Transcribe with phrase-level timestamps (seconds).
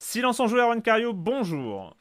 [0.00, 1.96] Silence en joueur, Cario, bonjour.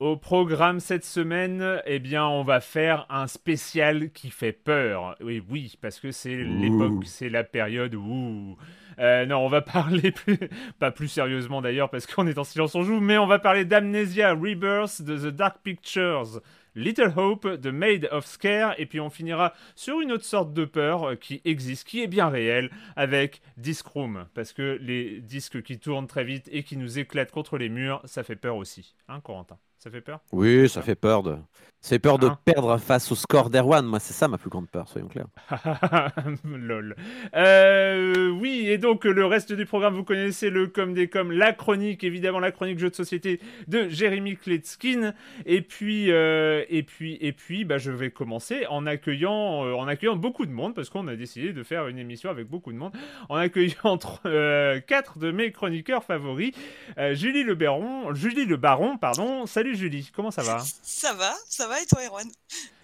[0.00, 5.16] Au programme cette semaine, eh bien, on va faire un spécial qui fait peur.
[5.20, 8.56] Oui, oui, parce que c'est l'époque, c'est la période où.
[8.98, 10.38] Euh, non, on va parler plus,
[10.78, 13.64] pas plus sérieusement d'ailleurs parce qu'on est en silence on joue, mais on va parler
[13.64, 16.40] d'Amnesia Rebirth de The Dark Pictures.
[16.74, 20.64] Little Hope de Made of Scare, et puis on finira sur une autre sorte de
[20.64, 25.62] peur euh, qui existe, qui est bien réelle, avec Disc Room, parce que les disques
[25.62, 28.94] qui tournent très vite et qui nous éclatent contre les murs, ça fait peur aussi.
[29.08, 29.58] Hein, Corentin?
[29.78, 30.20] Ça fait peur?
[30.32, 31.36] Oui, ça fait peur de.
[31.82, 33.84] Ça fait peur de Hein perdre face au score d'Erwan.
[33.84, 35.26] Moi, c'est ça ma plus grande peur, soyons clairs.
[36.44, 36.94] Lol.
[37.34, 41.52] Euh, oui, et donc le reste du programme, vous connaissez le comme des comme, la
[41.52, 45.12] chronique, évidemment la chronique jeu de société de Jérémy Kletskin.
[45.44, 49.88] Et puis, euh, et puis, et puis, bah, je vais commencer en accueillant, euh, en
[49.88, 52.78] accueillant beaucoup de monde parce qu'on a décidé de faire une émission avec beaucoup de
[52.78, 52.92] monde,
[53.28, 56.52] en accueillant euh, quatre de mes chroniqueurs favoris,
[56.98, 59.46] Euh, Julie Le Baron, Julie Le Baron, pardon.
[59.46, 60.58] Salut Julie, comment ça va?
[60.82, 62.28] Ça va, ça va et toi, Erwan?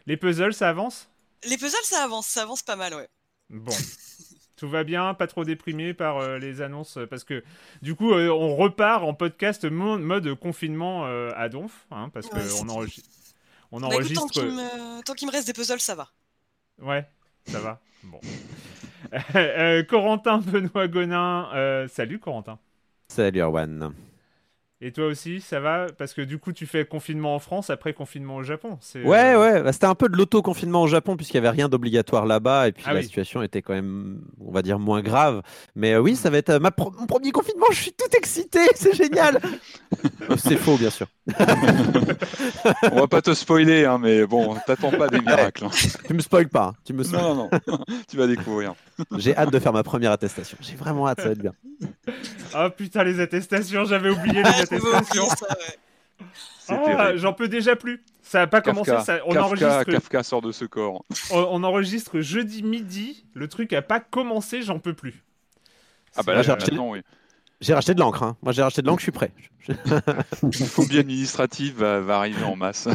[0.06, 1.08] Les puzzles, ça avance?
[1.48, 3.08] Les puzzles, ça avance, ça avance pas mal, ouais.
[3.50, 3.72] Bon.
[4.56, 7.44] Tout va bien, pas trop déprimé par euh, les annonces, euh, parce que
[7.82, 12.26] du coup, euh, on repart en podcast mo- mode confinement euh, à Donf, hein, parce
[12.26, 13.08] Ouais, qu'on enregistre.
[13.70, 14.26] On Bah, écoute, tant enregistre.
[14.32, 15.02] qu'il me...
[15.04, 16.08] tant qu'il me reste des puzzles, ça va.
[16.80, 17.06] Ouais,
[17.46, 17.80] ça va.
[18.02, 18.20] Bon.
[19.36, 22.58] Euh, Corentin Benoît Gonin, euh, salut Corentin.
[23.08, 23.94] Salut Erwan.
[24.80, 25.86] Et toi aussi, ça va?
[25.96, 28.78] Parce que du coup, tu fais confinement en France après confinement au Japon.
[28.80, 31.56] c'est, Ouais, euh, ouais, bah, c'était un peu de l'auto-confinement au Japon puisqu'il n'y avait
[31.56, 33.04] rien d'obligatoire là-bas et puis Ah la oui.
[33.04, 35.42] situation était quand même, on va dire, moins grave.
[35.76, 38.16] Mais euh, oui, ça va être euh, ma pro- mon premier confinement, je suis tout
[38.16, 39.38] excité, c'est génial.
[40.36, 41.06] C'est faux, bien sûr.
[42.90, 45.64] On va pas te spoiler, hein, mais bon, t'attends pas des miracles.
[45.66, 45.70] hein.
[46.06, 47.22] Tu me spoil pas, hein, tu me spoil.
[47.22, 47.78] Non, non, non,
[48.08, 48.74] tu vas découvrir.
[49.16, 50.58] J'ai hâte de faire ma première attestation.
[50.60, 51.52] J'ai vraiment hâte, ça va être bien.
[52.54, 55.28] Ah putain, les attestations, j'avais oublié les attestations.
[56.68, 57.16] Ah.
[57.16, 58.02] J'en peux déjà plus.
[58.22, 61.02] Ça a pas commencé, ça, on, Kafka, enregistre, Kafka sort de ce corps.
[61.30, 65.24] on, on enregistre jeudi midi, le truc a pas commencé, j'en peux plus.
[66.14, 67.00] Ah bah là, j'ai acheté- maintenant, oui.
[67.62, 68.22] J'ai racheté de l'encre.
[68.22, 68.36] hein.
[68.42, 69.32] Moi, j'ai racheté de l'encre, je suis prêt.
[69.66, 72.86] La phobie administrative va, va arriver en masse?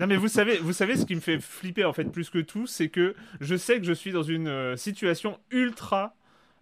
[0.00, 2.38] Non mais vous savez, vous savez ce qui me fait flipper en fait plus que
[2.38, 6.14] tout, c'est que je sais que je suis dans une euh, situation ultra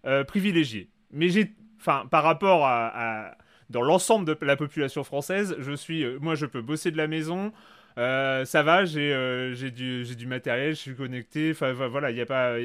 [0.05, 0.89] euh, privilégiée.
[1.11, 3.37] Mais j'ai, enfin, par rapport à,
[3.69, 7.07] dans l'ensemble de la population française, je suis, euh, moi, je peux bosser de la
[7.07, 7.53] maison.
[7.97, 11.51] ça va, j'ai du, du matériel, je suis connecté.
[11.51, 12.57] Enfin vo- voilà, il y a pas.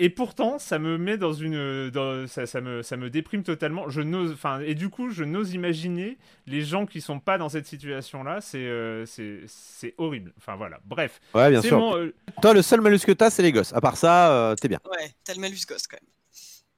[0.00, 3.88] Et pourtant, ça me met dans une, dans- ça, ça me, ça me déprime totalement.
[3.88, 7.48] Je n'ose, enfin, et du coup, je n'ose imaginer les gens qui sont pas dans
[7.48, 8.40] cette situation-là.
[8.40, 10.32] C'est, euh, c'est, c'est horrible.
[10.38, 10.78] Enfin voilà.
[10.84, 11.78] Bref, Ouais, bien sûr.
[11.78, 13.72] mon, euh, Toi, le seul malus que t'as, c'est les gosses.
[13.74, 14.78] À part ça, euh, t'es bien.
[14.88, 16.08] Ouais, t'as le malus gosse quand même.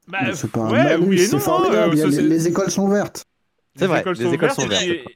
[0.08, 1.72] bah, C'est pas un ouais, malus, oui et c'est non.
[1.72, 3.26] hein, les, écoles sont ouvertes.
[3.76, 5.08] C'est vrai, les écoles sont ouvertes, ouvertes.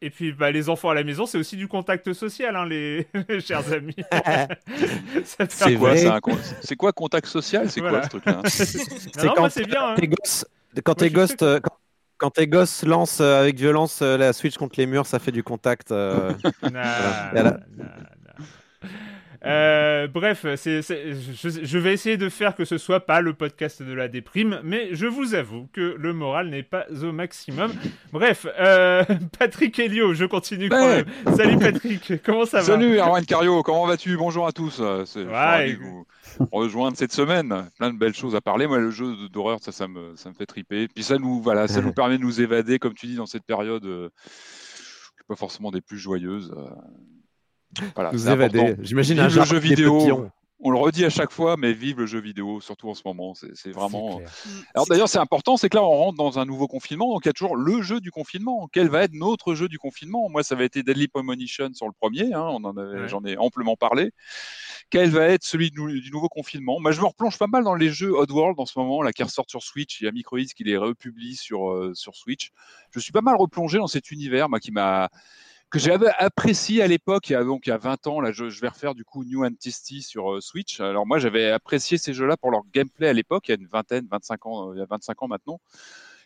[0.00, 3.06] Et- puis, bah, les enfants à la maison, c'est aussi du contact social, hein, les...
[3.28, 3.94] les chers amis.
[5.24, 5.96] C'est quoi, vrai.
[5.98, 7.70] ça, un con- c'est quoi contact social?
[7.70, 7.98] C'est Voilà.
[8.00, 8.40] quoi ce truc-là?
[8.46, 9.88] C'est non, quand moi, c'est bien.
[9.90, 9.94] hein.
[9.96, 10.44] tes gosses,
[10.84, 11.76] quand tes gosses, que- quand,
[12.18, 15.32] quand tes gosses lancent euh, avec violence euh, la Switch contre les murs, ça fait
[15.32, 15.92] du contact.
[15.92, 16.32] euh.
[16.62, 16.70] Non,
[17.32, 17.50] Voilà.
[17.76, 18.88] non, non.
[19.44, 23.34] Euh, bref, c'est, c'est- je, je vais essayer de faire que ce soit pas le
[23.34, 27.72] podcast de la déprime, mais je vous avoue que le moral n'est pas au maximum.
[28.12, 29.04] Bref, euh,
[29.38, 31.04] Patrick Helio, je continue quand Ouais.
[31.04, 31.36] même.
[31.36, 32.64] Salut Patrick, comment ça va?
[32.64, 34.16] Salut Erwan Cario, comment vas-tu?
[34.16, 34.78] Bonjour à tous.
[34.80, 36.04] euh, C'est Ouais, vous
[36.50, 37.68] rejoindre cette semaine.
[37.78, 38.66] Plein de belles choses à parler.
[38.66, 40.88] Moi, le jeu d'horreur, ça, ça me, ça me fait triper.
[40.88, 43.44] Puis ça nous, voilà, ça nous permet de nous évader, comme tu dis, dans cette
[43.44, 44.08] période euh,
[45.28, 46.52] pas forcément des plus joyeuses.
[47.94, 48.76] Voilà, Nous évader.
[48.82, 50.28] J'imagine Vive un le jeu vidéo.
[50.60, 53.32] On le redit à chaque fois, mais vive le jeu vidéo, surtout en ce moment.
[53.54, 54.18] C'est vraiment.
[54.18, 54.24] Mm,
[54.74, 57.28] Alors d'ailleurs, c'est important, c'est que là, on rentre dans un nouveau confinement, donc il
[57.28, 58.68] y a toujours le jeu du confinement.
[58.72, 60.28] Quel va être notre jeu du confinement?
[60.28, 63.08] Moi, ça va être Deadly Premonition sur le premier, hein, on en avait- Ouais.
[63.08, 64.10] j'en ai amplement parlé.
[64.90, 66.80] Quel va être celui du, du nouveau confinement?
[66.80, 69.22] Moi, je me replonge pas mal dans les jeux Oddworld en ce moment, là, qui
[69.22, 70.00] ressortent sur Switch.
[70.00, 72.50] Il y a qui les republie sur, euh, sur Switch.
[72.90, 75.08] Je suis pas mal replongé dans cet univers, moi, qui m'a
[75.70, 78.32] que j'avais apprécié à l'époque, il y a donc il y a 20 ans, là
[78.32, 80.80] je, je vais refaire du coup New Antisti sur euh, Switch.
[80.80, 83.68] Alors moi j'avais apprécié ces jeux-là pour leur gameplay à l'époque, il y a une
[83.68, 85.60] vingtaine, 25 ans, euh, il y a 25 ans maintenant.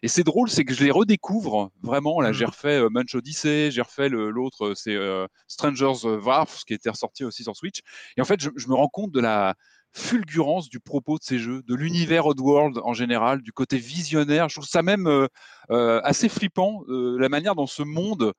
[0.05, 2.21] Et c'est drôle, c'est que je les redécouvre vraiment.
[2.21, 4.99] Là, j'ai refait euh, Munch Odyssey, j'ai refait l'autre, euh, c'est
[5.47, 7.83] Strangers Wrath, qui était ressorti aussi sur Switch.
[8.17, 9.55] Et en fait, je, je me rends compte de la
[9.93, 14.49] fulgurance du propos de ces jeux, de l'univers Oddworld en général, du côté visionnaire.
[14.49, 15.27] Je trouve ça même euh,
[15.71, 18.33] euh, assez flippant, euh, la manière dont ce monde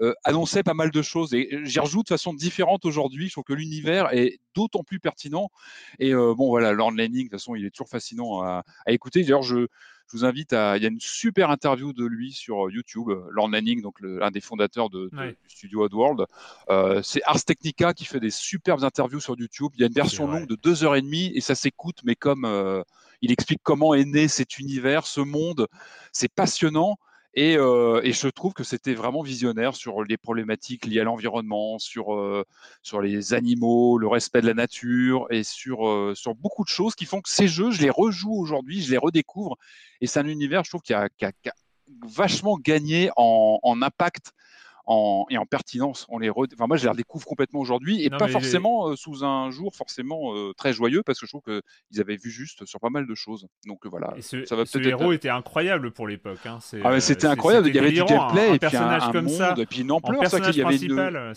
[0.00, 1.32] euh, euh, annonçait pas mal de choses.
[1.34, 3.28] Et j'y rejoue de façon différente aujourd'hui.
[3.28, 5.50] Je trouve que l'univers est d'autant plus pertinent.
[5.98, 8.92] Et euh, bon, voilà, Lorne Lanning, de toute façon, il est toujours fascinant à, à
[8.92, 9.22] écouter.
[9.22, 9.56] D'ailleurs, je,
[10.08, 10.76] je vous invite à.
[10.76, 13.08] Il y a une super interview de lui sur YouTube.
[13.30, 15.36] Lorne Lanning, donc le- un des fondateurs de, de- Ouais.
[15.48, 16.26] du studio Oddworld.
[16.70, 19.72] Euh, c'est Ars Technica qui fait des superbes interviews sur YouTube.
[19.76, 22.14] Il y a une version longue de deux heures et demie et ça s'écoute, mais
[22.14, 22.82] comme euh,
[23.22, 25.66] il explique comment est né cet univers, ce monde.
[26.12, 26.96] C'est passionnant.
[27.38, 31.78] Et, euh, et je trouve que c'était vraiment visionnaire sur les problématiques liées à l'environnement,
[31.78, 32.44] sur, euh,
[32.82, 36.94] sur les animaux, le respect de la nature et sur, euh, sur beaucoup de choses
[36.94, 39.58] qui font que ces jeux, je les rejoue aujourd'hui, je les redécouvre.
[40.00, 41.08] Et c'est un univers, je trouve, qui a,
[42.02, 44.32] vachement gagné en impact
[44.86, 46.06] en, et en pertinence.
[46.08, 48.96] On les re- enfin, moi, je les redécouvre complètement aujourd'hui et Non, pas forcément euh,
[48.96, 52.64] sous un jour forcément euh, très joyeux parce que je trouve qu'ils avaient vu juste
[52.66, 53.46] sur pas mal de choses.
[53.66, 56.44] Donc euh, voilà, Et ce, ça va ce héros était incroyable pour l'époque.
[56.46, 56.58] Hein.
[56.60, 59.12] C'est, ah c'était incroyable, il y avait du délirant, gameplay un, et puis un, un
[59.12, 61.34] comme monde ça, et puis une ampleur, ça qu'il y avait une,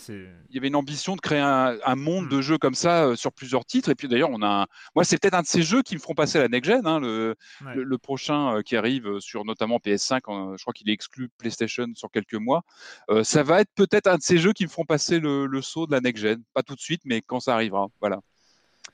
[0.48, 2.28] il y avait une ambition de créer un, un monde Hmm.
[2.28, 4.66] de jeux comme ça euh, sur plusieurs titres et puis d'ailleurs on a un...
[4.94, 6.86] moi c'est peut-être un de ces jeux qui me feront passer à la next gen
[6.86, 7.74] hein, le, Ouais.
[7.76, 11.86] le, le prochain qui arrive sur notamment PS5 euh, je crois qu'il est exclu PlayStation
[11.94, 12.62] sur quelques mois
[13.10, 15.62] Euh, ça va être peut-être un de ces jeux qui me feront passer le, le
[15.62, 18.18] saut de la next gen pas tout de suite mais quand ça arrivera voilà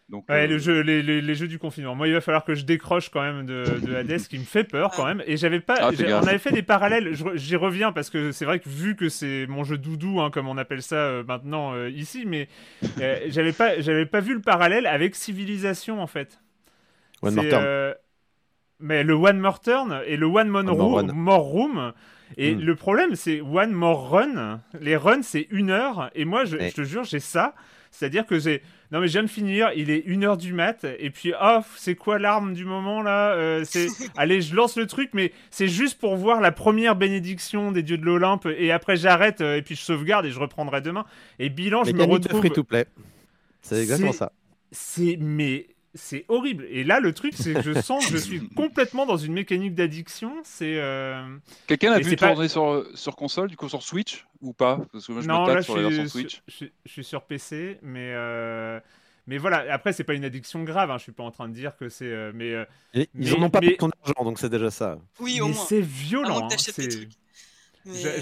[0.09, 1.95] donc Ouais, euh, le jeu, les, les- les jeux du confinement.
[1.97, 4.63] Moi, il va falloir que je décroche quand même de, de Hades, qui me fait
[4.63, 5.23] peur quand même.
[5.27, 7.17] Et j'avais pas, Ah, on avait fait des parallèles.
[7.35, 10.49] J'y reviens parce que c'est vrai que vu que c'est mon jeu doudou, hein, comme
[10.49, 12.49] on appelle ça euh, maintenant euh, ici, mais
[13.01, 16.41] euh, j'avais pas, j'avais pas vu le parallèle avec Civilisation en fait.
[17.23, 17.63] One C'est, More Turn.
[17.65, 17.95] euh,
[18.79, 20.51] mais le One More Turn et le One.
[20.51, 21.93] More Room.
[22.37, 22.61] Et Mm.
[22.61, 24.61] le problème, c'est One More Run.
[24.81, 26.11] Les runs, c'est une heure.
[26.15, 26.71] Et moi, je, Ouais.
[26.71, 27.55] je te jure, j'ai ça.
[27.91, 28.63] C'est-à-dire que j'ai.
[28.93, 30.85] Non, mais je viens de finir, il est une heure du mat.
[30.99, 33.87] Et puis, oh, c'est quoi l'arme du moment là Euh, C'est.
[34.17, 37.97] Allez, je lance le truc, mais c'est juste pour voir la première bénédiction des dieux
[37.97, 38.47] de l'Olympe.
[38.59, 39.41] Et après, j'arrête.
[39.41, 41.05] euh, Et puis, je sauvegarde et je reprendrai demain.
[41.39, 42.41] Et bilan, je me Mécanique de retrouve.
[42.41, 42.87] free-to-play.
[43.63, 44.31] C'est exactement ça.
[44.73, 46.67] C'est mais c'est horrible.
[46.71, 49.75] Et là, le truc, c'est que je sens que je suis complètement dans une mécanique
[49.75, 50.33] d'addiction.
[50.45, 51.37] C'est euh,
[51.67, 54.53] quelqu'un a et vu c'est pas- tourner sur, sur console du coup sur Switch ou
[54.53, 54.81] pas?
[54.93, 56.73] Parce que moi je non, me là, tape je sur version suis, Switch je, suis-
[56.85, 58.79] je suis sur PC, mais euh,
[59.27, 59.65] mais voilà.
[59.73, 60.91] Après, c'est pas une addiction grave.
[60.91, 60.99] Hein.
[60.99, 62.05] Je suis pas en train de dire que c'est.
[62.05, 64.99] euh, mais euh, Ils Mais- en ont pas mais- ton argent, donc c'est déjà ça.
[65.19, 65.65] Oui, au mais moins.
[65.69, 66.45] c'est violent.
[66.45, 66.49] hein.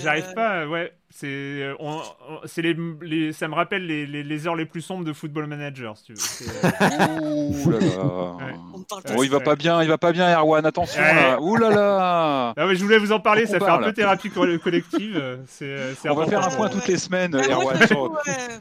[0.03, 0.93] J'arrive euh, pas, ouais.
[1.11, 4.67] C'est, euh, on- on- c'est les, les, ça me rappelle les, les, les heures les
[4.67, 6.19] plus sombres de Football Manager, si tu veux.
[6.21, 6.69] C'est, euh,
[7.65, 7.87] Ouh là là.
[8.35, 8.55] Ouais.
[8.75, 9.45] On ne parle pas Oh, il va Ouais.
[9.45, 10.67] pas bien, il va pas bien, Erwan.
[10.67, 11.15] Attention Ouais.
[11.15, 11.41] là.
[11.41, 12.53] Ouh là là.
[12.57, 13.47] Non, mais je voulais vous en parler.
[13.47, 13.85] Ça qu'on fait un parle.
[13.85, 15.45] peu thérapie co- collective.
[15.47, 17.79] C'est, c'est On va faire un point toutes les semaines, Ah, Erwan.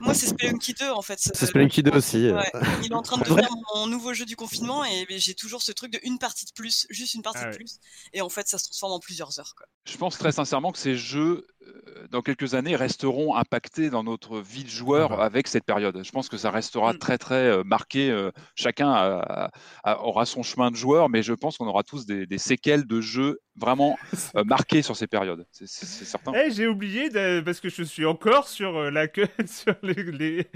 [0.01, 1.17] moi, c'est Spelunky 2 en fait.
[1.17, 2.29] C'est Spelunky 2 aussi.
[2.31, 2.43] Ouais.
[2.83, 5.71] Il est en train de devenir mon nouveau jeu du confinement et j'ai toujours ce
[5.71, 7.51] truc de une partie de plus, juste une partie Ah ouais.
[7.53, 7.79] de plus.
[8.13, 9.55] Et en fait, ça se transforme en plusieurs heures.
[9.57, 9.65] Quoi.
[9.85, 14.39] Je pense très sincèrement que ces jeux, euh, dans quelques années, resteront impactés dans notre
[14.39, 15.23] vie de joueur Ah bah.
[15.25, 15.99] avec cette période.
[16.03, 16.97] Je pense que ça restera Mm.
[16.99, 18.09] très très euh, marqué.
[18.09, 19.51] euh, chacun a-
[19.83, 22.85] a- aura son chemin de joueur, mais je pense qu'on aura tous des, des séquelles
[22.87, 23.97] de jeux vraiment
[24.37, 25.45] euh, marqués sur ces périodes.
[25.51, 26.31] C'est- certain.
[26.33, 29.93] Eh, j'ai oublié de- parce que je suis encore sur euh, la queue sur les,
[29.95, 30.47] les-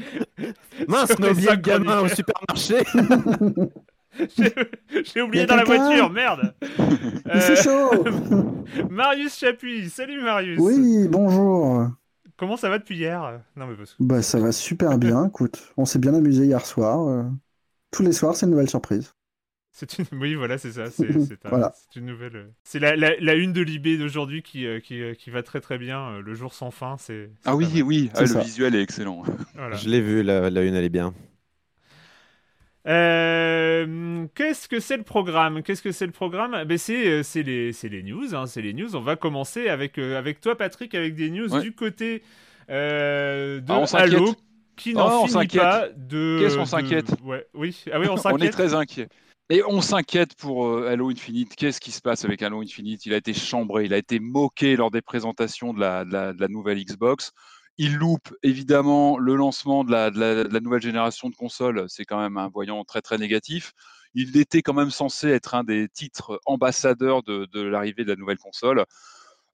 [0.87, 2.77] Mince, sur mais les oublié le gamin au supermarché.
[5.03, 6.53] J'ai- oublié dans la voiture, merde.
[6.61, 8.05] Il fait chaud
[8.89, 10.59] Marius Chapuis, salut Marius.
[10.59, 11.87] Oui, bonjour
[12.37, 13.41] Comment ça va depuis hier?
[13.55, 15.73] Non mais parce que Bah ça va super bien, écoute.
[15.77, 17.07] On s'est bien amusé hier soir.
[17.07, 17.23] euh.
[17.91, 19.13] Tous les soirs, c'est une nouvelle surprise.
[19.71, 20.05] c'est une.
[20.13, 20.89] Oui, voilà, c'est ça.
[20.91, 21.73] C'est c'est un- Voilà.
[21.75, 22.35] c'est une nouvelle.
[22.35, 25.41] euh, C'est la, la, la une de l'IB d'aujourd'hui qui, euh, qui, euh, qui va
[25.43, 25.99] très très bien.
[26.11, 27.31] euh, Le jour sans fin, c'est.
[27.41, 28.39] c'est Ah oui, oui, C'est ah, le ça.
[28.41, 29.23] visuel est excellent.
[29.55, 29.75] Voilà.
[29.75, 31.13] Je l'ai vu, la, la une, elle est bien.
[32.87, 35.63] Euh, Qu'est-ce que c'est le programme?
[35.63, 36.63] Qu'est-ce que c'est le programme?
[36.65, 38.95] Ben c'est euh, c'est les c'est les news hein, c'est les news.
[38.95, 41.61] On va commencer avec euh, avec toi Patrick avec des news Ouais.
[41.61, 42.23] du côté
[42.69, 44.13] euh, de Ah, on s'inquiète.
[44.13, 44.35] Halo
[44.75, 45.61] qui Oh, n'en on finit s'inquiète.
[45.61, 46.39] pas de.
[46.41, 47.11] Qu'est-ce qu'on de- s'inquiète?
[47.23, 48.51] Ouais oui ah oui on On est s'inquiète.
[48.51, 49.07] très inquiet.
[49.49, 51.55] Et on s'inquiète pour euh, Halo Infinite.
[51.55, 53.05] Qu'est-ce qui se passe avec Halo Infinite?
[53.05, 56.33] Il a été chambré, il a été moqué lors des présentations de la, de la-
[56.33, 57.31] de la nouvelle Xbox.
[57.79, 61.85] Il loupe évidemment le lancement de la, nouvelle génération de consoles.
[61.87, 63.73] C'est quand même un voyant très très négatif.
[64.15, 68.39] Il était quand même censé être un des titres ambassadeurs de, l'arrivée de la nouvelle
[68.39, 68.85] console.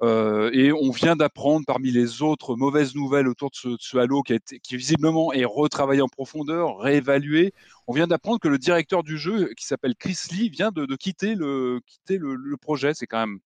[0.02, 4.40] Euh, et on vient d'apprendre parmi les autres mauvaises nouvelles autour de ce, Halo qui,
[4.72, 7.54] visiblement est retravaillé en profondeur, réévalué.
[7.88, 11.36] On vient d'apprendre que le directeur du jeu, qui s'appelle Chris Lee, vient de, quitter
[11.36, 12.94] le, le projet.
[12.94, 13.40] C'est quand même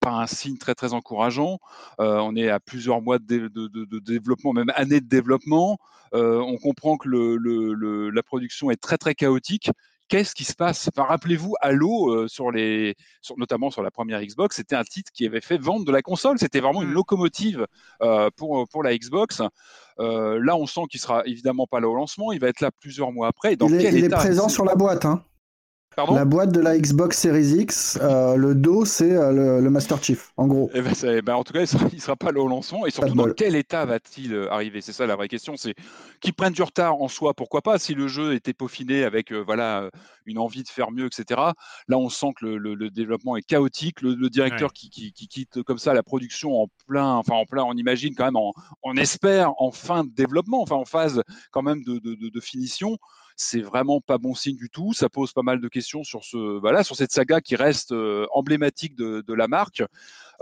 [0.00, 1.58] pas un signe très très encourageant.
[2.00, 5.78] Euh, on est à plusieurs mois de, de- de- de développement, même années de développement.
[6.14, 9.70] Euh, on comprend que le- le- le- la production est très très chaotique.
[10.08, 10.88] Qu'est-ce qui se passe?
[10.92, 15.12] Enfin, Rappelez-vous, Halo, euh, sur les, sur- notamment sur la première Xbox, c'était un titre
[15.12, 16.36] qui avait fait vendre de la console.
[16.40, 16.94] C'était vraiment une Mm.
[16.94, 17.66] locomotive
[18.36, 19.40] pour, pour la Xbox.
[19.98, 22.32] Là, on sent qu'il sera évidemment pas là au lancement.
[22.32, 23.54] Il va être là plusieurs mois après.
[23.54, 24.16] Dans il est, quel il est état?
[24.16, 25.04] présent sur la boîte.
[25.04, 25.22] Hein.
[25.96, 29.70] Pardon La boîte de la Xbox Series X, euh, le dos, c'est euh, le, le
[29.70, 30.70] Master Chief, en gros.
[30.72, 32.86] Eh ben, eh ben, en tout cas, il sera, il sera pas là au lancement.
[32.86, 34.82] Et surtout, dans quel état va-t-il euh, arriver?
[34.82, 35.56] C'est ça la vraie question.
[35.56, 35.74] C'est
[36.20, 37.80] qu'ils prennent du retard en soi, pourquoi pas?
[37.80, 39.90] Si le jeu était peaufiné avec euh, voilà
[40.26, 41.40] une envie de faire mieux, etc.
[41.88, 44.00] Là, on sent que le, le- le développement est chaotique.
[44.00, 44.74] Le, le directeur Ouais.
[44.74, 48.14] qui, qui- qui quitte comme ça la production en plein, enfin en plein, on imagine
[48.14, 48.52] quand même, en-
[48.84, 51.20] on espère en fin de développement, enfin en phase
[51.50, 52.96] quand même de, de- de- de finition.
[53.42, 54.92] C'est vraiment pas bon signe du tout.
[54.92, 58.26] Ça pose pas mal de questions sur ce, voilà, sur cette saga qui reste euh,
[58.34, 59.82] emblématique de, la marque.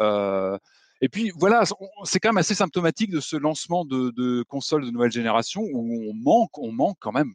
[0.00, 0.58] Euh,
[1.00, 1.62] et puis voilà,
[2.02, 6.10] c'est quand même assez symptomatique de ce lancement de, de consoles de nouvelle génération où
[6.10, 7.34] on manque, on manque quand même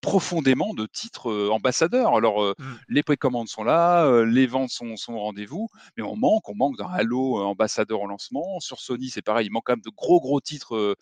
[0.00, 2.16] profondément de titres euh, ambassadeurs.
[2.16, 2.64] Alors euh, Mm.
[2.88, 6.54] les précommandes sont là, euh, les ventes sont, sont au rendez-vous, mais on manque, on
[6.54, 8.60] manque d'un Halo euh, ambassadeur au lancement.
[8.60, 10.94] Sur Sony, c'est pareil, il manque quand même de gros gros titres euh,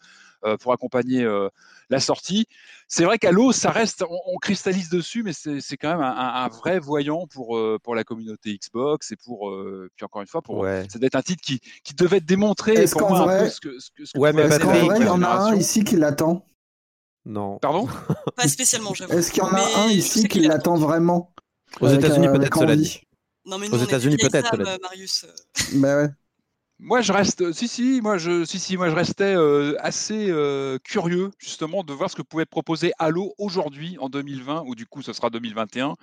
[0.45, 1.49] euh, pour accompagner euh,
[1.91, 2.47] la sortie.
[2.87, 6.11] C'est vrai qu'Halo, ça reste, on, on cristallise dessus, mais c'est c'est quand même un,
[6.17, 10.21] un- un vrai voyant pour, euh, pour la communauté Xbox et pour, euh, puis encore
[10.23, 10.87] une fois, pour, Ouais.
[10.89, 13.45] ça doit être un titre qui, qui devait démontrer Est-ce pour qu'en moi un vrai-
[13.45, 15.09] peu ce que, ce que, ce que Ouais, pouvait mais Est-ce qu'en vrai, il y
[15.09, 16.45] en a un ici qui l'attend?
[17.29, 17.59] Non.
[17.59, 17.87] Pardon?
[18.37, 19.13] Pas spécialement, j'avoue.
[19.13, 21.35] Est-ce qu'il y en a Mais un ici qui l'attend vraiment
[21.81, 23.03] Aux États-Unis, euh, peut-être, cela dit.
[23.45, 24.81] Non, mais Aux nous, on est des États-Unis, peut-être.
[24.81, 25.27] Marius.
[25.75, 26.09] Bah ouais.
[26.81, 30.79] Moi, je reste, si, si, moi, je, si, si, moi, je restais euh, assez euh,
[30.85, 35.03] curieux, justement, de voir ce que pouvait proposer Halo aujourd'hui, en 2020, ou du coup,
[35.03, 35.95] ce sera 2021,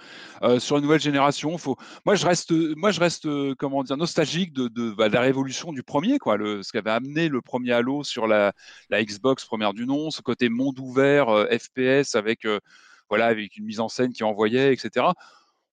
[0.43, 1.55] euh, sur une nouvelle génération.
[2.05, 5.81] Moi, je reste, moi, je reste comment dire, nostalgique de, de, bah, la révolution du
[5.81, 8.51] premier, quoi, le, ce qu'avait amené le premier Halo sur la,
[8.89, 11.27] la Xbox première du nom, ce côté monde ouvert,
[11.57, 12.45] FPS, avec,
[13.07, 15.05] voilà, avec une mise en scène qui envoyait, etc.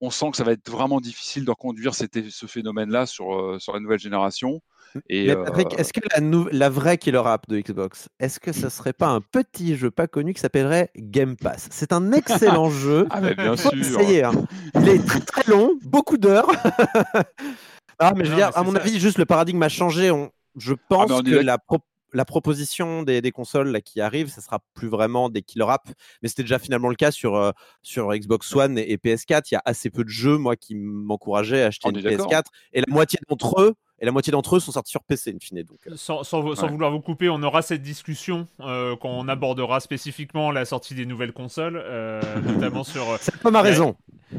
[0.04, 3.72] On sent que ça va être vraiment difficile de reconduire ce phénomène-là sur, euh, sur
[3.72, 4.60] la nouvelle génération.
[5.08, 8.38] Et, Mais euh, Patrick, est-ce que la, nou- la vraie killer app de Xbox, est-ce
[8.40, 11.68] que ce serait pas un petit jeu pas connu qui s'appellerait Game Pass?
[11.70, 13.06] C'est un excellent jeu.
[13.10, 13.72] Ah, bien sûr.
[13.72, 14.32] essayer, hein.
[14.74, 16.50] Il est très, très long, beaucoup d'heures.
[17.98, 18.80] ah, mais je veux dire, à mon ça.
[18.80, 20.10] avis, juste le paradigme a changé.
[20.10, 21.78] On- je pense on est que la, pro-
[22.12, 25.92] la proposition des, des consoles là, qui arrivent, ça sera plus vraiment des killer apps.
[26.22, 27.50] Mais c'était déjà finalement le cas sur, euh,
[27.82, 29.42] sur Xbox One et, et PS4.
[29.50, 32.02] Il y a assez peu de jeux, moi, qui m'encourageaient à acheter On une est
[32.02, 32.30] d'accord.
[32.30, 32.44] PS4.
[32.72, 35.38] Et la moitié d'entre eux, et la moitié d'entre eux sont sortis sur PC, in
[35.40, 35.62] fine.
[35.62, 36.70] Donc, euh, Sans, sans vo- sans Ouais.
[36.72, 41.06] vouloir vous couper, on aura cette discussion euh, quand on abordera spécifiquement la sortie des
[41.06, 42.20] nouvelles consoles, euh,
[42.80, 43.16] notamment sur.
[43.20, 43.70] c'est pas ma Ouais.
[43.70, 43.94] raison.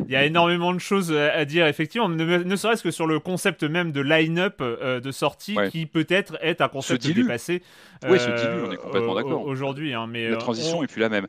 [0.08, 3.06] Il y a énormément de choses à, à dire, effectivement, ne, ne serait-ce que sur
[3.08, 5.70] le concept même de line-up euh, de sortie, Ouais.
[5.70, 7.62] qui peut-être est un concept dépassé.
[8.08, 9.42] Oui, se dilue, on est complètement au- d'accord.
[9.46, 11.28] Aujourd'hui, hein, mais La euh, transition on, est plus la même.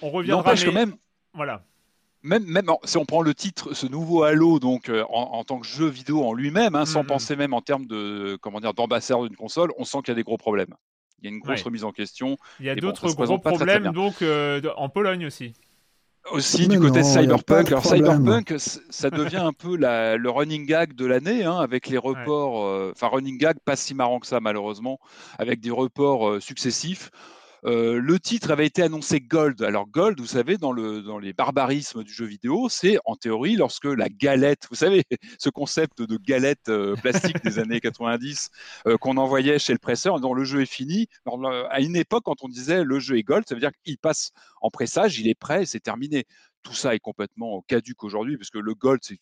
[0.00, 0.54] on reviendra.
[0.54, 0.94] Mais- quand même,
[1.34, 1.64] Voilà.
[2.22, 5.44] même, même en- si on prend le titre, ce nouveau Halo, donc euh, en, en
[5.44, 7.08] tant que jeu vidéo en lui-même, hein, sans Mhm.
[7.08, 10.14] penser même en termes de comment dire d'ambassadeur d'une console, on sent qu'il y a
[10.16, 10.74] des gros problèmes.
[11.20, 11.64] Il y a une grosse Ouais.
[11.66, 12.36] remise en question.
[12.58, 15.52] Il y a bon, d'autres gros très, très problèmes donc euh, en Pologne aussi.
[16.30, 17.66] Aussi Mais du côté non, pas Cyberpunk.
[17.68, 17.84] de Alors.
[17.84, 22.64] Cyberpunk, ça devient un peu la- le running gag de l'année, hein, avec les reports.
[22.64, 24.98] euh, Enfin, running gag, pas si marrant que ça malheureusement,
[25.38, 27.10] avec des reports euh, successifs.
[27.64, 29.62] Euh, le titre avait été annoncé Gold.
[29.62, 33.54] Alors Gold, vous savez, dans, le, dans les barbarismes du jeu vidéo, c'est en théorie
[33.54, 35.04] lorsque la galette, vous savez,
[35.38, 38.50] ce concept de galette euh, plastique des années 90
[38.88, 41.06] euh, qu'on envoyait chez le presseur, dont le jeu est fini.
[41.24, 43.98] Alors, à une époque, quand on disait le jeu est Gold, ça veut dire qu'il
[43.98, 46.24] passe en pressage, il est prêt, c'est terminé.
[46.62, 49.18] Tout ça est complètement caduque aujourd'hui, parce que le Gold, c'est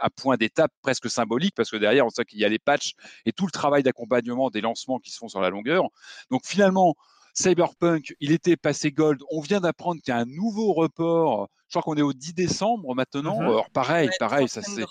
[0.00, 2.94] un point d'étape presque symbolique, parce que derrière, on sait qu'il y a les patchs
[3.26, 5.84] et tout le travail d'accompagnement des lancements qui se font sur la longueur.
[6.30, 6.94] Donc finalement,
[7.34, 9.20] Cyberpunk, il était passé Gold.
[9.30, 11.48] On vient d'apprendre qu'il y a un nouveau report.
[11.68, 13.40] Je crois qu'on est au 10 décembre maintenant.
[13.40, 13.48] Mhm.
[13.48, 14.82] Alors pareil, Ouais, pareil, trois ça c'est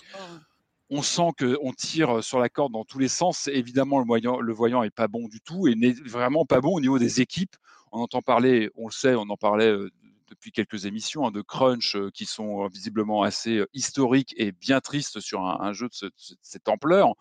[0.89, 3.47] on sent qu'on tire sur la corde dans tous les sens.
[3.47, 6.75] Évidemment, le voyant, le voyant est pas bon du tout et n'est vraiment pas bon
[6.75, 7.55] au niveau des équipes.
[7.91, 9.89] On entend parler, on le sait, on en parlait euh,
[10.29, 14.51] depuis quelques émissions, hein, de crunch euh, qui sont euh, visiblement assez euh, historiques et
[14.51, 17.13] bien tristes sur un, un jeu de, ce- de cette ampleur.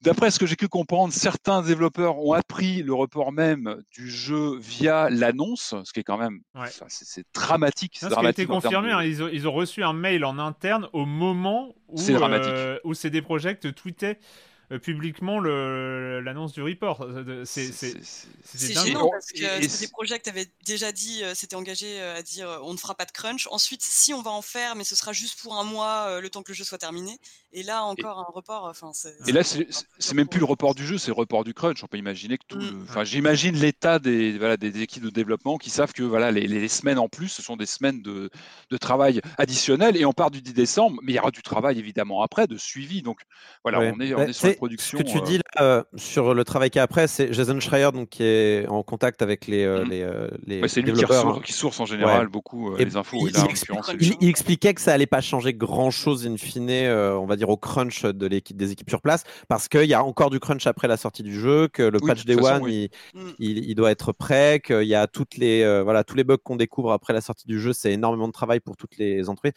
[0.00, 4.56] D'après ce que j'ai pu comprendre, certains développeurs ont appris le report même du jeu
[4.58, 6.68] via l'annonce, ce qui est quand même, Ouais.
[6.88, 7.98] c'est c'est dramatique.
[8.02, 9.92] Non, ce qui a été dramatique confirmé, de- hein, ils, ont, ils ont reçu un
[9.92, 12.48] mail en interne au moment où, C'est dramatique.
[12.48, 14.20] euh, où CD Projekt tweetait
[14.70, 17.00] euh, publiquement le- l'annonce du report.
[17.00, 18.86] Euh, C'est C'est- c'est- c'est- c'était C'est dingue.
[18.88, 22.74] gênant parce que et- CD Projekt avait déjà dit, euh, s'était engagé à dire on
[22.74, 23.48] ne fera pas de crunch.
[23.50, 26.28] Ensuite, si on va en faire, mais ce sera juste pour un mois, euh, le
[26.28, 27.18] temps que le jeu soit terminé.
[27.52, 28.66] Et là encore un report.
[28.70, 31.54] Enfin, c'est- Et là, c'est même plus le report du jeu, c'est le report du
[31.54, 31.82] crunch.
[31.82, 32.58] On peut imaginer que tout.
[32.58, 32.60] Mm.
[32.60, 36.46] le- Enfin, j'imagine l'état des, voilà, des équipes de développement qui savent que voilà, les,
[36.46, 38.28] les semaines en plus, ce sont des semaines de,
[38.70, 39.96] de travail additionnel.
[39.96, 42.58] Et on part du 10 décembre, mais il y aura du travail évidemment après, de
[42.58, 43.00] suivi.
[43.02, 43.20] Donc
[43.64, 43.92] voilà, Ouais.
[43.96, 44.98] on est, on est sur la c'est- production.
[44.98, 47.32] Ce que tu euh, dis là, euh, sur le travail qu'il y a après, c'est
[47.32, 49.90] Jason Schreier donc, qui est en contact avec les, euh, Mhm.
[49.90, 51.40] les, euh, les ouais, c'est lui qui, hein.
[51.42, 52.30] qui source en général Ouais.
[52.30, 53.16] beaucoup euh, Et les infos.
[53.22, 53.46] il- Et là,
[54.20, 57.48] il expliquait que ça allait pas changer grand chose in fine, euh, on va dire
[57.48, 60.66] au crunch de l'équipe des équipes sur place, parce qu'il y a encore du crunch
[60.66, 62.90] après la sortie du jeu, que le Oui, patch Day One oui.
[63.14, 63.30] il, Mm.
[63.38, 66.36] il- il doit être prêt, qu'il y a toutes les euh, voilà tous les bugs
[66.42, 69.52] qu'on découvre après la sortie du jeu, c'est énormément de travail pour toutes les entreprises,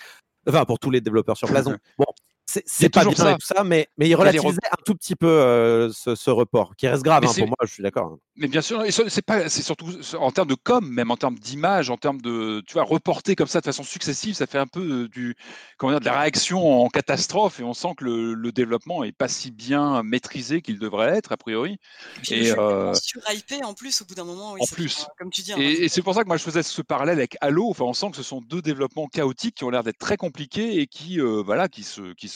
[0.47, 1.65] enfin pour tous les développeurs sur place.
[1.65, 2.05] Donc, bon,
[2.53, 3.31] c'est c'est pas bien toujours ça.
[3.31, 6.29] et tout ça, mais mais il les relativisait un tout petit peu euh, ce, ce
[6.29, 8.17] report, qui reste grave hein, c'est- pour moi, je suis d'accord.
[8.35, 9.87] Mais bien sûr, et ce- c'est pas, c'est surtout
[10.19, 13.47] en termes de com, même en termes d'image, en termes de, tu vois, reporter comme
[13.47, 15.35] ça de façon successive, ça fait un peu euh, du,
[15.77, 19.11] comment dire, de la réaction en catastrophe, et on sent que le, le développement est
[19.11, 21.77] pas si bien maîtrisé qu'il devrait être a priori.
[22.21, 24.53] Puis Et, euh, surhypé en plus au bout d'un moment.
[24.53, 25.05] Oui, en plus.
[25.17, 27.37] comme tu dis, Et, et c'est pour ça que moi je faisais ce parallèle avec
[27.41, 27.69] Halo.
[27.69, 30.79] Enfin, on sent que ce sont deux développements chaotiques qui ont l'air d'être très compliqués
[30.81, 32.27] et qui, euh, voilà, qui se, qui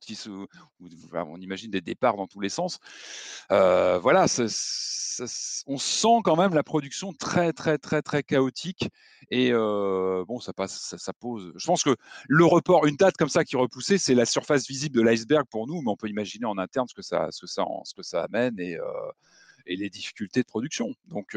[0.00, 0.30] qui se,
[1.12, 2.78] on imagine des départs dans tous les sens.
[3.50, 4.26] Euh, voilà,
[5.66, 8.88] on sent quand même la production très, très, très, très chaotique.
[9.30, 11.52] Et euh, bon, ça passe, ça, pose.
[11.56, 11.96] Je pense que
[12.28, 15.46] le report, une date comme ça qui est repoussée, c'est la surface visible de l'iceberg
[15.50, 17.94] pour nous, mais on peut imaginer en interne ce que ça, ce que ça, ce
[17.94, 18.84] que ça amène et, euh,
[19.66, 20.94] et les difficultés de production.
[21.06, 21.36] Donc,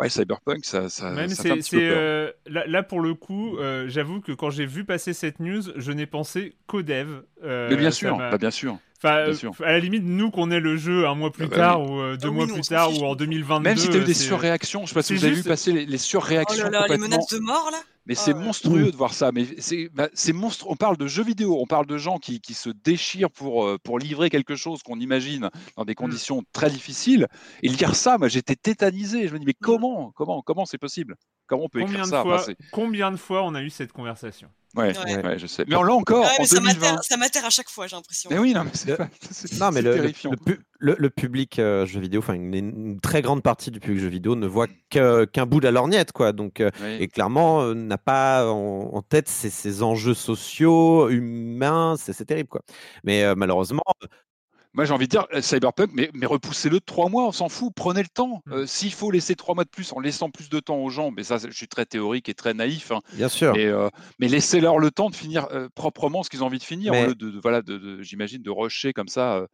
[0.00, 2.32] ouais, Cyberpunk, ça, ça, Même ça fait un c'est petit peu c'est, peur.
[2.46, 5.92] là, là, pour le coup, euh, j'avoue que quand j'ai vu passer cette news, je
[5.92, 7.20] n'ai pensé qu'au dev.
[7.44, 8.78] Euh, mais bien sûr, bah, bien sûr.
[9.02, 11.82] Enfin, à la limite, nous qu'on ait le jeu un mois plus Ah bah tard
[11.90, 13.62] ou euh, deux Ah oui, mois plus tard ou en 2022.
[13.68, 15.34] Même si tu as eu des c'est- surréactions, je sais pas si c'est vous avez
[15.34, 18.32] vu passer les, les Oh surréactions là là, les menaces de mort là Mais c'est
[18.32, 18.44] Ah ouais.
[18.44, 19.30] monstrueux de voir ça.
[19.32, 20.66] Mais c'est bah, c'est monstre.
[20.68, 23.78] On parle de jeux vidéo, on parle de gens qui, qui se déchirent pour, euh,
[23.82, 25.86] pour livrer quelque chose qu'on imagine dans Mm.
[25.86, 27.26] des conditions très difficiles.
[27.62, 29.28] Et lire ça, moi j'étais tétanisé.
[29.28, 31.14] Je me dis, mais comment Comment Comment c'est possible?
[31.50, 32.22] Comment on peut Combien écrire de, ça?
[32.22, 34.48] Fois, combien de fois on a eu cette conversation?
[34.76, 35.24] Ouais, Ouais.
[35.26, 35.64] ouais, je sais.
[35.66, 37.16] Mais on l'a encore Ouais, en mais ça 2020.
[37.18, 38.30] m'atterre- à chaque fois, j'ai l'impression.
[38.32, 40.30] Mais oui, non, mais c'est Le- pas- c'est- Non, mais le, le, terrifiant.
[40.30, 43.80] le pu- le- le public euh, jeux vidéo, enfin une, une très grande partie du
[43.80, 46.30] public jeux vidéo ne voit qu'un bout de la lorgnette, quoi.
[46.32, 46.98] Donc, euh, Oui.
[47.00, 52.26] et clairement, euh, n'a pas en, en tête ces, ces enjeux sociaux, humains, c'est c'est
[52.26, 52.62] terrible, quoi.
[53.02, 53.82] Mais euh, malheureusement,
[54.72, 57.48] Moi, j'ai envie de dire, euh, Cyberpunk, mais, mais repoussez-le de trois mois, on s'en
[57.48, 58.40] fout, prenez le temps.
[58.46, 58.52] Mm.
[58.52, 61.10] Euh, S'il faut laisser trois mois de plus en laissant plus de temps aux gens,
[61.10, 63.52] mais ça, je suis très théorique et très naïf, hein, bien sûr.
[63.54, 63.88] mais, euh,
[64.20, 67.04] mais laissez-leur le temps de finir euh, proprement ce qu'ils ont envie de finir, Mais-
[67.04, 69.34] au lieu de, de- voilà, de, de- j'imagine, de rusher comme ça.
[69.38, 69.46] euh,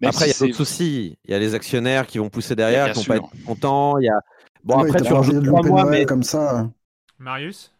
[0.00, 1.18] même Après, il y a d'autres soucis.
[1.26, 3.98] Il y a les actionnaires qui vont pousser derrière, bien qui vont pas être contents.
[3.98, 4.18] Il y a...
[4.64, 6.70] Bon, Oui, après, de de trois mois, mais comme ça.
[7.18, 7.72] Marius?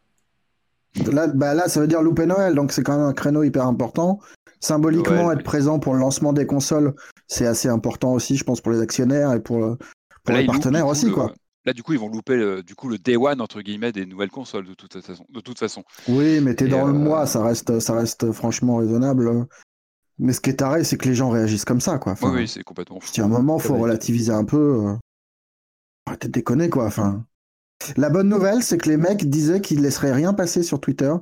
[1.11, 3.67] Là, bah là, ça veut dire louper Noël, donc c'est quand même un créneau hyper
[3.67, 4.21] important.
[4.63, 6.95] Symboliquement, être présent pour le lancement des consoles,
[7.27, 9.77] c'est assez important aussi, je pense, pour les actionnaires et pour, le-
[10.25, 11.33] pour là, les partenaires aussi, le- quoi.
[11.65, 14.05] Là, du coup, ils vont louper le, du coup, le day one, entre guillemets, des
[14.07, 15.25] nouvelles consoles, de toute façon.
[15.33, 15.85] De toute façon.
[16.09, 19.47] Oui, mais t'es dans le euh, mois, ça reste, ça reste franchement raisonnable.
[20.19, 22.13] Mais ce qui est taré, c'est que les gens réagissent comme ça, quoi.
[22.15, 23.21] Oui, Enfin, oui, c'est complètement fou.
[23.21, 24.87] à un moment, faut relativiser un peu.
[24.87, 24.95] euh.
[26.07, 26.87] Arrêtez de déconner, quoi.
[26.87, 27.25] Enfin,
[27.97, 31.13] la bonne nouvelle, c'est que les mecs disaient qu'ils laisseraient rien passer sur Twitter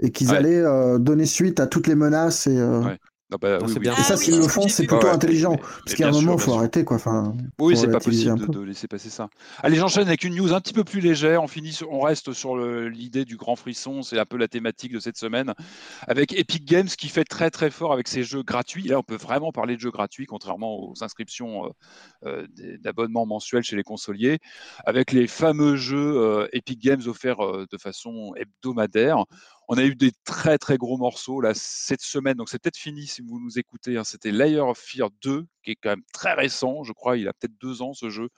[0.00, 0.36] et qu'ils Ouais.
[0.36, 2.56] allaient euh, donner suite à toutes les menaces et.
[2.58, 2.98] euh, Ouais.
[3.32, 3.80] Ah bah, Non, oui, c'est oui.
[3.82, 3.92] bien.
[3.96, 5.52] Et ça, s'ils oui, le font, c'est plutôt Ouais, intelligent.
[5.52, 6.96] mais- Parce qu'à un moment, sûr, faut arrêter, quoi.
[6.96, 9.28] Enfin, Oui, c'est pas possible de, laisser passer ça.
[9.62, 11.40] Allez, j'enchaîne avec une news un petit peu plus légère.
[11.40, 14.02] On finit, sur- on reste sur l'idée du grand frisson.
[14.02, 15.54] C'est un peu la thématique de cette semaine.
[16.08, 18.88] Avec Epic Games qui fait très très fort avec ses jeux gratuits.
[18.88, 21.68] Là, on peut vraiment parler de jeux gratuits, contrairement aux inscriptions euh,
[22.26, 22.46] euh,
[22.80, 24.40] d'abonnement mensuel chez les consoliers.
[24.84, 29.24] Avec les fameux jeux euh, Epic Games offerts euh, de façon hebdomadaire.
[29.72, 33.06] On a eu des très très gros morceaux là cette semaine, donc c'est peut-être fini
[33.06, 33.96] si vous nous écoutez.
[33.96, 34.02] hein.
[34.02, 37.32] C'était Layer of Fear 2, qui est quand même très récent, je crois, il a
[37.32, 38.30] peut-être deux ans ce jeu.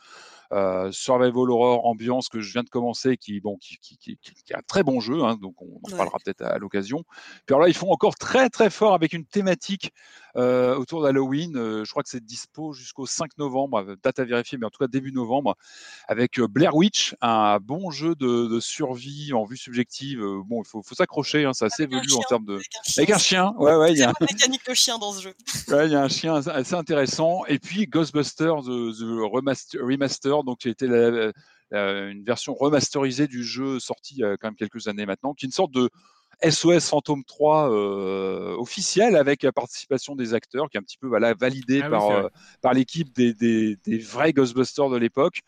[0.52, 4.34] Euh, Survival Horror Ambiance que je viens de commencer, qui bon, qui, qui, qui- qui-
[4.34, 5.96] qui est un très bon jeu, hein, donc on en Ouais.
[5.96, 7.04] parlera peut-être à, à l'occasion.
[7.46, 9.92] Puis alors là, ils font encore très très fort avec une thématique
[10.36, 11.56] euh, autour d'Halloween.
[11.56, 14.78] Euh, je crois que c'est dispo jusqu'au 5 novembre, date à vérifier, mais en tout
[14.78, 15.56] cas début novembre,
[16.08, 20.20] avec Blair Witch, un bon jeu de, de survie en vue subjective.
[20.46, 22.60] Bon, il faut, faut s'accrocher, hein, c'est assez évolué en termes de.
[22.98, 23.54] Avec un chien.
[23.58, 25.34] Ouais, ouais, il y a, mécanique de chien dans ce jeu.
[25.68, 27.44] Ouais, il y a un chien assez- assez intéressant.
[27.46, 31.32] Et puis Ghostbusters The, The Remaster, Remaster, donc qui été la-
[31.70, 35.46] la- une version remasterisée du jeu sorti il a quand même quelques années maintenant, qui
[35.46, 35.88] est une sorte de
[36.48, 41.06] SOS Phantom 3 euh, officiel avec la participation des acteurs, qui est un petit peu
[41.06, 42.28] voilà, validé Ah par, euh,
[42.60, 45.40] par l'équipe des, des, des vrais Ghostbusters de l'époque.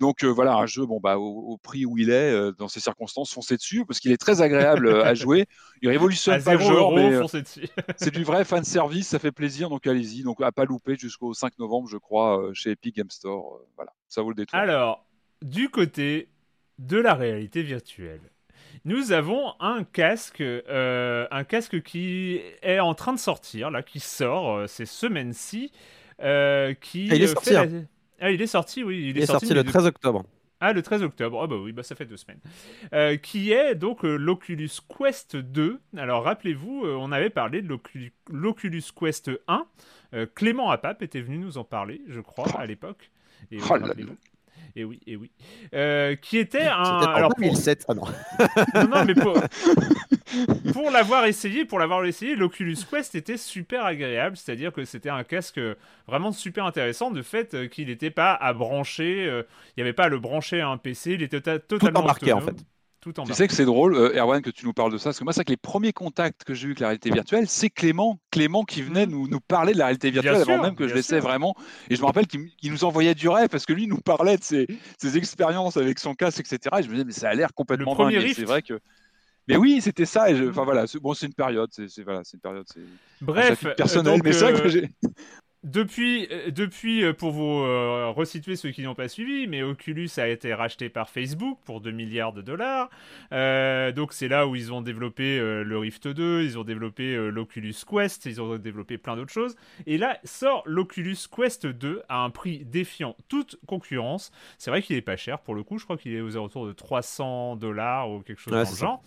[0.00, 2.80] Donc euh, voilà, un jeu bon, bah, au, au prix où il est, dans ces
[2.80, 5.46] circonstances, foncez dessus, parce qu'il est très agréable à jouer.
[5.80, 7.18] Il révolutionne pas le 0 genre, mais,
[7.96, 10.22] c'est du vrai fan service, ça fait plaisir, donc allez-y.
[10.22, 13.60] Donc à pas louper jusqu'au 5 novembre, je crois, chez Epic Game Store.
[13.76, 14.58] Voilà, ça vaut le détour.
[14.58, 15.06] Alors,
[15.40, 16.28] du côté
[16.78, 18.31] de la réalité virtuelle,
[18.84, 24.00] nous avons un casque, euh, un casque qui est en train de sortir, là, qui
[24.00, 25.70] sort euh, ces semaines-ci,
[26.22, 27.08] euh, qui.
[27.10, 27.64] Ah, il est sorti, hein.
[27.66, 29.08] la- Ah, il est sorti, oui.
[29.10, 30.24] Il est sorti le de- 13 octobre.
[30.64, 31.40] Ah, le 13 octobre.
[31.42, 32.38] Ah bah oui, bah ça fait deux semaines.
[32.92, 35.80] Euh, qui est donc euh, l'Oculus Quest 2.
[35.96, 39.66] Alors rappelez-vous, euh, on avait parlé de l'Oculu- l'Oculus Quest 1.
[40.14, 43.10] Euh, Clément Apap était venu nous en parler, je crois, à l'époque.
[43.50, 43.94] Et Oh là là.
[44.74, 45.30] Et oui, et oui.
[45.74, 46.82] Euh, qui était un.
[46.82, 47.84] En alors, pour- 2007.
[47.88, 48.02] Ah non.
[48.74, 49.34] non, non, mais pour,
[50.72, 55.24] pour l'avoir essayé, pour l'avoir essayé, l'Oculus Quest était super agréable, c'est-à-dire que c'était un
[55.24, 55.74] casque euh,
[56.06, 59.92] vraiment super intéressant, de fait euh, qu'il n'était pas à brancher, euh, il n'y avait
[59.92, 62.64] pas à le brancher à un PC, il était to- totalement embarqué, en autonome, fait.
[63.02, 65.18] Tout Tu sais que c'est drôle, euh, Erwan, que tu nous parles de ça, parce
[65.18, 67.68] que moi, c'est que les premiers contacts que j'ai eu avec la réalité virtuelle, c'est
[67.68, 70.76] Clément, Clément qui venait nous, nous parler de la réalité virtuelle Bien avant sûr, même
[70.76, 71.56] que je l'essaie vraiment.
[71.90, 74.36] Et je me rappelle qu'il nous envoyait du rêve parce que lui il nous parlait
[74.36, 76.76] de ses, ses expériences avec son casque, etc.
[76.78, 78.32] Et je me disais, mais ça a l'air complètement dingue.
[78.34, 78.78] C'est vrai que.
[79.48, 80.32] Mais oui, c'était ça.
[80.32, 80.50] Mm.
[80.50, 82.66] Enfin voilà, bon, c'est une période, c'est voilà, une période,
[83.20, 84.88] Bref, personnel, euh, donc, mais vrai que euh, j'ai.
[85.64, 90.08] Depuis, euh, depuis euh, pour vous euh, resituer ceux qui n'ont pas suivi, mais Oculus
[90.16, 92.90] a été racheté par Facebook pour 2 milliards de dollars.
[93.30, 97.14] Euh, donc c'est là où ils ont développé euh, le Rift 2, ils ont développé
[97.30, 99.54] l'Oculus Quest, ils ont développé plein d'autres choses.
[99.86, 104.32] Et là sort l'Oculus Quest 2 à un prix défiant toute concurrence.
[104.58, 106.66] C'est vrai qu'il est pas cher pour le coup, je crois qu'il est aux alentours
[106.66, 109.02] de 300 dollars ou quelque chose Ouais, dans le genre.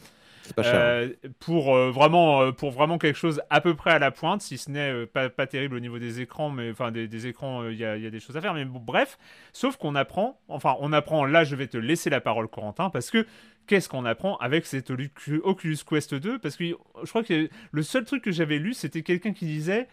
[0.64, 0.74] Cher.
[0.76, 4.42] Euh, pour euh, vraiment euh, pour vraiment quelque chose à peu près à la pointe
[4.42, 7.68] si ce n'est pas, pas terrible au niveau des écrans mais enfin des, des écrans
[7.68, 9.18] il y, a, des choses à faire mais bon, bref
[9.54, 13.10] sauf qu'on apprend enfin on apprend là je vais te laisser la parole Corentin parce
[13.10, 13.26] que
[13.68, 17.84] qu'est-ce qu'on apprend avec cet Ocu- Oculus Quest 2 parce que je crois que le
[17.84, 19.88] seul truc que j'avais lu c'était quelqu'un qui disait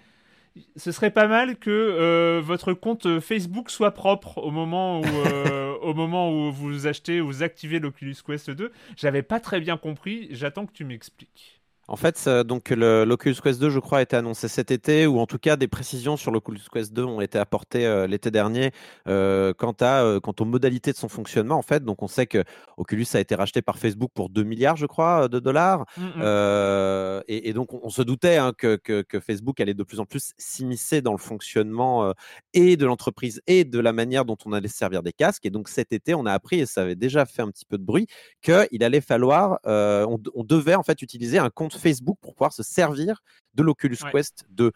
[0.77, 5.75] ce serait pas mal que euh, votre compte Facebook soit propre au moment où, euh,
[5.83, 8.73] au moment où vous achetez ou vous activez l'Oculus Quest 2.
[8.97, 11.62] J'avais pas très bien compris, j'attends que tu m'expliques.
[11.89, 15.27] En fait, donc l'Oculus Quest 2, je crois, a été annoncé cet été, ou en
[15.27, 18.71] tout cas des précisions sur l'Oculus Quest 2 ont été apportées euh, l'été dernier
[19.09, 21.57] euh, quant, à, euh, quant aux modalités de son fonctionnement.
[21.59, 22.45] En fait, donc on sait que
[22.77, 25.85] Oculus a été racheté par Facebook pour 2 milliards, je crois, de dollars.
[25.97, 26.13] Mm, mm.
[26.21, 29.83] Euh, et, et donc, on, on se doutait hein, que, que- que Facebook allait de
[29.83, 32.15] plus en plus s'immiscer dans le fonctionnement
[32.55, 35.45] et de l'entreprise et de la manière dont on allait se servir des casques.
[35.47, 37.77] Et donc, cet été, on a appris, et ça avait déjà fait un petit peu
[37.77, 38.07] de bruit,
[38.41, 42.63] qu'il allait falloir, on, on devait en fait utiliser un compte Facebook pour pouvoir se
[42.63, 43.23] servir
[43.55, 44.11] de l'Oculus Ouais.
[44.13, 44.71] Quest 2.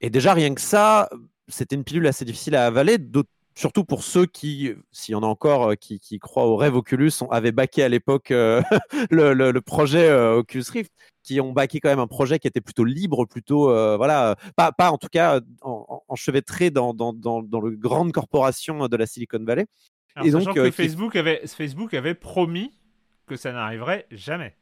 [0.00, 1.08] Et déjà, rien que ça,
[1.48, 2.98] c'était une pilule assez difficile à avaler,
[3.54, 6.74] surtout pour ceux qui, s'il y en a encore, euh, qui, qui croient au rêve
[6.74, 8.62] Oculus, on avait baqué à l'époque euh,
[9.10, 10.90] le, le- le projet euh, Oculus Rift,
[11.22, 14.72] qui ont baqué quand même un projet qui était plutôt libre, plutôt, euh, voilà, pas,
[14.72, 18.96] pas en tout cas en- en- enchevêtré dans, dans, dans, dans le grande corporation de
[18.96, 19.66] la Silicon Valley.
[20.14, 22.76] Alors, Et donc, que qui- Facebook, avait, Facebook avait promis
[23.26, 24.56] que ça n'arriverait jamais.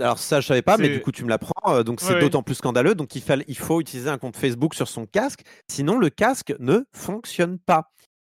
[0.00, 1.52] Alors ça, je savais pas, mais du coup, tu me l'apprends.
[1.74, 2.94] euh, donc c'est Ouais, d'autant plus scandaleux.
[2.94, 6.54] Donc il, fallait, il faut utiliser un compte Facebook sur son casque, sinon le casque
[6.58, 7.90] ne fonctionne pas.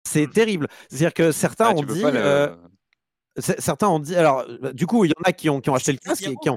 [0.07, 0.69] C'est terrible.
[0.89, 2.57] C'est-à-dire que certains Ah, ont dit, le- euh,
[3.39, 4.15] certains ont dit.
[4.17, 6.27] Alors, euh, du coup, il y en a qui ont, qui ont acheté le casque
[6.29, 6.57] et qui ont,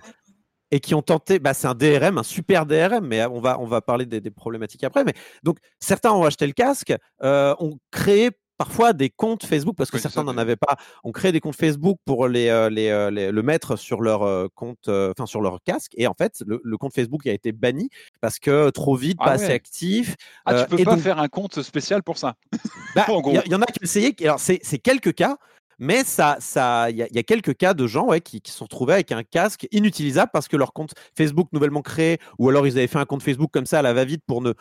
[0.71, 1.39] et qui ont tenté.
[1.39, 4.21] Bah, c'est un DRM, un super DRM, mais euh, on va, on va parler des,
[4.21, 5.03] des problématiques après.
[5.03, 9.89] Mais donc certains ont acheté le casque, euh, ont créé parfois des comptes Facebook parce
[9.89, 10.75] que Oui, certains n'en avaient pas.
[11.03, 14.21] On crée des comptes Facebook pour les, euh, les, euh, les- le mettre sur leur
[14.21, 15.93] euh, compte, enfin sur leur casque.
[15.95, 17.89] Et en fait, le, le compte Facebook a été banni
[18.21, 20.15] parce que trop vite, Ah pas assez actif.
[20.45, 22.35] Ah, tu peux et pas donc- faire un compte spécial pour ça.
[22.95, 24.13] bah, Il y, y en a qui ont essayé.
[24.13, 25.37] qui- Alors, c'est c'est quelques cas,
[25.79, 28.41] mais ça, ça, il y, a- il y a quelques cas de gens ouais, qui,
[28.41, 32.17] qui se sont retrouvés avec un casque inutilisable parce que leur compte Facebook nouvellement créé,
[32.37, 34.51] ou alors ils avaient fait un compte Facebook comme ça à la va-vite pour ne.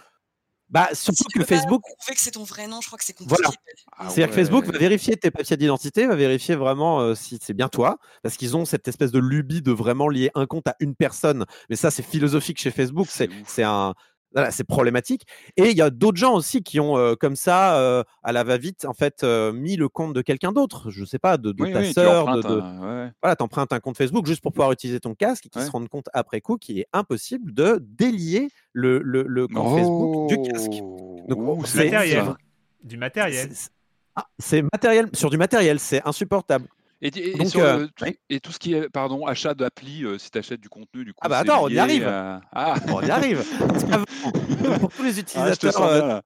[0.71, 3.43] Bah, surtout que Facebook, prouver que c'est ton vrai nom, je crois que c'est compliqué.
[3.43, 3.57] Voilà.
[3.97, 7.55] Ah c'est-à-dire que Facebook va vérifier tes papiers d'identité, va vérifier vraiment euh, si c'est
[7.55, 10.77] bien toi, parce qu'ils ont cette espèce de lubie de vraiment lier un compte à
[10.81, 11.47] une personne.
[11.71, 13.09] Mais ça, c'est philosophique chez Facebook.
[13.11, 13.95] C'est un.
[14.35, 15.23] Voilà, c'est problématique.
[15.57, 18.45] Et il y a d'autres gens aussi qui ont, euh, comme ça, euh, à la
[18.45, 20.91] va-vite, en fait, euh, mis le compte de quelqu'un d'autre.
[20.91, 23.13] Je sais pas, de, de Oui, ta oui, tu sœur, de, empruntes de- un- ouais.
[23.23, 25.65] voilà, t'empruntes un compte Facebook juste pour pouvoir utiliser ton casque et qui Ouais.
[25.65, 30.29] se rendent compte après coup qu'il est impossible de délier le, le, le compte Facebook
[30.29, 30.73] du casque.
[30.83, 32.25] Oh, Donc, ouh, c'est- c'est ouf, matériel.
[32.27, 32.37] ça.
[32.85, 33.49] Du matériel.
[33.49, 33.71] C'est- c'est-
[34.15, 36.67] ah, C'est matériel, sur du matériel, c'est insupportable.
[37.01, 38.19] Et, et- et Donc, sur euh, le- tout, oui.
[38.29, 41.13] et tout ce qui est pardon achat d'appli, euh, si tu achètes du contenu, du
[41.13, 41.19] coup.
[41.23, 42.07] Ah bah c'est attends, on y arrive.
[42.07, 43.45] à- Ah, On y arrive.
[44.81, 46.23] Pour tous les Ah, utilisateurs, sens bien, là.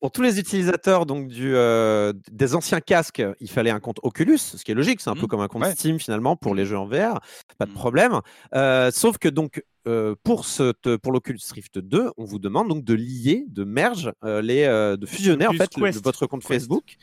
[0.00, 4.38] pour tous les utilisateurs donc du, euh, des anciens casques, il fallait un compte Oculus,
[4.38, 5.26] ce qui est logique, c'est un peu Mhm.
[5.28, 5.72] comme un compte Ouais.
[5.72, 7.20] Steam finalement pour les jeux en VR,
[7.58, 7.76] pas de Mhm.
[7.76, 8.20] problème.
[8.54, 12.84] Euh, sauf que donc euh, pour ce pour l'Oculus Rift 2, on vous demande donc
[12.84, 16.52] de lier, de merge euh, les, euh, de fusionner en fait le- votre compte Quest.
[16.52, 16.96] Facebook,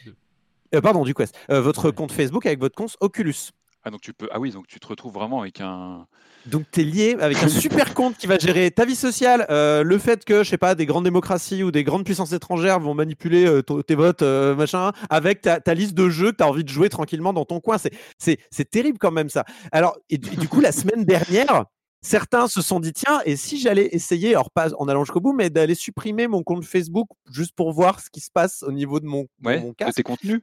[0.76, 3.52] euh, pardon du Quest, euh, votre compte Facebook avec votre compte Oculus.
[3.88, 4.28] Ah donc tu peux.
[4.34, 6.08] Ah oui, donc tu te retrouves vraiment avec un.
[6.46, 9.82] Donc tu es lié avec un super compte qui va gérer ta vie sociale, euh,
[9.82, 12.94] le fait que je sais pas des grandes démocraties ou des grandes puissances étrangères vont
[12.94, 16.48] manipuler euh, tes votes euh, machin avec ta, ta liste de jeux que tu as
[16.48, 17.78] envie de jouer tranquillement dans ton coin,
[18.18, 19.46] c'est terrible quand même ça.
[19.72, 21.66] Alors et du, du coup la semaine dernière
[22.02, 25.34] Certains se sont dit tiens et si j'allais essayer alors pas en allant jusqu'au bout
[25.34, 29.00] mais d'aller supprimer mon compte Facebook juste pour voir ce qui se passe au niveau
[29.00, 30.42] de mon, de mon de casque tes contenus.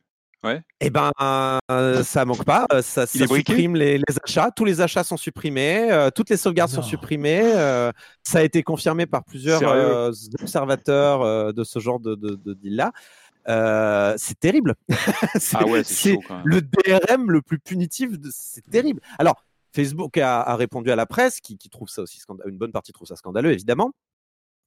[0.81, 1.11] Eh ben,
[1.71, 2.67] euh, ça manque pas.
[2.73, 4.51] euh, ça ça supprime les, les achats.
[4.55, 5.91] Tous les achats sont supprimés.
[5.91, 7.43] euh, toutes les sauvegardes sont supprimées.
[7.45, 7.91] euh,
[8.23, 9.61] ça a été confirmé par plusieurs
[10.41, 12.93] observateurs de ce genre de, de, de deal-là.
[13.49, 14.75] Euh, c'est terrible.
[15.39, 15.85] C'est- Ah ouais,
[16.45, 18.19] le DRM le plus punitif.
[18.19, 19.01] de- C'est terrible.
[19.19, 22.51] Alors, Facebook a, a répondu à la presse, qui, qui trouve ça aussi scandaleux.
[22.51, 23.93] Une bonne partie trouve ça scandaleux, évidemment.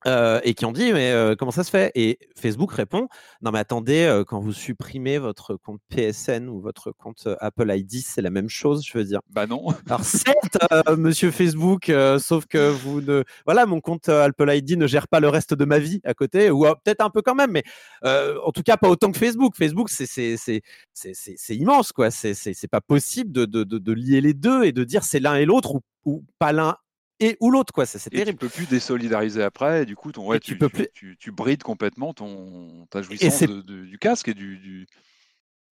[0.06, 1.92] Euh, et qui ont dit mais euh, comment ça se fait?
[1.96, 3.08] Et Facebook répond
[3.42, 8.02] non mais attendez euh, quand vous supprimez votre compte PSN ou votre compte Apple ID
[8.06, 9.22] c'est la même chose je veux dire.
[9.32, 9.66] Bah non.
[9.88, 10.58] Alors certes
[10.98, 15.30] Monsieur Facebook sauf que vous ne voilà mon compte Apple ID ne gère pas le
[15.30, 17.64] reste de ma vie à côté ou peut-être un peu quand même mais
[18.04, 19.56] en tout cas pas autant que Facebook.
[19.58, 20.62] Facebook c'est c'est c'est
[20.94, 24.22] c'est c'est c'est immense quoi c'est c'est c'est pas possible de, de de de lier
[24.22, 26.78] les deux et de dire c'est l'un et l'autre ou ou pas l'un
[27.20, 28.38] et ou l'autre quoi c'est c'est Et tu terrible.
[28.40, 29.84] peux plus désolidariser après.
[29.84, 32.14] Et du coup, ton, ouais, Et tu tu, peux tu, plus- tu- tu brides complètement
[32.14, 34.58] ton, ta jouissance c'est- de- de- du casque et du.
[34.58, 34.88] du...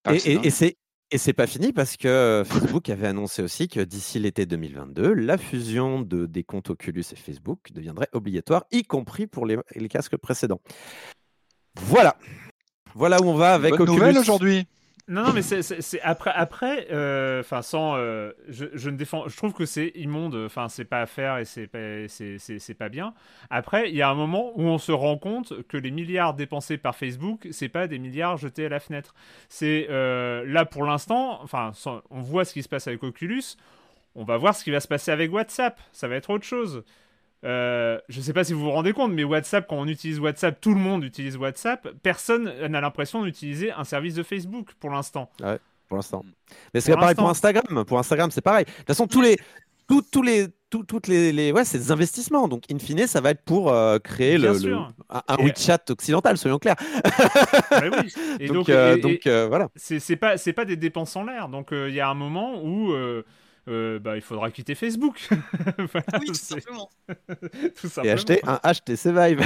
[0.04, 0.78] Ah, Et, c'est
[1.12, 5.14] et- c'est pas fini parce que euh, Facebook avait annoncé aussi que d'ici l'été 2022,
[5.14, 9.88] la fusion de, des comptes Oculus et Facebook deviendrait obligatoire, y compris pour les, les
[9.88, 10.60] casques précédents.
[11.80, 12.18] Voilà.
[12.96, 14.18] Voilà où on va avec Bonne Oculus.
[14.18, 14.68] aujourd'hui.
[15.08, 19.38] Non, non, mais c'est- après, après, euh, enfin, sans, euh, je, je ne défends, je
[19.38, 23.14] trouve que c'est immonde, enfin, c'est pas à faire et c'est pas, c'est- pas bien.
[23.52, 26.80] Après, il y a un moment où on se rend compte que les milliards dépensés
[26.80, 29.14] par Facebook, c'est pas des milliards jetés à la fenêtre.
[29.48, 31.72] C'est euh, là pour l'instant, enfin,
[32.10, 33.44] on voit ce qui se passe avec Oculus,
[34.16, 35.80] on va voir ce qui va se passer avec WhatsApp.
[35.94, 36.84] Ça va être autre chose.
[37.46, 40.60] Euh, je sais pas si vous vous rendez compte, mais WhatsApp, quand on utilise WhatsApp,
[40.60, 41.88] tout le monde utilise WhatsApp.
[42.02, 45.30] Personne n'a l'impression d'utiliser un service de Facebook pour l'instant.
[45.88, 46.24] pour l'instant.
[46.26, 46.32] Mm.
[46.74, 47.30] Mais c'est pareil pour.
[47.30, 47.86] Instagram.
[47.86, 48.66] Pour Instagram, c'est pareil.
[48.66, 49.38] De toute façon, tous les,
[49.88, 52.48] tous, tous les, toutes les, les- ouais, c'est des investissements.
[52.48, 54.70] Donc, in fine, ça va être pour euh, créer Bien le, sûr.
[55.10, 56.76] le- un, un WeChat occidental, soyons clairs.
[57.72, 58.14] Ouais, oui.
[58.40, 59.70] Et donc, donc, euh, et- et donc, euh, voilà.
[59.76, 61.48] c'est pas, c'est pas des dépenses en l'air.
[61.50, 62.94] Donc, euh, il y a un moment où
[63.68, 65.28] euh, bah, il faudra quitter Facebook.
[65.78, 66.90] Voilà, Oui, tout simplement.
[67.82, 69.46] tout Et acheter un HTC Vive.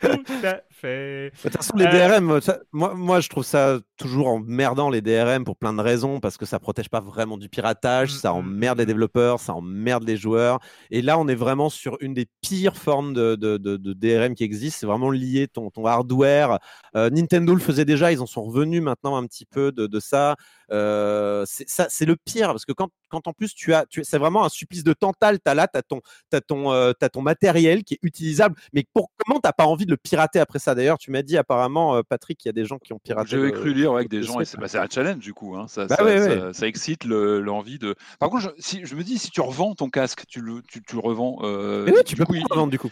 [0.00, 1.30] Tout à fait.
[1.34, 1.48] fait.
[1.48, 5.00] De toute façon, les Euh, DRM, ça- moi, moi, je trouve ça toujours emmerdant, les
[5.00, 8.30] DRM, pour plein de raisons, parce que ça protège pas vraiment du piratage, Mm, ça
[8.32, 8.88] mm, emmerde mm, les mm.
[8.88, 10.58] développeurs, ça emmerde les joueurs.
[10.90, 14.34] Et là, on est vraiment sur une des pires formes de, de- de- de DRM
[14.34, 14.78] qui existent.
[14.80, 16.58] C'est vraiment lié ton, ton hardware.
[16.96, 20.36] Euh, Nintendo le faisait déjà, ils en sont revenus maintenant un petit peu de, ça.
[20.72, 24.44] Euh, c'est le pire, parce que quand, quand en plus tu as, tu, c'est vraiment
[24.44, 25.38] un supplice de tantale.
[25.38, 26.00] T'as là, t'as ton,
[26.30, 28.56] t'as ton, euh, t'as ton matériel qui est utilisable.
[28.72, 30.74] Mais pour comment t'as pas envie de le pirater après ça?
[30.74, 33.30] D'ailleurs, tu m'as dit apparemment, euh, Patrick, qu'il y a des gens qui ont piraté.
[33.30, 35.86] J'avais cru lire que des gens, et c'est bah, un challenge du coup, hein, ça,
[35.86, 36.52] Bah ça, ouais, ça- ouais.
[36.52, 37.94] ça excite le- l'envie de.
[38.18, 40.82] Par contre, je, si, je me dis, si tu revends ton casque, tu le, tu,
[40.82, 41.38] tu le revends.
[41.42, 42.90] euh, Mais oui, tu peux coup, pas il- le vendre du coup.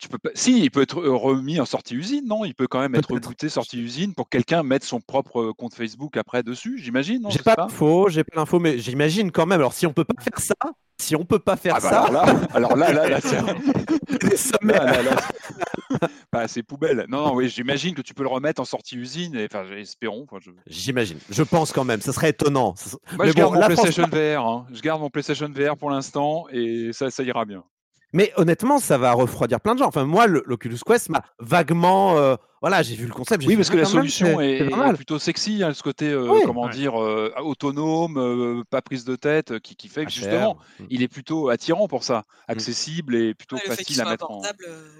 [0.00, 0.30] Tu peux pas.
[0.34, 2.44] Si, il peut être euh, remis en sortie usine, non?
[2.44, 5.52] Il peut quand même être rebooté sortie usine pour que quelqu'un mette son propre euh,
[5.52, 9.60] compte Facebook après dessus, j'imagine, J'ai pas l'info, j'ai pas l'info, mais j'imagine quand même.
[9.60, 10.54] Alors, si on peut pas faire ça,
[10.98, 13.20] si on peut pas faire Ah bah ça, alors là, alors là, là, là,
[14.36, 14.84] sommaires.
[14.84, 15.16] Là, là.
[16.32, 17.06] Bah, c'est poubelle.
[17.08, 19.34] Non, non, oui, j'imagine que tu peux le remettre en sortie usine.
[19.34, 20.26] Et, enfin, espérons.
[20.40, 20.50] Je...
[20.66, 21.18] J'imagine.
[21.28, 22.00] Je pense quand même.
[22.00, 22.74] Ce serait étonnant.
[23.16, 24.46] Moi, Mais je garde bon, mon là, PlayStation VR.
[24.46, 24.66] hein.
[24.72, 27.64] Je garde mon PlayStation VR pour l'instant et ça, ça ira bien.
[28.12, 29.86] Mais honnêtement, ça va refroidir plein de gens.
[29.86, 32.18] Enfin, moi, l'Oculus Quest m'a vaguement.
[32.18, 33.42] euh, voilà, j'ai vu le concept.
[33.42, 36.40] j'ai Oui, parce que ah, la solution est, plutôt sexy, hein, ce côté, euh, Oui.
[36.44, 36.70] comment Ouais.
[36.70, 40.84] dire, euh, autonome, euh, pas prise de tête, qui, qui fait que justement, Mm.
[40.90, 44.10] il est plutôt attirant pour ça, accessible et plutôt Ouais, le fait qu'il facile à
[44.10, 44.42] mettre en.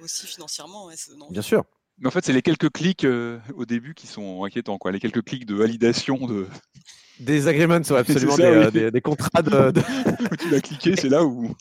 [0.04, 0.86] aussi financièrement.
[0.86, 1.26] ouais, non.
[1.30, 1.64] Bien sûr.
[1.98, 4.90] Mais en fait, c'est les quelques clics euh, au début qui sont inquiétants, quoi.
[4.92, 6.46] Les quelques clics de validation de.
[7.18, 8.64] Des agreements, absolument, ça, des, oui.
[8.64, 9.80] euh, des- des contrats de, de-
[10.32, 11.54] où tu l'as cliqué, c'est là où.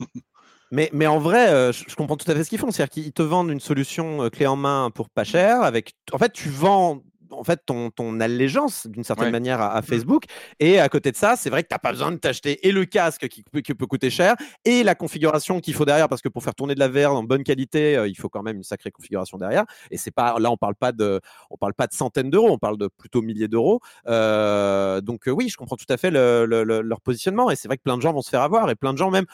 [0.71, 2.71] Mais, mais en vrai, euh, je, je comprends tout à fait ce qu'ils font.
[2.71, 5.61] C'est-à-dire qu'ils te vendent une solution euh, clé en main pour pas cher.
[5.63, 7.01] Avec, en fait, tu vends
[7.31, 9.31] en fait ton, ton allégeance d'une certaine Ouais.
[9.31, 10.23] manière à, à Facebook.
[10.59, 12.71] Et à côté de ça, c'est vrai que tu n'as pas besoin de t'acheter et
[12.71, 16.23] le casque qui, peut- qui peut coûter cher et la configuration qu'il faut derrière parce
[16.23, 18.57] que pour faire tourner de la VR en bonne qualité, euh, il faut quand même
[18.57, 19.65] une sacrée configuration derrière.
[19.91, 22.57] Et c'est pas là, on parle pas de, on parle pas de centaines d'euros, on
[22.57, 23.79] parle de plutôt milliers d'euros.
[24.07, 27.51] Euh, donc euh, oui, je comprends tout à fait le- le- le- leur positionnement.
[27.51, 29.11] Et c'est vrai que plein de gens vont se faire avoir et plein de gens
[29.11, 29.25] même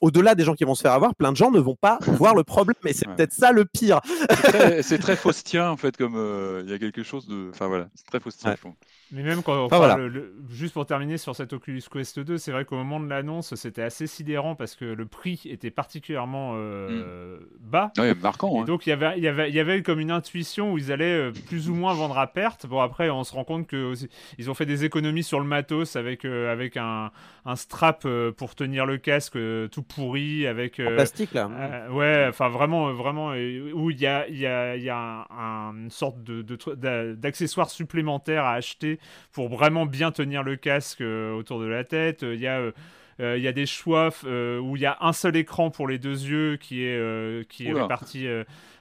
[0.00, 2.34] au-delà des gens qui vont se faire avoir, plein de gens ne vont pas voir
[2.34, 2.74] le problème.
[2.86, 3.14] Et c'est Ouais.
[3.16, 4.00] peut-être ça le pire.
[4.82, 7.48] C'est très, faustien, en fait, comme euh, il y a quelque chose de.
[7.50, 8.50] Enfin voilà, c'est très faustien.
[8.50, 8.56] Ouais.
[8.62, 8.68] je.
[9.12, 9.96] Mais même quand, Enfin, enfin, voilà.
[9.96, 13.08] le- le- juste pour terminer sur cette Oculus Quest 2, c'est vrai qu'au moment de
[13.08, 17.92] l'annonce, c'était assez sidérant parce que le prix était particulièrement euh, bas.
[17.98, 18.54] Ouais, marquant.
[18.56, 18.64] Et hein.
[18.64, 21.28] donc il y avait, y avait, il y avait comme une intuition où ils allaient
[21.28, 22.66] euh, plus ou moins vendre à perte.
[22.66, 24.08] Bon après on se rend compte que aussi-
[24.38, 27.10] ils ont fait des économies sur le matos avec euh, avec un,
[27.44, 31.48] un strap euh, pour tenir le casque euh, tout pourri avec En euh, plastique là.
[31.52, 34.90] euh, ouais, enfin vraiment, vraiment, euh, où il y a, il y a, il y
[34.90, 38.98] a un- un- une sorte de, de tru- d'a- d'accessoires supplémentaires à acheter
[39.32, 42.22] pour vraiment bien tenir le casque euh, autour de la tête.
[42.22, 42.72] Il y a euh,
[43.20, 45.86] euh, il y a des choix euh, où il y a un seul écran pour
[45.86, 48.26] les deux yeux qui est, euh, qui est réparti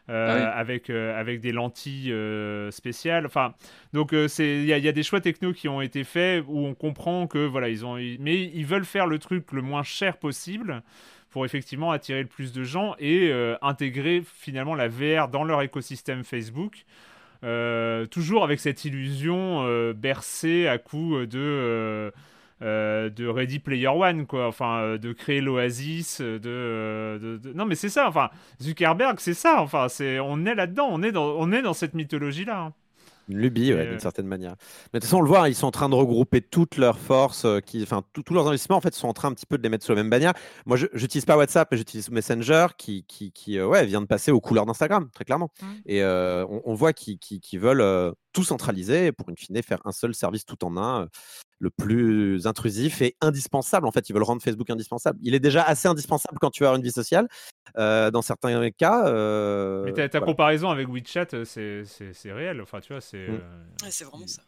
[0.09, 0.41] Ah oui.
[0.41, 3.25] avec, euh, avec des lentilles euh, spéciales.
[3.25, 3.53] Enfin,
[3.93, 6.43] donc euh, il y, a- il y a des choix techno qui ont été faits
[6.47, 9.83] où on comprend que voilà ils ont mais ils veulent faire le truc le moins
[9.83, 10.81] cher possible
[11.29, 15.61] pour effectivement attirer le plus de gens et euh, intégrer finalement la VR dans leur
[15.61, 16.85] écosystème Facebook.
[17.45, 22.11] Euh, toujours avec cette illusion euh, bercée à coup de
[22.61, 27.53] euh, de Ready Player One quoi enfin euh, de créer l'oasis de, euh, de- de-
[27.53, 28.29] non mais c'est ça enfin
[28.61, 31.73] Zuckerberg c'est ça enfin c'est on est là dedans on est dans on est dans
[31.73, 32.71] cette mythologie là
[33.29, 34.55] Une lubie, ouais, Et, euh, d'une certaine manière.
[34.91, 36.97] Mais de toute façon, on le voit, ils sont en train de regrouper toutes leurs
[36.97, 39.59] forces, euh, qui, enfin, tous leurs investissements, en fait, sont en train un petit peu
[39.59, 40.33] de les mettre sur la même bannière.
[40.65, 44.07] Moi, je n'utilise pas WhatsApp, mais j'utilise Messenger, qui, qui, qui euh, ouais, vient de
[44.07, 45.51] passer aux couleurs d'Instagram, très clairement.
[45.61, 45.65] Mm.
[45.85, 49.61] Et euh, on, on voit qu'ils qu'ils- qu'ils veulent euh, tout centraliser pour, in fine,
[49.61, 51.07] faire un seul service tout en un,
[51.59, 53.85] le plus intrusif et indispensable.
[53.87, 55.19] En fait, ils veulent rendre Facebook indispensable.
[55.21, 57.27] Il est déjà assez indispensable quand tu as une vie sociale.
[57.77, 59.07] euh, dans certains cas.
[59.07, 60.31] euh, mais ta, ta voilà.
[60.33, 63.33] comparaison avec WeChat euh, c'est c'est c'est réel enfin tu vois c'est Mm.
[63.33, 64.41] euh, Ouais, c'est vraiment ça.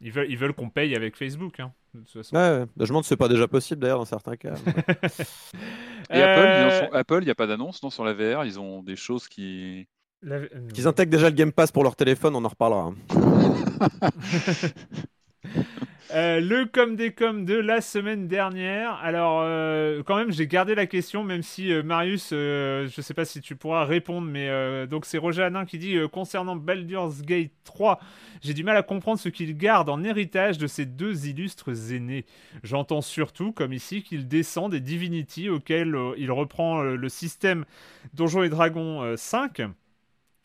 [0.00, 2.34] ils veulent ils veulent qu'on paye avec Facebook hein, de toute façon.
[2.34, 2.66] Ouais, ouais.
[2.78, 4.54] je me demande si c'est pas déjà possible d'ailleurs dans certains cas.
[6.10, 8.44] Et Apple, Euh, il n'y a pas d'annonce non, sur la VR.
[8.44, 9.86] Ils ont des choses qui.
[10.22, 10.40] la-
[10.72, 12.92] Qu'ils intègrent déjà le Game Pass pour leur téléphone, on en reparlera.
[16.12, 18.94] Euh, le com des coms de la semaine dernière.
[19.02, 23.24] Alors, euh, quand même, j'ai gardé la question, même si euh, Marius, je sais pas
[23.24, 27.98] si tu pourras répondre, mais donc c'est Roger Hanin qui dit concernant Baldur's Gate 3,
[28.44, 32.26] j'ai du mal à comprendre ce qu'il garde en héritage de ses deux illustres aînés.
[32.62, 37.64] J'entends surtout, comme ici, qu'il descend des Divinity auxquels euh, il reprend le système
[38.12, 39.62] Donjons et Dragons euh, 5.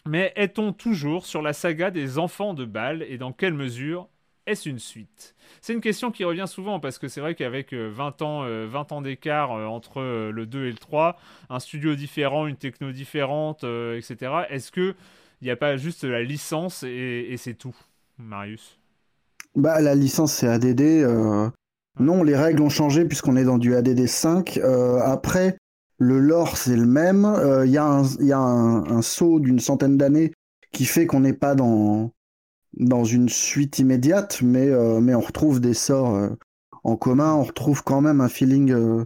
[0.06, 4.08] Mais est-on toujours sur la saga des enfants de Bâle et dans quelle mesure
[4.50, 5.36] est-ce une suite?
[5.62, 8.66] C'est une question qui revient souvent parce que c'est vrai qu'avec euh, 20 ans, euh,
[8.70, 11.18] 20 ans d'écart euh, entre euh, le 2 et le 3,
[11.50, 14.96] un studio différent, une techno différente, euh, etc., est-ce que
[15.42, 17.76] Il n'y a pas juste la licence et, et c'est tout,
[18.18, 18.78] Marius?
[19.56, 20.82] Bah, la licence, c'est ADD.
[20.82, 21.50] euh,
[22.00, 24.58] Non, les règles ont changé puisqu'on est dans du ADD 5.
[24.58, 25.58] Euh, après,
[25.98, 27.26] le lore, c'est le même.
[27.26, 30.32] Euh, Il y a un, il y a un, un saut d'une centaine d'années
[30.72, 32.12] qui fait qu'on n'est pas dans,
[32.78, 36.30] dans une suite immédiate, mais, euh, mais on retrouve des sorts euh,
[36.84, 37.34] en commun.
[37.34, 39.06] On retrouve quand même un feeling euh,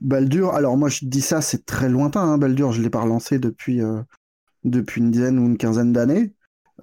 [0.00, 0.54] Baldur.
[0.54, 2.22] Alors, moi, je dis ça, c'est très lointain.
[2.22, 3.80] Hein, Baldur, je ne l'ai pas relancé depuis,
[4.64, 6.32] depuis une dizaine ou une quinzaine d'années.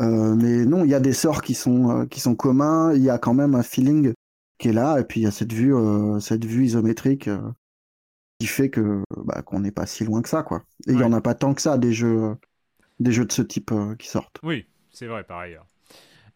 [0.01, 3.01] Euh, mais non, il y a des sorts qui sont, euh, qui sont communs, il
[3.03, 4.13] y a quand même un feeling
[4.57, 7.29] qui est là, et puis il y a cette vue, euh, cette vue isométrique
[8.39, 10.63] qui fait que bah, qu'on n'est pas si loin que ça, quoi.
[10.87, 11.03] Et il Ouais.
[11.03, 12.35] en a pas tant que ça des jeux,
[12.99, 14.39] des jeux de ce type qui sortent.
[14.43, 15.65] Oui, c'est vrai par ailleurs.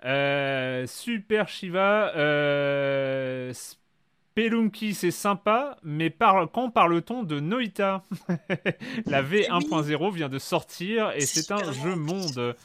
[0.06, 8.04] Euh, Super Shiva, euh, Spelunky c'est sympa, mais par- quand parle-t-on de Noita
[9.06, 12.56] La V1.0 vient de sortir et C'est un jeu monde.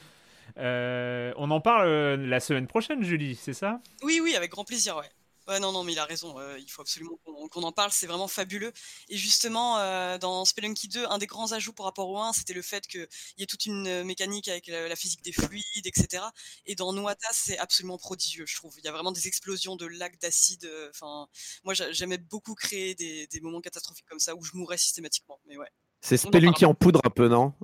[0.58, 3.80] Euh, on en parle euh, la semaine prochaine, Julie, c'est ça?
[4.02, 5.08] Oui, oui, avec grand plaisir, ouais.
[5.48, 7.18] Ouais, non, non, mais il a raison, euh, il faut absolument
[7.50, 8.70] qu'on en parle, c'est vraiment fabuleux.
[9.08, 12.52] Et justement, euh, dans Spelunky 2, un des grands ajouts par rapport au 1, c'était
[12.52, 15.64] le fait qu'il y ait toute une euh, mécanique avec la, la physique des fluides,
[15.86, 16.34] etc.
[16.66, 18.74] Et dans Noata, c'est absolument prodigieux, je trouve.
[18.78, 20.66] Il y a vraiment des explosions de lacs d'acide.
[20.66, 21.26] euh, Enfin,
[21.64, 25.40] moi, j'a- j'aimais beaucoup créer des, des moments catastrophiques comme ça où je mourais systématiquement.
[25.46, 25.70] Mais ouais,
[26.02, 27.54] C'est en Spelunky en poudre un peu, non?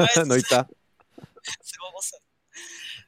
[0.00, 0.68] Ouais, Noita.
[1.62, 2.16] c'est vraiment ça.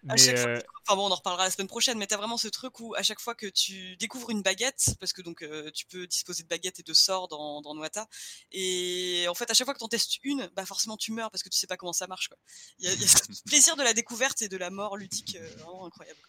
[0.09, 2.19] À Mais, chaque fois euh, Enfin bon, on en reparlera la semaine prochaine, mais t'as
[2.19, 5.43] vraiment ce truc où à chaque fois que tu découvres une baguette, parce que donc
[5.43, 8.07] euh, tu peux disposer de baguettes et de sorts dans, dans Noata,
[8.53, 11.43] et en fait à chaque fois que t'en testes une, bah forcément tu meurs parce
[11.43, 12.29] que tu sais pas comment ça marche.
[12.29, 12.37] Quoi.
[12.79, 14.99] Il y a, il y a ce plaisir de la découverte et de la mort
[14.99, 16.21] ludique euh, vraiment incroyable.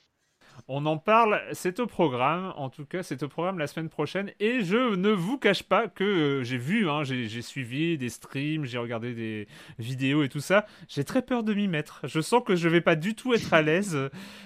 [0.67, 4.31] On en parle, c'est au programme, en tout cas c'est au programme la semaine prochaine,
[4.39, 8.65] et je ne vous cache pas que euh, j'ai vu, hein, j'ai suivi des streams,
[8.65, 9.47] j'ai regardé des
[9.79, 12.81] vidéos et tout ça, j'ai très peur de m'y mettre, je sens que je vais
[12.81, 13.97] pas du tout être à l'aise,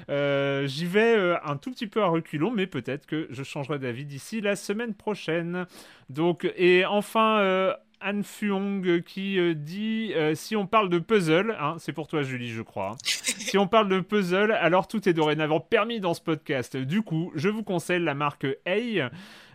[0.10, 3.80] Euh, j'y vais euh, un tout petit peu à reculons, mais peut-être que je changerai
[3.80, 5.66] d'avis d'ici la semaine prochaine.
[6.10, 7.76] Donc, et enfin...
[8.02, 12.24] Anne Fuong qui euh, dit euh, si on parle de puzzle, hein, c'est pour toi
[12.24, 12.98] Julie je crois, hein.
[13.04, 16.78] si on parle de puzzle, alors tout est dorénavant permis dans ce podcast.
[16.78, 19.04] Du coup, je vous conseille la marque Hey,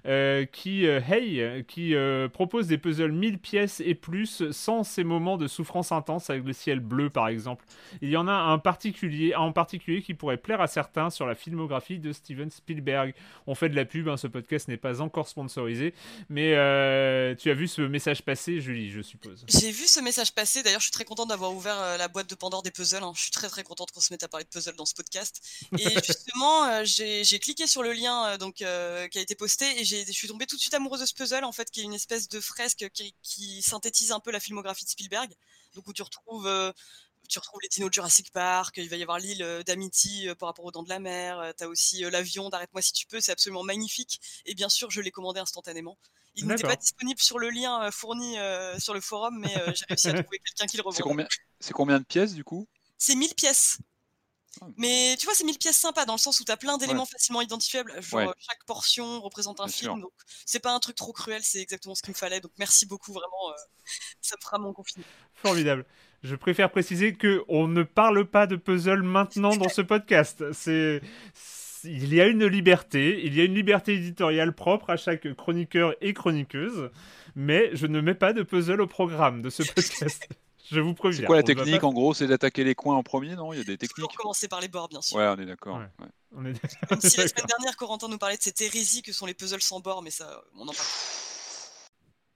[0.07, 5.02] euh, qui, euh, hey, qui euh, propose des puzzles 1000 pièces et plus sans ces
[5.02, 7.64] moments de souffrance intense avec le ciel bleu par exemple.
[8.02, 11.34] Il y en a un particulier, en particulier qui pourrait plaire à certains sur la
[11.34, 13.14] filmographie de Steven Spielberg.
[13.46, 15.94] On fait de la pub, hein, ce podcast n'est pas encore sponsorisé,
[16.28, 16.50] mais
[17.38, 19.46] tu as vu ce message passer, Julie, je suppose.
[19.48, 22.34] J'ai vu ce message passer, d'ailleurs je suis très contente d'avoir ouvert la boîte de
[22.34, 23.12] Pandore des puzzles, hein.
[23.16, 25.40] je suis très très contente qu'on se mette à parler de puzzles dans ce podcast.
[25.78, 30.12] Et justement, j'ai cliqué sur le lien donc, qui a été posté et j'ai- je
[30.12, 32.28] suis tombée tout de suite amoureuse de ce puzzle en fait qui est une espèce
[32.28, 35.32] de fresque qui, qui synthétise un peu la filmographie de Spielberg,
[35.74, 36.47] donc où tu retrouves...
[36.47, 36.72] euh,
[37.28, 40.34] tu retrouves les dinos de Jurassic Park, il va y avoir l'île euh, d'Amity euh,
[40.34, 43.07] par rapport aux dents de la mer, tu as aussi euh, l'avion d'Arrête-moi si tu
[43.07, 44.20] peux, c'est absolument magnifique.
[44.45, 45.97] Et bien sûr, je l'ai commandé instantanément.
[46.34, 49.86] Il n'était pas disponible sur le lien fourni euh, sur le forum, mais euh, j'ai
[49.88, 51.03] réussi à trouver quelqu'un qui le C'est revend.
[51.03, 51.28] combien,
[51.61, 52.68] c'est combien de pièces du coup?
[52.99, 53.78] C'est 1000 pièces.
[54.61, 54.66] Ah.
[54.76, 57.07] Mais tu vois, c'est 1000 pièces sympas dans le sens où tu as plein d'éléments
[57.07, 57.92] facilement identifiables.
[58.02, 58.28] Genre, Ouais.
[58.28, 59.92] euh, chaque portion représente un Bien film.
[59.94, 60.00] sûr.
[60.02, 60.12] Donc,
[60.46, 62.40] c'est pas un truc trop cruel, c'est exactement ce qu'il me fallait.
[62.40, 63.50] Donc, merci beaucoup, vraiment.
[63.50, 63.55] euh,
[64.20, 65.07] ça me fera mon confinement.
[65.34, 65.84] Formidable.
[66.22, 70.42] Je préfère préciser que on ne parle pas de puzzle maintenant dans ce podcast.
[70.52, 71.02] C'est-
[71.86, 75.94] il y a une liberté, il y a une liberté éditoriale propre à chaque chroniqueur
[76.00, 76.90] et chroniqueuse,
[77.34, 79.62] mais je ne mets pas de puzzle au programme de ce
[80.09, 80.26] podcast.
[80.70, 81.20] Je vous préviens.
[81.20, 83.52] C'est quoi la ne technique pas- En gros, c'est d'attaquer les coins en premier, non?
[83.52, 85.16] Il y a des Toujours techniques commencer par les bords, bien sûr.
[85.16, 85.76] Ouais, on est d'accord.
[85.78, 85.84] Ouais.
[86.00, 86.10] ouais.
[86.36, 89.26] on est- Même si la semaine dernière, Corentin nous parlait de cette hérésie que sont
[89.26, 90.78] les puzzles sans bords, mais ça, on en parle.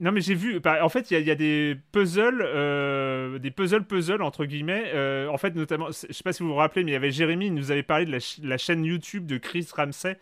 [0.01, 2.41] Non mais j'ai vu, par- en fait il y, a- il y a des puzzles,
[2.41, 6.47] euh, des puzzles puzzles entre guillemets, euh, en fait notamment, je sais pas si vous
[6.47, 8.57] vous rappelez, mais il y avait Jérémy, il nous avait parlé de la, ch- la
[8.57, 10.17] chaîne YouTube de Chris Ramsey,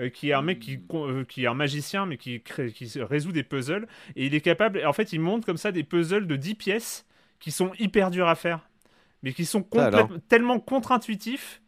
[0.00, 2.92] euh, qui est un mec qui, euh, qui est un magicien mais qui, crée- qui
[3.00, 6.26] résout des puzzles, et il est capable, en fait il monte comme ça des puzzles
[6.26, 7.06] de 10 pièces
[7.42, 8.60] qui sont hyper durs à faire,
[9.22, 11.58] mais qui sont complètement- tellement contre-intuitifs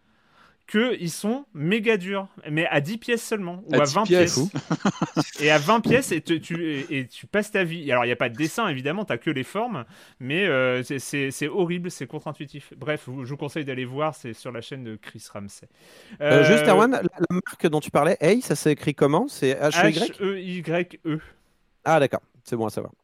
[0.66, 4.38] qu'ils sont méga durs, mais à 10 pièces seulement, ou À à 10 20 pièces.
[4.48, 5.40] pièces.
[5.42, 7.92] Et à 20 pièces, et, tu- tu, et, et tu passes ta vie.
[7.92, 9.84] Alors, il n'y a pas de dessin, évidemment, t'as que les formes,
[10.20, 12.72] mais euh, c'est- horrible, c'est contre-intuitif.
[12.78, 15.68] Bref, je vous conseille d'aller voir, c'est sur la chaîne de Chris Ramsey.
[16.22, 19.28] Euh, juste, Euh, Erwan, la, la marque dont tu parlais, Hey, ça s'écrit comment?
[19.28, 21.20] C'est H-E-Y H-E-Y-E.
[21.84, 22.94] Ah, d'accord, c'est bon à savoir.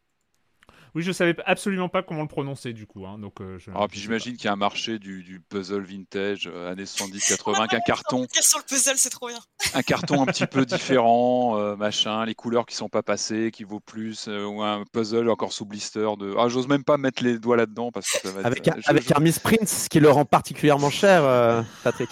[0.93, 3.05] Oui, je savais absolument pas comment le prononcer du coup.
[3.05, 5.39] Hein, donc, euh, je, Ah, puis je j'imagine qu'il y a un marché du, du
[5.39, 9.39] puzzle vintage euh, années 70-80, qu'un carton, sur le puzzle, c'est trop bien.
[9.73, 13.63] un carton un petit peu différent, euh, machin, les couleurs qui sont pas passées, qui
[13.63, 16.35] vaut plus, euh, ou un puzzle encore sous blister de.
[16.37, 18.45] Ah, j'ose même pas mettre les doigts là-dedans parce que ça va être.
[18.47, 21.61] Avec, euh, un- je- avec je- un Miss Prince qui le rend particulièrement cher, euh,
[21.85, 22.09] Patrick.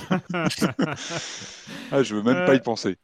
[1.92, 2.98] Ah, je veux même Euh, pas y penser.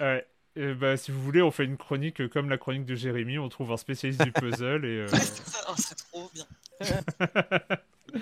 [0.00, 0.26] Ouais.
[0.54, 3.38] Et bah, si vous voulez, on fait une chronique euh, comme la chronique de Jérémy.
[3.38, 5.00] On trouve un spécialiste du puzzle et.
[5.00, 5.06] euh,
[5.76, 6.46] c'est trop bien.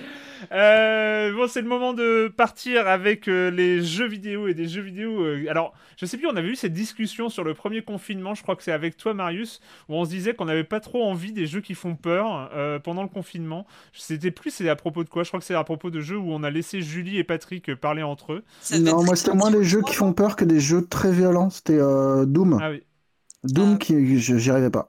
[0.52, 4.80] Euh, bon, c'est le moment de partir avec euh, les jeux vidéo et des jeux
[4.80, 5.20] vidéo.
[5.22, 8.34] euh, alors, je sais plus, on avait eu cette discussion sur le premier confinement.
[8.34, 11.04] Je crois que c'est avec toi, Marius, où on se disait qu'on n'avait pas trop
[11.04, 13.66] envie des jeux qui font peur euh, pendant le confinement.
[13.92, 15.24] C'était plus, c'est à propos de quoi?
[15.24, 17.74] Je crois que c'est à propos de jeux où on a laissé Julie et Patrick
[17.74, 18.44] parler entre eux.
[18.80, 21.50] Non, moi c'était moins les jeux qui font peur que des jeux très violents.
[21.50, 22.58] C'était euh, Doom.
[22.62, 22.82] Ah oui.
[23.44, 23.78] Doom Ah.
[23.78, 24.88] qui je- j'y arrivais pas.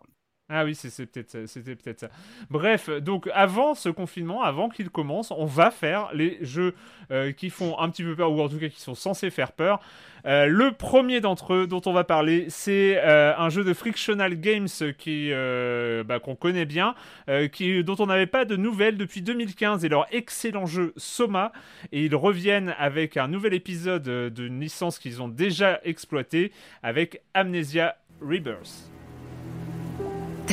[0.53, 2.09] Ah oui, c'est peut-être c'était peut-être ça.
[2.49, 6.75] Bref, donc avant ce confinement, avant qu'il commence, on va faire les jeux
[7.09, 9.53] euh, qui font un petit peu peur, ou en tout cas qui sont censés faire
[9.53, 9.79] peur.
[10.25, 14.35] Euh, le premier d'entre eux dont on va parler, c'est euh, un jeu de Frictional
[14.35, 16.95] Games qui bah, qu'on connaît bien,
[17.27, 21.53] dont on n'avait pas de nouvelles depuis 2015 et leur excellent jeu Soma.
[21.93, 26.51] Et ils reviennent avec un nouvel épisode d'une licence qu'ils ont déjà exploitée
[26.83, 28.91] avec Amnesia Rebirth.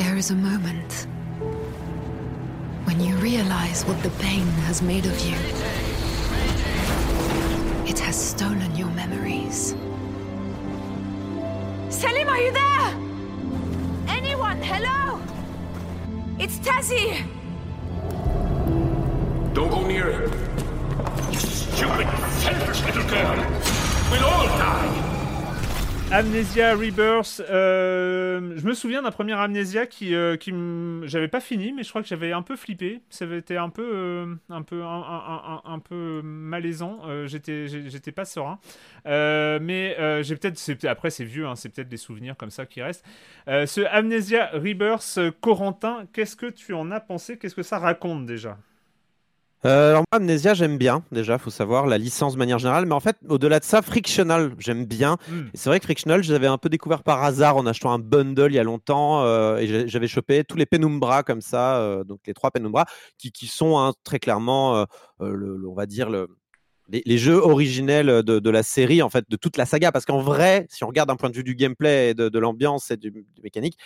[0.03, 1.07] There is a moment
[2.85, 5.35] when you realize what the pain has made of you.
[7.85, 9.75] It has stolen your memories.
[11.89, 12.95] Selim, are you there?
[14.07, 14.61] Anyone?
[14.61, 15.19] Hello?
[16.39, 17.21] It's Tazzy!
[19.53, 20.33] Don't go near it.
[21.33, 22.07] You stupid,
[22.39, 23.35] selfish little girl.
[24.11, 25.18] We'll all die.
[26.11, 30.37] Amnesia Rebirth, euh, je me souviens d'un premier Amnesia qui, euh,
[31.05, 33.01] j'avais pas fini, mais je crois que j'avais un peu flippé.
[33.11, 37.01] Ça avait été un peu, euh, un peu, un, peu malaisant.
[37.27, 38.57] J'étais, j'étais pas serein.
[39.05, 43.05] Mais j'ai peut-être, après c'est vieux, hein, c'est peut-être des souvenirs comme ça qui restent.
[43.45, 47.37] Ce Amnesia Rebirth, Corentin, qu'est-ce que tu en as pensé?
[47.37, 48.57] Qu'est-ce que ça raconte déjà?
[49.65, 52.85] Euh, alors moi, Amnesia, j'aime bien, déjà, faut savoir, la licence de manière générale.
[52.85, 55.17] Mais en fait, au-delà de ça, Frictional, j'aime bien.
[55.27, 55.47] Hmm.
[55.53, 57.99] Et c'est vrai que Frictional, je l'avais un peu découvert par hasard en achetant un
[57.99, 59.23] bundle il y a longtemps.
[59.25, 62.85] euh, et j'avais chopé tous les Penumbra comme ça, euh, donc les trois Penumbra,
[63.17, 64.85] qui, qui sont hein, très clairement,
[65.19, 66.29] le, le- on va dire, le,
[66.87, 69.91] les, les jeux originels de, de la série, en fait, de toute la saga.
[69.91, 72.39] Parce qu'en vrai, si on regarde d'un point de vue du gameplay et de, de
[72.39, 73.77] l'ambiance et du, du mécanique,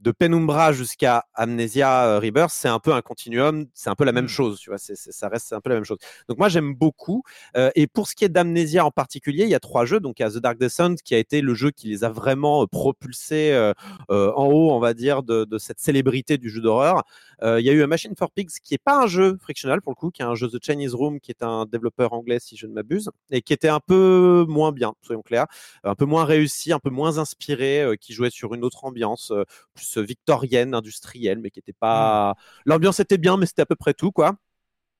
[0.00, 4.12] de Penumbra jusqu'à Amnesia euh, Rebirth, c'est un peu un continuum, c'est un peu la
[4.12, 4.28] même Mm.
[4.28, 5.98] chose, tu vois, ça reste un peu la même chose.
[6.28, 7.22] Donc moi j'aime beaucoup.
[7.56, 10.00] Euh, et pour ce qui est d'Amnesia en particulier, il y a trois jeux.
[10.00, 12.08] Donc il y a The Dark Descent qui a été le jeu qui les a
[12.10, 13.72] vraiment euh, propulsés euh,
[14.10, 17.02] euh, en haut, on va dire, de, de cette célébrité du jeu d'horreur.
[17.42, 19.80] Euh, il y a eu A Machine for Pigs qui est pas un jeu frictional
[19.82, 22.38] pour le coup, qui est un jeu The Chinese Room, qui est un développeur anglais
[22.40, 25.46] si je ne m'abuse, et qui était un peu moins bien, soyons clairs,
[25.84, 29.30] un peu moins réussi, un peu moins inspiré, euh, qui jouait sur une autre ambiance,
[29.30, 29.44] euh,
[29.92, 32.34] plus victorienne, industrielle, mais qui était pas.
[32.66, 34.36] L'ambiance était bien, mais c'était à peu près tout, quoi.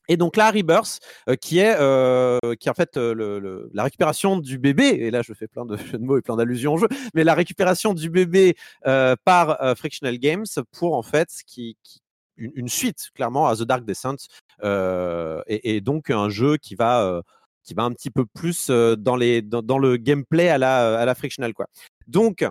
[0.09, 3.71] Et donc là, Rebirth, euh, qui est euh, qui est en fait euh, le, le-
[3.75, 6.35] la récupération du bébé, et là je fais plein de jeux de mots et plein
[6.37, 11.03] d'allusions au jeu, mais la récupération du bébé euh, par euh, Frictional Games pour en
[11.03, 12.01] fait qui, qui-
[12.37, 14.17] une, une suite clairement à The Dark Descent,
[14.65, 17.23] euh, et, et donc un jeu qui va euh,
[17.63, 20.99] qui va un petit peu plus euh, dans les dans, dans le gameplay à la
[20.99, 21.67] à la Frictional quoi.
[22.09, 22.45] Donc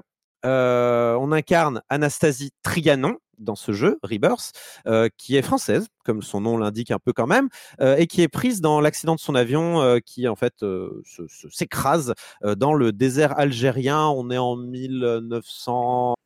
[0.46, 4.52] euh, on incarne Anastasie Trianon dans ce jeu, Rebirth,
[4.86, 7.48] euh, qui est française, comme son nom l'indique un peu quand même,
[7.80, 11.02] euh, et qui est prise dans l'accident de son avion euh, qui en fait euh,
[11.06, 12.14] se- se- s'écrase
[12.44, 14.08] euh, dans le désert algérien.
[14.08, 16.18] On est en 1937,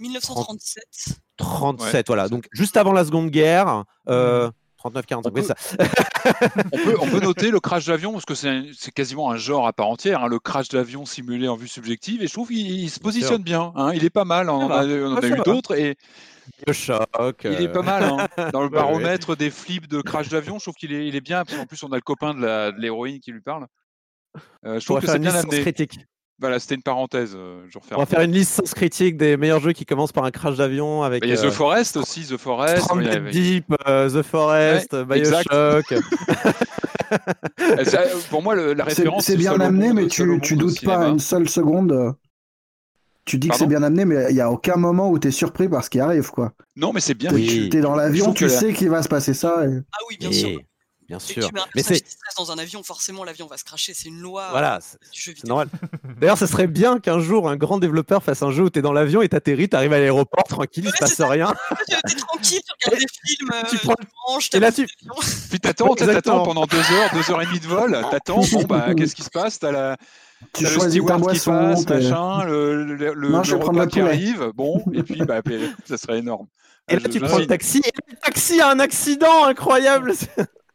[0.00, 0.84] 1937.
[1.96, 3.84] Ouais, voilà, c'est- donc juste avant la Seconde Guerre.
[4.08, 4.50] Euh,
[4.82, 5.54] 39 45 On oui, peut- ça.
[6.72, 9.72] On peut, on peut noter le crash d'avion parce que c'est quasiment un genre à
[9.72, 12.22] part entière, hein, le crash d'avion simulé en vue subjective.
[12.22, 13.72] Et je trouve qu'il il se positionne bien.
[13.76, 14.50] hein, il est pas mal.
[14.50, 14.80] On en va.
[14.80, 15.96] a, on a ça eu d'autres et
[16.66, 17.42] Bioshock.
[17.44, 18.04] il est euh, pas mal.
[18.04, 18.28] hein.
[18.52, 21.20] Dans le Ouais, baromètre des flips de crash d'avion, je trouve qu'il est, il est
[21.20, 21.44] bien.
[21.44, 23.66] Puis en plus, on a le copain de l'héroïne qui lui parle.
[24.64, 25.60] Euh, je trouve que c'est bien amené.
[25.60, 25.98] critique.
[26.38, 27.34] Voilà, c'était une parenthèse.
[27.36, 30.30] euh, je On va faire une licence critique des meilleurs jeux qui commencent par un
[30.32, 31.22] crash d'avion avec.
[31.24, 32.78] Il y a euh, The Forest aussi, The Forest.
[32.82, 34.94] Stranded il y avait- Deep, euh, The Forest.
[34.96, 35.94] Bioshock.
[37.60, 39.26] Euh, ça, euh, Pour moi, le- la référence.
[39.26, 41.92] c'est bien amené, monde- mais tu, tu doutes pas une seule seconde.
[41.92, 42.10] euh,
[43.26, 45.30] Tu dis que c'est bien amené, mais il n'y a aucun moment où tu es
[45.30, 46.52] surpris par ce qui arrive, quoi.
[46.74, 47.30] Non, mais c'est bien.
[47.32, 47.46] Oui.
[47.64, 47.68] fait.
[47.68, 49.64] t'es dans l'avion, tu la- sais qu'il va se passer ça.
[49.66, 50.58] et- Ah oui, bien sûr.
[51.08, 51.46] Bien sûr.
[51.46, 53.92] tu mets un Mais personnage c'est dans un avion, forcément l'avion va se cracher.
[53.94, 55.48] C'est une loi voilà, euh, c'est du jeu vidéo.
[55.48, 55.68] normal.
[56.20, 58.82] D'ailleurs, ce serait bien qu'un jour un grand développeur fasse un jeu où tu es
[58.82, 61.28] dans l'avion et t'atterris, t'arrives à l'aéroport tranquille, il Ouais, se passe ça.
[61.28, 61.52] rien.
[61.88, 65.22] T'es tranquille, tu regardes des films, tu euh, prends- tu manges, Et là, tu- l'avion.
[65.50, 67.98] Puis t'attends, t'attends pendant deux heures, deux heures et demie de vol.
[68.10, 69.58] T'attends, bon bah qu'est-ce qui se passe?
[69.58, 69.96] T'as la,
[70.54, 71.50] Tu le choisis ta boisson.
[71.52, 74.82] passe, machin, le, le, le, Non, je le vais prendre repas le qui arrive, bon,
[74.94, 76.46] et puis bah puis, ça serait énorme.
[76.88, 80.14] Et là, je- tu je prends le taxi et le taxi a un accident incroyable.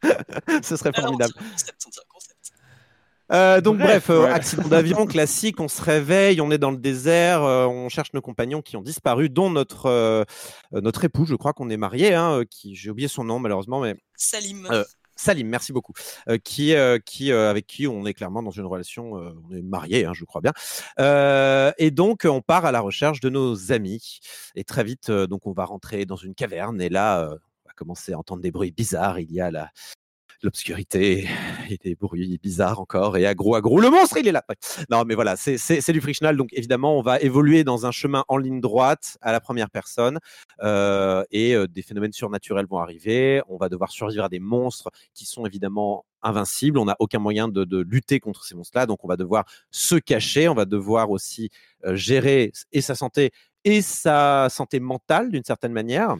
[0.62, 1.32] Ce serait on formidable.
[1.34, 2.52] concept, on concept.
[3.30, 4.30] Euh, donc bref, Bref, euh, ouais.
[4.30, 8.22] accident d'avion classique, on se réveille, on est dans le désert, euh, on cherche nos
[8.22, 10.24] compagnons qui ont disparu, dont notre euh,
[10.72, 13.96] notre époux, je crois qu'on est marié, hein, qui j'ai oublié son nom malheureusement, mais
[14.16, 14.66] Salim.
[14.70, 14.82] Euh,
[15.14, 15.92] Salim, merci beaucoup,
[16.30, 19.54] euh, qui euh, qui euh, avec qui on est clairement dans une relation, euh, on
[19.54, 20.52] est marié, hein, je crois bien,
[20.98, 24.20] Euh, et donc on part à la recherche de nos amis,
[24.54, 27.28] et très vite euh, donc on va rentrer dans une caverne, et là
[27.78, 29.70] commencer à entendre des bruits bizarres, il y a la
[30.42, 31.28] l'obscurité
[31.68, 34.44] et des bruits bizarres encore et agro agro le monstre il est là
[34.88, 37.90] non mais voilà c'est c'est c'est du frictional donc évidemment on va évoluer dans un
[37.90, 40.20] chemin en ligne droite à la première personne
[40.62, 44.90] euh, et euh, des phénomènes surnaturels vont arriver on va devoir survivre à des monstres
[45.12, 48.86] qui sont évidemment invincibles on n'a aucun moyen de, de lutter contre ces monstres là
[48.86, 51.50] donc on va devoir se cacher on va devoir aussi
[51.84, 53.32] euh, gérer et sa santé
[53.64, 56.16] et sa santé mentale d'une certaine manière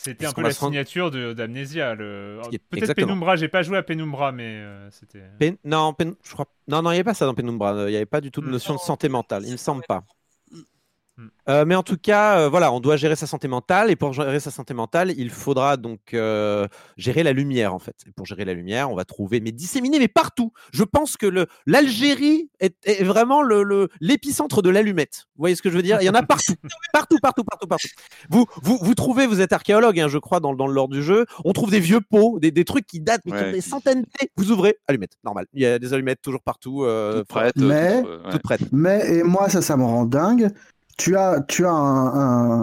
[0.00, 1.96] C'était un peu la signature de- d'Amnesia.
[1.96, 2.40] Le...
[2.70, 2.94] Peut-être.
[2.94, 5.22] Penumbra, j'ai pas joué à Penumbra, mais euh, c'était.
[5.40, 6.46] Pen- non, Pen- je crois.
[6.68, 7.72] Non, non, il n'y avait pas ça dans Penumbra.
[7.88, 8.50] Il n'y avait pas du tout de Mm.
[8.52, 9.42] notion de santé mentale.
[9.44, 10.04] Il me semble pas.
[11.48, 14.12] Euh, mais en tout cas, euh, voilà, on doit gérer sa santé mentale et pour
[14.12, 16.66] gérer sa santé mentale, il faudra donc euh,
[16.96, 17.96] gérer la lumière en fait.
[18.06, 20.52] Et pour gérer la lumière, on va trouver, mais disséminé, mais partout.
[20.72, 25.24] Je pense que l'Algérie est, est vraiment le le- l'épicentre de l'allumette.
[25.36, 25.98] Vous voyez ce que je veux dire?
[26.00, 26.54] Il y en a partout,
[26.92, 27.88] partout, partout, partout, partout.
[28.30, 31.02] Vous vous vous trouvez, vous êtes archéologue, hein, je crois, dans, dans le lore du
[31.02, 31.26] jeu.
[31.44, 34.02] On trouve des vieux pots, des, des trucs qui datent, mais qui ont des centaines
[34.02, 34.30] d'années.
[34.36, 35.46] Vous ouvrez, allumette, normal.
[35.52, 36.84] Il y a des allumettes toujours partout.
[36.84, 38.30] euh, Toute prête, Mais- euh, ouais.
[38.30, 38.60] toutes prêtes.
[38.72, 40.50] Mais et moi ça ça me rend dingue.
[40.98, 42.06] Tu as tu as un,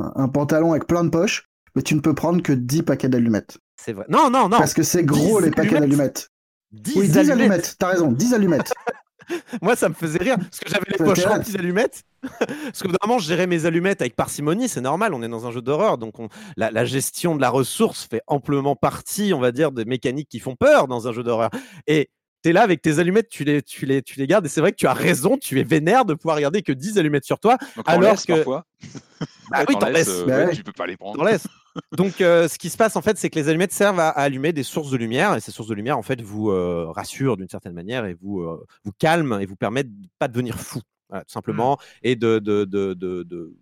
[0.06, 3.10] un, un pantalon avec plein de poches, mais tu ne peux prendre que 10 paquets
[3.10, 3.58] d'allumettes.
[3.78, 4.06] C'est vrai.
[4.10, 4.58] Non, non, non.
[4.58, 5.82] Parce que c'est gros 10 les paquets allumettes.
[5.90, 6.30] d'allumettes.
[6.72, 7.32] 10 Oui, 10 allumettes.
[7.40, 7.76] allumettes.
[7.80, 8.74] T'as raison, 10 allumettes.
[9.62, 12.04] Moi, ça me faisait rire parce que j'avais les poches remplies d'allumettes.
[12.40, 15.14] parce que vraiment, je gérais mes allumettes avec parcimonie, c'est normal.
[15.16, 16.28] On est dans un jeu d'horreur, donc on-
[16.58, 20.40] la, la gestion de la ressource fait amplement partie, on va dire, des mécaniques qui
[20.40, 21.50] font peur dans un jeu d'horreur.
[21.88, 22.10] Et
[22.46, 24.46] tu es là avec tes allumettes, tu les, tu les, tu les gardes.
[24.46, 27.00] Et c'est vrai que tu as raison, tu es vénère de pouvoir garder que 10
[27.00, 27.58] allumettes sur toi.
[27.76, 28.66] Donc alors que- parfois.
[29.52, 30.08] Bah oui, t'en laisses.
[30.10, 30.56] euh, Bah ouais, ouais.
[30.56, 31.18] Tu peux pas les prendre.
[31.92, 34.22] Donc, euh, ce qui se passe en fait, c'est que les allumettes servent à, à
[34.22, 37.38] allumer des sources de lumière, et ces sources de lumière en fait vous euh, rassurent
[37.38, 40.80] d'une certaine manière et vous euh, vous calment et vous permettent de pas devenir fou,
[41.10, 43.54] voilà, tout simplement, et de de de de, de-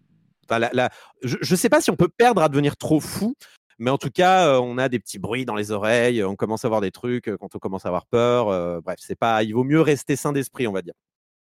[0.47, 0.89] enfin, la- la-
[1.23, 3.35] je, je sais pas si on peut perdre à devenir trop fou.
[3.83, 6.63] Mais en tout cas, euh, on a des petits bruits dans les oreilles, on commence
[6.63, 8.47] à voir des trucs euh, quand on commence à avoir peur.
[8.47, 10.93] euh, bref, c'est pas, il vaut mieux rester sain d'esprit, on va dire.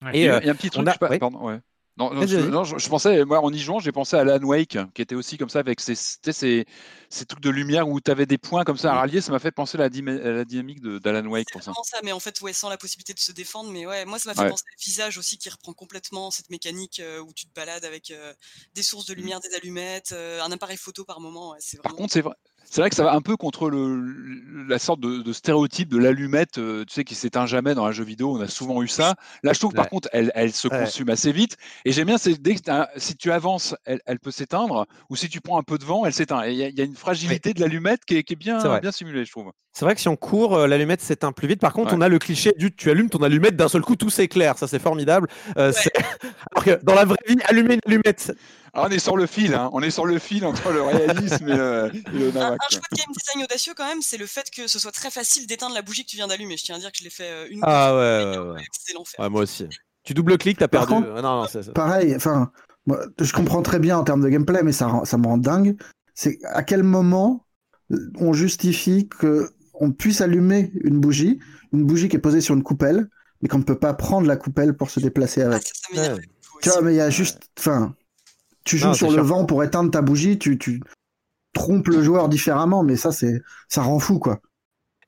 [0.03, 0.11] Ouais.
[0.17, 1.17] Et, Il y euh, a un petit truc, a- je sais pas- oui.
[1.19, 1.59] pardon, ouais.
[1.97, 2.51] Non, je, vas-y.
[2.51, 5.15] non, je- je pensais, moi, en y jouant, j'ai pensé à Alan Wake, qui était
[5.15, 6.65] aussi comme ça, avec ces, tu sais, ces,
[7.09, 9.21] ces trucs de lumière où tu avais des points comme ça à rallier.
[9.21, 11.71] Ça m'a fait penser à la, à dynamique de- d'Alan Wake C'est ça.
[11.71, 13.71] vraiment ça, mais en fait, ouais, sans la possibilité de se défendre.
[13.71, 14.49] Mais ouais, moi, ça m'a fait Ouais.
[14.49, 18.11] penser au visage aussi qui reprend complètement cette mécanique euh, où tu te balades avec
[18.11, 18.33] euh,
[18.73, 21.51] des sources de lumière, des allumettes, euh, un appareil photo par moment.
[21.51, 22.35] ouais, c'est Par contre, c'est vrai.
[22.70, 25.97] C'est vrai que ça va un peu contre le, la sorte de, de stéréotype de
[25.97, 28.36] l'allumette, euh, tu sais, qui s'éteint jamais dans un jeu vidéo.
[28.38, 29.16] On a souvent eu ça.
[29.43, 29.89] Là, je trouve par Ouais.
[29.89, 30.80] contre, elle, elle se Ouais.
[30.80, 31.57] consume assez vite.
[31.86, 32.61] Et j'aime bien, c'est dès que
[32.97, 36.05] si tu avances, elle, elle peut s'éteindre, ou si tu prends un peu de vent,
[36.05, 36.45] elle s'éteint.
[36.47, 38.80] Il y, a- il y a une fragilité de l'allumette qui est, qui est bien,
[38.80, 39.51] bien simulée, je trouve.
[39.72, 41.59] C'est vrai que si on court, euh, l'allumette s'éteint plus vite.
[41.59, 41.97] Par contre, Ouais.
[41.97, 44.57] on a le cliché du tu allumes ton allumette d'un seul coup, tout s'éclaire.
[44.57, 45.28] Ça, c'est formidable.
[45.57, 45.72] Euh,
[46.55, 48.34] Alors que dans la vraie vie, allumer une allumette,
[48.76, 49.69] Ah, on est sur le fil, hein.
[49.73, 52.51] on est sur le fil entre le réalisme et, le- et le Un, nawak.
[52.53, 52.67] un quoi.
[52.71, 55.47] choix de game design audacieux quand même, c'est le fait que ce soit très facile
[55.47, 56.57] d'éteindre la bougie que tu viens d'allumer.
[56.57, 58.51] Je tiens à dire que je l'ai fait euh, une Ah deux ouais, fois, ouais,
[58.55, 58.63] ouais.
[58.86, 59.19] c'est l'enfer.
[59.19, 59.67] Ouais, moi aussi.
[60.03, 61.03] Tu double-cliques, t'as Par perdu.
[61.05, 62.51] contre- non, non, c'est- Pareil, enfin,
[62.86, 65.78] moi, je comprends très bien en termes de gameplay, mais ça, ça me rend dingue.
[66.13, 67.45] C'est à quel moment
[67.91, 71.39] euh, on justifie que on puisse allumer une bougie,
[71.73, 73.09] une bougie qui est posée sur une coupelle,
[73.41, 75.63] mais qu'on ne peut pas prendre la coupelle pour se déplacer Ah, avec.
[75.67, 76.21] ça, ça m'énerve Ouais.
[76.26, 77.95] beaucoup Tu vois, mais il y a juste, enfin,
[78.66, 79.24] tu joues Non, sur le sûr.
[79.24, 80.82] vent pour éteindre ta bougie, tu, tu
[81.53, 84.39] trompes le joueur différemment, mais ça, c'est, ça rend fou, quoi.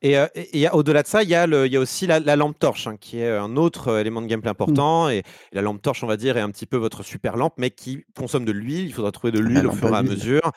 [0.03, 2.05] Et, euh, et- et au-delà de ça, il y, a le- il y a aussi
[2.05, 5.09] la, la lampe torche, hein, qui est un autre euh, élément de gameplay important.
[5.09, 7.71] Et, la lampe torche, on va dire, est un petit peu votre super lampe, mais
[7.71, 8.85] qui consomme de l'huile.
[8.85, 10.51] Il faudra trouver de l'huile au fur et à mesure.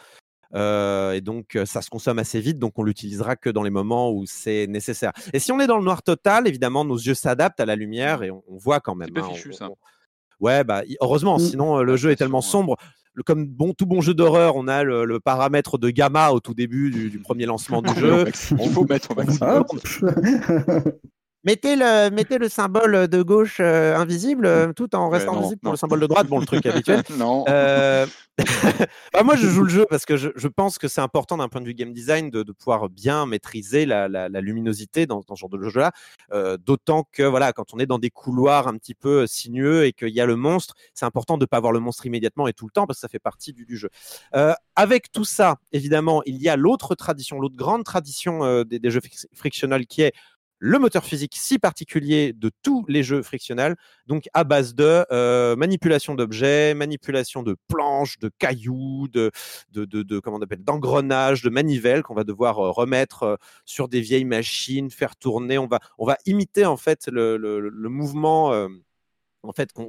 [0.55, 4.12] Euh, et donc, ça se consomme assez vite, donc on l'utilisera que dans les moments
[4.12, 5.12] où c'est nécessaire.
[5.32, 8.22] Et si on est dans le noir total, évidemment, nos yeux s'adaptent à la lumière
[8.24, 9.09] et on, on voit quand même.
[9.14, 9.68] C'est pas hein, fichu, on- ça.
[9.70, 9.76] on-
[10.41, 11.41] Ouais, bah, heureusement, Mm.
[11.41, 12.76] sinon euh, le jeu est tellement sombre.
[13.26, 16.55] comme bon, tout bon jeu d'horreur, on a le, le paramètre de gamma au tout
[16.55, 18.24] début du, du premier lancement du jeu.
[18.59, 19.64] Il faut mettre au maximum.
[21.43, 25.61] Mettez le, mettez le symbole de gauche euh, invisible euh, tout en restant non, visible
[25.61, 25.72] pour non.
[25.72, 26.26] le symbole de droite.
[26.26, 27.03] Bon, le truc habituel.
[27.16, 27.45] non.
[27.49, 28.07] Euh,
[29.12, 31.49] bah, moi, je joue le jeu parce que je, je pense que c'est important d'un
[31.49, 35.22] point de vue game design de, de pouvoir bien maîtriser la, la- la luminosité dans,
[35.26, 35.93] dans ce genre de jeu-là.
[36.32, 39.93] Euh, D'autant que voilà, quand on est dans des couloirs un petit peu sinueux et
[39.93, 42.53] qu'il y a le monstre, c'est important de ne pas voir le monstre immédiatement et
[42.53, 43.88] tout le temps parce que ça fait partie du, du jeu.
[44.34, 48.78] Euh, avec tout ça, évidemment, il y a l'autre tradition, l'autre grande tradition euh, des,
[48.78, 50.12] des jeux fric- frictionnels qui est
[50.61, 55.56] le moteur physique si particulier de tous les jeux frictionnels, donc à base de euh,
[55.56, 59.32] manipulation d'objets, manipulation de planches, de cailloux, de,
[59.72, 64.02] de, comment on appelle, d'engrenages, de manivelles qu'on va devoir euh, remettre euh, sur des
[64.02, 65.56] vieilles machines, faire tourner.
[65.58, 68.68] On va, on va imiter en fait le mouvement.
[69.43, 69.88] En fait, qu'on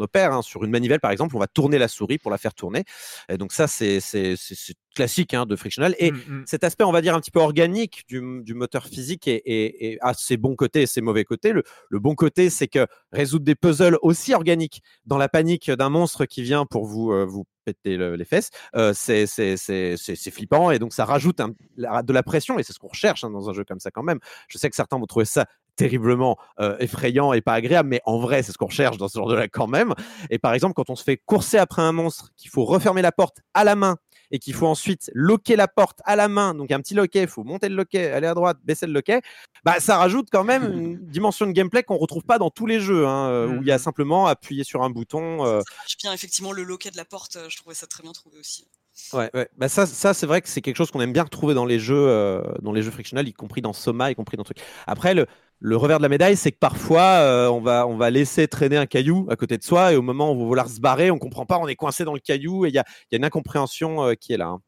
[0.00, 0.42] opère hein.
[0.42, 2.84] sur une manivelle, par exemple, on va tourner la souris pour la faire tourner.
[3.28, 5.94] Et donc ça, c'est c'est- c'est- c'est classique hein, de frictionnel.
[5.98, 6.42] Et Mm, mm.
[6.46, 9.92] cet aspect, on va dire, un petit peu organique du, du moteur physique et, et,
[9.92, 11.52] et a ses bons côtés et ses mauvais côtés.
[11.52, 15.88] Le, le bon côté, c'est que résoudre des puzzles aussi organiques dans la panique d'un
[15.88, 20.78] monstre qui vient pour vous, euh, vous péter le- les fesses, euh, c'est flippant et
[20.78, 23.52] donc ça rajoute un- de la pression et c'est ce qu'on recherche hein, dans un
[23.52, 24.18] jeu comme ça quand même.
[24.48, 25.46] Je sais que certains vont trouver ça
[25.76, 29.18] terriblement euh, effrayant et pas agréable, mais en vrai, c'est ce qu'on recherche dans ce
[29.18, 29.94] genre de là quand même.
[30.30, 33.12] Et par exemple, quand on se fait courser après un monstre, qu'il faut refermer la
[33.12, 33.96] porte à la main
[34.30, 37.28] et qu'il faut ensuite loquer la porte à la main, donc un petit loquet, il
[37.28, 39.20] faut monter le loquet, aller à droite, baisser le loquet,
[39.64, 42.80] bah ça rajoute quand même une dimension de gameplay qu'on retrouve pas dans tous les
[42.80, 45.44] jeux, hein, euh, où il y a simplement appuyer sur un bouton.
[45.44, 48.12] euh, marche bien, effectivement, le loquet de la porte, euh, je trouvais ça très bien
[48.12, 48.66] trouvé aussi.
[49.12, 49.48] Ouais, ouais.
[49.56, 51.78] Bah ça, ça c'est vrai que c'est quelque chose qu'on aime bien retrouver dans les
[51.78, 54.60] jeux, euh, dans les jeux frictionnels, y compris dans Soma, y compris dans trucs.
[54.86, 55.26] Après, le,
[55.64, 58.76] le revers de la médaille, c'est que parfois, euh, on va, on va laisser traîner
[58.76, 61.12] un caillou à côté de soi, et au moment où on va vouloir se barrer,
[61.12, 63.14] on comprend pas, on est coincé dans le caillou, et il y a, il y
[63.14, 64.48] a une incompréhension euh, qui est là.
[64.48, 64.60] hein.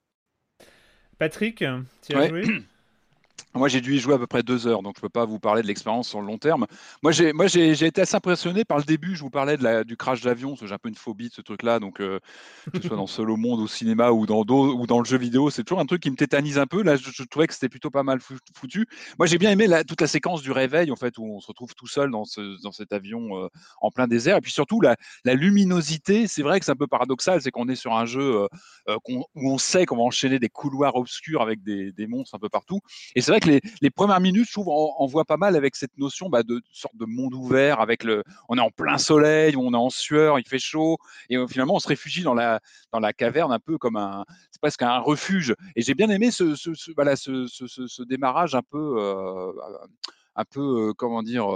[1.19, 1.65] Patrick,
[2.07, 2.29] tu as Ouais.
[2.29, 2.45] joué?
[3.57, 5.39] Moi, j'ai dû y jouer à peu près deux heures, donc je peux pas vous
[5.39, 6.67] parler de l'expérience sur le long terme.
[7.03, 9.15] Moi, j'ai, été assez impressionné par le début.
[9.15, 11.41] Je vous parlais du crash d'avion, parce que j'ai un peu une phobie de ce
[11.41, 11.79] truc-là.
[11.79, 12.19] Donc, euh,
[12.73, 15.19] que ce soit dans Seul au monde, au cinéma ou dans ou dans le jeu
[15.19, 16.83] vidéo, c'est toujours un truc qui me tétanise un peu.
[16.83, 18.89] Là, je, trouvais que c'était plutôt pas mal fou- foutu.
[19.21, 21.75] Moi, j'ai bien aimé toute la séquence du réveil, en fait, où on se retrouve
[21.75, 23.49] tout seul dans, ce, dans cet avion euh,
[23.81, 24.39] en plein désert.
[24.39, 26.27] Et puis surtout, la, luminosité.
[26.27, 28.47] C'est vrai que c'est un peu paradoxal, c'est qu'on est sur un jeu
[28.89, 32.39] euh, où on sait qu'on va enchaîner des couloirs obscurs avec des, des monstres un
[32.39, 32.81] peu partout.
[33.15, 36.29] Et c'est vrai les, premières minutes, je trouve, on, voit pas mal avec cette notion
[36.29, 39.77] bah, de sorte de monde ouvert, avec le, on est en plein soleil, on est
[39.77, 40.99] en sueur, il fait chaud,
[41.31, 42.61] et finalement on se réfugie dans la,
[42.93, 45.55] dans la caverne un peu comme un, c'est presque un refuge.
[45.77, 46.55] Et j'ai bien aimé ce,
[46.95, 49.53] voilà, ce- ce démarrage un peu, euh,
[50.37, 51.47] un peu, comment dire,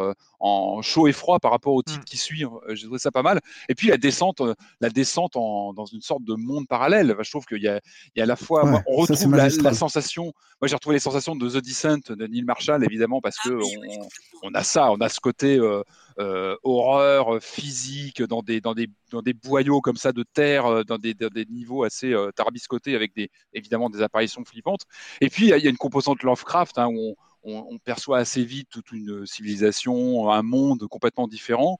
[0.41, 2.45] en chaud et froid par rapport au titre qui suit.
[2.70, 3.41] J'ai trouvé ça pas mal.
[3.68, 4.43] Et puis la descente,
[4.81, 7.14] la descente en, dans une sorte de monde parallèle.
[7.14, 7.81] Bah, je trouve qu'il y a,
[8.14, 10.24] il y a à la fois, Ouais, moi, on ça, retrouve la, sensation.
[10.61, 14.09] Moi, j'ai retrouvé les sensations de The Descent de Neil Marshall, évidemment, parce que on,
[14.43, 15.83] on a ça, on a ce côté euh,
[16.18, 20.99] euh, horreur physique dans des, dans, des, dans des boyaux comme ça de terre, dans
[20.99, 24.83] des, dans des niveaux assez euh, tarabiscotés avec des, évidemment des apparitions flippantes.
[25.20, 27.14] Et puis, il y a- il y a une composante Lovecraft hein, où on,
[27.49, 31.79] on- perçoit assez vite toute une civilisation, un monde complètement différent.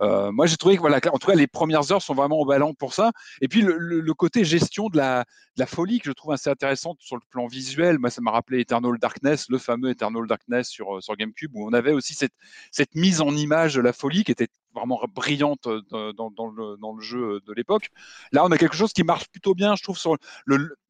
[0.00, 2.76] Euh, moi, j'ai trouvé que, voilà, en tout cas, les premières heures sont vraiment emballantes
[2.78, 3.12] pour ça.
[3.40, 5.24] Et puis, le, côté gestion de la,
[5.66, 8.98] folie que je trouve assez intéressante sur le plan visuel, moi, ça m'a rappelé Eternal
[8.98, 13.34] Darkness, le fameux Eternal Darkness sur, euh, GameCube, où on avait aussi cette mise en
[13.34, 17.88] image de la folie qui était vraiment brillante euh, dans, le, jeu de l'époque.
[18.32, 19.98] Là, on a quelque chose qui marche plutôt bien, je trouve.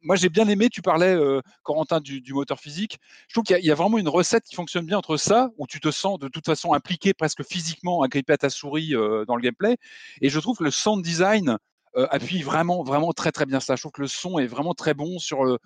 [0.03, 2.99] Moi, j'ai bien aimé, tu parlais, euh, Corentin, du, moteur physique.
[3.29, 5.81] Je trouve qu'il y, a- vraiment une recette qui fonctionne bien entre ça, où tu
[5.81, 9.43] te sens de toute façon impliqué presque physiquement, agrippé à ta souris euh, dans le
[9.43, 9.77] gameplay.
[10.21, 11.59] Et je trouve que le sound design
[11.97, 13.77] euh, appuie vraiment, vraiment très, très bien ça.
[13.77, 15.59] Je trouve que le son est vraiment très bon sur euh,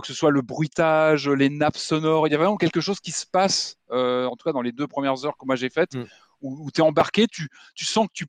[0.00, 2.28] que ce soit le bruitage, les nappes sonores.
[2.28, 4.72] Il y a vraiment quelque chose qui se passe, euh, en tout cas dans les
[4.72, 5.96] deux premières heures que moi j'ai faites,
[6.40, 8.26] où, où tu es embarqué, tu, tu sens que tu.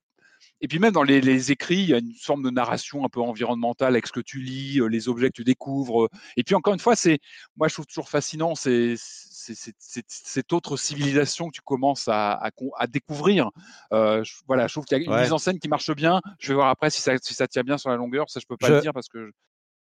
[0.62, 3.10] Et puis même dans les, les écrits, il y a une forme de narration un
[3.10, 6.06] peu environnementale avec ce que tu lis, euh, les objets que tu découvres.
[6.06, 6.10] euh.
[6.36, 7.20] Et puis encore une fois, c'est,
[7.56, 12.08] moi je trouve toujours fascinant, c'est, c'est, c'est- c'est- cette autre civilisation que tu commences
[12.10, 12.42] à,
[12.78, 13.50] à découvrir.
[13.94, 15.22] Euh, je- voilà, je trouve qu'il y a une Ouais.
[15.22, 16.20] mise en scène qui marche bien.
[16.40, 18.30] Je vais voir après si ça, si ça tient bien sur la longueur.
[18.30, 19.32] Ça, je peux pas Je- le dire parce que.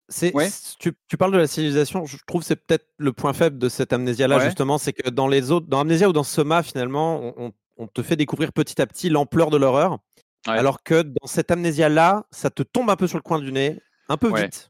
[0.10, 0.50] C'est, Ouais.
[0.80, 3.70] tu, tu parles de la civilisation, je trouve que c'est peut-être le point faible de
[3.70, 4.46] cette amnésia-là, Ouais.
[4.46, 7.88] justement, c'est que dans les autres, dans Amnésia ou dans Soma, finalement, on, on- on
[7.88, 10.00] te fait découvrir petit à petit l'ampleur de l'horreur,
[10.48, 10.58] Ouais.
[10.58, 13.80] alors que dans cette amnésia-là, ça te tombe un peu sur le coin du nez,
[14.10, 14.44] un peu Ouais.
[14.44, 14.70] vite.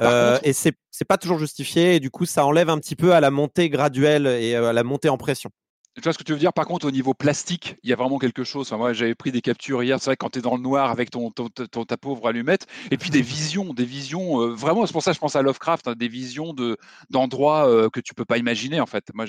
[0.00, 2.96] Euh, contre- et c'est, c'est pas toujours justifié, et du coup, ça enlève un petit
[2.96, 5.50] peu à la montée graduelle et euh, à la montée en pression.
[6.00, 6.52] Tu vois ce que tu veux dire?
[6.52, 8.66] Par contre, au niveau plastique, il y a vraiment quelque chose.
[8.68, 9.98] Enfin, moi, j'avais pris des captures hier.
[10.00, 12.66] C'est vrai quand tu es dans le noir avec ton, ton, ton- ta pauvre allumette,
[12.90, 14.40] et puis des visions, des visions.
[14.40, 16.76] euh, vraiment, c'est pour ça que je pense à Lovecraft, hein, des visions de
[17.10, 19.04] d'endroits euh, que tu peux pas imaginer en fait.
[19.14, 19.26] Moi,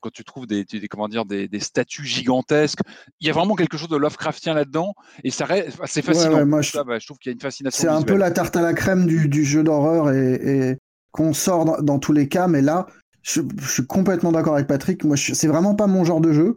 [0.00, 2.80] quand tu trouves des, des- comment dire des, des statues gigantesques,
[3.20, 4.94] il y a vraiment quelque chose de Lovecraftien là-dedans,
[5.24, 6.36] et ça Ouais, fascinant.
[6.36, 7.82] ouais, moi, Pour je- ça, bah, je trouve qu'il y a une fascination.
[7.82, 10.34] C'est un peu la tarte à la crème du, du jeu d'horreur et,
[10.70, 10.76] et
[11.10, 12.86] qu'on sort dans, dans tous les cas, mais là,
[13.22, 15.04] je, je suis complètement d'accord avec Patrick.
[15.04, 16.56] Moi, c'est vraiment pas mon genre de jeu.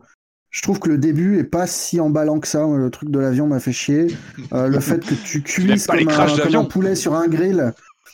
[0.49, 2.65] Je trouve que le début est pas si emballant que ça.
[2.65, 4.07] Le truc de l'avion m'a fait chier.
[4.53, 7.73] Euh, le fait que tu cuises comme un, comme un poulet sur un grill.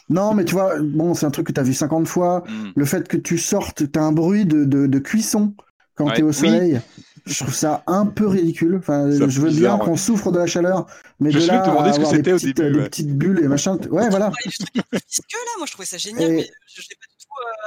[0.10, 2.44] Non, mais tu vois, bon, c'est un truc que t'as vu 50 fois.
[2.50, 2.70] Mm.
[2.76, 5.54] Le fait que tu sortes, t'as un bruit de, de, de cuisson
[5.96, 6.14] quand Ouais.
[6.16, 6.34] t'es au Oui.
[6.34, 6.82] soleil.
[7.28, 8.76] Je trouve ça un peu ridicule.
[8.80, 9.92] Enfin, Ça je veux bizarre, bien ouais.
[9.92, 10.88] qu'on souffre de la chaleur,
[11.20, 12.86] mais Je de là à ce que avoir des c'était au petites, début, des ouais.
[12.90, 13.78] petites bulles et machin.
[13.92, 14.32] Ouais, voilà.
[14.44, 17.11] Visqueux là, moi je trouvais ça génial, Et- mais je l'ai pas du tout euh,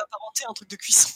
[0.04, 1.08] apparenté à un truc de cuisson.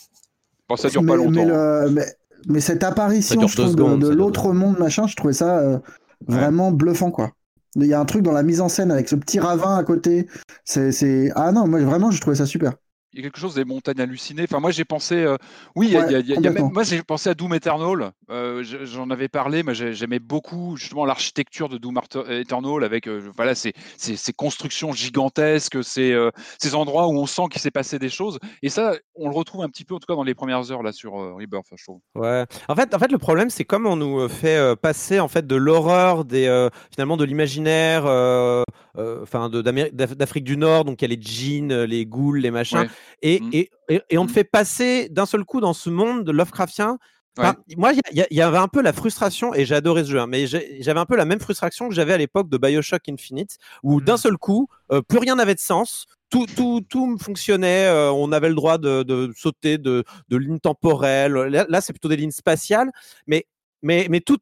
[0.68, 1.30] Bon, ça dure mais, pas longtemps.
[1.32, 2.14] mais, le- mais-
[2.46, 5.78] mais cette apparition, je trouve, de- secondes, l'autre monde, machin, je trouvais ça euh,
[6.26, 7.32] vraiment bluffant, quoi.
[7.74, 9.84] Il y a un truc dans la mise en scène avec ce petit ravin à
[9.84, 10.28] côté.
[10.64, 11.30] C'est, c'est...
[11.34, 12.72] Ah non, moi vraiment, je trouvais ça super.
[13.12, 14.42] Il y a quelque chose des montagnes hallucinées.
[14.44, 15.14] Enfin, moi, j'ai pensé.
[15.16, 15.36] euh,
[15.74, 16.64] oui, il y a- Ouais, il y a- il y a complètement.
[16.66, 18.12] même- moi, j'ai pensé à Doom Eternal.
[18.30, 22.84] euh, je- J'en avais parlé, mais j'ai- j'aimais beaucoup justement l'architecture de Doom Art- Eternal
[22.84, 27.42] avec euh, voilà, ces, ces- ces constructions gigantesques, ces, euh, ces endroits où on sent
[27.50, 28.38] qu'il s'est passé des choses.
[28.62, 30.82] Et ça, on le retrouve un petit peu, en tout cas, dans les premières heures
[30.82, 32.00] là sur euh, Rebirth, je trouve.
[32.14, 32.44] Ouais.
[32.68, 35.28] En fait, en fait, le problème, c'est comme on nous euh, fait euh, passer en
[35.28, 38.62] fait de l'horreur, des euh, finalement de l'imaginaire, euh,
[38.98, 39.50] euh, enfin
[39.92, 42.88] d'Afrique du Nord, donc il y a les djinns, euh, les ghouls, les machins, Ouais.
[43.22, 43.51] Et, Mm.
[43.53, 44.34] et, et, et on te Mm.
[44.34, 46.99] fait passer d'un seul coup dans ce monde de Lovecraftien.
[47.38, 50.26] Enfin, Moi, il y, avait un peu la frustration, et j'ai adoré ce jeu, hein,
[50.26, 54.01] mais j'avais un peu la même frustration que j'avais à l'époque de Bioshock Infinite, où
[54.01, 56.07] d'un seul coup, euh, plus rien n'avait de sens.
[56.30, 60.59] Tout, tout, tout fonctionnait, euh, on avait le droit de, de sauter de, de lignes
[60.59, 61.32] temporelles.
[61.32, 62.90] Là, là, c'est plutôt des lignes spatiales,
[63.28, 63.46] mais,
[63.82, 64.38] mais, mais tout,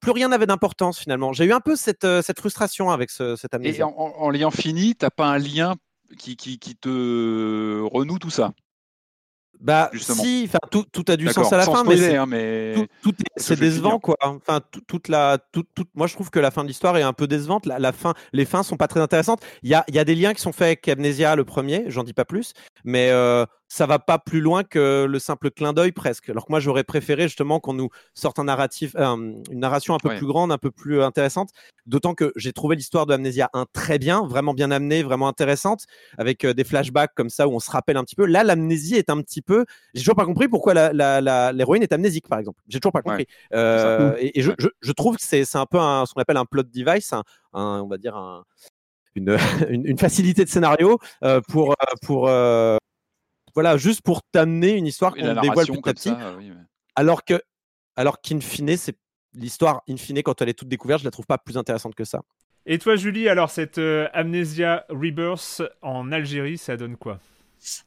[0.00, 1.32] plus rien n'avait d'importance finalement.
[1.32, 3.78] J'ai eu un peu cette, euh, cette frustration avec ce, cette amnésie.
[3.78, 5.76] Et en, en, l'ayant fini, t'as pas un lien
[6.16, 8.52] qui, qui, qui te renoue tout ça?
[9.60, 10.22] Bah, justement.
[10.22, 12.74] si, enfin, tout, tout a du sens à la sans fin, mais c'est- hein, mais
[13.02, 14.16] tout, tout décevant, quoi.
[14.20, 17.02] Enfin, tout- toute la, tout, tout- moi, je trouve que la fin de l'histoire est
[17.02, 17.64] un peu décevante.
[17.64, 19.42] La, la fin, les fins sont pas très intéressantes.
[19.62, 22.02] Il y a, y a des liens qui sont faits avec Amnesia, le premier, j'en
[22.02, 22.52] dis pas plus,
[22.84, 26.28] mais euh, ça va pas plus loin que le simple clin d'œil presque.
[26.30, 29.16] Alors que moi, j'aurais préféré justement qu'on nous sorte un narratif, euh,
[29.50, 30.16] une narration un peu Ouais.
[30.16, 31.50] plus grande, un peu plus euh, intéressante.
[31.86, 35.86] D'autant que j'ai trouvé l'histoire de Amnesia 1 très bien, vraiment bien amenée, vraiment intéressante,
[36.18, 38.26] avec euh, des flashbacks comme ça où on se rappelle un petit peu.
[38.26, 39.64] Là, l'amnésie est un petit peu.
[39.94, 42.60] J'ai toujours pas compris pourquoi la- la- la- l'héroïne est amnésique, par exemple.
[42.68, 43.26] J'ai toujours pas compris.
[43.54, 44.56] Euh, et et je, Ouais.
[44.60, 47.12] je, je trouve que c'est c'est un peu un, ce qu'on appelle un plot device,
[47.12, 48.44] un, un- on va dire un-
[49.16, 49.36] une,
[49.98, 52.76] facilité de scénario euh, pour pour euh,
[53.54, 56.62] voilà juste pour t'amener une histoire qu'on dévoile petit à comme petit, ça, oui, mais-
[56.94, 57.40] alors que
[57.96, 58.96] alors qu'in fine c'est
[59.32, 62.04] l'histoire in fine quand elle est toute découverte, je la trouve pas plus intéressante que
[62.04, 62.22] ça.
[62.66, 67.20] Et toi, Julie, alors cette euh, Amnesia Rebirth en Algérie, ça donne quoi?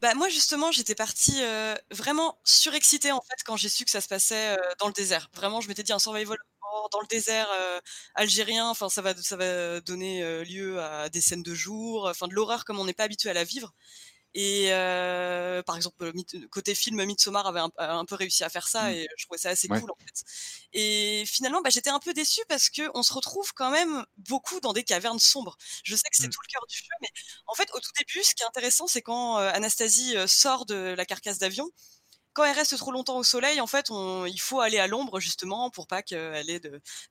[0.02, 4.02] Bah moi justement j'étais partie euh, vraiment surexcitée en fait quand j'ai su que ça
[4.02, 5.30] se passait euh, dans le désert.
[5.36, 7.80] Vraiment je m'étais dit un survival horror dans le désert euh,
[8.16, 12.28] algérien, enfin ça va ça va donner euh, lieu à des scènes de jour, enfin
[12.28, 13.74] de l'horreur comme on n'est pas habitué à la vivre.
[14.40, 16.14] Et euh, par exemple, euh,
[16.52, 18.94] côté film, Midsommar avait un, peu réussi à faire ça Mm.
[18.94, 19.80] et je trouvais ça assez Ouais.
[19.82, 20.24] cool en fait.
[20.74, 24.60] Et finalement, bah, j'étais un peu déçue parce que on se retrouve quand même beaucoup
[24.60, 25.58] dans des cavernes sombres.
[25.84, 26.30] Je sais que c'est Mm.
[26.30, 27.10] tout le cœur du jeu, mais
[27.48, 30.68] en fait, au tout début, ce qui est intéressant, c'est quand euh, Anastasie euh, sort
[30.68, 31.68] de la carcasse d'avion.
[32.38, 35.72] Quand elle reste trop longtemps au soleil, en fait, il faut aller à l'ombre justement
[35.72, 36.62] pour pas qu'elle ait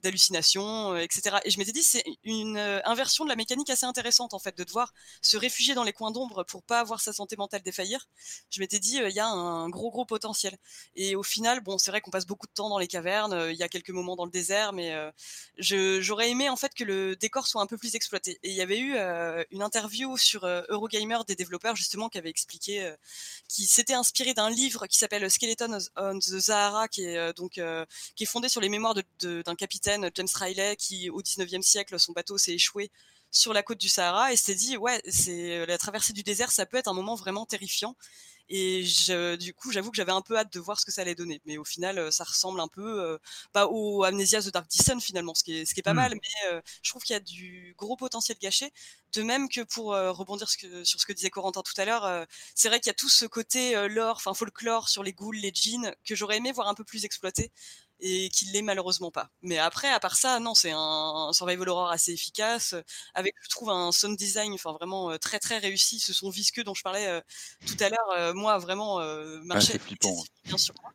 [0.00, 1.38] d'hallucinations, euh, etc.
[1.44, 4.56] Et je m'étais dit, c'est une euh, inversion de la mécanique assez intéressante en fait,
[4.56, 8.06] de devoir se réfugier dans les coins d'ombre pour pas avoir sa santé mentale défaillir.
[8.50, 10.56] Je m'étais dit, euh, il y a un gros gros potentiel.
[10.94, 13.56] Et au final, bon, c'est vrai qu'on passe beaucoup de temps dans les cavernes, il
[13.56, 14.94] y a quelques moments dans le désert, mais
[15.58, 18.38] j'aurais aimé en fait que le décor soit un peu plus exploité.
[18.44, 18.96] Et il y avait eu
[19.50, 22.94] une interview sur Eurogamer des développeurs justement qui avait expliqué,
[23.48, 27.58] qui s'était inspiré d'un livre qui s'appelle Skeleton on the Sahara, qui est euh, donc
[27.58, 31.98] euh, qui est fondé sur les mémoires d'un capitaine James Riley qui au 19e siècle
[31.98, 32.90] son bateau s'est échoué
[33.30, 34.32] sur la côte du Sahara.
[34.32, 37.46] Et s'est dit ouais c'est la traversée du désert ça peut être un moment vraiment
[37.46, 37.96] terrifiant
[38.48, 41.02] et je, du coup, j'avoue que j'avais un peu hâte de voir ce que ça
[41.02, 41.40] allait donner.
[41.46, 43.18] Mais au final, euh, ça ressemble un peu euh,
[43.52, 46.06] pas au Amnesia The Dark Descent finalement, ce qui est, ce qui est pas Hmm.
[46.06, 46.14] mal.
[46.14, 48.72] Mais euh, je trouve qu'il y a du gros potentiel gâché.
[49.12, 52.04] De même que pour rebondir ce que- sur ce que disait Corentin tout à l'heure,
[52.04, 52.24] euh,
[52.54, 55.52] c'est vrai qu'il y a tout ce côté lore, enfin folklore sur les ghouls, les
[55.54, 57.50] djinns, que j'aurais aimé voir un peu plus exploité
[58.00, 59.30] et qu'il l'est malheureusement pas.
[59.42, 62.82] Mais après, à part ça, non, c'est un, un survival horror assez efficace, euh,
[63.14, 66.00] avec je trouve un sound design, enfin vraiment euh, très très réussi.
[66.00, 67.20] Ce son visqueux dont je parlais euh,
[67.66, 70.92] tout à l'heure, euh, moi vraiment euh, marchait excessivement bien sur moi.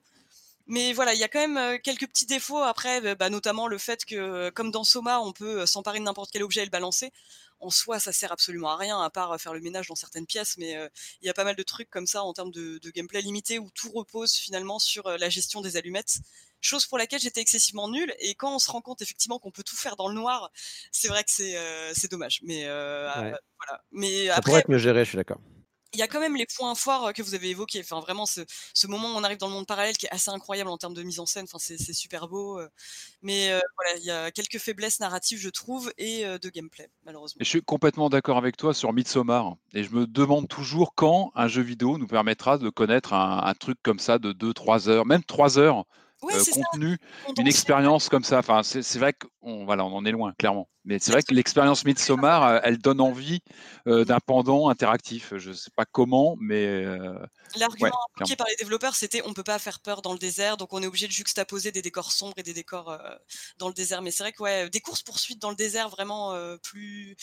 [0.68, 2.60] Mais voilà, il y a quand même quelques petits défauts.
[2.60, 6.44] Après, bah, notamment le fait que, comme dans Soma, on peut s'emparer de n'importe quel
[6.44, 7.12] objet et le balancer.
[7.60, 10.56] En soi, ça sert absolument à rien, à part faire le ménage dans certaines pièces.
[10.58, 10.88] Mais euh,
[11.22, 13.60] il y a pas mal de trucs comme ça en termes de, de gameplay limité
[13.60, 16.20] où tout repose finalement sur euh, la gestion des allumettes.
[16.62, 18.14] Chose pour laquelle j'étais excessivement nulle.
[18.20, 20.50] Et quand on se rend compte effectivement qu'on peut tout faire dans le noir,
[20.92, 22.40] c'est vrai que c'est euh, c'est dommage.
[22.44, 23.34] Mais euh, Ouais.
[23.58, 23.84] voilà.
[23.92, 25.40] Mais Ça après, pourrait être mieux géré, je suis d'accord.
[25.94, 27.82] il y a quand même les points forts euh, que vous avez évoqués.
[27.82, 28.42] Enfin, vraiment, ce,
[28.74, 30.94] ce moment où on arrive dans le monde parallèle qui est assez incroyable en termes
[30.94, 31.44] de mise en scène.
[31.44, 32.60] Enfin, c'est c'est super beau.
[32.60, 32.70] euh.
[33.22, 36.90] Mais euh, voilà, il y a quelques faiblesses narratives, je trouve, et euh, de gameplay,
[37.06, 37.40] malheureusement.
[37.42, 39.56] Et je suis complètement d'accord avec toi sur Midsommar.
[39.74, 43.54] Et je me demande toujours quand un jeu vidéo nous permettra de connaître un, un
[43.54, 45.84] truc comme ça de 2-3 heures, même 3 heures,
[46.24, 46.52] Euh, ça.
[46.72, 46.98] contenu,
[47.38, 48.40] une expérience comme ça.
[48.40, 50.68] Enfin, c'est c'est vrai qu'on voilà, on en est loin, clairement.
[50.84, 53.40] Mais c'est vrai que l'expérience Midsommar, euh, elle donne envie
[53.88, 55.34] euh, d'un pendant interactif.
[55.38, 57.14] Je sais pas comment, mais euh,
[57.56, 58.36] L'argument ouais, clairement.
[58.36, 60.88] par les développeurs, c'était on peut pas faire peur dans le désert, donc on est
[60.88, 62.98] obligé de juxtaposer des décors sombres et des décors euh,
[63.58, 64.02] dans le désert.
[64.02, 67.16] Mais c'est vrai que ouais, des courses poursuites dans le désert vraiment euh, plus.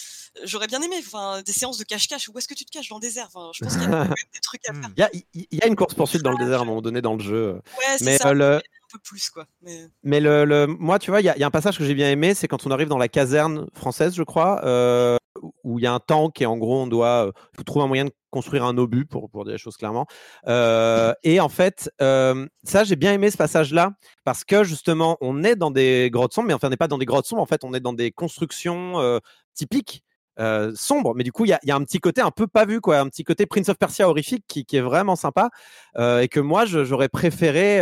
[0.44, 2.28] J'aurais bien aimé, enfin, des séances de cache-cache.
[2.28, 3.28] Où est-ce que tu te caches dans le désert?
[3.34, 4.90] Enfin, je pense qu'il y a quand même des trucs à faire.
[4.96, 6.82] Il y a, il y a une course poursuite dans le désert à un moment
[6.82, 7.54] donné dans le jeu.
[7.76, 8.28] Ouais, c'est Mais ça.
[8.28, 8.60] euh, le, Un
[8.92, 9.46] peu plus quoi.
[9.62, 9.86] Mais...
[10.02, 12.07] Mais le, le- moi, tu vois, il y, y a un passage que j'ai bien
[12.10, 15.16] aimé, c'est quand on arrive dans la caserne française, je crois, euh,
[15.64, 17.88] où il y a un tank et en gros, on doit euh, faut trouver un
[17.88, 20.06] moyen de construire un obus, pour, dire les choses clairement.
[20.46, 23.92] Euh, et en fait, ça, j'ai bien aimé ce passage-là,
[24.24, 26.98] parce que justement, on est dans des grottes sombres, mais enfin, on n'est pas dans
[26.98, 29.20] des grottes sombres, en fait, on est dans des constructions
[29.54, 30.02] typiques.
[30.40, 32.80] euh, sombres, mais du coup, il y a, un petit côté un peu pas vu,
[32.80, 35.50] quoi, un petit côté Prince of Persia horrifique qui, est vraiment sympa,
[35.98, 37.80] et que moi, j'aurais préféré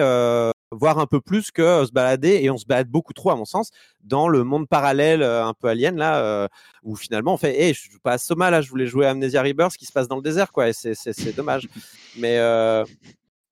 [0.72, 3.44] voir un peu plus que se balader et on se balade beaucoup trop à mon
[3.44, 3.70] sens
[4.02, 6.48] dans le monde parallèle un peu alien là
[6.82, 9.10] où finalement on fait hey, je joue pas à Soma là je voulais jouer à
[9.10, 11.68] Amnesia Rebirth qui se passe dans le désert quoi et c'est dommage
[12.18, 12.84] mais euh,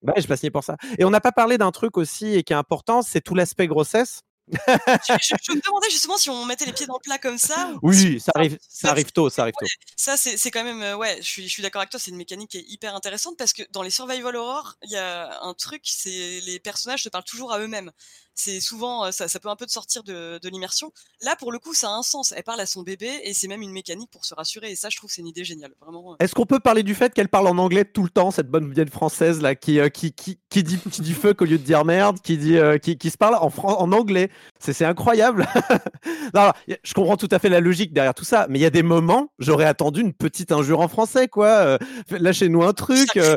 [0.02, 0.76] bah, je pas signé pour ça.
[0.98, 3.66] Et on n'a pas parlé d'un truc aussi et qui est important c'est tout l'aspect
[3.66, 7.18] grossesse je, je- je me demandais justement si on mettait les pieds dans le plat
[7.18, 7.70] comme ça.
[7.72, 9.66] si oui ça arrive ça arrive tôt ça arrive tôt
[9.96, 12.16] Ça, c'est quand même, euh, ouais, je suis, je suis d'accord avec toi, c'est une
[12.16, 15.54] mécanique qui est hyper intéressante parce que dans les survival horror, il y a un
[15.54, 17.90] truc, c'est les personnages se parlent toujours à eux-mêmes.
[18.36, 20.92] C'est souvent, euh, ça, ça peut un peu te sortir de, de l'immersion.
[21.22, 22.32] Là, pour le coup, ça a un sens.
[22.36, 24.70] Elle parle à son bébé et c'est même une mécanique pour se rassurer.
[24.72, 26.12] Et ça, je trouve, c'est une idée géniale, vraiment.
[26.12, 26.16] euh.
[26.18, 28.72] Est-ce qu'on peut parler du fait qu'elle parle en anglais tout le temps, cette bonne
[28.72, 31.62] vieille française là, qui, euh, qui, qui, qui dit, qui dit fuck au lieu de
[31.64, 34.30] dire merde, qui, dit, euh, qui, qui se parle en, en anglais?
[34.58, 35.46] C'est incroyable.
[36.34, 36.50] Non,
[36.82, 38.82] je comprends tout à fait la logique derrière tout ça, mais il y a des
[38.82, 41.46] moments, j'aurais attendu une petite injure en français, quoi.
[41.48, 41.78] euh,
[42.10, 43.16] Lâchez-nous un truc.
[43.16, 43.36] À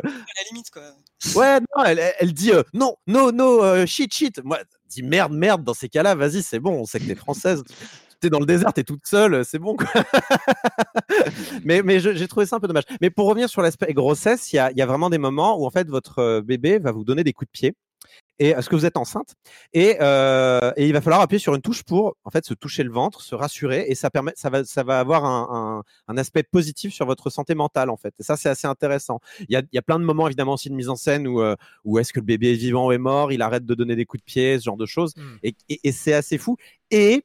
[0.50, 0.82] limite, quoi.
[1.34, 4.42] Ouais, non, elle, dit euh, non, no, no, euh, shit, shit.
[4.44, 4.58] Moi,
[4.88, 7.62] dis merde, merde dans ces cas-là, vas-y, c'est bon, on sait que t'es française.
[8.20, 9.86] T'es dans le désert, t'es toute seule, c'est bon, quoi.
[11.64, 12.84] mais mais j'ai trouvé ça un peu dommage.
[13.00, 15.66] Mais pour revenir sur l'aspect grossesse, il y a, y a vraiment des moments où
[15.66, 17.74] en fait votre euh, bébé va vous donner des coups de pied.
[18.40, 19.34] Et est-ce que vous êtes enceinte
[19.72, 22.84] et, euh, et il va falloir appuyer sur une touche pour en fait se toucher
[22.84, 25.48] le ventre, se rassurer et ça permet, ça va, ça va avoir un,
[26.08, 28.14] un, un aspect positif sur votre santé mentale en fait.
[28.20, 29.18] Et ça c'est assez intéressant.
[29.40, 31.26] Il y a, il y a plein de moments évidemment aussi de mise en scène
[31.26, 33.74] où, euh, où est-ce que le bébé est vivant ou est mort, il arrête de
[33.74, 35.14] donner des coups de pied, ce genre de choses.
[35.16, 35.36] Hmm.
[35.42, 36.56] Et, et, et c'est assez fou.
[36.92, 37.24] Et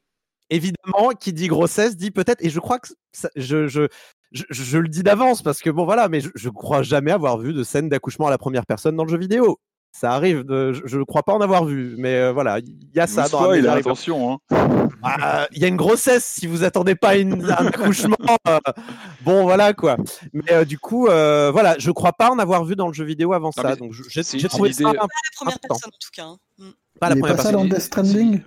[0.50, 3.86] évidemment, qui dit grossesse dit peut-être, et je crois que ça- je, je,
[4.32, 7.38] je, je le dis d'avance parce que bon voilà, mais je, je crois jamais avoir
[7.38, 9.60] vu de scène d'accouchement à la première personne dans le jeu vidéo.
[9.96, 12.98] Ça arrive, de, je ne crois pas en avoir vu, mais euh, voilà, il y
[12.98, 13.78] a ça dans spoil, Rebirth.
[13.78, 14.32] attention.
[14.50, 14.66] Hein.
[15.04, 18.16] Ah, Il y a une grossesse si vous attendez pas une, un accouchement.
[18.48, 18.58] euh,
[19.22, 19.96] bon, voilà quoi.
[20.32, 23.04] Mais euh, du coup, euh, voilà, je crois pas en avoir vu dans le jeu
[23.04, 23.76] vidéo avant Non, ça.
[23.76, 26.24] Donc je- j'ai c'est j'ai une trouvé ça Pas la première personne, en tout cas.
[26.24, 26.38] hein.
[26.58, 26.70] Mm.
[26.98, 27.68] pas la première pas ça personne.
[27.68, 28.40] dans Death Stranding?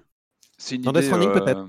[0.57, 1.67] C'est une Dans idée, Death Stranding, euh, peut-être.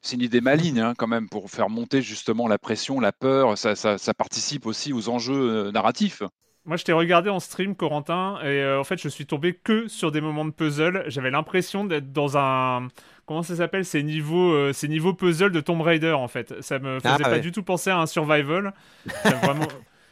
[0.00, 3.58] C'est une idée maligne hein, quand même pour faire monter justement la pression, la peur.
[3.58, 6.22] Ça, ça, ça participe aussi aux enjeux narratifs.
[6.68, 9.88] Moi, je t'ai regardé en stream, Corentin, et euh, en fait, je suis tombé que
[9.88, 11.02] sur des moments de puzzle.
[11.06, 12.88] J'avais l'impression d'être dans un.
[13.24, 13.86] Comment ça s'appelle?
[13.86, 16.60] Ces niveaux, euh, ces niveaux puzzle de Tomb Raider, en fait.
[16.62, 17.40] Ça me faisait Ah, pas ouais.
[17.40, 18.74] du tout penser à un survival.
[19.24, 19.66] Vraiment...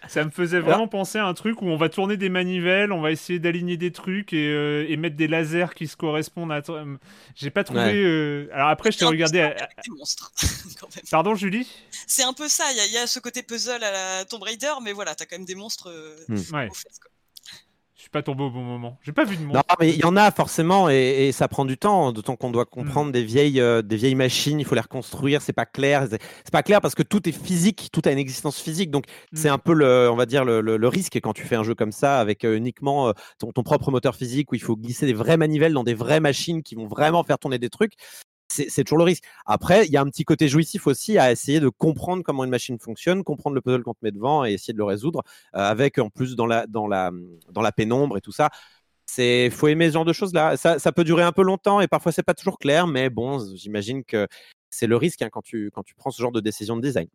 [0.08, 3.00] ça me faisait vraiment penser à un truc où on va tourner des manivelles, on
[3.00, 6.60] va essayer d'aligner des trucs et, euh, et mettre des lasers qui se correspondent à.
[7.34, 7.80] J'ai pas trouvé.
[7.80, 7.94] Ouais.
[7.94, 9.40] euh, Alors après, je t'ai regardé.
[9.40, 10.32] à- des monstres,
[10.80, 11.04] quand même.
[11.10, 11.68] Pardon, Julie?
[12.06, 14.24] C'est un peu ça, il y, a- il y a ce côté puzzle à la
[14.24, 16.16] Tomb Raider, mais voilà, t'as quand même des monstres euh,
[16.52, 16.68] Ouais.
[16.68, 16.76] quoi.
[16.76, 17.05] Je
[18.06, 18.98] suis pas tombé au bon moment.
[19.02, 19.76] J'ai pas vu de Non, monstre.
[19.80, 22.66] mais il y en a forcément et, et ça prend du temps, d'autant qu'on doit
[22.78, 22.92] Hmm.
[22.94, 26.20] comprendre des vieilles, euh, des vieilles machines, il faut les reconstruire, c'est pas clair, c'est
[26.44, 29.36] c'est pas clair parce que tout est physique, tout a une existence physique, donc Hmm.
[29.36, 31.62] c'est un peu le, on va dire le, le- le risque quand tu fais un
[31.64, 34.76] jeu comme ça avec euh, uniquement euh, ton, ton propre moteur physique où il faut
[34.76, 37.92] glisser des vraies manivelles dans des vraies machines qui vont vraiment faire tourner des trucs.
[38.48, 39.24] C'est toujours le risque.
[39.44, 42.50] Après, il y a un petit côté jouissif aussi à essayer de comprendre comment une
[42.50, 45.22] machine fonctionne, comprendre le puzzle qu'on te met devant et essayer de le résoudre
[45.54, 47.10] euh, avec en plus dans la, dans la,
[47.50, 48.50] dans la pénombre et tout ça
[49.06, 50.56] c'est faut aimer ce genre de choses là.
[50.56, 53.38] Ça, ça peut durer un peu longtemps et parfois c'est pas toujours clair, mais bon,
[53.54, 54.26] j'imagine que
[54.70, 57.08] c'est le risque hein, quand tu quand tu prends ce genre de décision de design.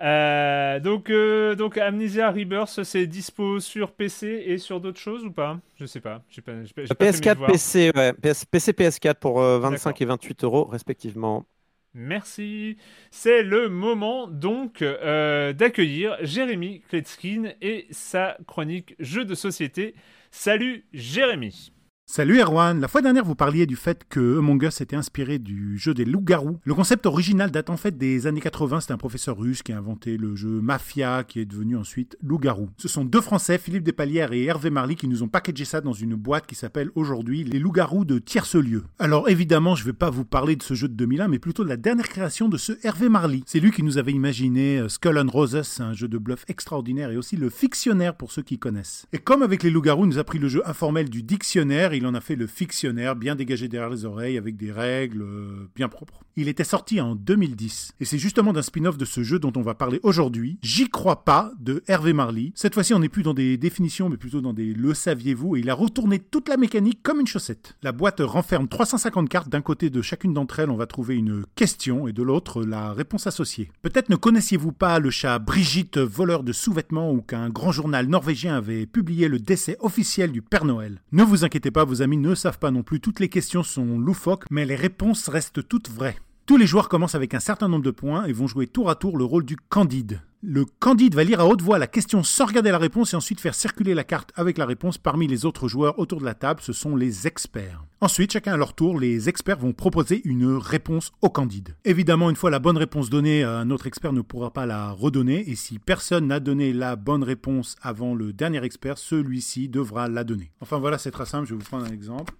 [0.00, 5.32] Euh, donc, euh, donc Amnesia Rebirth, c'est dispo sur PC et sur d'autres choses ou
[5.32, 5.60] pas?
[5.74, 6.24] Je sais pas.
[6.30, 7.52] j'ai pas, j'ai pas- j'ai pas fait mes PS4, devoirs.
[7.52, 10.02] PC, ouais, PS, PC, PS4 pour euh, 25 D'accord.
[10.02, 11.46] et 28 euros respectivement.
[11.94, 12.76] Merci.
[13.10, 19.94] C'est le moment donc euh, d'accueillir Jérémy Kletskin et sa chronique jeux de société.
[20.30, 21.72] Salut Jérémy.
[22.10, 25.76] Salut Erwan, la fois dernière vous parliez du fait que Among Us était inspiré du
[25.76, 26.58] jeu des loups-garous.
[26.64, 29.76] Le concept original date en fait des années 80, c'est un professeur russe qui a
[29.76, 32.70] inventé le jeu Mafia qui est devenu ensuite loup-garou.
[32.78, 35.92] Ce sont deux Français, Philippe Despalières et Hervé Marly qui nous ont packagé ça dans
[35.92, 38.84] une boîte qui s'appelle aujourd'hui les loups-garous de tierce-lieu.
[38.98, 41.68] Alors évidemment je vais pas vous parler de ce jeu de 2001 mais plutôt de
[41.68, 43.42] la dernière création de ce Hervé Marly.
[43.44, 47.10] C'est lui qui nous avait imaginé euh, Skull and Roses, un jeu de bluff extraordinaire
[47.10, 49.04] et aussi le fictionnaire pour ceux qui connaissent.
[49.12, 52.14] Et comme avec les loups-garous, nous a pris le jeu informel du dictionnaire, il en
[52.14, 56.22] a fait le fictionnaire bien dégagé derrière les oreilles avec des règles euh, bien propres.
[56.36, 59.62] Il était sorti en 2010 et c'est justement d'un spin-off de ce jeu dont on
[59.62, 60.58] va parler aujourd'hui.
[60.62, 62.52] J'y crois pas de Hervé Marly.
[62.54, 65.60] Cette fois-ci, on n'est plus dans des définitions mais plutôt dans des le saviez-vous et
[65.60, 67.76] il a retourné toute la mécanique comme une chaussette.
[67.82, 69.48] La boîte renferme 350 cartes.
[69.48, 72.92] D'un côté de chacune d'entre elles, on va trouver une question et de l'autre la
[72.92, 73.70] réponse associée.
[73.82, 78.56] Peut-être ne connaissiez-vous pas le chat Brigitte, voleur de sous-vêtements ou qu'un grand journal norvégien
[78.56, 81.02] avait publié le décès officiel du Père Noël?
[81.12, 83.98] Ne vous inquiétez pas, vos amis ne savent pas non plus, toutes les questions sont
[83.98, 86.18] loufoques, mais les réponses restent toutes vraies.
[86.44, 88.94] Tous les joueurs commencent avec un certain nombre de points et vont jouer tour à
[88.94, 90.20] tour le rôle du candide.
[90.40, 93.40] Le candide va lire à haute voix la question sans regarder la réponse et ensuite
[93.40, 96.60] faire circuler la carte avec la réponse parmi les autres joueurs autour de la table,
[96.62, 97.82] ce sont les experts.
[98.00, 101.74] Ensuite, chacun à leur tour, les experts vont proposer une réponse au candide.
[101.84, 105.50] Évidemment, une fois la bonne réponse donnée, un autre expert ne pourra pas la redonner
[105.50, 110.22] et si personne n'a donné la bonne réponse avant le dernier expert, celui-ci devra la
[110.22, 110.52] donner.
[110.60, 112.32] Enfin voilà, c'est très simple, je vais vous prendre un exemple.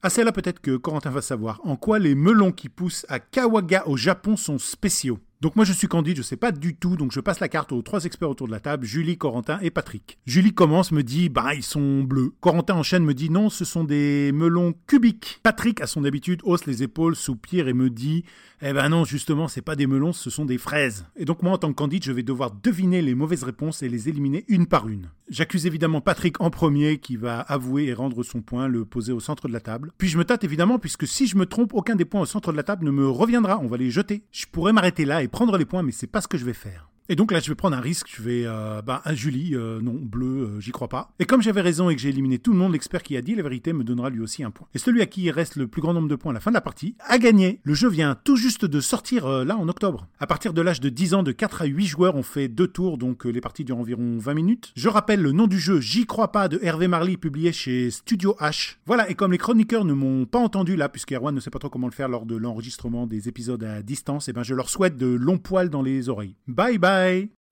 [0.00, 3.18] Ah, c'est là peut-être que Corentin va savoir en quoi les melons qui poussent à
[3.18, 5.18] Kawaga au Japon sont spéciaux?
[5.42, 7.72] Donc moi je suis Candide, je sais pas du tout, donc je passe la carte
[7.72, 10.20] aux trois experts autour de la table, Julie, Corentin et Patrick.
[10.24, 12.32] Julie commence, me dit bah ils sont bleus.
[12.40, 15.40] Corentin enchaîne, me dit non, ce sont des melons cubiques.
[15.42, 18.22] Patrick, à son habitude, hausse les épaules, soupire et me dit
[18.64, 21.06] eh ben non, justement, c'est pas des melons, ce sont des fraises.
[21.16, 23.88] Et donc moi en tant que Candide, je vais devoir deviner les mauvaises réponses et
[23.88, 25.10] les éliminer une par une.
[25.28, 29.18] J'accuse évidemment Patrick en premier qui va avouer et rendre son point, le poser au
[29.18, 29.90] centre de la table.
[29.98, 32.52] Puis je me tâte évidemment puisque si je me trompe, aucun des points au centre
[32.52, 34.22] de la table ne me reviendra, on va les jeter.
[34.30, 36.52] Je pourrais m'arrêter là et prendre les points, mais c'est pas ce que je vais
[36.52, 36.91] faire.
[37.08, 38.08] Et donc là, je vais prendre un risque.
[38.16, 41.12] Je vais, euh, bah, un Julie, euh, non, bleu, euh, j'y crois pas.
[41.18, 43.34] Et comme j'avais raison et que j'ai éliminé tout le monde, l'expert qui a dit
[43.34, 44.68] la vérité me donnera lui aussi un point.
[44.74, 46.50] Et celui à qui il reste le plus grand nombre de points à la fin
[46.50, 47.60] de la partie a gagné.
[47.64, 50.06] Le jeu vient tout juste de sortir là en octobre.
[50.20, 52.66] À partir de l'âge de 10 ans, de 4 à 8 joueurs, on fait deux
[52.66, 54.72] tours, donc les parties durent environ 20 minutes.
[54.76, 58.36] Je rappelle le nom du jeu J'y crois pas de Hervé Marly, publié chez Studio
[58.40, 58.76] H.
[58.86, 61.58] Voilà, et comme les chroniqueurs ne m'ont pas entendu là, puisque Erwan ne sait pas
[61.58, 64.70] trop comment le faire lors de l'enregistrement des épisodes à distance, et ben je leur
[64.70, 66.36] souhaite de longs poils dans les oreilles.
[66.46, 67.01] Bye bye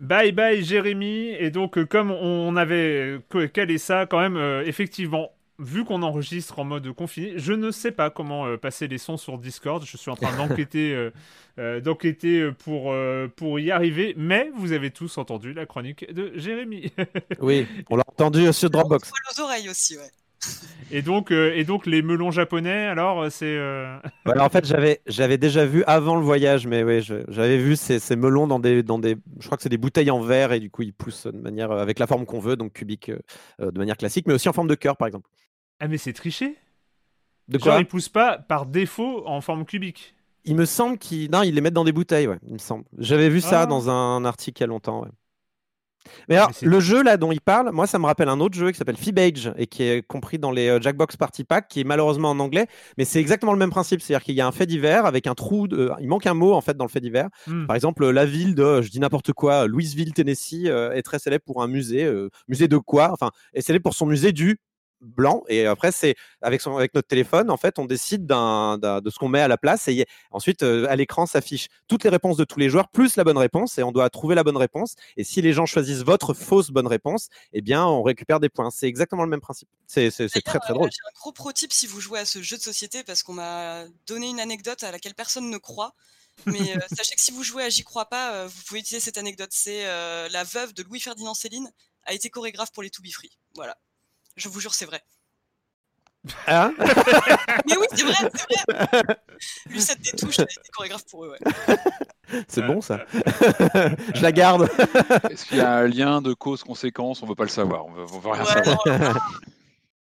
[0.01, 1.29] Bye bye Jérémy.
[1.39, 6.03] Et donc, euh, comme on avait euh, calé ça, quand même, euh, effectivement, vu qu'on
[6.03, 9.85] enregistre en mode confiné, je ne sais pas comment euh, passer les sons sur Discord.
[9.85, 11.11] Je suis en train d'enquêter, euh,
[11.59, 14.15] euh, d'enquêter euh, pour, euh, pour y arriver.
[14.17, 16.93] Mais vous avez tous entendu la chronique de Jérémy.
[17.41, 19.11] Oui, on l'a entendu sur Dropbox.
[19.11, 20.11] Poil aux oreilles aussi, ouais.
[20.91, 23.47] et, donc, euh, et donc, les melons japonais, alors, euh, c'est.
[23.47, 27.77] euh, Voilà, en fait, j'avais, j'avais déjà vu avant le voyage, mais oui, j'avais vu
[27.77, 30.53] ces, ces melons dans des, dans des, je crois que c'est des bouteilles en verre
[30.53, 33.11] et du coup ils poussent de manière, avec la forme qu'on veut, donc cubique,
[33.61, 35.29] euh, de manière classique, mais aussi en forme de cœur, par exemple.
[35.81, 36.57] Ah, mais c'est triché
[37.49, 37.81] De Genre, quoi?
[37.81, 40.15] ils poussent pas par défaut en forme cubique.
[40.45, 42.85] Il me semble qu'ils, non, ils les mettent dans des bouteilles, ouais, il me semble.
[42.99, 43.67] J'avais vu ça Ah.
[43.67, 45.09] dans un article il y a longtemps, ouais.
[46.29, 48.41] Mais alors, Mais c'est- le jeu là dont il parle, moi ça me rappelle un
[48.41, 51.69] autre jeu qui s'appelle Fibage et qui est compris dans les euh, Jackbox Party Pack,
[51.69, 52.67] qui est malheureusement en anglais,
[52.99, 55.35] mais c'est exactement le même principe, c'est-à-dire qu'il y a un fait divers avec un
[55.35, 55.91] trou, de...
[56.01, 57.29] il manque un mot en fait dans le fait divers.
[57.47, 57.67] Hmm.
[57.67, 61.45] Par exemple, la ville de, je dis n'importe quoi, Louisville, Tennessee, euh, est très célèbre
[61.45, 64.59] pour un musée, euh, musée de quoi Enfin, est célèbre pour son musée du
[65.01, 65.43] blanc.
[65.49, 69.11] Et après, c'est avec, son, avec notre téléphone, en fait, on décide d'un, d'un- de
[69.11, 69.89] ce qu'on met à la place.
[69.89, 73.25] Et ensuite, euh, à l'écran s'affiche toutes les réponses de tous les joueurs, plus la
[73.25, 73.79] bonne réponse.
[73.79, 74.95] Et on doit trouver la bonne réponse.
[75.17, 78.71] Et si les gens choisissent votre fausse bonne réponse, eh bien, on récupère des points.
[78.71, 79.69] C'est exactement le même principe.
[79.87, 80.11] C'est,
[80.45, 80.87] très, très drôle.
[80.87, 83.23] euh, J'ai un gros pro tip si vous jouez à ce jeu de société parce
[83.23, 85.95] qu'on m'a donné une anecdote à laquelle personne ne croit.
[86.47, 89.01] Mais euh, sachez que si vous jouez à J'y crois pas, euh, vous pouvez utiliser
[89.05, 89.51] cette anecdote.
[89.53, 91.71] C'est la veuve de Louis-Ferdinand Céline
[92.05, 93.31] a été chorégraphe pour les To Be Free.
[93.55, 93.77] Voilà.
[94.41, 95.03] Je vous jure, c'est vrai.
[96.47, 99.05] Hein Mais oui, c'est vrai, c'est vrai.
[99.67, 101.77] Lucette des Touches a été chorégraphe pour eux, ouais.
[102.49, 103.05] c'est bon, ça.
[103.13, 104.69] je la garde.
[105.31, 107.87] Est-ce qu'il y a un lien de cause-conséquence On veut pas le savoir.
[107.87, 108.83] On veut, on veut rien Ouais, savoir.
[108.87, 109.21] non,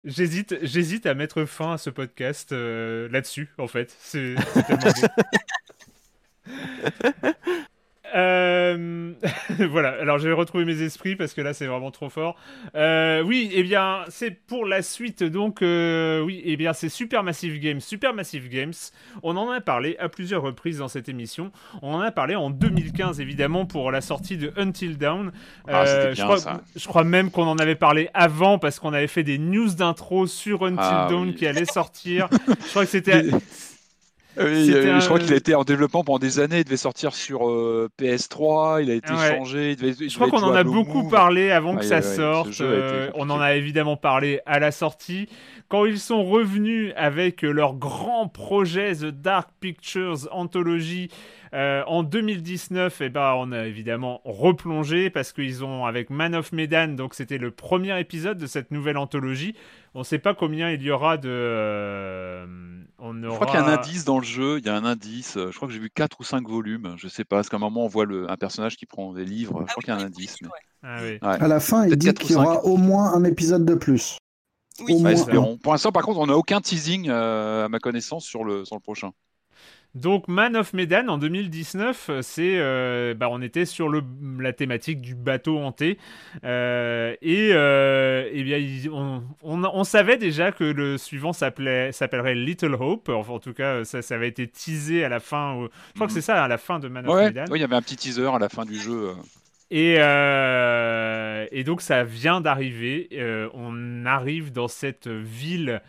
[0.03, 3.95] J'hésite, j'hésite à mettre fin à ce podcast euh, là-dessus, en fait.
[4.01, 5.07] C'est c'est tellement beau.
[8.15, 9.13] Euh,
[9.69, 12.35] voilà, alors je vais retrouver mes esprits parce que là c'est vraiment trop fort.
[12.75, 17.59] Euh, oui, eh bien c'est pour la suite donc, euh, oui, eh bien c'est Supermassive
[17.59, 17.79] Games.
[17.79, 18.73] Supermassive Games,
[19.23, 21.51] on en a parlé à plusieurs reprises dans cette émission.
[21.81, 25.31] On en a parlé en 2015 évidemment pour la sortie de Until Dawn.
[25.67, 26.61] Ah, je, crois, ça.
[26.75, 30.27] je crois même qu'on en avait parlé avant parce qu'on avait fait des news d'intro
[30.27, 31.35] sur Until Ah, Dawn oui.
[31.35, 32.27] qui allait sortir.
[32.47, 33.25] je crois que c'était...
[34.37, 36.59] Oui, euh, un- je crois qu'il a été en développement pendant des années.
[36.59, 38.81] Il devait sortir sur euh, PS3.
[38.81, 39.29] Il a été Ouais.
[39.37, 39.71] changé.
[39.71, 41.11] Il devait, il Je crois qu'on en a beaucoup Move.
[41.11, 42.61] parlé avant que Ouais, ça ouais, sorte.
[42.61, 45.27] euh, on en a évidemment parlé à la sortie.
[45.67, 51.09] Quand ils sont revenus avec leur grand projet The Dark Pictures Anthology
[51.53, 56.53] euh, en 2019, eh ben, on a évidemment replongé parce qu'ils ont avec Man of
[56.53, 59.55] Medan, donc c'était le premier épisode de cette nouvelle anthologie.
[59.93, 61.27] On ne sait pas combien il y aura de.
[61.29, 62.45] euh,
[62.97, 64.59] on Je crois qu'il y a un indice dans le jeu.
[64.59, 65.33] Il y a un indice.
[65.37, 66.93] Je crois que j'ai vu 4 ou 5 volumes.
[66.97, 67.37] Je sais pas.
[67.37, 69.63] Parce qu'à un moment, on voit le, un personnage qui prend des livres.
[69.67, 70.37] Je crois qu'il y a un indice.
[70.41, 70.47] mais-
[70.83, 71.11] Ah oui.
[71.11, 71.19] Ouais.
[71.21, 74.17] À la fin, il dit qu'il y aura au moins un épisode de plus.
[74.81, 74.93] Oui.
[75.03, 75.09] Un.
[75.09, 75.57] espérons.
[75.57, 78.75] Pour l'instant, par contre, on n'a aucun teasing euh, à ma connaissance sur le, sur
[78.75, 79.11] le prochain.
[79.93, 84.01] Donc Man of Medan en 2019, euh, c'est euh, bah, on était sur le,
[84.39, 85.97] la thématique du bateau hanté
[86.45, 88.59] Euh, et euh, eh bien
[88.91, 93.09] on, on, on savait déjà que le suivant s'appelait s'appellerait Little Hope.
[93.09, 95.67] Enfin, en tout cas ça, ça avait été teasé à la fin.
[95.89, 97.45] je crois que c'est ça à la fin de Man of Medan.
[97.51, 99.11] ouais, il y avait un petit teaser à la fin du jeu.
[99.71, 103.07] Et, euh, et donc ça vient d'arriver.
[103.13, 105.81] Euh, on arrive dans cette ville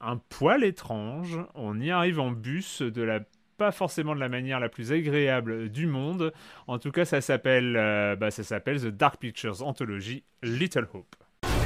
[0.00, 1.38] un poil étrange.
[1.54, 3.20] On y arrive en bus de la
[3.60, 6.32] pas forcément de la manière la plus agréable du monde.
[6.66, 11.14] En tout cas, ça s'appelle euh, bah, ça s'appelle The Dark Pictures Anthology Little Hope.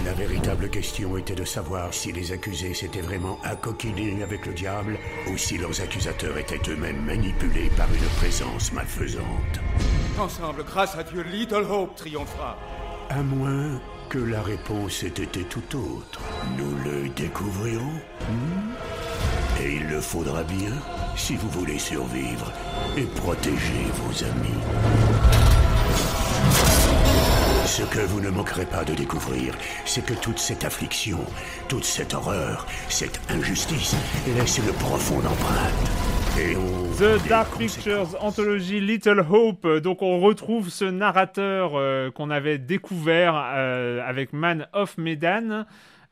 [0.04, 4.98] La véritable question était de savoir si les accusés s'étaient vraiment accoquinés avec le diable
[5.30, 9.60] ou si leurs accusateurs étaient eux-mêmes manipulés par une présence malfaisante.
[10.18, 12.58] Ensemble, grâce à Dieu, Little Hope triomphera.
[13.08, 16.20] À moins que la réponse ait été tout autre.
[16.58, 18.00] Nous le découvrirons.
[18.28, 19.62] hmm?
[19.62, 20.72] Et il le faudra bien
[21.16, 22.53] si vous voulez survivre
[22.97, 24.61] et protéger vos amis.
[27.66, 29.55] Ce que vous ne manquerez pas de découvrir,
[29.85, 31.19] c'est que toute cette affliction,
[31.69, 33.97] toute cette horreur, cette injustice
[34.36, 35.91] laisse une profonde empreinte.
[36.39, 36.85] Et on...
[36.95, 39.66] The Dark Pictures Anthology Little Hope.
[39.78, 45.65] Donc on retrouve ce narrateur euh, qu'on avait découvert euh, avec Man of Medan.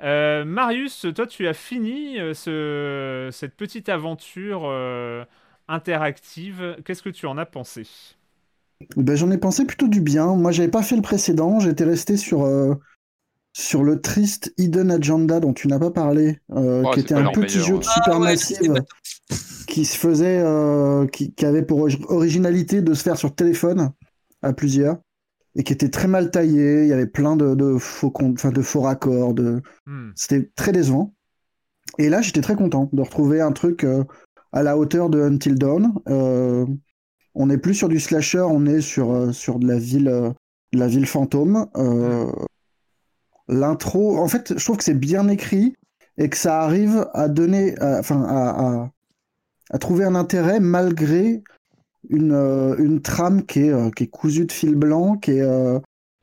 [0.03, 5.25] Euh, Marius, toi tu as fini euh, ce, cette petite aventure euh,
[5.69, 6.77] interactive.
[6.85, 7.87] Qu'est-ce que tu en as pensé?
[8.97, 10.35] Ben, j'en ai pensé plutôt du bien.
[10.35, 11.61] Moi, j'avais pas fait le précédent.
[11.61, 12.75] J'étais resté sur, euh,
[13.55, 17.27] sur le triste Hidden Agenda dont tu n'as pas parlé, euh, Oh, qui était un
[17.27, 18.85] petit meilleur, jeu de Ah ouais, Supermassive pas
[19.67, 23.93] qui se faisait, euh, qui, qui avait pour ori- originalité de se faire sur téléphone
[24.43, 24.99] à plusieurs
[25.55, 26.83] et qui était très mal taillé.
[26.83, 29.35] Il y avait plein de, de faux, con- enfin, de faux raccords.
[29.35, 29.63] De...
[29.87, 30.11] Hmm.
[30.15, 31.15] C'était très décevant.
[31.99, 34.05] Et là, j'étais très content de retrouver un truc euh,
[34.53, 35.93] à la hauteur de Until Dawn.
[36.09, 36.65] Euh,
[37.35, 40.05] on n'est plus sur du slasher, on est sur, euh, sur de la ville,
[40.73, 41.67] de la ville fantôme.
[41.77, 42.31] Euh,
[43.49, 45.75] L'intro, en fait, je trouve que c'est bien écrit
[46.17, 48.91] et que ça arrive à donner, à- enfin, à, à,
[49.71, 51.43] à trouver un intérêt malgré
[52.09, 55.43] une, euh, une trame qui est, euh, qui est cousue de fil blanc, qui est,
[55.43, 55.79] euh,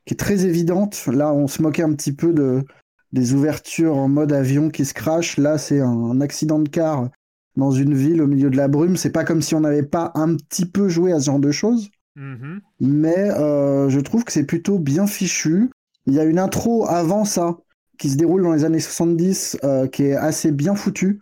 [0.06, 1.06] qui est très évidente.
[1.06, 2.64] Là, on se moquait un petit peu de,
[3.12, 5.36] des ouvertures en mode avion qui se crash.
[5.36, 7.08] Là, c'est un, accident de car
[7.56, 8.96] dans une ville au milieu de la brume.
[8.96, 11.50] C'est pas comme si on n'avait pas un petit peu joué à ce genre de
[11.50, 12.60] choses Mhm.
[12.80, 15.70] mais euh, je trouve que c'est plutôt bien fichu.
[16.06, 17.56] Il y a une intro avant ça
[17.98, 21.20] qui se déroule dans les années 70 euh, qui est assez bien foutue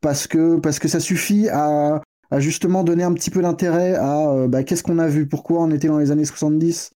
[0.00, 2.00] parce que, parce que ça suffit à,
[2.40, 5.70] justement donner un petit peu d'intérêt à euh, bah, qu'est-ce qu'on a vu, pourquoi on
[5.70, 6.92] était dans les années 70,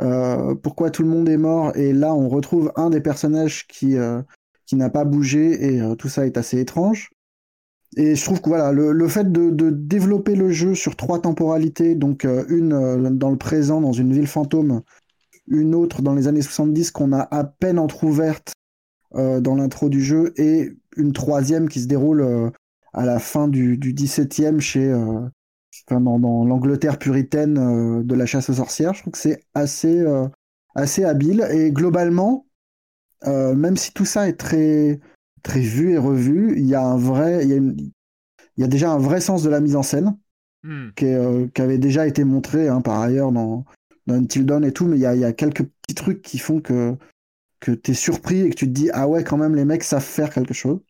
[0.00, 1.76] euh, pourquoi tout le monde est mort?
[1.76, 4.20] Et là on retrouve un des personnages qui, euh,
[4.66, 7.10] qui n'a pas bougé et tout ça est assez étrange.
[7.96, 11.20] Et je trouve que voilà, le, le fait de, de développer le jeu sur trois
[11.20, 14.82] temporalités, donc une dans le présent, dans une ville fantôme,
[15.48, 18.52] une autre dans les années 70 qu'on a à peine entr'ouverte
[19.12, 22.52] dans l'intro du jeu, et une troisième qui se déroule
[22.92, 25.20] à la fin du, du 17e chez, euh,
[25.88, 28.94] enfin, dans, dans l'Angleterre puritaine euh, de la chasse aux sorcières.
[28.94, 30.26] Je trouve que c'est assez, euh,
[30.74, 31.46] assez habile.
[31.52, 32.46] Et globalement,
[33.26, 35.00] même si tout ça est très,
[35.42, 38.64] très vu et revu, il y a un vrai, il y a, une- il y
[38.64, 40.16] a déjà un vrai sens de la mise en scène
[40.62, 40.90] Hmm.
[40.94, 43.64] qui, est, qui avait déjà été montré hein, par ailleurs dans,
[44.06, 46.22] dans Until Dawn et tout, mais il y a, il y a quelques petits trucs
[46.22, 46.94] qui font que,
[47.60, 49.84] que tu es surpris et que tu te dis ah ouais quand même les mecs
[49.84, 50.80] savent faire quelque chose.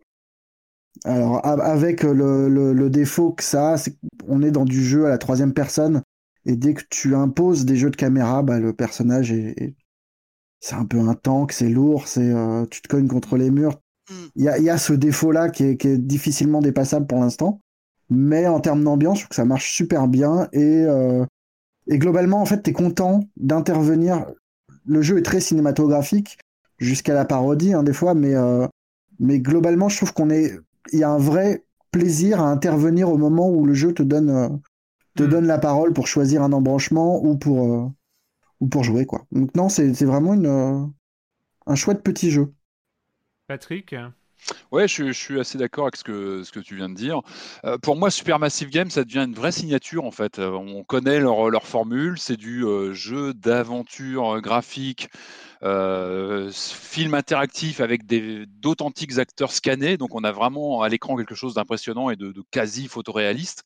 [1.05, 3.97] Alors avec le, le, défaut que ça a, c'est
[4.27, 6.03] qu'on est dans du jeu à la troisième personne
[6.45, 9.75] et dès que tu imposes des jeux de caméra, bah, le personnage est,
[10.61, 13.81] c'est un peu un tank, c'est lourd, c'est euh, tu te cognes contre les murs.
[14.11, 14.15] Mm.
[14.37, 17.61] Il y a, y a, ce défaut-là qui est, qui est, difficilement dépassable pour l'instant,
[18.11, 21.25] mais en termes d'ambiance, je trouve que ça marche super bien et, euh,
[21.87, 24.27] et globalement, en fait, tu es content d'intervenir.
[24.87, 26.39] Le jeu est très cinématographique,
[26.79, 28.67] jusqu'à la parodie, hein, des fois, mais, euh,
[29.19, 30.59] mais globalement, je trouve qu'on est.
[30.93, 34.31] Il y a un vrai plaisir à intervenir au moment où le jeu te donne,
[34.31, 34.49] euh,
[35.17, 35.29] te mm.
[35.29, 37.89] donne la parole pour choisir un embranchement ou pour, euh,
[38.61, 39.27] ou pour jouer, quoi.
[39.33, 40.93] Donc, non, c'est vraiment une,
[41.67, 42.53] un chouette petit jeu.
[43.47, 43.95] Patrick?
[44.73, 47.21] Ouais, je, suis assez d'accord avec ce que, ce que tu viens de dire.
[47.65, 50.39] Euh, pour moi, Supermassive Games, ça devient une vraie signature en fait.
[50.39, 55.09] Euh, on connaît leur, leur formule, c'est du euh, jeu d'aventure graphique,
[55.63, 59.97] film interactif avec d'authentiques acteurs scannés.
[59.97, 63.65] Donc, on a vraiment à l'écran quelque chose d'impressionnant et de, de quasi photoréaliste.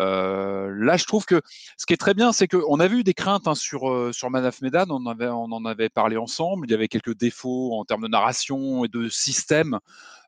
[0.00, 1.42] Euh, là, je trouve que
[1.76, 4.30] ce qui est très bien, c'est qu'on avait eu des craintes hein, sur, euh, sur
[4.30, 8.02] Man of Medan, on, en avait parlé ensemble, il y avait quelques défauts en termes
[8.02, 9.78] de narration et de système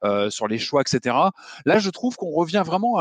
[0.04, 1.16] euh, sur les choix, etc.
[1.64, 2.98] Là, je trouve qu'on revient vraiment,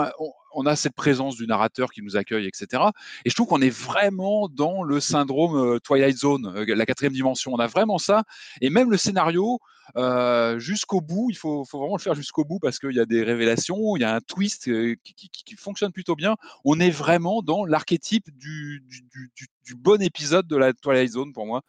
[0.53, 2.84] on, a cette présence du narrateur qui nous accueille, etc.
[3.26, 7.53] Et je trouve qu'on est vraiment dans le syndrome Twilight Zone, la quatrième dimension.
[7.53, 8.23] On a vraiment ça.
[8.61, 9.60] Et même le scénario,
[9.98, 11.30] euh, jusqu'au bout.
[11.30, 14.06] Il faut, vraiment le faire jusqu'au bout parce qu'il y a des révélations, il y
[14.06, 16.36] a un twist euh, qui, fonctionne plutôt bien.
[16.65, 18.84] On est vraiment dans l'archétype du,
[19.76, 21.61] bon épisode de la Twilight Zone pour moi.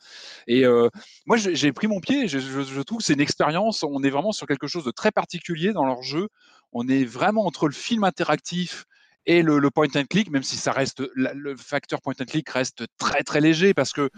[0.47, 0.89] Et euh,
[1.27, 2.29] moi, j'ai pris mon pied.
[2.29, 3.83] Je, trouve que c'est une expérience.
[3.83, 6.29] On est vraiment sur quelque chose de très particulier dans leur jeu.
[6.73, 8.87] On est vraiment entre le film interactif
[9.27, 12.85] et le, point and click, même si ça reste le facteur point and click reste
[12.99, 14.11] très très léger parce que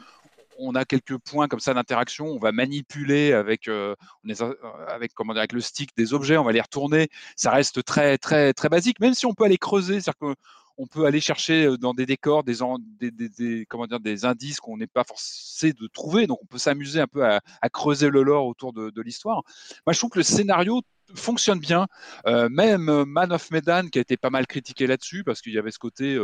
[0.59, 2.27] on a quelques points comme ça d'interaction.
[2.27, 3.95] On va manipuler avec, euh,
[4.29, 4.55] euh,
[4.89, 7.09] avec, comment dire, avec le stick des objets, on va les retourner.
[7.37, 10.01] Ça reste très, très, très basique, même si on peut aller creuser.
[10.01, 10.35] C'est-à-dire
[10.77, 12.57] qu'on peut aller chercher euh, dans des décors des,
[13.01, 16.27] des, comment dire, des indices qu'on n'est pas forcé de trouver.
[16.27, 17.41] Donc, on peut s'amuser un peu à,
[17.73, 19.43] creuser le lore autour de, l'histoire.
[19.87, 20.83] Moi, je trouve que le scénario
[21.15, 21.87] fonctionne bien.
[22.27, 25.71] même Man of Medan, qui a été pas mal critiqué là-dessus, parce qu'il y avait
[25.71, 26.19] ce côté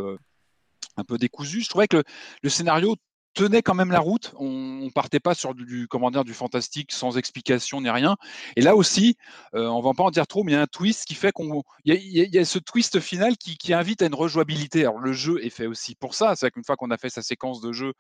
[0.96, 2.02] un peu décousu, je trouvais que
[2.42, 2.96] le scénario
[3.34, 4.32] tenait quand même la route.
[4.38, 8.16] On, ne partait pas sur du, comment dire, du fantastique sans explication ni rien.
[8.56, 9.16] Et là aussi,
[9.54, 11.32] euh, on va pas en dire trop, mais il y a un twist qui fait
[11.32, 14.80] qu'on, il y, a ce twist final qui, qui, invite à une rejouabilité.
[14.80, 16.34] Alors le jeu est fait aussi pour ça.
[16.34, 17.92] C'est qu'une fois qu'on a fait sa séquence de jeu,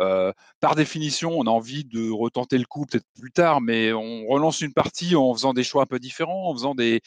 [0.00, 4.26] euh, par définition, on a envie de retenter le coup peut-être plus tard, mais on
[4.26, 7.02] relance une partie en faisant des choix un peu différents, en faisant des,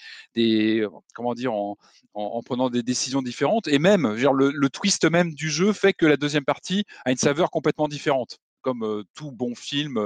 [1.13, 1.77] comment dire, en,
[2.13, 3.67] en, prenant des décisions différentes.
[3.67, 7.49] Et même, le twist même du jeu fait que la deuxième partie a une saveur
[7.51, 9.99] complètement différente comme tout bon film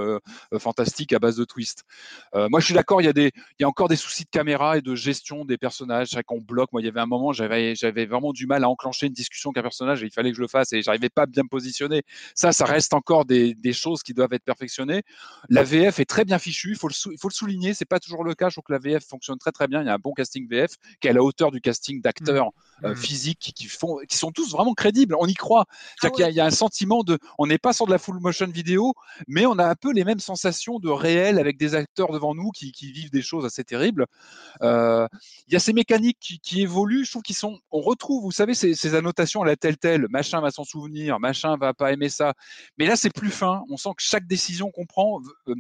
[0.57, 1.84] fantastique à base de twist.
[2.34, 4.30] moi, je suis d'accord, il y, a des, il y a encore des soucis de
[4.30, 6.10] caméra et de gestion des personnages.
[6.10, 6.72] C'est qu'on bloque.
[6.73, 9.52] Moi, il y avait un moment, j'avais, j'avais vraiment du mal à enclencher une discussion
[9.52, 11.44] avec un personnage et il fallait que je le fasse et j'arrivais pas à bien
[11.44, 12.03] me positionner.
[12.34, 15.03] Ça, ça reste encore des, des, choses qui doivent être perfectionnées.
[15.49, 17.73] La VF est très bien fichue, il faut le, il faut le souligner.
[17.73, 18.49] C'est pas toujours le cas.
[18.49, 19.82] Je trouve que la VF fonctionne très très bien.
[19.82, 22.52] Il y a un bon casting VF qui est à la hauteur du casting d'acteurs
[22.82, 22.90] mmh.
[22.90, 22.95] mmh.
[22.95, 25.15] physiques qui, font, qui sont tous vraiment crédibles.
[25.19, 25.65] On y croit.
[26.02, 27.91] Ah il, y a, il y a un sentiment de, on n'est pas sur de
[27.91, 28.94] la full motion vidéo,
[29.28, 32.52] mais on a un peu les mêmes sensations de réel avec des acteurs devant nous
[32.52, 34.06] qui, vivent des choses assez terribles.
[34.62, 35.08] Euh,
[35.48, 38.54] il y a ces mécaniques qui, évoluent, je trouve qu'ils sont, on retrouve, vous savez,
[38.54, 42.34] ces, annotations à la telle telle, machin va s'en souvenir, machin va pas aimer ça,
[42.78, 43.64] mais là c'est plus fin.
[43.70, 45.56] On sent que chaque décision qu'on prend, euh,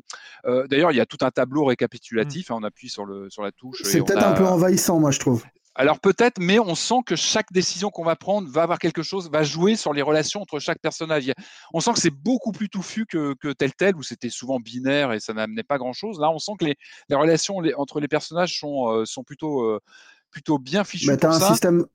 [0.45, 2.53] euh, d'ailleurs il y a tout un tableau récapitulatif, mmh.
[2.53, 3.81] hein, on appuie sur le sur la touche.
[3.83, 5.43] C'est peut-être un peu envahissant, moi je trouve.
[5.77, 9.29] Alors peut-être, mais on sent que chaque décision qu'on va prendre va avoir quelque chose,
[9.29, 11.29] va jouer sur les relations entre chaque personnage.
[11.73, 15.19] On sent que c'est beaucoup plus touffu que, tel tel, où c'était souvent binaire et
[15.19, 16.17] ça n'amenait pas grand-chose.
[16.19, 16.75] Là, on sent que les,
[17.11, 19.81] relations entre les personnages sont, euh, sont plutôt, euh,
[20.31, 21.09] plutôt bien fichues.
[21.09, 21.85] Mais tu as, un système,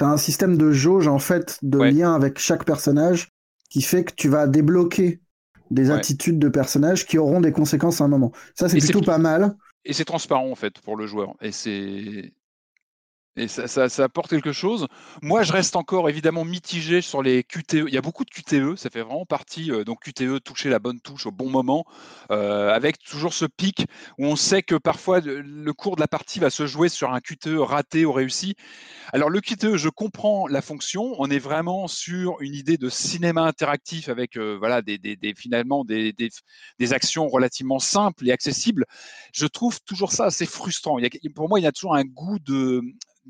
[0.00, 3.28] as un système de jauge, en fait, de lien avec chaque personnage
[3.68, 5.20] qui fait que tu vas débloquer
[5.70, 8.32] des attitudes de personnages qui auront des conséquences à un moment.
[8.56, 9.54] Ça, c'est plutôt pas mal.
[9.84, 11.34] Et c'est transparent, en fait, pour le joueur.
[11.40, 12.32] Et c'est
[13.36, 14.88] et ça, ça, apporte quelque chose.
[15.22, 17.84] Moi, je reste encore évidemment mitigé sur les QTE.
[17.86, 19.70] Il y a beaucoup de QTE, ça fait vraiment partie.
[19.70, 21.84] Euh, donc QTE, toucher la bonne touche au bon moment,
[22.32, 23.86] euh, avec toujours ce pic
[24.18, 27.20] où on sait que parfois le cours de la partie va se jouer sur un
[27.20, 28.56] QTE raté ou réussi.
[29.12, 31.14] Alors le QTE, je comprends la fonction.
[31.18, 34.98] On est vraiment sur une idée de cinéma interactif avec euh, voilà des,
[35.36, 38.86] finalement des, des, actions relativement simples et accessibles.
[39.32, 40.98] Je trouve toujours ça assez frustrant.
[41.36, 42.82] Pour moi, il y a toujours un goût de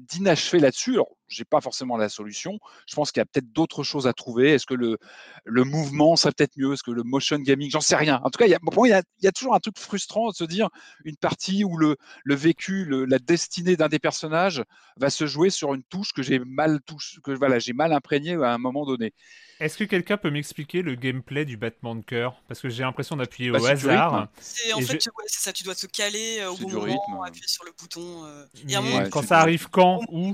[0.08, 0.98] d'inachevé là-dessus.
[1.30, 2.58] J'ai pas forcément la solution.
[2.86, 4.50] Je pense qu'il y a peut-être d'autres choses à trouver.
[4.52, 4.98] Est-ce que le,
[5.44, 6.72] le mouvement serait peut-être mieux?
[6.72, 7.70] Est-ce que le motion gaming?
[7.70, 8.20] J'en sais rien.
[8.24, 9.54] En tout cas, il y a, pour moi, il y, a, il y a toujours
[9.54, 10.68] un truc frustrant de se dire
[11.04, 14.62] une partie où le, le vécu, le- la destinée d'un des personnages
[14.96, 18.34] va se jouer sur une touche que j'ai mal touche, que voilà, j'ai mal imprégnée
[18.34, 19.12] à un moment donné.
[19.60, 22.34] Est-ce que quelqu'un peut m'expliquer le gameplay du battement de cœur?
[22.48, 24.28] Parce que j'ai l'impression d'appuyer Bah, au hasard.
[24.40, 26.74] C'est en fait, je- ouais, c'est ça, tu dois te caler euh, au bon du
[26.74, 27.24] moment, rythme.
[27.26, 28.24] appuyer sur le bouton.
[28.24, 30.32] euh, Mais et à un moment, Ouais, quand ça arrive quand Où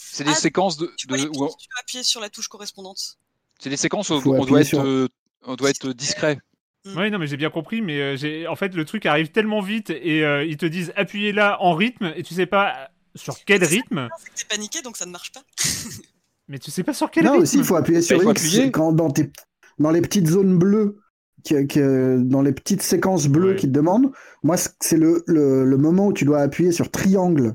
[0.00, 1.50] C'est des Ah, séquences de, Tu de- où- tu dois
[1.80, 3.18] appuyer sur la touche correspondante.
[3.58, 5.08] c'est des séquences où on doit être, euh,
[5.44, 6.38] on doit être discret.
[6.86, 8.46] Oui, non, mais j'ai bien compris, mais euh, j'ai...
[8.46, 11.74] en fait, le truc arrive tellement vite et euh, ils te disent appuyez là en
[11.74, 15.10] rythme et tu sais pas sur quel rythme, C'est que t'es paniqué, donc ça ne
[15.10, 15.42] marche pas.
[16.48, 17.42] mais tu sais pas sur quel Non, rythme.
[17.42, 18.70] aussi, il faut appuyer sur faut X appuyer.
[18.70, 19.30] quand dans, tes,
[19.78, 20.98] dans les petites zones bleues,
[21.44, 23.56] que, que- dans les petites séquences bleues Ouais.
[23.56, 24.12] qui te demandent.
[24.42, 27.54] Moi, c'est le, le, le moment où tu dois appuyer sur triangle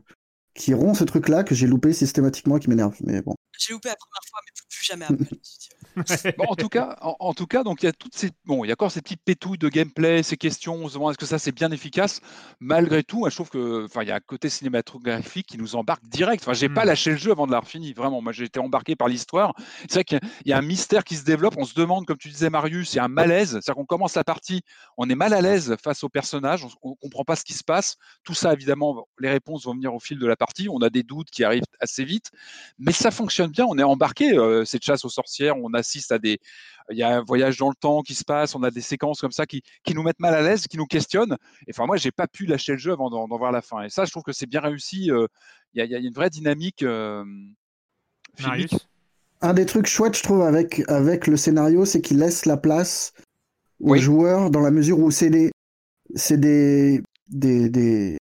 [0.55, 2.95] qui rompt ce truc-là que j'ai loupé systématiquement et qui m'énerve.
[3.01, 3.35] Mais bon.
[3.57, 5.37] J'ai loupé la première fois, mais plus, jamais après.
[6.37, 8.63] Bon, en tout cas, en, en tout cas, donc il y a toutes ces, bon,
[8.63, 10.75] il y a encore ces petites pétouilles de gameplay, ces questions.
[10.75, 12.21] On se demande est-ce que ça c'est bien efficace?
[12.59, 16.03] Malgré tout, je trouve que, enfin, il y a un côté cinématographique qui nous embarque
[16.05, 16.43] direct.
[16.43, 16.87] Enfin, j'ai pas Hmm.
[16.87, 17.93] lâché le jeu avant de l'avoir fini.
[17.93, 19.53] Vraiment, moi, j'ai été embarqué par l'histoire.
[19.81, 21.55] C'est vrai qu'il y a- y a un mystère qui se développe.
[21.57, 23.51] On se demande, comme tu disais, Marius, il y a un malaise.
[23.51, 24.61] C'est-à-dire qu'on commence la partie,
[24.97, 27.63] on est mal à l'aise face au personnage, on, on comprend pas ce qui se
[27.63, 27.97] passe.
[28.23, 30.67] Tout ça, évidemment, les réponses vont venir au fil de la partie.
[30.69, 32.31] On a des doutes qui arrivent assez vite,
[32.79, 33.65] mais ça fonctionne bien.
[33.67, 34.33] On est embarqué.
[34.37, 36.39] euh, cette chasse aux sorcières, on assiste à des,
[36.89, 39.21] il y a un voyage dans le temps qui se passe, on a des séquences
[39.21, 41.37] comme ça qui, qui nous mettent mal à l'aise, qui nous questionnent.
[41.67, 43.83] Et enfin, moi, j'ai pas pu lâcher le jeu avant d'en voir la fin.
[43.83, 45.11] Et ça, je trouve que c'est bien réussi.
[45.11, 45.27] euh,
[45.73, 47.23] Il y, a, il y a une vraie dynamique euh,
[48.35, 48.75] filmique.
[49.41, 53.13] Un des trucs chouettes, je trouve, avec, avec le scénario, c'est qu'il laisse la place
[53.81, 53.99] aux Oui.
[53.99, 55.51] joueurs dans la mesure où c'est des,
[56.15, 58.17] c'est des, des, des,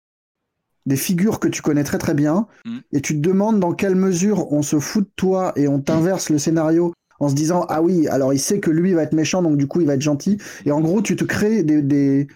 [0.85, 2.79] des figures que tu connais très très bien Mm.
[2.93, 6.29] et tu te demandes dans quelle mesure on se fout de toi et on t'inverse
[6.29, 9.41] le scénario en se disant ah oui alors il sait que lui va être méchant
[9.41, 10.37] donc du coup il va être gentil.
[10.65, 12.27] Et en gros tu te crées des, des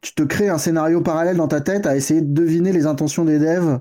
[0.00, 3.24] tu te crées un scénario parallèle dans ta tête à essayer de deviner les intentions
[3.24, 3.80] des devs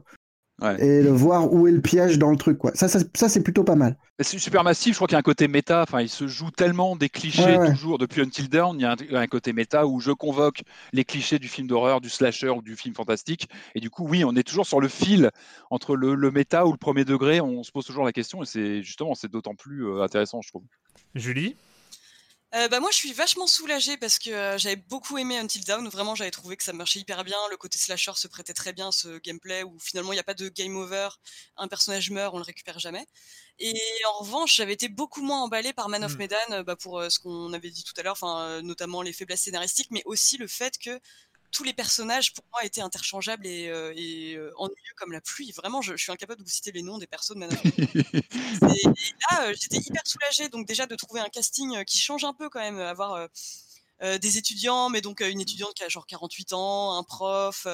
[0.62, 0.76] Ouais.
[0.84, 3.42] et de voir où est le piège dans le truc quoi ça ça, ça c'est
[3.44, 6.02] plutôt pas mal C'est super massif, je crois qu'il y a un côté méta, enfin
[6.02, 7.70] il se joue tellement des clichés Ouais, ouais.
[7.72, 11.06] toujours depuis Until Dawn, il y a un, un côté méta où je convoque les
[11.06, 14.36] clichés du film d'horreur, du slasher ou du film fantastique, et du coup oui, on
[14.36, 15.32] est toujours sur le fil
[15.70, 18.46] entre le, le méta ou le premier degré, on se pose toujours la question, et
[18.46, 20.64] c'est justement, c'est d'autant plus euh, intéressant je trouve.
[21.16, 21.56] Julie?
[22.56, 25.88] Euh, bah moi je suis vachement soulagée parce que euh, j'avais beaucoup aimé Until Dawn,
[25.88, 28.88] vraiment j'avais trouvé que ça marchait hyper bien, le côté slasher se prêtait très bien
[28.88, 31.10] à ce gameplay où finalement il n'y a pas de game over,
[31.58, 33.06] un personnage meurt, on le récupère jamais.
[33.60, 33.80] Et
[34.16, 36.18] en revanche j'avais été beaucoup moins emballée par Man of Mm.
[36.18, 38.18] Medan euh, bah, pour euh, ce qu'on avait dit tout à l'heure,
[38.64, 41.00] notamment les faiblesses scénaristiques, mais aussi le fait que
[41.52, 45.52] tous les personnages pour moi étaient interchangeables et, euh, et, euh, ennuyeux comme la pluie.
[45.52, 47.56] Vraiment, je, je suis incapable de vous citer les noms des Medan.
[47.66, 52.24] Et, et là, euh, j'étais hyper soulagée, donc déjà de trouver un casting qui change
[52.24, 53.28] un peu quand même, avoir
[54.02, 57.68] des étudiants, mais donc une étudiante qui a genre 48 ans, un prof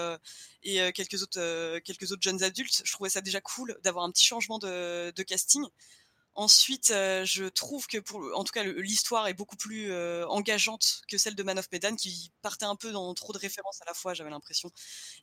[0.63, 2.81] et quelques autres quelques autres jeunes adultes.
[2.83, 5.63] Je trouvais ça déjà cool d'avoir un petit changement de, de casting.
[6.37, 11.01] Ensuite, euh, je trouve que pour, en tout cas, l'histoire est beaucoup plus euh, engageante
[11.07, 13.85] que celle de Man of Medan, qui partait un peu dans trop de références à
[13.85, 14.13] la fois.
[14.13, 14.69] J'avais l'impression.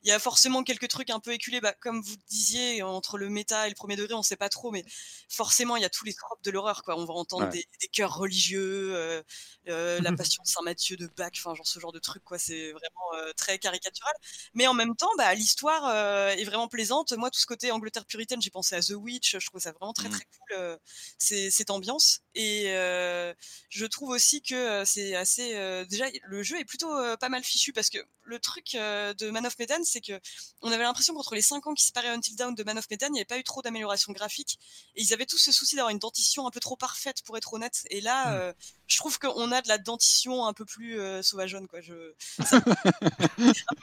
[0.03, 3.29] Il y a forcément quelques trucs un peu éculés, bah, comme vous disiez, entre le
[3.29, 4.85] méta et le premier degré, on sait pas trop, mais
[5.29, 6.81] forcément, il y a tous les tropes de l'horreur.
[6.83, 7.49] Quoi, on va entendre Ouais.
[7.49, 9.21] des, des chœurs religieux, euh,
[9.69, 12.23] euh, la Passion de Saint Matthieu de Bach, enfin, genre ce genre de truc.
[12.23, 14.13] Quoi, c'est vraiment euh, très caricatural.
[14.55, 15.91] Mais en même temps, bah, l'histoire
[16.31, 17.13] est vraiment plaisante.
[17.13, 19.37] Moi, tout ce côté Angleterre puritaine, j'ai pensé à The Witch.
[19.39, 20.15] Je trouve ça vraiment très Mhm.
[20.15, 20.79] très cool.
[21.17, 23.33] C'est- cette ambiance et euh,
[23.69, 26.89] je trouve aussi que euh, c'est assez euh, déjà le jeu est plutôt
[27.19, 30.19] pas mal fichu parce que le truc de Man of Medan c'est que
[30.61, 33.07] on avait l'impression qu'entre les 5 ans qui séparaient Until Dawn de Man of Medan
[33.07, 34.57] il n'y avait pas eu trop d'amélioration graphique
[34.95, 37.53] et ils avaient tous ce souci d'avoir une dentition un peu trop parfaite pour être
[37.53, 38.53] honnête et là Mm.
[38.93, 42.13] Je trouve qu'on a de la dentition un peu plus euh, sauvageonne quoi je
[42.43, 42.61] ça-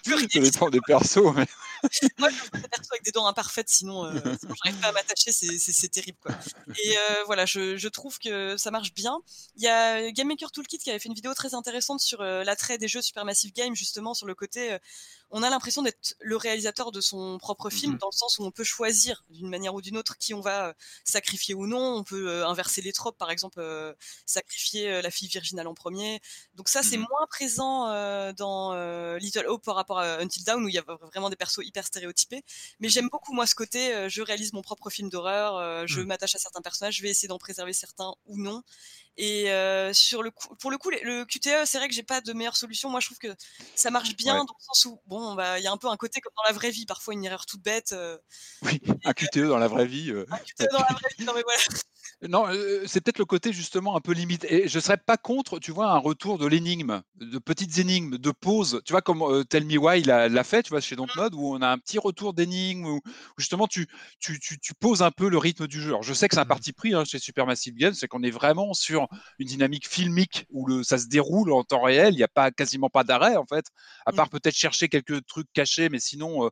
[0.04, 1.46] Ça dépend des persos, mais
[2.18, 4.92] Moi, je veux des persos avec des dents imparfaites, sinon, euh, sinon j'arrive pas à
[4.92, 6.18] m'attacher, c'est- terrible.
[6.22, 6.32] Quoi.
[6.84, 9.18] Et euh, voilà, je, je trouve que ça marche bien.
[9.56, 12.78] Il y a Game Maker Toolkit qui avait fait une vidéo très intéressante sur l'attrait
[12.78, 14.76] des jeux Supermassive Game, justement, sur le côté.
[15.30, 17.98] On a l'impression d'être le réalisateur de son propre film, Mhm.
[17.98, 20.68] dans le sens où on peut choisir d'une manière ou d'une autre qui on va
[20.68, 20.72] euh,
[21.04, 21.96] sacrifier ou non.
[21.96, 23.92] On peut euh, inverser les tropes, par exemple, euh,
[24.26, 26.20] sacrifier la fille virginale en premier.
[26.54, 27.06] Donc ça, c'est Mhm.
[27.10, 30.78] moins présent euh, dans euh, Little Hope par rapport à Until Dawn, où il y
[30.78, 32.42] a vraiment des persos hyper stéréotypés.
[32.80, 36.38] Mais j'aime beaucoup, moi, ce côté, je réalise mon propre film d'horreur, je m'attache à
[36.38, 38.62] certains personnages, je vais essayer d'en préserver certains ou non.
[39.22, 42.22] Et euh, sur le coup, pour le coup, le QTE, c'est vrai que j'ai pas
[42.22, 42.88] de meilleure solution.
[42.88, 43.34] Moi, je trouve que
[43.74, 44.38] ça marche bien Ouais.
[44.38, 46.44] dans le sens où, bon, bah, il y a un peu un côté comme dans
[46.48, 47.92] la vraie vie, parfois une erreur toute bête.
[47.92, 48.16] euh,
[48.62, 50.10] Oui, un QTE dans la vraie vie.
[50.10, 51.60] euh, QTE dans la vraie vie, non mais voilà.
[52.28, 52.44] Non,
[52.86, 54.44] c'est peut-être le côté justement un peu limite.
[54.44, 58.30] Et je serais pas contre, tu vois, un retour de l'énigme, de petites énigmes, de
[58.30, 58.82] pauses.
[58.84, 61.54] Tu vois, comme euh, Tell Me Why l'a l'a fait, tu vois, chez Dontnod, où
[61.54, 63.00] on a un petit retour d'énigme, où, où
[63.38, 63.86] justement tu,
[64.18, 65.90] tu, tu, tu poses un peu le rythme du jeu.
[65.90, 68.30] Alors, je sais que c'est un parti pris hein, chez Supermassive Games, c'est qu'on est
[68.30, 69.08] vraiment sur
[69.38, 72.14] une dynamique filmique où le, ça se déroule en temps réel.
[72.14, 73.66] Il n'y a pas quasiment pas d'arrêt en fait,
[74.06, 76.48] à part peut-être chercher quelques trucs cachés, mais sinon, euh,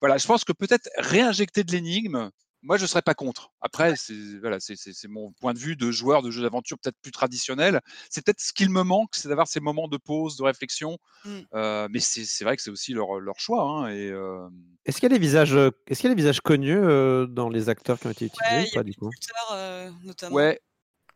[0.00, 2.30] voilà, je pense que peut-être réinjecter de l'énigme.
[2.62, 3.52] Moi, je serais pas contre.
[3.60, 7.12] Après, c'est voilà, c'est mon point de vue de joueur de jeu d'aventure peut-être plus
[7.12, 7.80] traditionnel.
[8.10, 10.98] C'est peut-être ce qu'il me manque, c'est d'avoir ces moments de pause, de réflexion.
[11.24, 11.38] Mm.
[11.54, 13.62] Euh, mais c'est c'est vrai que c'est aussi leur, leur choix.
[13.62, 14.48] hein, et euh,
[14.84, 17.48] Est-ce qu'il y a des visages, est-ce qu'il y a des visages connus euh, dans
[17.48, 19.14] les acteurs qui ont été utilisés Ouais, ou y pas a du coup?
[19.20, 20.36] Tard, euh, notamment.
[20.36, 20.60] ouais,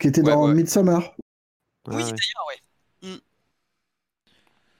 [0.02, 0.54] Qui était Ouais, dans ouais.
[0.54, 1.14] Midsommar.
[1.86, 2.02] Oui, Ah ouais.
[2.02, 3.08] d'ailleurs, ouais.
[3.08, 3.18] Mm.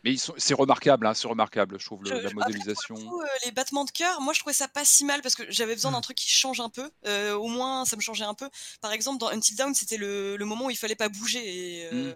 [0.05, 2.95] mais ils sont- c'est remarquable, hein, c'est remarquable, je trouve, le- Je- la après, modélisation.
[2.97, 5.23] pour le coup, euh, les battements de cœur, moi je trouvais ça pas si mal
[5.23, 6.91] parce que j'avais besoin d'un truc qui change un peu.
[7.07, 8.49] Euh, au moins, ça me changeait un peu.
[8.81, 11.43] Par exemple, dans Until Dawn, c'était le, le moment où il fallait pas bouger.
[11.45, 12.15] Et, euh,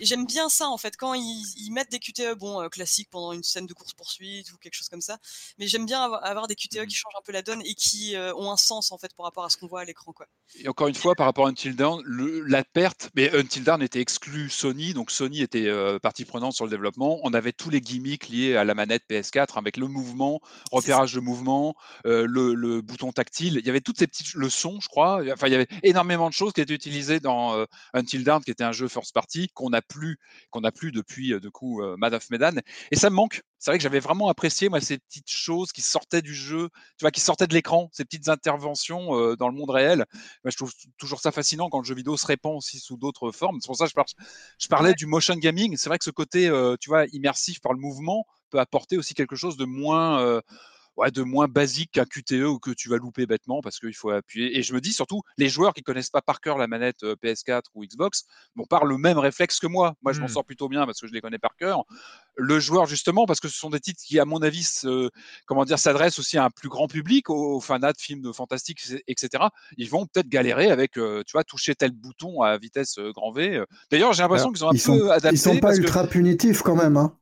[0.00, 3.08] et j'aime bien ça en fait, quand ils, ils mettent des QTE, bon, euh, classiques
[3.10, 5.18] pendant une scène de course-poursuite ou quelque chose comme ça.
[5.58, 8.16] Mais j'aime bien avoir, avoir des QTE qui changent un peu la donne et qui
[8.16, 10.12] euh, ont un sens en fait par rapport à ce qu'on voit à l'écran.
[10.12, 10.26] quoi.
[10.56, 13.82] Et encore une fois, par rapport à Until Dawn, le- la perte, mais Until Dawn
[13.82, 17.18] était exclu Sony, donc Sony était euh, partie prenante sur le développement.
[17.22, 20.40] On avait tous les gimmicks liés à la manette PS4 avec le mouvement,
[20.72, 21.74] repérage de mouvement,
[22.06, 23.56] euh, le, le bouton tactile.
[23.60, 25.22] Il y avait toutes ces petites, le son, je crois.
[25.32, 28.64] Enfin, il y avait énormément de choses qui étaient utilisées dans Until Dawn, qui était
[28.64, 30.18] un jeu first party qu'on n'a plus,
[30.50, 32.52] qu'on n'a plus depuis euh, du coup euh, Mad of Medan.
[32.90, 33.42] Et ça me manque.
[33.58, 36.68] C'est vrai que j'avais vraiment apprécié moi ces petites choses qui sortaient du jeu,
[36.98, 40.04] tu vois, qui sortaient de l'écran, ces petites interventions euh, dans le monde réel.
[40.44, 43.30] Moi, je trouve toujours ça fascinant quand le jeu vidéo se répand aussi sous d'autres
[43.32, 43.60] formes.
[43.62, 44.04] C'est pour ça que je, par-
[44.60, 45.76] je parlais du motion gaming.
[45.78, 49.14] C'est vrai que ce côté, euh, tu vois, immersif par le mouvement peut apporter aussi
[49.14, 50.40] quelque chose de moins, euh,
[50.96, 54.10] ouais, de moins basique qu'un QTE ou que tu vas louper bêtement parce qu'il faut
[54.10, 54.56] appuyer.
[54.58, 57.16] Et je me dis surtout, les joueurs qui connaissent pas par cœur la manette euh,
[57.22, 58.24] PS4 ou Xbox
[58.56, 59.94] vont par le même réflexe que moi.
[60.02, 60.30] Moi, je m'en Mm.
[60.30, 61.84] sors plutôt bien parce que je les connais par cœur.
[62.36, 65.10] Le joueur, justement, parce que ce sont des titres qui, à mon avis, se-
[65.46, 68.32] comment dire, s'adressent aussi à un plus grand public, aux, aux fanats de films de
[68.32, 69.44] fantastique, etc.
[69.76, 73.30] Ils vont peut-être galérer avec, euh, tu vois, toucher tel bouton à vitesse euh, grand
[73.32, 73.62] V.
[73.90, 75.34] D'ailleurs, j'ai l'impression qu'ils ont un Ils peu sont, adapté.
[75.36, 76.96] ils sont pas parce que- ultra punitifs quand même.
[76.96, 77.16] Hein.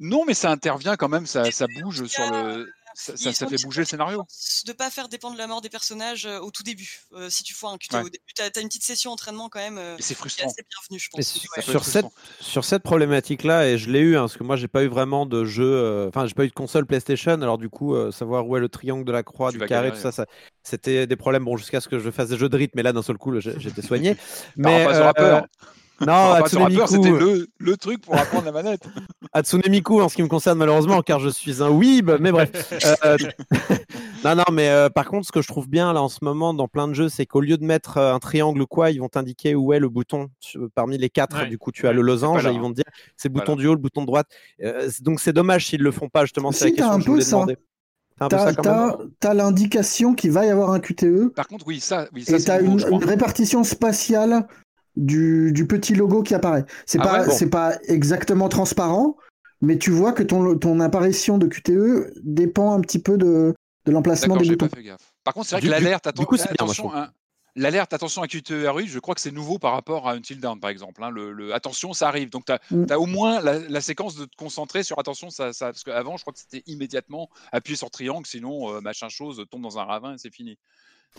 [0.00, 2.66] Non, mais ça intervient quand même, ça, ça bouge sur le.
[2.94, 4.24] Ça, ça- fait bouger le scénario.
[4.66, 7.00] de pas faire dépendre la mort des personnages euh, au tout début.
[7.14, 8.00] Euh, si tu foires un QTE Ouais.
[8.02, 9.78] au début, t'as as une petite session entraînement quand même.
[9.78, 10.46] euh, c'est frustrant.
[10.46, 11.26] assez bienvenue, je pense.
[11.26, 11.62] sur, Ouais.
[11.62, 12.06] sur cette,
[12.40, 15.26] sur cette problématique-là, et je l'ai eu, hein, parce que moi, j'ai pas eu vraiment
[15.26, 18.46] de jeu, euh, enfin, j'ai pas eu de console PlayStation, alors du coup, euh, savoir
[18.46, 20.26] où est le triangle de la croix, Tu du carré, galérer, tout ça, ça
[20.62, 22.92] c'était des problèmes, bon, jusqu'à ce que je fasse des jeux de rythme, mais là,
[22.92, 24.16] d'un seul coup, j'étais soigné.
[24.56, 24.86] Mais
[26.00, 28.82] non, Hatsune Miku, c'était le, le truc pour apprendre la manette.
[29.34, 32.50] Hatsune Miku en ce qui me concerne malheureusement car je suis un weeb mais bref.
[33.04, 33.16] Euh,
[34.24, 36.52] non non mais euh, par contre ce que je trouve bien là en ce moment
[36.54, 38.98] dans plein de jeux c'est qu'au lieu de mettre euh, un triangle ou quoi ils
[38.98, 40.28] vont t'indiquer où est le bouton
[40.74, 41.36] parmi les quatre.
[41.42, 41.48] Ouais.
[41.48, 42.84] du coup tu as le losange là, et ils vont te dire
[43.16, 43.60] c'est le bouton Voilà.
[43.62, 44.26] du haut le bouton de droite.
[44.62, 46.96] Euh, c'est- donc c'est dommage s'ils le font pas justement c'est Si, la question un
[46.96, 47.36] que je peu voulais ça.
[47.36, 47.56] demander.
[49.20, 52.38] T'as l'indication qu'il va y avoir un QTE Par contre, oui, ça, oui, ça et
[52.38, 54.46] c'est t'as une répartition spatiale
[54.96, 56.64] du, du petit logo qui apparaît.
[56.86, 57.32] C'est Ah pas, ouais, bon.
[57.32, 59.16] c'est pas exactement transparent,
[59.60, 63.54] mais tu vois que ton, ton apparition de QTE dépend un petit peu de,
[63.86, 64.68] de l'emplacement D'accord, des j'ai boutons.
[64.68, 65.12] pas fait gaffe.
[65.24, 66.96] Par contre, c'est vrai Du- que l'alerte, atten- bien, attention, trouve.
[66.98, 67.10] hein,
[67.56, 70.70] l'alerte, attention à QTE je crois que c'est nouveau par rapport à Until Dawn, par
[70.70, 71.02] exemple.
[71.02, 72.28] hein, le, le- attention, ça arrive.
[72.30, 72.86] Donc, tu as, Mm.
[72.96, 76.22] au moins la, la séquence de te concentrer sur attention, ça, ça, parce qu'avant, je
[76.22, 80.14] crois que c'était immédiatement appuyer sur triangle, sinon, euh, machin chose tombe dans un ravin
[80.14, 80.58] et c'est fini.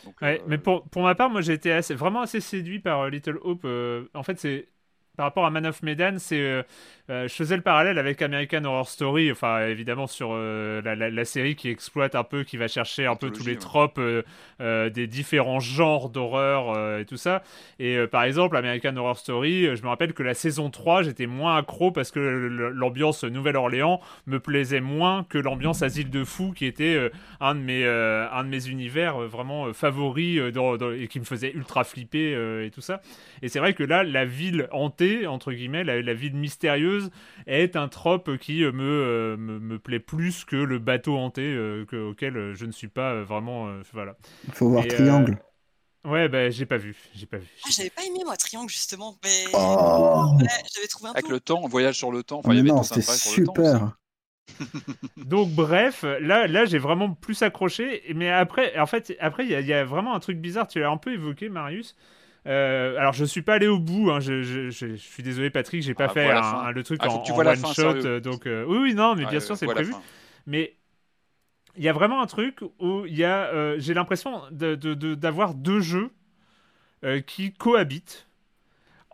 [0.04, 2.80] Donc, Ouais, euh, mais pour, pour ma part, moi j'ai été assez, vraiment assez séduit
[2.80, 3.64] par euh, Little Hope.
[3.66, 4.70] euh, en fait, c'est
[5.16, 6.64] par rapport à Man of Medan, c'est euh,
[7.10, 11.10] euh, je faisais le parallèle avec American Horror Story, enfin évidemment sur euh, la, la-
[11.12, 13.58] la série qui exploite un peu, qui va chercher un peu tous les ouais.
[13.60, 14.00] tropes
[14.60, 17.44] des différents genres d'horreur et tout ça.
[17.80, 21.58] Et par exemple, American Horror Story, je me rappelle que la saison 3, j'étais moins
[21.58, 27.12] accro parce que l'ambiance Nouvelle-Orléans me plaisait moins que l'ambiance Asile de Fous qui était
[27.42, 31.52] un de mes un de mes univers vraiment favoris dans- dans- et qui me faisait
[31.52, 33.02] ultra flipper et tout ça.
[33.42, 37.10] Et c'est vrai que là, la ville hantée entre guillemets, la, la ville mystérieuse
[37.48, 41.42] est un trope qui euh, me, euh, me me plaît plus que le bateau hanté
[41.44, 44.16] euh, que- auquel je ne suis pas vraiment euh, voilà.
[44.48, 45.38] Il faut voir Et, euh, Triangle.
[46.06, 47.48] Ouais, bah j'ai pas vu, j'ai pas vu.
[47.66, 51.30] Ah, j'avais pas aimé moi Triangle justement, mais Oh ouais, j'avais trouvé un avec peu.
[51.30, 52.40] le temps, voyage sur le temps.
[52.40, 53.86] Enfin, Mais il y avait non, c'était travail sur le temps aussi.
[53.88, 53.98] super.
[55.24, 58.04] Donc bref, là, là j'ai vraiment plus accroché.
[58.16, 60.68] Mais après, en fait, après il y, a- il y a vraiment un truc bizarre.
[60.68, 61.96] Tu l'as un peu évoqué, Marius.
[62.46, 65.50] Euh, alors je suis pas allé au bout, hein, je, je- je- je suis désolé
[65.50, 67.68] Patrick, j'ai pas Ah, fait un- le truc Ah, en, en vois la one fin,
[67.74, 68.22] shot, sérieux.
[68.22, 69.94] donc euh, oui oui non mais bien sûr c'est prévu,
[70.46, 70.76] mais
[71.78, 74.94] il y a vraiment un truc où il y a, euh, j'ai l'impression de- de-
[74.94, 76.12] de- d'avoir deux jeux
[77.28, 78.28] qui cohabitent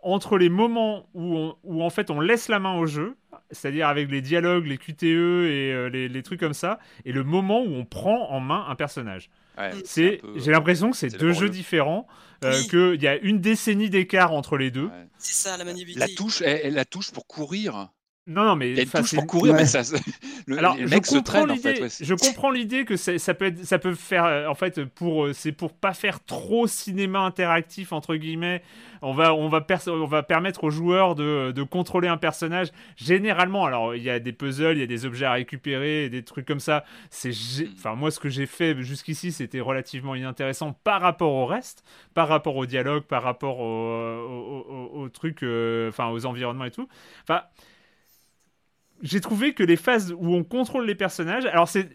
[0.04, 3.16] entre les moments où, on- où en fait on laisse la main au jeu,
[3.52, 7.62] c'est-à-dire avec les dialogues, les QTE et les, les trucs comme ça, et le moment
[7.62, 9.30] où on prend en main un personnage.
[9.60, 12.08] Ouais, C'est, peu- j'ai l'impression que c'est c'est deux jeux différents,
[12.46, 12.68] euh, Oui.
[12.70, 14.90] qu'il y a une décennie d'écart entre les deux.
[15.18, 16.00] C'est ça, la maniabilité.
[16.00, 17.90] La touche, elle, elle- la touche pour courir.
[18.30, 19.82] Non, non, mais Il y a une touche pour courir, mais ça,
[20.46, 21.82] le, Alors, les je mecs se traînent en fait.
[21.82, 21.88] ouais.
[22.00, 25.34] je comprends l'idée que ça peut être, ça peut faire, euh, en fait, pour, euh,
[25.34, 28.62] c'est pour pas faire trop cinéma interactif entre guillemets.
[29.02, 32.68] On va, on va, on va permettre aux joueurs de, de contrôler un personnage.
[32.98, 36.24] Généralement, alors il y a des puzzles, il y a des objets à récupérer, des
[36.24, 36.84] trucs comme ça.
[37.10, 37.68] C'est, Mm.
[37.78, 41.84] enfin moi, ce que j'ai fait jusqu'ici, c'était relativement inintéressant par rapport au reste,
[42.14, 46.66] par rapport au dialogue, par rapport au, au, au- au truc, euh, enfin aux environnements
[46.66, 46.88] et tout.
[47.24, 47.42] Enfin
[49.02, 51.90] j'ai trouvé que les phases où on contrôle les personnages, alors c'est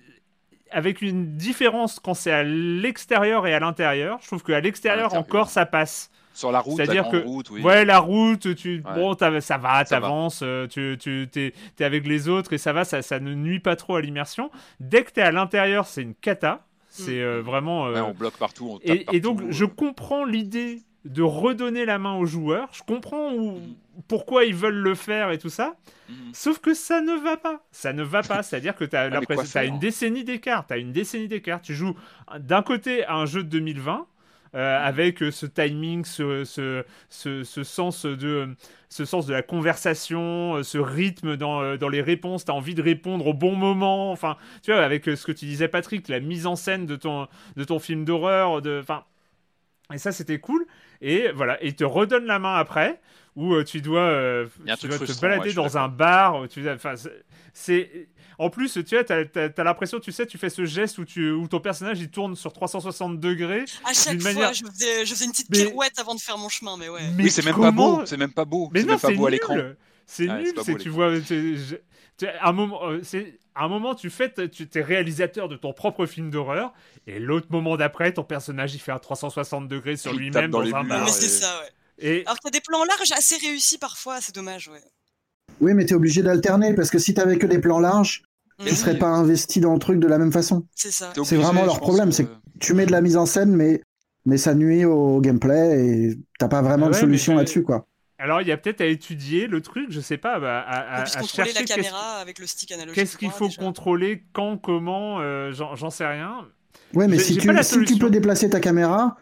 [0.71, 4.19] avec une différence quand c'est à l'extérieur et à l'intérieur.
[4.23, 6.11] Je trouve qu'à l'extérieur encore ça passe.
[6.33, 7.63] Sur la route, C'est-à-dire que route, oui.
[7.63, 8.95] ouais la route, tu Ouais.
[8.97, 12.85] bon ça va, t'avances, euh, tu tu t'es t'es avec les autres et ça va,
[12.85, 14.51] ça ça ne nuit pas trop à l'immersion.
[14.81, 16.67] Dès que t'es à l'intérieur, c'est une cata.
[16.89, 17.87] C'est euh, vraiment.
[17.87, 21.85] euh, Ouais, on bloque partout, on tape et, et donc, je comprends l'idée de redonner
[21.85, 22.69] la main aux joueurs.
[22.73, 23.61] Je comprends où-
[24.09, 25.77] pourquoi ils veulent le faire et tout ça.
[26.09, 26.17] Mhm.
[26.33, 27.63] Sauf que ça ne va pas.
[27.71, 28.43] Ça ne va pas.
[28.43, 29.07] C'est-à-dire que tu as,
[29.67, 30.67] une décennie d'écart.
[30.67, 31.61] Tu as une décennie d'écart.
[31.63, 31.95] Tu joues
[32.39, 34.07] d'un côté à un jeu de 2020.
[34.57, 38.55] euh, avec euh, ce timing, ce, ce, ce, ce sens de,
[38.89, 42.55] ce sens de la conversation, euh, ce rythme dans, euh, dans les réponses, tu as
[42.55, 46.07] envie de répondre au bon moment, enfin, tu vois, avec ce que tu disais Patrick,
[46.07, 47.27] la mise en scène de ton,
[47.57, 49.03] de ton film d'horreur, enfin,
[49.93, 50.65] et ça c'était cool,
[51.01, 53.01] et voilà, et il te redonne la main après,
[53.37, 54.47] où euh, tu dois, euh,
[54.81, 56.95] tu dois te balader dans un bar, où tu, enfin,
[57.53, 58.09] c'est-.
[58.37, 61.47] En plus, tu vois, t'as, l'impression, tu sais, tu fais ce geste où, tu, où
[61.47, 63.65] ton personnage il tourne sur 360 degrés.
[63.85, 66.37] À chaque fois, manière- je, faisais, je faisais une petite Mais- pirouette avant de faire
[66.37, 67.01] mon chemin, mais ouais.
[67.17, 69.01] Mais Oui, c'est même pas comment- beau, c'est même pas beau, Mais c'est non, même
[69.01, 69.33] pas c'est beau nul.
[69.33, 69.57] l'écran.
[70.07, 71.13] C'est Ouais, nul, c'est tu vois,
[72.43, 76.07] un moment, euh, c'est à un moment tu fais, tu es réalisateur de ton propre
[76.07, 76.73] film d'horreur,
[77.07, 80.85] et l'autre moment d'après, ton personnage il fait un 360 degrés sur lui-même dans un
[80.85, 81.05] bar.
[81.05, 81.71] mais c'est ça, ouais.
[81.99, 84.83] Et Alors qu'il y a des plans larges assez réussis parfois, c'est dommage, ouais.
[85.61, 88.23] Oui, mais t'es obligé d'alterner parce que si t'avais que des plans larges,
[88.59, 90.67] Mais tu oui, serais pas investi dans le truc de la même façon.
[90.75, 91.13] C'est ça.
[91.25, 93.81] C'est vraiment leur problème, que- c'est que tu mets de la mise en scène, mais,
[94.27, 97.87] mais ça nuit au gameplay et t'as pas vraiment Ah de solution là-dessus, quoi.
[98.19, 101.53] Alors il y a peut-être à étudier le truc, je sais pas, bah, à, chercher
[101.53, 102.95] la qu'est-ce- caméra avec le stick analogique.
[102.95, 103.61] qu'est-ce qu'il faut déjà.
[103.63, 106.47] contrôler, quand, comment, euh, j'en j'en sais rien.
[106.95, 107.51] Ouais, mais si tu,
[107.87, 109.17] si peux déplacer ta caméra,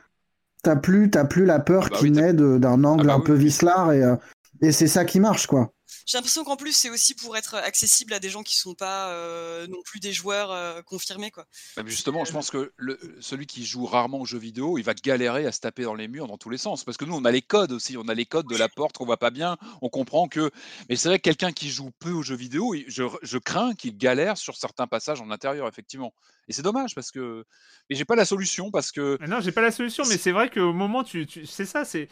[0.62, 3.14] t'as plus, t'as plus la peur Bah qui oui, naît de- d'un angle Ah bah
[3.14, 4.16] un oui, peu vicelard et, euh,
[4.60, 5.72] et c'est ça qui marche, quoi.
[6.06, 9.10] J'ai l'impression qu'en plus, c'est aussi pour être accessible à des gens qui sont pas
[9.10, 11.46] euh, non plus des joueurs euh, confirmés, quoi.
[11.76, 14.94] Bah, justement, je pense que le, celui qui joue rarement aux jeux vidéo, il va
[14.94, 16.84] galérer à se taper dans les murs dans tous les sens.
[16.84, 17.96] Parce que nous, on a les codes aussi.
[17.96, 19.56] On a les codes de la porte qu'on voit pas bien.
[19.80, 20.50] On comprend que.
[20.88, 23.96] Mais c'est vrai que quelqu'un qui joue peu aux jeux vidéo, je, je crains qu'il
[23.96, 26.12] galère sur certains passages en intérieur, effectivement.
[26.48, 27.44] Et c'est dommage parce que.
[27.88, 29.16] Mais j'ai pas la solution parce que.
[29.20, 31.84] Mais Non, j'ai pas la solution, mais c'est vrai qu'au moment, tu, tu- c'est ça,
[31.84, 32.08] c'est.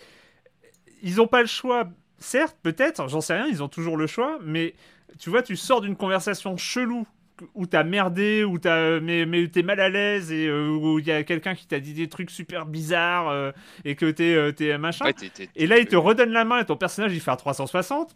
[1.02, 1.88] Ils ont pas le choix,
[2.20, 4.74] certes, peut-être, j'en sais rien, ils ont toujours le choix, mais
[5.18, 7.06] tu vois, tu sors d'une conversation chelou
[7.54, 11.06] où t'as merdé, où t'as, mais, mais t'es mal à l'aise et euh, où il
[11.06, 13.50] y a quelqu'un qui t'a dit des trucs super bizarres euh,
[13.86, 15.06] et que t'es, euh, t'es machin.
[15.06, 17.30] Ouais, t'es- t'es- et là, il te redonne la main et ton personnage, il fait
[17.30, 18.14] un 360.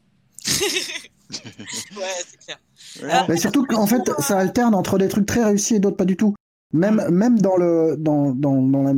[1.97, 2.59] Ouais, c'est clair.
[3.03, 3.27] Ouais.
[3.29, 6.17] Mais surtout qu'en fait, ça alterne entre des trucs très réussis et d'autres pas du
[6.17, 6.35] tout.
[6.73, 8.93] Même, même dans, le, dans, dans, dans, la,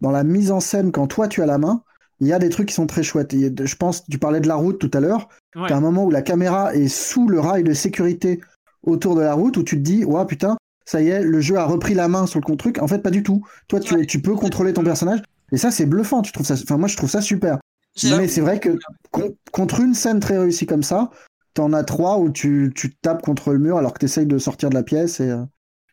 [0.00, 1.82] dans la mise en scène, quand toi tu as la main,
[2.20, 3.32] il y a des trucs qui sont très chouettes.
[3.34, 5.28] A- je pense, tu parlais de la route tout à l'heure.
[5.56, 5.68] Ouais.
[5.68, 8.40] T'as un moment où la caméra est sous le rail de sécurité
[8.82, 10.56] autour de la route où tu te dis, ouais, putain,
[10.86, 12.78] ça y est, le jeu a repris la main sur le truc.
[12.82, 13.44] En fait, pas du tout.
[13.68, 14.06] Toi, tu, Ouais.
[14.06, 15.20] tu peux contrôler ton personnage.
[15.52, 16.22] Et ça, c'est bluffant.
[16.22, 17.58] Tu trouves ça, enfin, moi, je trouve ça super.
[18.04, 18.78] Mais c'est vrai que
[19.10, 21.10] con- contre une scène très réussie comme ça,
[21.54, 24.70] t'en as trois où tu, tu tapes contre le mur alors que t'essayes de sortir
[24.70, 25.34] de la pièce et.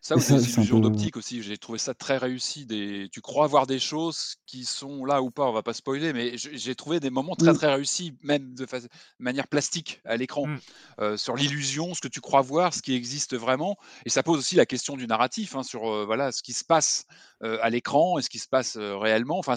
[0.08, 2.66] Ça, ou des illusions peu- d'optique aussi, j'ai trouvé ça très réussi.
[2.66, 3.10] Des...
[3.12, 6.38] Tu crois voir des choses qui sont là ou pas, on va pas spoiler, mais
[6.38, 8.80] j'ai trouvé des moments très très réussis, même de fa-
[9.20, 10.60] manière plastique à l'écran, Mm.
[11.02, 13.76] euh, sur l'illusion, ce que tu crois voir, ce qui existe vraiment.
[14.06, 16.64] Et ça pose aussi la question du narratif, hein, sur euh, voilà, ce qui se
[16.64, 17.06] passe
[17.44, 19.38] euh, à l'écran et ce qui se passe réellement.
[19.40, 19.56] Enfin,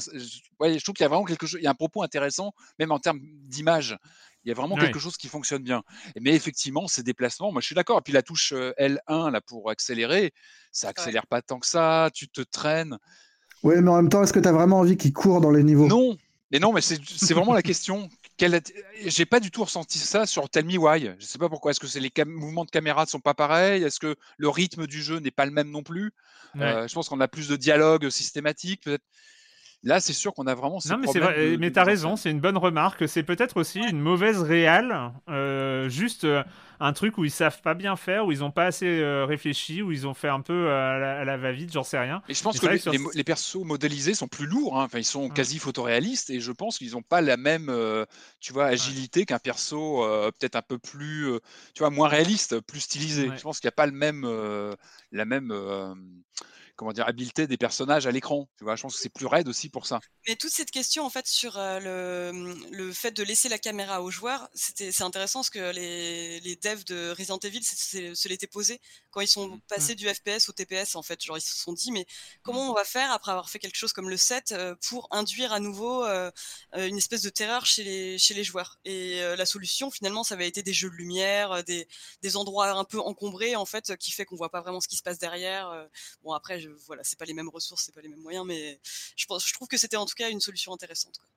[0.59, 2.55] ouais, je trouve qu'il y a vraiment quelque chose, il y a un propos intéressant,
[2.81, 3.97] même en termes d'image.
[4.45, 5.83] Il y a vraiment quelque chose qui fonctionne bien.
[6.21, 7.99] Mais effectivement, ces déplacements, moi je suis d'accord.
[7.99, 10.33] Et puis la touche euh, L1 là pour accélérer,
[10.73, 12.11] ça accélère pas tant que ça.
[12.15, 12.97] Tu te traînes.
[13.63, 15.87] Ouais, mais en même temps, est-ce que t'as vraiment envie qu'il court dans les niveaux?
[15.87, 16.17] Non,
[16.51, 18.09] Mais non, mais c'est vraiment la question.
[19.05, 21.13] J'ai pas du tout ressenti ça sur Tell Me Why.
[21.19, 21.73] Je sais pas pourquoi.
[21.73, 23.83] Est-ce que c'est les cam- mouvements de caméra ne sont pas pareils?
[23.83, 26.13] Est-ce que le rythme du jeu n'est pas le même non plus?
[26.55, 26.63] Ouais.
[26.63, 28.85] Euh, Je pense qu'on a plus de dialogue systématique.
[28.85, 29.05] Peut-être.
[29.83, 32.15] Là, c'est sûr qu'on a vraiment ces Non, mais c'est vrai, de- mais t'as raison,
[32.17, 33.09] c'est une bonne remarque.
[33.09, 36.43] C'est peut-être aussi une mauvaise réale, euh, juste euh,
[36.81, 39.81] un truc où ils savent pas bien faire, où ils ont pas assez euh, réfléchi,
[39.81, 42.21] où ils ont fait un peu euh, à la, à la va-vite, j'en sais rien.
[42.29, 44.45] Et je pense Mais que les, vrai sur- les mo- les persos modélisés sont plus
[44.47, 44.85] lourds, hein.
[44.85, 48.05] enfin, ils sont quasi photoréalistes, et je pense qu'ils n'ont pas la même, euh,
[48.39, 51.39] tu vois, agilité qu'un perso euh, peut-être un peu plus, euh,
[51.75, 53.31] tu vois, moins réaliste, plus stylisé.
[53.31, 53.37] Ouais.
[53.39, 54.75] Je pense qu'il n'y a pas le même, euh,
[55.11, 55.95] la même, euh,
[56.81, 58.49] comment dire, habileté des personnages à l'écran.
[58.57, 60.01] Tu vois, je pense que c'est plus raide aussi pour ça.
[60.27, 64.03] Mais toute cette question en fait sur euh, le, le fait de laisser la caméra
[64.03, 68.15] aux joueurs, c'était c'est intéressant parce que les, les devs de Resident Evil c'est- c'est-
[68.15, 68.81] se l'étaient posé
[69.11, 71.23] quand ils sont passés du FPS au TPS en fait.
[71.25, 72.07] Genre ils se sont dit mais
[72.43, 75.53] comment on va faire après avoir fait quelque chose comme le 7 euh, pour induire
[75.53, 76.31] à nouveau euh,
[76.77, 78.79] une espèce de terreur chez les, chez les joueurs?
[78.85, 81.89] Et euh, la solution finalement ça avait été des jeux de lumière, des,
[82.23, 84.97] des endroits un peu encombrés en fait qui fait qu'on voit pas vraiment ce qui
[84.97, 85.89] se passe derrière.
[86.23, 88.79] Bon après je, voilà c'est pas les mêmes ressources, c'est pas les mêmes moyens mais
[89.17, 91.19] je, pense, je trouve que c'était en tout cas une solution intéressante.
[91.19, 91.29] quoi.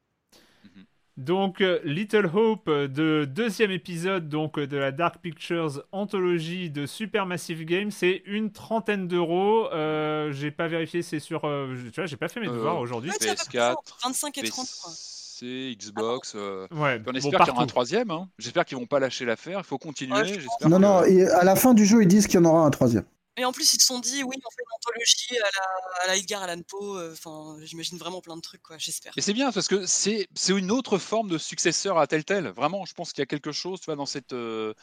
[1.16, 6.72] Donc, euh, Little Hope euh, de deuxième épisode donc euh, de la Dark Pictures anthologie
[6.72, 9.68] de Supermassive Games, c'est une trentaine d'euros.
[9.74, 11.46] Euh, j'ai pas vérifié, c'est sur.
[11.46, 13.12] euh, tu vois, j'ai pas fait mes devoirs Euh, aujourd'hui.
[13.12, 14.92] Ouais, c'est à peu près ça, PS4, 25 et 30 quoi.
[14.92, 16.34] PC, Xbox.
[16.36, 18.10] euh, Ouais, puis on bon, espère qu'il y aura un troisième.
[18.10, 18.28] hein.
[18.40, 19.60] J'espère qu'ils vont pas lâcher l'affaire.
[19.60, 20.20] Il faut continuer.
[20.20, 22.46] Ouais, Non, que- non, et à la fin du jeu, ils disent qu'il y en
[22.46, 23.06] aura un troisième.
[23.38, 26.08] Et en plus, ils se sont dit, oui, on fait une anthologie à la, à
[26.08, 26.98] la Edgar Allan Poe.
[26.98, 28.78] euh, Enfin, j'imagine vraiment plein de trucs, quoi.
[28.78, 29.14] J'espère.
[29.16, 32.48] Et c'est bien parce que c'est c'est une autre forme de successeur à Telltale.
[32.50, 34.74] Vraiment, je pense qu'il y a quelque chose, tu vois, dans cette euh,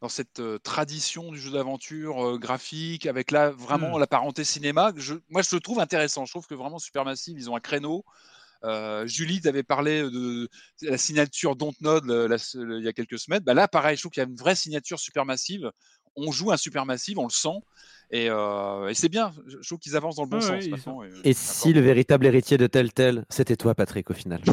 [0.00, 4.00] dans cette euh, tradition du jeu d'aventure euh, graphique, avec là vraiment Hmm.
[4.00, 4.92] la parenté cinéma.
[4.96, 6.24] Je, moi, je le trouve intéressant.
[6.24, 8.04] Je trouve que vraiment Supermassive, ils ont un créneau.
[8.64, 10.48] Euh, Julie t'avait parlé de
[10.82, 13.42] la signature Dontnod le- la- le- il y a quelques semaines.
[13.44, 15.70] Bah là, pareil, je trouve qu'il y a une vraie signature Supermassive.
[16.16, 17.58] On joue un Supermassive, on le sent.
[18.12, 19.32] Et, euh, et c'est bien.
[19.46, 21.04] Je je trouve qu'ils avancent dans le bon Ouais, sens.
[21.24, 24.40] Et, Et si le véritable héritier de Telltale, c'était toi, Patrick, au final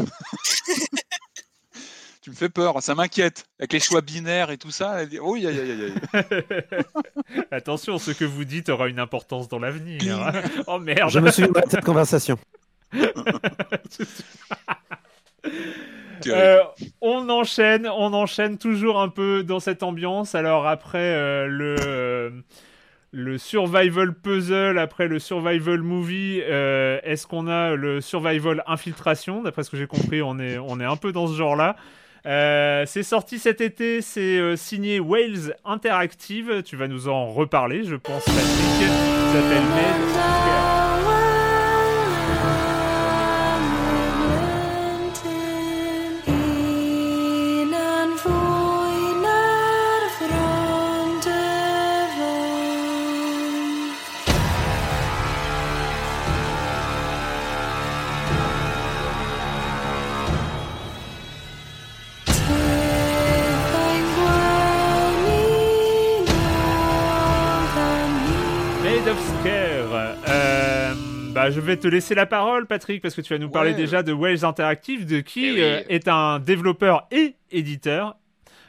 [2.22, 3.46] Tu me fais peur, ça m'inquiète.
[3.58, 5.02] Avec les choix binaires et tout ça.
[5.02, 6.24] elle dit, Oh, aïe, aïe, aïe.
[7.52, 10.34] Attention, ce que vous dites aura une importance dans l'avenir.
[10.68, 11.10] oh merde.
[11.10, 12.38] Je me souviendrai de cette conversation.
[16.28, 16.60] Euh,
[17.02, 20.36] on enchaîne, on enchaîne toujours un peu dans cette ambiance.
[20.36, 22.30] Alors après euh, le euh,
[23.12, 29.44] le survival puzzle, après le survival movie, euh, est-ce qu'on a le survival infiltration?
[29.44, 31.76] D'après ce que j'ai compris, on est on est un peu dans ce genre-là.
[32.26, 36.62] Euh, c'est sorti cet été, c'est euh, signé Wales Interactive.
[36.64, 38.26] Tu vas nous en reparler, je pense.
[38.26, 38.44] Patrick.
[38.44, 40.87] Ça s'appelle
[71.48, 73.78] bah, je vais te laisser la parole, Patrick, parce que tu vas nous parler Ouais.
[73.78, 75.62] déjà de Wales Interactive, de qui Eh oui.
[75.62, 78.16] euh, est un développeur et éditeur.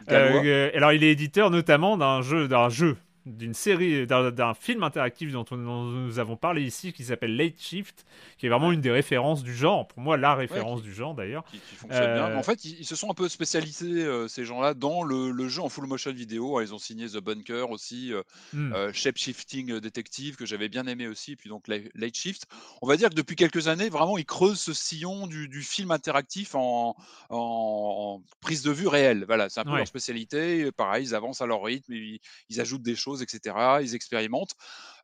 [0.08, 0.42] Gallois.
[0.44, 2.96] Euh, alors, il est éditeur notamment d'un jeu, d'un jeu,
[3.36, 7.58] d'une série, d'un film interactif dont, on- dont nous avons parlé ici, qui s'appelle Late
[7.60, 8.04] Shift,
[8.38, 9.86] qui est vraiment une des références du genre.
[9.88, 11.44] Pour moi, la référence du genre d'ailleurs.
[11.50, 12.24] qui, qui fonctionne bien.
[12.26, 15.02] Euh, Mais En fait, ils, ils se sont un peu spécialisés, euh, ces gens-là, dans
[15.02, 16.60] le, le jeu en full motion vidéo.
[16.60, 18.22] Ils ont signé The Bunker aussi, euh,
[18.52, 18.72] Hmm.
[18.72, 22.46] euh, Shape Shifting Detective, que j'avais bien aimé aussi, puis donc La- Late Shift.
[22.82, 25.90] On va dire que depuis quelques années, vraiment, ils creusent ce sillon du, du film
[25.90, 26.96] interactif en,
[27.30, 29.24] en- en prise de vue réelle.
[29.26, 29.78] Voilà, c'est un peu Ouais.
[29.78, 30.70] leur spécialité.
[30.72, 33.56] Pareil, ils avancent à leur rythme, ils, ils ajoutent des choses, etc.
[33.82, 34.54] Ils expérimentent.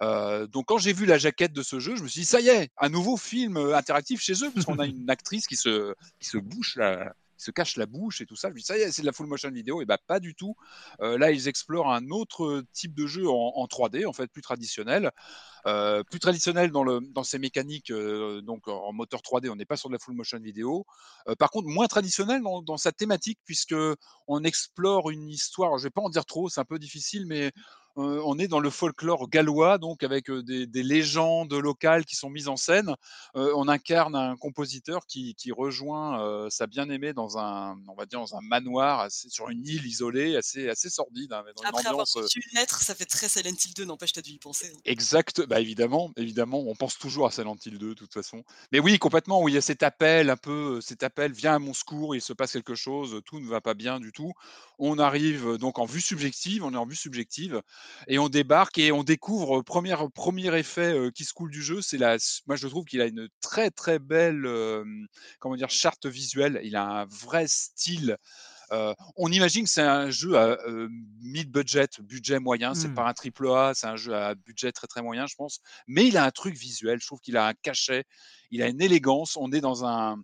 [0.02, 2.40] Euh, donc quand j'ai vu la jaquette de ce jeu, je me suis dit ça
[2.40, 5.56] y est, un nouveau film euh, interactif chez eux, parce qu'on a une actrice qui
[5.56, 6.78] se qui se bouche
[7.36, 8.48] se cache la bouche et tout ça.
[8.48, 9.82] Je me dis ça y est, c'est de la full motion vidéo.
[9.82, 10.54] Et bah pas du tout.
[11.00, 14.40] Euh, là, ils explorent un autre type de jeu en, en 3D, en fait, plus
[14.40, 15.10] traditionnel.
[16.10, 19.88] Plus traditionnel dans, le, dans ses mécaniques, donc en moteur 3D, on n'est pas sur
[19.88, 20.86] de la full motion vidéo.
[21.38, 23.74] Par contre, moins traditionnel dans, dans sa thématique, puisque
[24.26, 25.76] on explore une histoire.
[25.78, 27.50] Je vais pas en dire trop, c'est un peu difficile, mais
[27.98, 32.30] euh, on est dans le folklore gallois, donc avec des, des légendes locales qui sont
[32.30, 32.94] mises en scène.
[33.36, 38.06] Euh, on incarne un compositeur qui, qui rejoint euh, sa bien-aimée dans un, on va
[38.06, 41.68] dire, dans un manoir assez- sur une île isolée, assez, assez sordide, hein, dans une
[41.68, 44.38] Après avoir ambiance, une lettre, ça fait très Silent Hill 2, n'empêche, t'as dû y
[44.38, 44.72] penser.
[44.74, 44.78] hein.
[44.84, 48.42] Exact, bah évidemment, évidemment, on pense toujours à Silent Hill 2 de toute façon.
[48.72, 51.58] Mais oui, complètement, où il y a cet appel, un peu, cet appel, viens à
[51.58, 54.32] mon secours, il se passe quelque chose, tout ne va pas bien du tout.
[54.78, 57.62] On arrive donc en vue subjective, on est en vue subjective,
[58.08, 61.98] et on débarque et on découvre, premier, premier effet qui se coule du jeu, c'est
[61.98, 62.16] la,
[62.46, 64.46] moi je trouve qu'il a une très très belle,
[65.38, 68.18] comment dire, charte visuelle, il a un vrai style.
[68.72, 70.88] Euh, on imagine que c'est un jeu à euh,
[71.20, 72.74] mid-budget, budget moyen.
[72.74, 75.60] C'est pas un triple A, c'est un jeu à budget très très moyen, je pense.
[75.86, 77.00] Mais il a un truc visuel.
[77.00, 78.04] Je trouve qu'il a un cachet,
[78.50, 79.36] il a une élégance.
[79.36, 80.16] On est dans un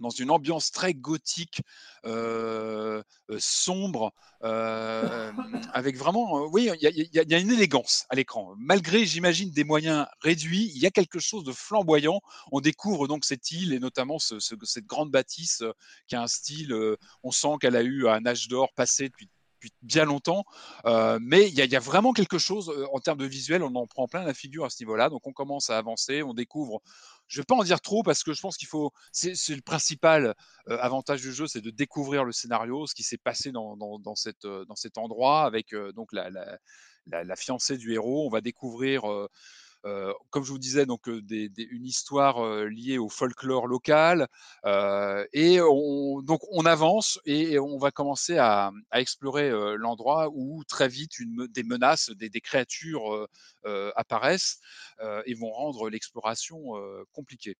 [0.00, 1.62] dans une ambiance très gothique,
[2.04, 3.02] euh,
[3.38, 4.12] sombre,
[4.44, 5.32] euh,
[5.72, 6.90] avec vraiment, euh, oui, il y a,
[7.24, 8.54] y y une élégance à l'écran.
[8.58, 12.20] Malgré, j'imagine, des moyens réduits, il y a quelque chose de flamboyant.
[12.52, 15.62] On découvre donc cette île et notamment ce- ce- cette grande bâtisse
[16.06, 16.74] qui a un style.
[17.22, 19.28] on sent qu'elle a eu un âge d'or passé depuis
[19.58, 20.44] depuis bien longtemps,
[20.86, 23.86] euh, mais il y, a- vraiment quelque chose euh, en termes de visuel, on en
[23.86, 26.80] prend plein la figure à ce niveau-là, donc on commence à avancer, on découvre
[27.26, 28.90] je vais pas en dire trop parce que je pense qu'il faut.
[29.12, 30.34] C'est le principal
[30.68, 34.14] euh, avantage du jeu, c'est de découvrir le scénario, ce qui s'est passé dans, dans,
[34.14, 34.46] cet
[34.96, 38.26] endroit avec donc la fiancée du héros.
[38.26, 39.04] On va découvrir.
[39.82, 44.28] Comme je vous disais, donc une histoire liée au folklore local,
[45.32, 51.12] et on, donc on avance et on va commencer à, explorer l'endroit où très vite
[51.52, 53.28] des menaces, des, créatures
[53.96, 54.60] apparaissent
[55.26, 56.72] et vont rendre l'exploration
[57.12, 57.56] compliquée.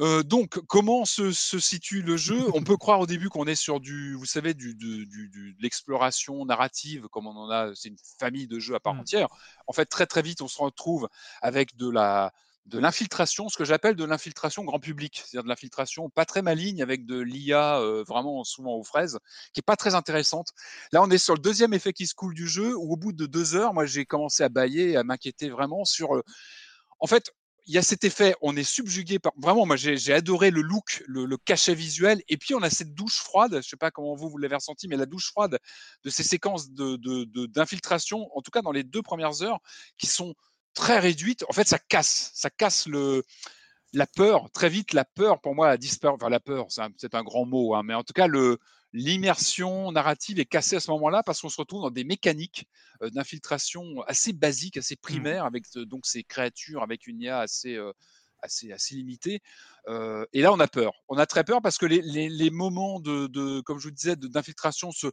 [0.00, 2.46] Euh, donc, comment se, se situe le jeu?
[2.54, 5.54] On peut croire au début qu'on est sur du, vous savez, du, du- du- du-
[5.54, 9.00] de l'exploration narrative, comme on en a, c'est une famille de jeux à part Mm.
[9.00, 9.28] entière.
[9.66, 11.08] En fait, très très vite, on se retrouve
[11.42, 12.32] avec de la
[12.66, 16.82] de l'infiltration, ce que j'appelle de l'infiltration grand public, c'est-à-dire de l'infiltration pas très maligne
[16.82, 19.18] avec de l'IA euh, vraiment souvent aux fraises,
[19.54, 20.48] qui est pas très intéressante.
[20.92, 23.12] Là, on est sur le deuxième effet qui se coule du jeu, où au bout
[23.12, 26.22] de deux heures, moi, j'ai commencé à bailler, à m'inquiéter vraiment sur euh,
[27.00, 27.32] en fait,
[27.68, 29.32] il y a cet effet, on est subjugué par.
[29.36, 32.22] Vraiment, moi, j'ai adoré le look, le, cachet visuel.
[32.28, 33.60] Et puis, on a cette douche froide.
[33.62, 35.58] Je sais pas comment vous, vous l'avez ressenti, mais la douche froide
[36.02, 39.60] de ces séquences d'infiltration, de, en tout cas dans les deux premières heures,
[39.98, 40.34] qui sont
[40.72, 41.44] très réduites.
[41.50, 42.30] En fait, ça casse.
[42.34, 43.22] Ça casse le.
[43.92, 46.14] La peur, très vite, la peur, pour moi, a disparu.
[46.14, 48.58] Enfin, la peur, c'est un- c'est un grand mot, hein, mais en tout cas, le,
[48.92, 52.66] l'immersion narrative est cassée à ce moment-là parce qu'on se retrouve dans des mécaniques
[53.02, 57.78] d'infiltration assez basiques, assez primaires, avec donc ces créatures avec une IA assez,
[58.42, 59.40] assez, assez limitée.
[59.88, 60.92] Euh, et là, on a peur.
[61.08, 63.94] On a très peur parce que les, les, les moments de, de, comme je vous
[63.94, 65.08] disais, d'infiltration se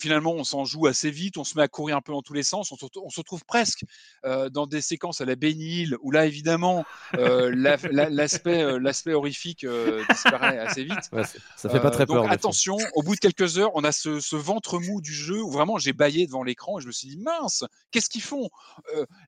[0.00, 2.32] finalement, on s'en joue assez vite, on se met à courir un peu dans tous
[2.32, 3.84] les sens, on se, on se retrouve presque
[4.24, 6.84] euh, dans des séquences à la Bénil, où là, évidemment,
[7.16, 11.10] euh, la- la- l'aspect euh, l'aspect horrifique euh, disparaît assez vite.
[11.12, 11.22] Ouais,
[11.56, 14.20] ça fait pas très donc peur, attention, au bout de quelques heures, on a ce,
[14.20, 17.08] ce ventre mou du jeu où vraiment j'ai baillé devant l'écran et je me suis
[17.08, 18.48] dit mince, qu'est-ce qu'ils font?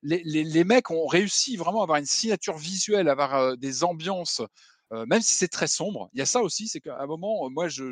[0.01, 3.83] Les, les- les mecs ont réussi vraiment à avoir une signature visuelle, à avoir des
[3.83, 4.41] ambiances.
[4.93, 7.49] Euh, même si c'est très sombre, il y a ça aussi, c'est qu'à un moment,
[7.49, 7.91] moi, je-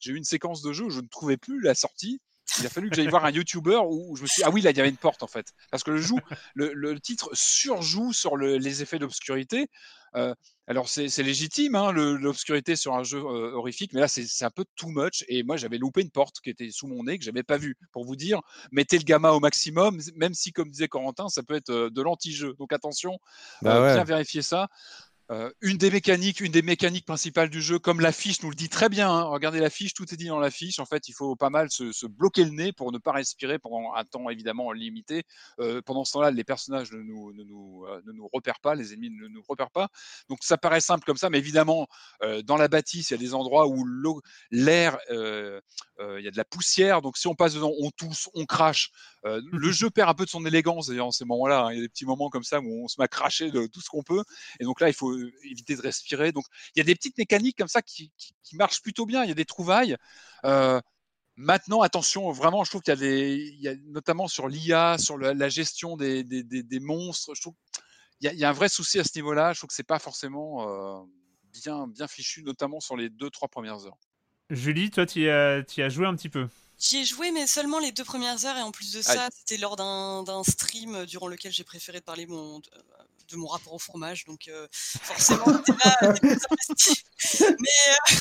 [0.00, 2.20] j'ai eu une séquence de jeu où je ne trouvais plus la sortie.
[2.58, 4.60] Il a fallu que j'aille voir un YouTuber où, je me suis dit, ah oui,
[4.60, 5.54] là, il y avait une porte en fait.
[5.70, 6.18] Parce que le, joue,
[6.54, 9.68] le, le titre surjoue sur le- les effets d'obscurité.
[10.16, 10.34] Euh,
[10.66, 14.64] alors, c'est légitime, hein, l'obscurité sur un jeu euh, horrifique, mais là, c'est un peu
[14.76, 15.24] too much.
[15.28, 17.76] Et moi, j'avais loupé une porte qui était sous mon nez, que j'avais pas vue.
[17.90, 18.40] Pour vous dire,
[18.70, 22.54] mettez le gamma au maximum, même si, comme disait Corentin, ça peut être de l'anti-jeu.
[22.58, 23.18] Donc, attention,
[23.62, 23.94] Bah ouais.
[23.94, 24.68] bien vérifier ça.
[25.30, 28.68] Euh, une des mécaniques, une des mécaniques principales du jeu, comme l'affiche nous le dit
[28.68, 29.08] très bien.
[29.08, 30.78] hein, regardez l'affiche, tout est dit dans l'affiche.
[30.78, 33.94] En fait, il faut pas mal se, bloquer le nez pour ne pas respirer pendant
[33.94, 35.22] un temps évidemment limité.
[35.60, 38.74] Euh, pendant ce temps-là, les personnages ne nous, ne, nous, euh, ne nous repèrent pas,
[38.74, 39.88] les ennemis ne nous repèrent pas.
[40.28, 41.86] Donc ça paraît simple comme ça, mais évidemment,
[42.44, 43.86] dans la bâtisse, il y a des endroits où
[44.50, 45.60] l'air, il
[45.98, 47.02] y a de la poussière.
[47.02, 48.90] Donc si on passe dedans, on tousse, on crache.
[49.24, 51.66] Euh, le jeu perd un peu de son élégance d'ailleurs en ces moments-là.
[51.66, 51.72] hein.
[51.72, 53.66] Il y a des petits moments comme ça où on se met à cracher de
[53.66, 54.22] tout ce qu'on peut.
[54.60, 56.32] Et donc là, il faut éviter de respirer.
[56.32, 56.44] Donc
[56.74, 59.22] il y a des petites mécaniques comme ça qui, qui- qui marchent plutôt bien.
[59.24, 59.96] Il y a des trouvailles.
[60.44, 60.80] Euh,
[61.36, 64.98] Maintenant, attention, vraiment, je trouve qu'il y a des, il y a notamment sur l'IA,
[64.98, 67.54] sur le- la gestion des, des, des- des monstres, je trouve
[68.20, 69.54] il y, a, il y a un vrai souci à ce niveau-là.
[69.54, 71.02] Je trouve que c'est pas forcément euh,
[71.64, 73.96] bien, bien fichu, notamment sur les deux, trois premières heures.
[74.50, 76.46] Julie, toi, tu y as, t'y as joué un petit peu.
[76.82, 79.56] J'y ai joué, mais seulement les deux premières heures, et en plus de ça, c'était
[79.56, 82.70] lors d'un d'un stream durant lequel j'ai préféré parler mon, de,
[83.28, 85.44] de mon rapport au fromage, donc euh, forcément,
[86.02, 87.02] investie.
[87.40, 87.54] Mais,
[87.88, 88.16] euh,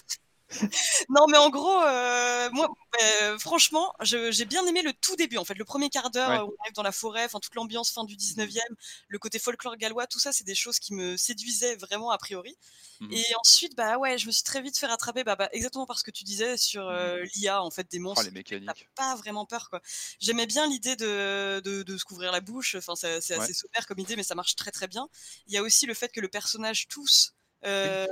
[1.09, 2.69] non, mais en gros, euh, moi,
[3.01, 6.37] euh, franchement, j'ai bien aimé le tout début, en fait, le premier quart d'heure Ouais.
[6.37, 8.61] euh, où on arrive dans la forêt, enfin toute l'ambiance fin du 19e,
[9.07, 12.57] le côté folklore gallois, tout ça, c'est des choses qui me séduisaient vraiment a priori.
[12.99, 13.13] Mhm.
[13.13, 15.97] Et ensuite, bah ouais, je me suis très vite fait rattraper, bah, bah, exactement par
[15.99, 18.23] ce que tu disais sur euh, l'IA, en fait, des Oh, monstres.
[18.23, 18.89] les mécaniques.
[18.95, 19.81] Pas vraiment peur, quoi.
[20.19, 23.07] J'aimais bien l'idée de, de, de se couvrir la bouche, enfin, c'est
[23.37, 23.37] Ouais.
[23.37, 25.07] assez sommaire comme idée, mais ça marche très très bien.
[25.47, 27.33] Il y a aussi le fait que le personnage tousse.
[27.65, 28.07] Euh,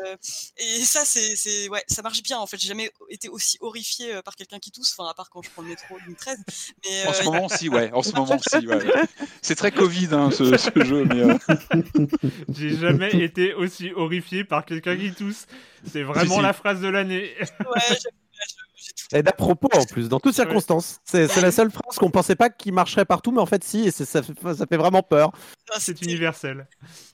[0.57, 2.57] et ça, c'est, c'est, ouais, ça marche bien en fait.
[2.57, 5.49] J'ai jamais été aussi horrifié euh, par quelqu'un qui tousse, enfin à part quand je
[5.49, 6.37] prends le métro ligne 13.
[6.85, 7.91] Mais En ce euh, moment, si, ouais.
[7.93, 8.79] En ce moment, si, ouais.
[9.41, 11.21] C'est très Covid, hein, ce, ce jeu, mais.
[11.21, 11.37] euh,
[12.53, 15.45] J'ai jamais été aussi horrifié par quelqu'un qui tousse.
[15.91, 16.41] C'est vraiment si.
[16.41, 17.33] la phrase de l'année.
[17.39, 17.97] ouais,
[19.13, 20.99] Et d'à propos en plus, dans toutes circonstances.
[21.05, 23.87] C'est c'est la seule phrase qu'on pensait pas qui marcherait partout, mais en fait si,
[23.87, 25.31] et c'est- ça, ça fait vraiment peur.
[25.77, 26.67] C'est universel.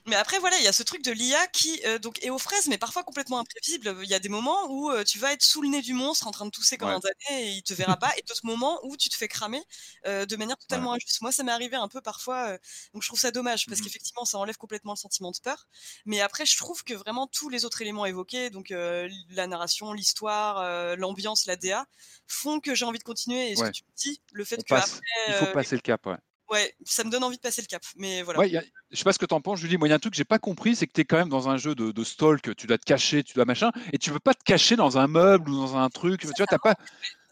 [0.06, 2.38] Mais après, voilà, il y a ce truc de l'IA qui euh, donc est aux
[2.38, 3.96] fraises, mais parfois complètement imprévisible.
[4.02, 6.26] Il y a des moments où euh, tu vas être sous le nez du monstre
[6.26, 6.94] en train de tousser comme Ouais.
[6.94, 9.62] un damné et il te verra pas, et d'autres moments où tu te fais cramer
[10.06, 11.20] euh, de manière totalement injuste.
[11.22, 12.58] Moi, ça m'est arrivé un peu parfois, euh,
[12.94, 13.86] donc je trouve ça dommage parce Mhm.
[13.86, 15.66] qu'effectivement, ça enlève complètement le sentiment de peur.
[16.04, 19.92] Mais après, je trouve que vraiment tous les autres éléments évoqués, donc euh, la narration,
[19.92, 21.86] l'histoire, euh, l'ambiance, la DA,
[22.28, 23.50] font que j'ai envie de continuer.
[23.50, 23.70] Et ce Ouais.
[23.70, 25.00] que tu me dis, le fait on que passe.
[25.00, 26.16] après, Il faut euh, passer le cap, ouais.
[26.50, 27.82] Ouais, ça me donne envie de passer le cap.
[27.96, 28.40] Mais voilà.
[28.40, 29.76] Ouais, a- je sais pas ce que t'en penses, Julie.
[29.78, 31.16] Moi, il y a un truc que j'ai pas compris, c'est que tu es quand
[31.18, 33.98] même dans un jeu de, de stalk, tu dois te cacher, tu dois machin, et
[33.98, 36.20] tu veux pas te cacher dans un meuble ou dans un truc.
[36.20, 36.74] Tu vois, t'as pas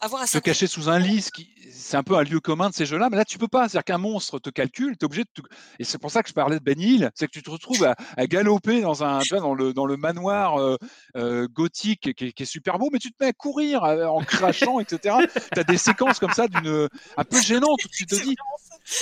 [0.01, 1.25] Avoir à te cacher sous un lit,
[1.71, 3.69] c'est un peu un lieu commun de ces jeux-là, mais là tu peux pas.
[3.69, 5.29] C'est-à-dire qu'un monstre te calcule, tu es obligé de.
[5.41, 5.47] te-
[5.79, 7.83] Et c'est pour ça que je parlais de Ben Hill, c'est que tu te retrouves
[7.85, 10.75] à, à galoper dans un, tu vois, dans le dans le manoir euh,
[11.15, 14.05] euh, gothique qui est, qui est super beau, mais tu te mets à courir euh,
[14.05, 15.15] en crachant, etc.
[15.53, 18.35] Tu as des séquences comme ça d'une un peu gênantes où tu te dis.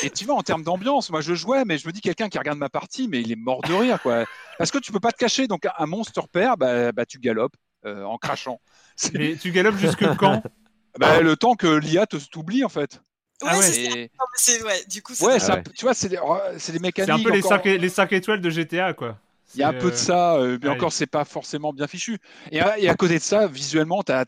[0.02, 2.38] Et tu vois, en termes d'ambiance, moi je jouais, mais je me dis quelqu'un qui
[2.38, 4.26] regarde ma partie, mais il est mort de rire, quoi.
[4.58, 7.56] Parce que tu peux pas te cacher, donc un monstre repère, bah, bah, tu galopes
[7.86, 8.60] euh, en crachant.
[9.14, 10.42] Mais tu galopes jusque quand?
[11.00, 13.02] Bah, le temps que l'IA te t'oublie en fait.
[13.42, 13.64] Ouais, Ah ouais.
[13.64, 14.10] c'est
[14.60, 14.66] ça.
[14.66, 15.42] Ouais, du coup, c'est Ouais, dingue.
[15.42, 15.62] c'est un ouais.
[15.64, 17.10] peu- tu vois, c'est des, oh, c'est des C'est mécaniques.
[17.26, 19.18] un peu les encore- 5, les cinq étoiles de GTA, quoi.
[19.54, 20.74] Il y a un peu de euh, ça, euh, mais ouais.
[20.74, 22.20] encore, c'est pas forcément bien fichu.
[22.52, 24.26] Et à, et à côté de ça, visuellement, tu as,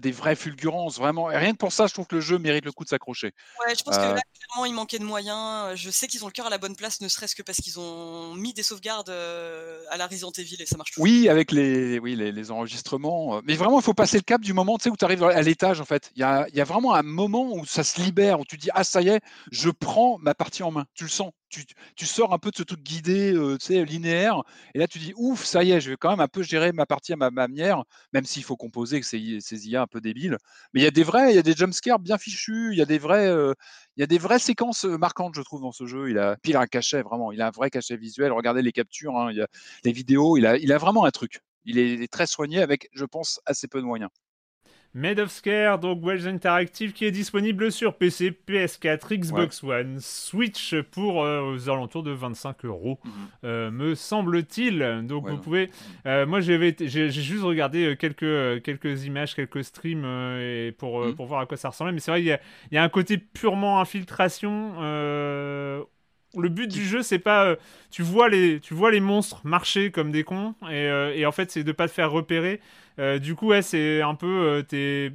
[0.00, 1.30] des vraies fulgurances, vraiment.
[1.30, 3.32] Et rien que pour ça, je trouve que le jeu mérite le coup de s'accrocher.
[3.66, 5.74] Ouais, je pense Euh, que là, clairement, il manquait de moyens.
[5.76, 7.80] Je sais qu'ils ont le cœur à la bonne place, ne serait-ce que parce qu'ils
[7.80, 11.04] ont mis des sauvegardes euh, à la Resident Evil et ça marche toujours.
[11.04, 13.36] Oui, avec les, oui, les, les enregistrements.
[13.38, 15.22] euh, Mais vraiment, il faut passer le cap du moment tu sais, où tu arrives
[15.24, 16.10] à l'étage, en fait.
[16.16, 18.56] Il y a, il y a vraiment un moment où ça se libère, où tu
[18.58, 19.20] dis, ah, ça y est,
[19.50, 20.86] je prends ma partie en main.
[20.94, 21.32] Tu le sens.
[21.48, 21.64] Tu,
[21.94, 24.42] tu sors un peu de ce truc guidé, euh, tu sais, linéaire.
[24.74, 26.72] Et là, tu dis, ouf, ça y est, je vais quand même un peu gérer
[26.72, 30.00] ma partie à ma manière, même s'il faut composer que c'est ces IA un peu
[30.00, 30.38] débiles.
[30.74, 32.82] Mais il y a des vrais, il y a des jumpscares bien fichus, il y
[32.82, 33.54] a des vrais, euh,
[33.96, 36.10] il y a des vraies séquences euh, marquantes, je trouve, dans ce jeu.
[36.10, 37.30] Il a, puis il a un cachet, vraiment.
[37.32, 38.32] Il a un vrai cachet visuel.
[38.32, 39.30] Regardez les captures, hein,
[39.84, 40.36] les vidéos.
[40.36, 41.40] Il a, il a vraiment un truc.
[41.64, 44.10] Il est très soigné avec, je pense, assez peu de moyens.
[44.96, 50.74] Made of Scare, donc Wells Interactive, qui est disponible sur PC, PS4, Xbox One, Switch
[50.90, 53.10] pour euh, aux alentours de 25 euros, Mhm.
[53.44, 55.04] euh, me semble-t-il.
[55.06, 55.70] Donc Ouais, vous pouvez.
[56.06, 56.74] euh, moi j'ai
[57.10, 60.04] juste regardé quelques, quelques images, quelques streams
[60.40, 61.14] et pour, Mhm.
[61.14, 62.38] pour voir à quoi ça ressemblait, mais c'est vrai y,
[62.70, 64.72] il y a un côté purement infiltration.
[66.40, 67.44] Le but du jeu, c'est pas.
[67.46, 67.56] euh,
[67.90, 71.32] tu, vois les, tu vois les monstres marcher comme des cons, et, euh, et en
[71.32, 72.60] fait, c'est de pas te faire repérer.
[72.98, 74.64] Euh, du coup, ouais, c'est un peu.
[74.68, 75.12] t'es-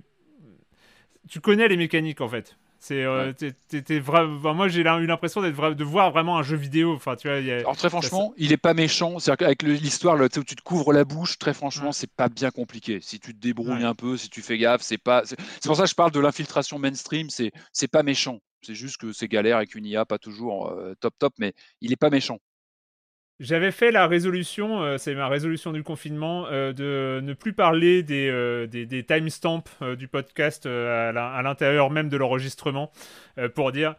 [1.29, 2.57] Tu connais les mécaniques en fait.
[2.83, 3.31] C'est, Ouais.
[3.99, 6.93] vra- enfin, moi, j'ai eu l'impression d'être vra- de voir vraiment un jeu vidéo.
[6.95, 9.19] Enfin, tu vois, il y a- Alors très franchement, il est pas méchant.
[9.19, 11.93] C'est-à-dire qu'avec l'histoire, où tu te couvres la bouche, très franchement, Ouais.
[11.93, 12.97] c'est pas bien compliqué.
[12.99, 13.83] Si tu te débrouilles Ouais.
[13.83, 15.21] un peu, si tu fais gaffe, c'est pas.
[15.25, 17.29] C'est c'est pour ça que je parle de l'infiltration mainstream.
[17.29, 18.39] C'est c'est pas méchant.
[18.61, 21.91] C'est juste que c'est galère avec une IA, pas toujours euh, top top, mais il
[21.91, 22.39] est pas méchant.
[23.41, 28.03] J'avais fait la résolution, euh, c'est ma résolution du confinement, euh, de ne plus parler
[28.03, 29.63] des, euh, des, des timestamps
[29.97, 32.91] du podcast à l'intérieur même de l'enregistrement,
[33.55, 33.95] pour dire.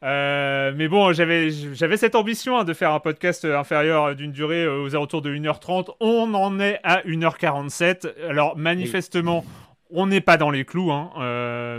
[0.00, 1.50] Mais bon, j'avais
[1.98, 5.94] cette ambition hein, de faire un podcast inférieur d'une durée aux alentours de 1h30.
[6.00, 8.14] On en est à 1h47.
[8.30, 9.44] Alors, manifestement,
[9.90, 11.10] on n'est pas dans les clous, hein,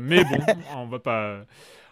[0.03, 0.39] mais bon,
[0.75, 1.39] on va pas.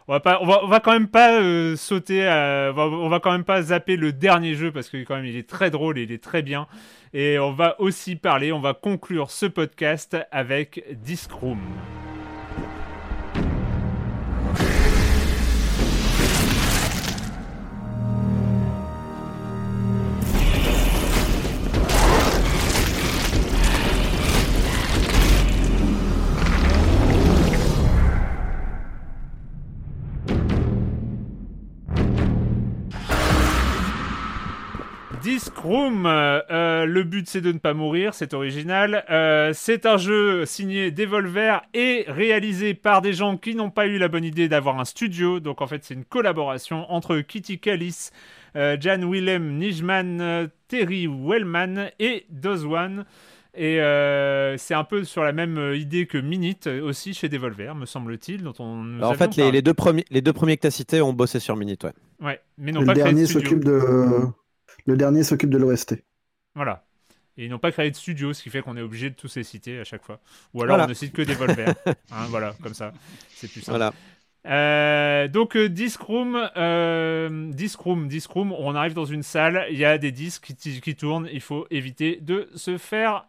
[0.07, 3.19] On va pas, on va, on va quand même pas euh, sauter, on, va, va
[3.19, 5.98] quand même pas zapper le dernier jeu parce que quand même il est très drôle
[5.98, 6.68] et il est très bien.
[7.14, 11.32] Et on va aussi parler, on va conclure ce podcast avec Disc
[35.26, 39.03] Disc Room, euh, euh, le but c'est de ne pas mourir, c'est original.
[39.10, 43.97] Euh, c'est un jeu signé Devolver et réalisé par des gens qui n'ont pas eu
[43.97, 45.39] la bonne idée d'avoir un studio.
[45.39, 48.11] Donc en fait c'est une collaboration entre Kitty Callis,
[48.56, 53.03] euh, Jan Willem Nijman, euh, Terry Wellman et Dozwan.
[53.56, 57.88] Et euh, c'est un peu sur la même idée que Minute aussi chez Devolver, me
[57.88, 60.68] semble-t-il, dont on nous Alors, en fait, les, deux premiers, les deux premiers que tu
[60.68, 61.93] as cités ont bossé sur Minute, ouais.
[62.22, 64.27] Ouais, mais n'ont Le pas de dernier s'occupe de.
[64.86, 65.95] Le dernier s'occupe de l'OST.
[66.56, 66.86] Voilà.
[67.38, 69.36] Et ils n'ont pas créé de studio, ce qui fait qu'on est obligé de tous
[69.36, 70.20] les citer à chaque fois.
[70.53, 70.86] Ou alors Voilà.
[70.86, 71.74] on ne cite que Devolver.
[72.12, 72.94] Hein, voilà, comme ça.
[73.36, 73.78] C'est plus simple.
[73.78, 73.94] Voilà.
[74.48, 79.66] Euh, donc euh, Disc Room, euh, Disc Room, Disc Room, on arrive dans une salle,
[79.72, 83.28] il y a des disques qui, qui tournent, il faut éviter de se faire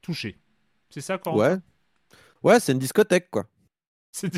[0.00, 0.38] toucher.
[0.88, 1.56] C'est ça, quand Ouais.
[2.42, 3.44] Ouais, c'est une discothèque, quoi.
[4.10, 4.30] C'est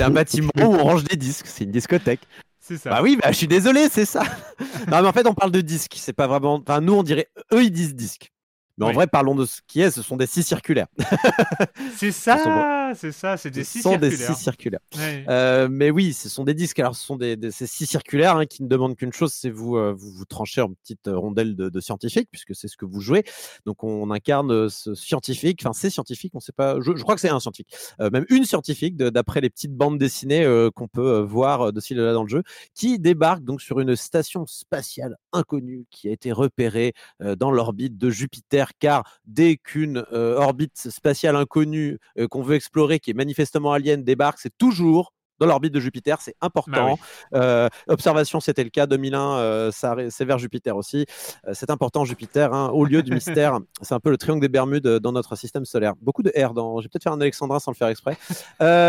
[0.00, 2.20] un bâtiment où on range des disques, c'est une discothèque.
[2.68, 2.90] C'est ça.
[2.90, 4.22] Bah oui, bah, je suis désolé, c'est ça.
[4.88, 6.60] non, mais en fait, on parle de disques, c'est pas vraiment.
[6.60, 7.30] Enfin, nous, on dirait.
[7.54, 8.30] Eux, ils disent disques.
[8.78, 8.94] Mais en Oui.
[8.94, 10.86] vrai, parlons de ce qui est, ce sont des scies circulaires.
[11.96, 14.34] C'est Ce ça, c'est ça, c'est des Ce scies sont des circulaires.
[14.36, 14.80] scies circulaires.
[14.96, 15.24] Ouais.
[15.28, 16.78] Euh, mais oui, ce sont des disques.
[16.78, 19.50] Alors, ce sont des, des- ces scies circulaires hein, qui ne demandent qu'une chose, c'est
[19.50, 22.76] vous, euh, vous vous tranchez en petite euh, rondelle de, de scientifique, puisque c'est ce
[22.76, 23.24] que vous jouez.
[23.66, 25.60] Donc, on incarne ce scientifique.
[25.62, 26.32] Enfin, c'est scientifique.
[26.34, 26.76] On sait pas.
[26.80, 27.68] Je, je crois que c'est un scientifique,
[28.00, 32.02] Euh, même une scientifique, d'après les petites bandes dessinées qu'on peut voir de ci de
[32.02, 32.42] là dans le jeu,
[32.74, 38.10] qui débarque donc sur une station spatiale inconnue qui a été repérée dans l'orbite de
[38.10, 43.72] Jupiter, car dès qu'une euh, orbite spatiale inconnue euh, qu'on veut explorer, qui est manifestement
[43.72, 46.98] alien, débarque, c'est toujours dans l'orbite de Jupiter, c'est important.
[47.34, 48.86] Euh, observation, c'était le cas.
[48.86, 51.06] 2001, euh, c'est vers Jupiter aussi.
[51.46, 53.58] Euh, c'est important, Jupiter, hein, au lieu du mystère.
[53.80, 55.94] C'est un peu le triangle des Bermudes dans notre système solaire.
[56.00, 56.80] Beaucoup de R dans.
[56.80, 58.16] J'ai peut-être fait un alexandrin sans le faire exprès.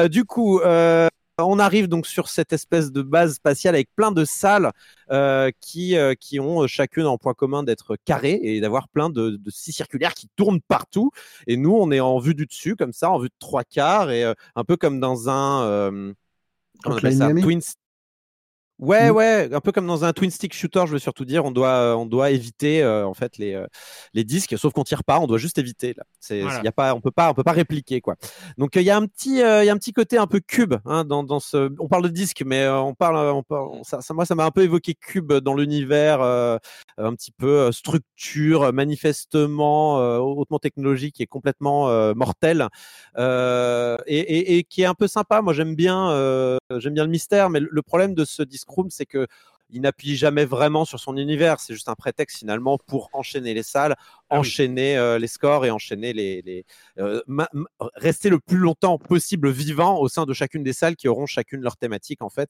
[0.10, 0.60] Du coup.
[1.40, 4.72] Euh, on arrive donc sur cette espèce de base spatiale avec plein de salles
[5.12, 9.10] euh, qui, euh, qui ont euh, chacune en point commun d'être carrées et d'avoir plein
[9.10, 11.12] de, de scies circulaires qui tournent partout.
[11.48, 14.12] Et nous, on est en vue du dessus, comme ça, en vue de trois quarts,
[14.12, 15.64] et euh, un peu comme dans un.
[15.64, 16.14] euh,
[16.86, 17.62] on appelle ça Twin,
[18.80, 19.16] Ouais, Mm.
[19.16, 21.68] ouais, un peu comme dans un twin stick shooter, je veux surtout dire, on doit,
[21.70, 23.68] euh, on doit éviter euh, en fait les, euh,
[24.14, 26.04] les disques, sauf qu'on tire pas, on doit juste éviter là.
[26.22, 26.62] C'est, Voilà.
[26.64, 28.16] y a pas, on peut pas, on peut pas répliquer quoi.
[28.58, 30.40] Donc il y a un petit, euh, il y a un petit côté un peu
[30.40, 31.70] cube hein, dans, dans ce.
[31.80, 34.46] On parle de disque, mais euh, on parle, on parle- ça, ça- moi ça m'a
[34.46, 36.58] un peu évoqué cube dans l'univers, euh,
[36.98, 42.68] un petit peu structure, manifestement euh, hautement technologique et complètement euh, mortel,
[43.18, 45.42] euh, et, et- et qui est un peu sympa.
[45.42, 48.68] Moi j'aime bien, euh, j'aime bien le mystère, mais le, le problème de ce disc
[48.90, 49.28] c'est que
[49.72, 51.60] il n'appuie jamais vraiment sur son univers.
[51.60, 53.96] C'est juste un prétexte finalement pour enchaîner les salles,
[54.30, 54.40] Ah oui.
[54.40, 56.66] enchaîner euh, les scores et enchaîner les, les
[56.98, 57.22] euh,
[57.94, 61.62] rester le plus longtemps possible vivant au sein de chacune des salles qui auront chacune
[61.62, 62.50] leur thématique en fait,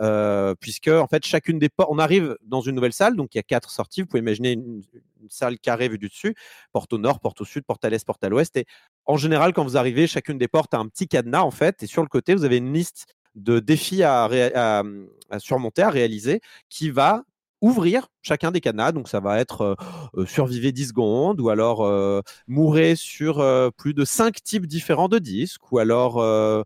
[0.00, 3.38] Euh, puisque en fait chacune des portes, on arrive dans une nouvelle salle, donc il
[3.38, 4.00] y a quatre sorties.
[4.02, 4.82] Vous pouvez imaginer une,
[5.22, 6.34] une salle carrée vue du dessus,
[6.72, 8.56] porte au nord, porte au sud, porte à l'est, porte à l'ouest.
[8.56, 8.66] Et
[9.04, 11.86] en général, quand vous arrivez, chacune des portes a un petit cadenas en fait, et
[11.86, 13.06] sur le côté, vous avez une liste
[13.36, 14.82] de défis à, ré- à-
[15.30, 17.22] à surmonter, à réaliser, qui va
[17.62, 18.92] ouvrir chacun des cadenas.
[18.92, 19.74] Donc ça va être euh,
[20.18, 25.08] euh, survivez 10 secondes, ou alors euh, mourrez sur euh, plus de 5 types différents
[25.08, 26.18] de disques, ou alors...
[26.18, 26.62] euh,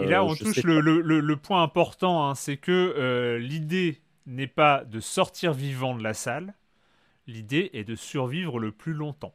[0.00, 0.80] Et là, on touche le, pas.
[0.80, 6.02] le- le- le point important, hein, c'est que l'idée n'est pas de sortir vivant de
[6.02, 6.54] la salle,
[7.26, 9.34] l'idée est de survivre le plus longtemps.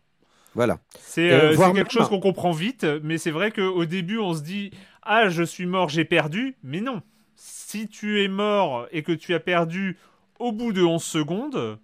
[0.56, 0.80] Voilà.
[1.00, 4.18] C'est Euh, euh, c'est quelque même- chose qu'on comprend vite, mais c'est vrai qu'au début,
[4.18, 4.72] on se dit
[5.04, 6.56] Ah, je suis mort, j'ai perdu.
[6.64, 7.02] Mais non.
[7.36, 9.98] Si tu es mort et que tu as perdu
[10.40, 11.80] au bout de 11 secondes,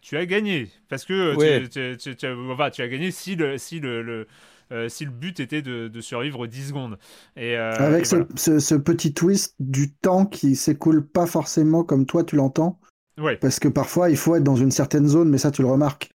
[0.00, 0.68] tu as gagné.
[0.88, 1.68] Parce que tu- Ouais.
[1.68, 4.26] tu, tu- tu- enfin, tu as gagné si le, si le, le-
[4.72, 6.98] euh, si le but était de, de survivre 10 secondes.
[7.36, 8.30] Et, euh, Avec et ce, voilà.
[8.36, 12.78] ce- ce petit twist du temps qui s'écoule pas forcément comme toi tu l'entends.
[13.18, 13.36] Ouais.
[13.36, 16.10] Parce que parfois il faut être dans une certaine zone, mais ça tu le remarques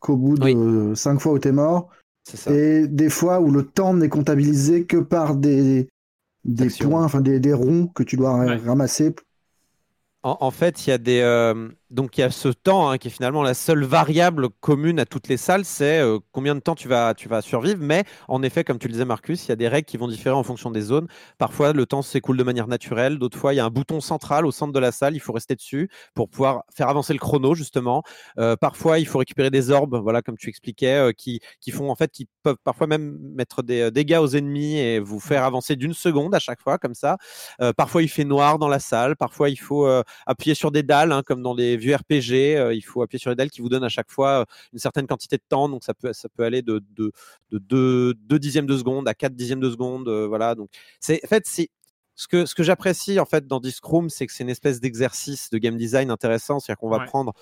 [0.00, 1.90] qu'au bout de cinq fois où t'es mort.
[2.50, 5.88] Et des fois où le temps n'est comptabilisé que par des,
[6.44, 9.14] des points, enfin des, des ronds que tu dois ramasser.
[10.22, 12.98] En, en fait, il y a des euh, donc il y a ce temps hein,
[12.98, 16.60] qui est finalement la seule variable commune à toutes les salles, c'est euh, combien de
[16.60, 17.78] temps tu vas survivre.
[17.80, 20.08] Mais en effet, comme tu le disais, Marcus, il y a des règles qui vont
[20.08, 21.06] différer en fonction des zones.
[21.38, 23.18] Parfois, le temps s'écoule de manière naturelle.
[23.18, 25.14] D'autres fois, il y a un bouton central au centre de la salle.
[25.14, 28.02] Il faut rester dessus pour pouvoir faire avancer le chrono justement.
[28.38, 31.90] Euh, parfois, il faut récupérer des orbes, voilà comme tu expliquais, euh, qui qui font
[31.90, 35.76] en fait qui peuvent parfois même mettre des dégâts aux ennemis et vous faire avancer
[35.76, 37.16] d'une seconde à chaque fois comme ça.
[37.76, 39.16] Parfois, il fait noir dans la salle.
[39.16, 39.86] Parfois, il faut
[40.26, 42.56] appuyer sur des dalles, hein, comme dans les vieux RPG.
[42.56, 44.78] euh, il faut appuyer sur les dalles qui vous donnent à chaque fois euh, une
[44.78, 45.68] certaine quantité de temps.
[45.68, 47.12] Donc, ça peut, ça peut aller de, de,
[47.50, 50.08] de 2, dixièmes de seconde à 4 dixièmes de seconde.
[50.08, 50.54] euh, voilà.
[50.54, 50.68] Donc,
[51.00, 51.68] c'est, en fait, c'est,
[52.18, 55.50] ce que, ce que j'apprécie en fait dans Discroom, c'est que c'est une espèce d'exercice
[55.50, 56.58] de game design intéressant.
[56.60, 57.04] C'est-à-dire qu'on va Ouais.
[57.04, 57.34] prendre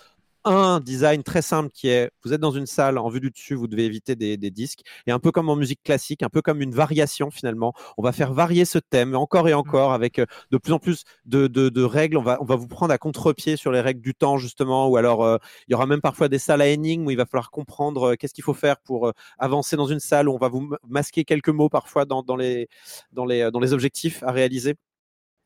[0.44, 3.54] un design très simple qui est vous êtes dans une salle en vue du dessus,
[3.54, 4.80] vous devez éviter des, des disques.
[5.06, 7.72] Et un peu comme en musique classique, un peu comme une variation finalement.
[7.96, 11.04] On va faire varier ce thème encore et encore avec euh, de plus en plus
[11.24, 12.16] de, de, de règles.
[12.16, 14.88] On va, on va vous prendre à contre-pied sur les règles du temps justement.
[14.88, 15.38] Ou alors euh,
[15.68, 18.14] il y aura même parfois des salles à énigmes où il va falloir comprendre euh,
[18.16, 20.28] qu'est-ce qu'il faut faire pour euh, avancer dans une salle.
[20.28, 22.68] Où on va vous ma- masquer quelques mots parfois dans, dans, les,
[23.12, 24.74] dans, les, dans les objectifs à réaliser.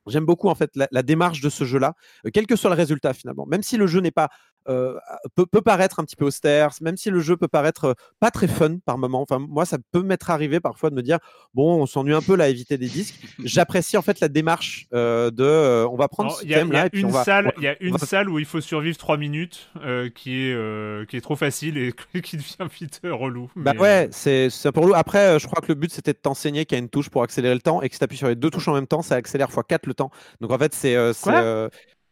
[0.07, 1.93] J'aime beaucoup en fait la, la démarche de ce jeu-là,
[2.25, 3.45] euh, quel que soit le résultat finalement.
[3.45, 4.31] Même si le jeu n'est pas
[4.69, 4.95] euh,
[5.35, 8.31] peut, peut paraître un petit peu austère, même si le jeu peut paraître euh, pas
[8.31, 9.23] très fun par moment.
[9.23, 11.19] Enfin moi ça peut m'être arrivé parfois de me dire
[11.55, 13.15] bon on s'ennuie un peu là à éviter des disques.
[13.45, 16.55] J'apprécie en fait la démarche euh, de euh, on va prendre Alors, ce Il y
[16.55, 17.77] a, thème il y a là et puis une on va salle, il y a
[17.83, 19.71] une va- salle où il faut survivre 3 minutes,
[20.15, 21.93] qui est qui est trop facile et
[22.23, 23.51] qui devient vite relou.
[23.57, 24.95] Bah ouais, c'est c'est pour nous.
[24.95, 27.23] Après, je crois que le but c'était de t'enseigner qu'il y a une touche pour
[27.23, 29.03] accélérer le temps et que si tu appuies sur les deux touches en même temps,
[29.03, 30.11] ça accélère x4 le temps.
[30.41, 30.95] Donc en fait, c'est.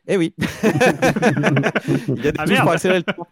[0.09, 0.35] Euh, euh, Eh oui.
[2.09, 2.63] Il y a des Ah, touches merde.
[2.63, 3.27] pour accélérer le temps.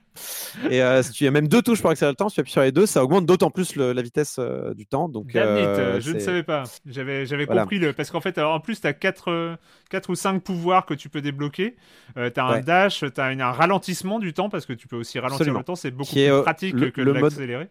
[0.71, 2.53] Et euh, si tu as même deux touches pour accélérer le temps, si tu appuies
[2.53, 5.09] sur les deux, ça augmente d'autant plus le- la vitesse euh, du temps.
[5.09, 5.41] Donc, euh,
[5.97, 6.65] euh, je ne savais pas.
[6.87, 7.63] J'avais, j'avais Voilà.
[7.63, 7.93] compris le.
[7.93, 9.57] Parce qu'en fait, alors, en plus, tu as 4,
[10.09, 11.77] ou 5 pouvoirs que tu peux débloquer.
[12.17, 12.63] tu as un Ouais.
[12.63, 15.59] dash, tu as un ralentissement du temps parce que tu peux aussi ralentir Absolument.
[15.61, 15.75] le temps.
[15.77, 17.69] C'est beaucoup Qui plus euh, pratique le- que le de mode- l'accélérer.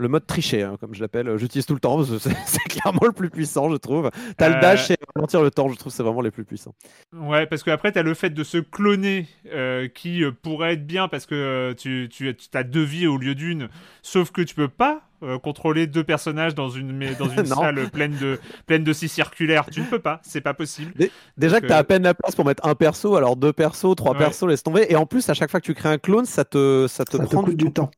[0.00, 1.36] Le mode triché, hein, comme je l'appelle.
[1.36, 1.96] J'utilise tout le temps.
[1.96, 4.10] parce que C'est clairement le plus puissant, je trouve.
[4.38, 6.30] Tu as Euh, le dash et ralentir le temps, je trouve que c'est vraiment les
[6.30, 6.74] plus puissants.
[7.12, 10.86] Ouais, parce qu'après, tu as le fait de se cloner euh, qui euh, pourrait être
[10.86, 13.68] bien parce que euh, tu, tu, as deux vies au lieu d'une,
[14.02, 17.90] sauf que tu peux pas euh, contrôler deux personnages dans une, mais dans une salle
[17.90, 19.68] pleine de, pleine de scies circulaires.
[19.70, 20.94] Tu ne peux pas, c'est pas possible.
[20.94, 23.16] Dé- Déjà Donc, que tu as euh, à peine la place pour mettre un perso,
[23.16, 24.18] alors deux persos, trois Ouais.
[24.18, 24.86] persos, laisse tomber.
[24.88, 27.16] Et en plus, à chaque fois que tu crées un clone, ça te, ça te
[27.16, 27.90] Ça te prend coûte du temps.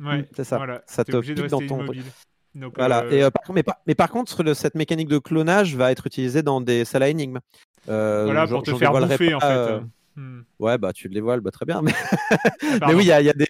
[0.00, 0.56] Ouais, C'est ça.
[0.56, 2.04] Voilà, Ça te pique dans ton- immobile.
[2.54, 3.04] Donc, Voilà.
[3.04, 5.76] euh, Et, euh, par, contre- mais, par, mais par contre, le- cette mécanique de clonage
[5.76, 7.38] va être utilisée dans des salles à énigmes.
[7.88, 9.72] Euh, voilà, pour te faire bouffer, en pas, fait.
[9.72, 9.80] euh,
[10.16, 10.40] Hmm.
[10.58, 11.80] Ouais, bah tu le dévoiles, bah, très bien.
[12.88, 13.46] Mais, oui, il y a, y a des,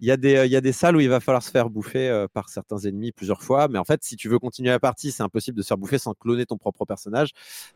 [0.00, 3.10] y, y a salles où il va falloir se faire bouffer euh, par certains ennemis
[3.10, 3.68] plusieurs fois.
[3.68, 5.96] Mais en fait, si tu veux continuer la partie, c'est impossible de se faire bouffer
[5.98, 7.30] sans cloner ton propre personnage.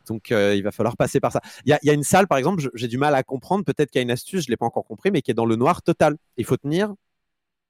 [0.07, 1.41] Donc il va falloir passer par ça.
[1.65, 3.65] Il y a, une salle, par exemple, j'ai du mal à comprendre.
[3.65, 5.47] Peut-être qu'il y a une astuce, je l'ai pas encore compris, mais qui est dans
[5.47, 6.15] le noir total.
[6.37, 6.93] Il faut tenir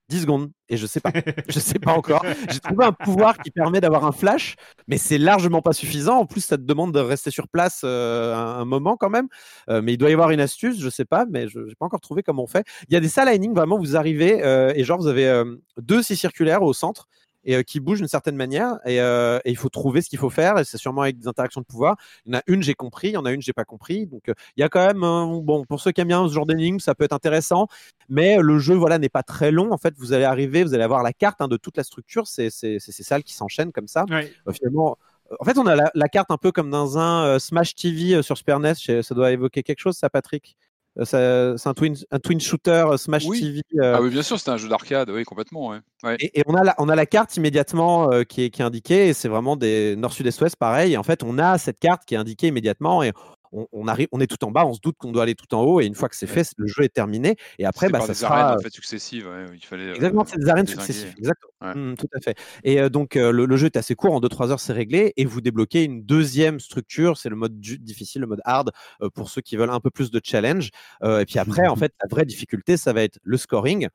[0.09, 1.11] 10 secondes et je sais pas.
[1.49, 2.25] je sais pas encore.
[2.51, 4.55] J'ai trouvé un pouvoir qui permet d'avoir un flash,
[4.87, 6.17] mais c'est largement pas suffisant.
[6.17, 9.27] En plus, ça te demande de rester sur place euh, un, un moment quand même.
[9.69, 11.85] Euh, mais il doit y avoir une astuce, je sais pas, mais je n'ai pas
[11.85, 12.65] encore trouvé comment on fait.
[12.89, 15.43] Il y a des salles à vraiment, vous arrivez euh, et genre vous avez
[15.77, 17.07] deux scies circulaires au centre
[17.43, 20.19] et euh, qui bougent d'une certaine manière et, euh, et il faut trouver ce qu'il
[20.19, 21.95] faut faire et c'est sûrement avec des interactions de pouvoir.
[22.25, 24.05] Il y en a une j'ai compris, il y en a une j'ai pas compris.
[24.07, 24.99] Donc euh, il y a quand même
[25.43, 27.67] bon pour ceux qui aiment bien ce genre d'énigmes, ça peut être intéressant,
[28.09, 29.71] mais le jeu voilà n'est pas très long.
[29.71, 32.27] En fait, vous allez arriver, vous allez avoir la carte hein, de toute la structure.
[32.27, 34.05] C'est ces salles qui s'enchaînent comme ça.
[34.09, 34.31] Ouais.
[34.51, 34.97] Finalement.
[35.39, 38.15] En fait, on a la, la carte un peu comme dans un euh, Smash TV
[38.15, 38.73] euh, sur Super NES.
[38.73, 40.57] Sais- Ça doit évoquer quelque chose, ça, Patrick?
[41.05, 43.39] C'est un twin, un twin shooter euh, Smash Oui.
[43.39, 43.61] TV.
[43.79, 45.69] euh, Ah oui, bien sûr, c'était un jeu d'arcade, oui, complètement.
[45.69, 45.77] Ouais.
[46.03, 46.17] Ouais.
[46.19, 48.65] et, et on, a la, on a la carte immédiatement euh, qui, est, qui est
[48.65, 50.93] indiquée, et c'est vraiment des nord, sud, est, ouest, pareil.
[50.93, 53.13] Et en fait, on a cette carte qui est indiquée immédiatement, et
[53.51, 55.53] on, on arrive, on est tout en bas, on se doute qu'on doit aller tout
[55.55, 57.35] en haut, et une fois que c'est fait, le jeu est terminé.
[57.57, 58.39] Et après, bah, par ça des sera.
[58.41, 59.83] arènes en fait, successives, ouais, il fallait.
[59.89, 60.85] euh, Exactement, c'est des arènes désinguer.
[60.85, 61.15] successives.
[61.17, 61.51] Exactement.
[61.61, 61.75] Ouais.
[61.75, 62.37] Mm, tout à fait.
[62.63, 65.13] Et euh, donc, euh, le, le jeu est assez court, en 2-3 heures, c'est réglé,
[65.17, 68.71] et vous débloquez une deuxième structure, c'est le mode du- difficile, le mode hard,
[69.01, 70.69] euh, pour ceux qui veulent un peu plus de challenge.
[71.03, 73.87] Euh, et puis après, en fait, la vraie difficulté, ça va être le scoring.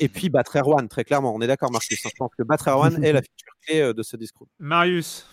[0.00, 1.34] Et puis battre Erwan, très clairement.
[1.34, 1.98] On est d'accord, Marcus.
[2.06, 4.48] hein, Je pense que battre Erwan est la feature clé euh, de ce discours.
[4.58, 5.26] Marius.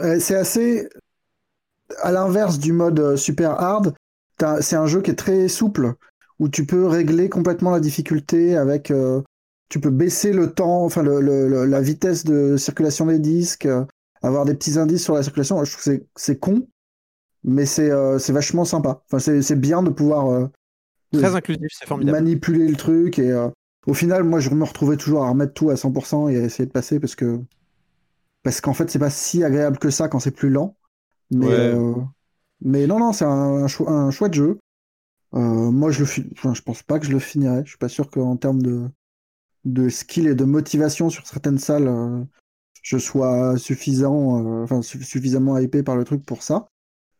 [0.00, 0.88] Euh, c'est assez.
[2.02, 3.94] À l'inverse du mode euh, super hard,
[4.60, 5.94] c'est un jeu qui est très souple,
[6.38, 8.90] où tu peux régler complètement la difficulté avec.
[8.90, 9.22] euh,
[9.70, 13.66] tu peux baisser le temps, enfin le, le- le- la vitesse de circulation des disques,
[13.66, 13.84] euh,
[14.22, 15.62] avoir des petits indices sur la circulation.
[15.64, 16.66] Je trouve que c'est- con,
[17.44, 19.02] mais c'est euh, vachement sympa.
[19.10, 20.48] Enfin, c'est bien de pouvoir
[21.12, 22.18] Très inclusif, c'est formidable.
[22.18, 23.32] manipuler le truc et
[23.86, 26.66] au final, moi, je me retrouvais toujours à remettre tout à 100% et à essayer
[26.66, 27.38] de passer parce que
[28.42, 30.76] parce qu'en fait, c'est pas si agréable que ça quand c'est plus lent.
[31.30, 31.52] Mais Ouais.
[31.52, 31.94] euh,
[32.60, 34.58] mais non, non, c'est un, un, chou- un chouette jeu.
[35.34, 37.62] Euh, moi, je le fi- enfin, je pense pas que je le finirai.
[37.64, 38.88] Je suis pas sûr qu'en termes de
[39.64, 42.22] de skill et de motivation sur certaines salles, euh,
[42.82, 46.68] je sois suffisant, euh, enfin su- suffisamment hypé par le truc pour ça.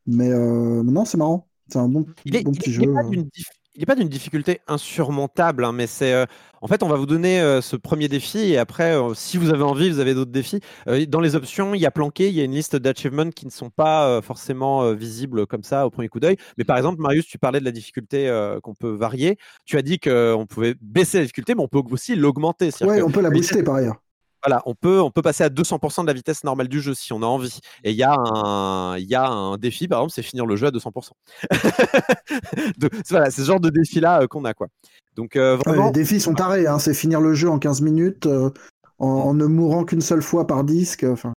[0.07, 1.49] Mais euh, non, c'est marrant.
[1.69, 2.93] C'est un bon, Il est, bon il petit est- jeu.
[2.93, 6.27] pas d'une dif- il est pas d'une difficulté insurmontable, hein, mais c'est euh,
[6.63, 9.51] en fait on va vous donner euh, ce premier défi et après euh, si vous
[9.51, 10.61] avez envie vous avez d'autres défis.
[11.09, 13.51] Dans les options il y a planqué, il y a une liste d'achievements qui ne
[13.51, 16.37] sont pas forcément visibles comme ça au premier coup d'œil.
[16.59, 18.31] Mais par exemple Marius tu parlais de la difficulté
[18.63, 19.39] qu'on peut varier.
[19.65, 22.71] Tu as dit qu'on pouvait baisser la difficulté mais on peut aussi l'augmenter.
[22.71, 24.04] Que- on peut la booster par ailleurs.
[24.47, 27.13] Voilà, on peut, on peut passer à 200% de la vitesse normale du jeu si
[27.15, 27.61] on a envie.
[27.83, 30.55] Et il y, a un- il y a un défi, par exemple, c'est finir le
[30.57, 31.13] jeu à 200%.
[32.79, 34.55] De- voilà, c'est ce genre de défi-là euh, qu'on a.
[34.55, 34.69] quoi.
[35.17, 38.27] Donc, euh, Ouais, les défis sont tarés, hein, c'est finir le jeu en 15 minutes
[38.27, 38.51] euh,
[38.99, 41.05] en, en ne mourant qu'une seule fois par disque.
[41.05, 41.33] Enfin,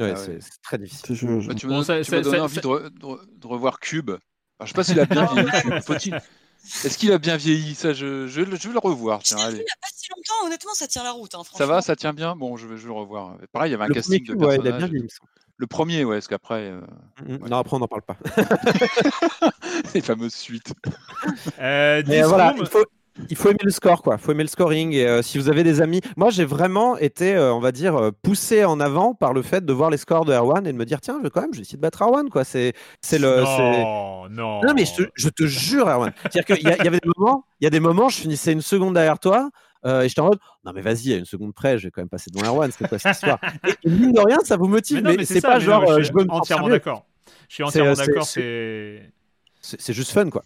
[0.00, 0.38] ouais, Ah c'est ouais.
[0.40, 1.04] c'est très difficile.
[1.06, 3.78] c'est- je- je- Bah, tu me Bon, donnes, envie de, re- de re- de revoir
[3.80, 4.10] Cube.
[4.10, 4.20] Alors,
[4.62, 5.82] je sais pas s'il a bien vieilli.
[5.82, 6.18] Faut-il-
[6.84, 7.74] Est-ce qu'il a bien vieilli?
[7.74, 9.20] Ça, je, je, je vais le revoir.
[9.20, 9.56] Je Tiens, allez.
[9.56, 11.34] il n'y a pas si longtemps, honnêtement, ça tient la route.
[11.34, 12.34] hein, Ça va, ça tient bien?
[12.34, 13.36] Bon, je vais, je vais le revoir.
[13.52, 15.08] Pareil, il y avait un Le premier casting de ouais, il a bien vieilli.
[15.58, 16.80] Le premier, ouais, parce qu'après, euh,
[17.24, 17.48] Mm, Ouais.
[17.50, 18.16] Non, après, on n'en parle pas.
[19.94, 20.72] les fameuses suites.
[21.60, 22.84] Euh, Mais euh, voilà, Discroom- il faut,
[23.28, 24.16] il faut aimer le score, quoi.
[24.18, 24.92] Il faut aimer le scoring.
[24.94, 27.94] Et euh, si vous avez des amis, moi, j'ai vraiment été, euh, on va dire,
[27.96, 30.78] euh, poussé en avant par le fait de voir les scores de Erwan et de
[30.78, 32.44] me dire, tiens, je vais quand même, je vais essayer de battre Erwan, quoi.
[32.44, 34.60] C'est, c'est le, Non, non.
[34.62, 36.12] Non, mais je te, je te jure, Erwan.
[36.22, 38.16] C'est-à-dire qu'il y, a- il y avait des moments, il y a des moments, je
[38.18, 39.50] finissais une seconde derrière toi.
[39.84, 42.00] euh, et j'étais en mode, non mais vas-y, à une seconde près, je vais quand
[42.02, 43.38] même passer devant Erwan, c'est quoi cette histoire?
[43.66, 45.82] Et, mine de rien, ça vous motive, Mais mais, non, mais c'est pas mais genre,
[45.82, 47.04] non, je je suis veux me entièrement d'accord.
[47.48, 48.24] Je suis entièrement d'accord.
[48.24, 49.10] C'est
[49.60, 50.42] c'est juste fun, quoi.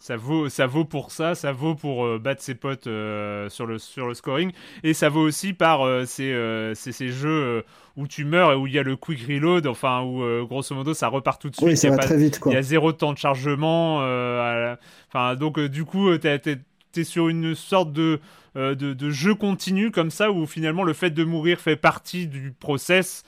[0.00, 3.66] Ça vaut, ça vaut pour ça, ça vaut pour euh, battre ses potes euh, sur
[3.66, 4.50] le sur le scoring,
[4.82, 6.34] et ça vaut aussi par euh, ces,
[6.74, 7.62] ces, ces jeux
[7.96, 10.94] où tu meurs et où il y a le quick reload, enfin où grosso modo
[10.94, 11.66] ça repart tout de suite.
[11.66, 12.50] Oui, il ça y a va pas- très vite, quoi.
[12.50, 14.00] Il y a zéro temps de chargement.
[14.00, 14.78] la-
[15.08, 18.20] Enfin, donc, du coup, tu es, sur une sorte de,
[18.54, 22.52] de, de jeu continu comme ça, où finalement le fait de mourir fait partie du
[22.58, 23.22] process.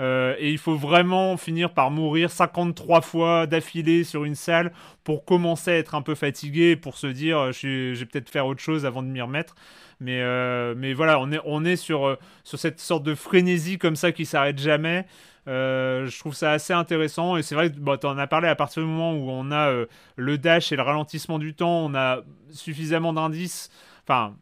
[0.00, 4.72] Euh, et il faut vraiment finir par mourir 53 fois d'affilée sur une salle
[5.02, 8.46] pour commencer à être un peu fatigué, pour se dire euh, je, vais peut-être faire
[8.46, 9.56] autre chose avant de m'y remettre.
[10.00, 13.96] Mais, euh, mais voilà, on est, on est sur, sur cette sorte de frénésie comme
[13.96, 15.06] ça qui s'arrête jamais.
[15.46, 18.82] Je trouve ça assez intéressant et c'est vrai que tu en as parlé à partir
[18.82, 19.72] du moment où on a
[20.16, 22.20] le dash et le ralentissement du temps, on a
[22.50, 23.70] suffisamment d'indices,
[24.06, 24.36] enfin,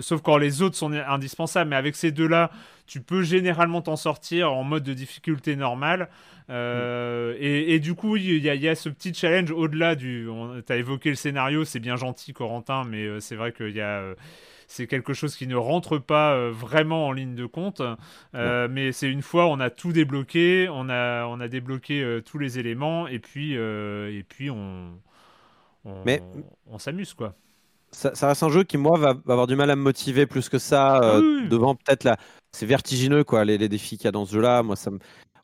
[0.00, 2.50] sauf quand les autres sont indispensables, mais avec ces deux-là,
[2.88, 6.08] tu peux généralement t'en sortir en mode de difficulté normale.
[6.50, 9.94] Euh, et, et du coup, il y, a- il y a ce petit challenge au-delà
[9.94, 10.26] du.
[10.66, 13.80] Tu as évoqué le scénario, c'est bien gentil, Corentin, mais euh, c'est vrai qu'il y
[13.82, 13.98] a.
[14.00, 14.14] euh,
[14.66, 17.80] c'est quelque chose qui ne rentre pas vraiment en ligne de compte.
[18.34, 22.20] Euh, mais c'est une fois on a tout débloqué, on a, on a débloqué euh,
[22.20, 24.92] tous les éléments, et puis, et puis on,
[25.86, 26.22] on, Mais-
[26.66, 27.34] on s'amuse quoi.
[27.90, 30.26] Ça, ça reste un jeu qui, moi, va, va avoir du mal à me motiver
[30.26, 30.98] plus que ça.
[31.02, 31.48] euh, Oui, oui.
[31.48, 32.16] Devant peut-être la.
[32.52, 34.62] C'est vertigineux, quoi, les, les défis qu'il y a dans ce jeu-là.
[34.62, 34.98] Moi, ça me.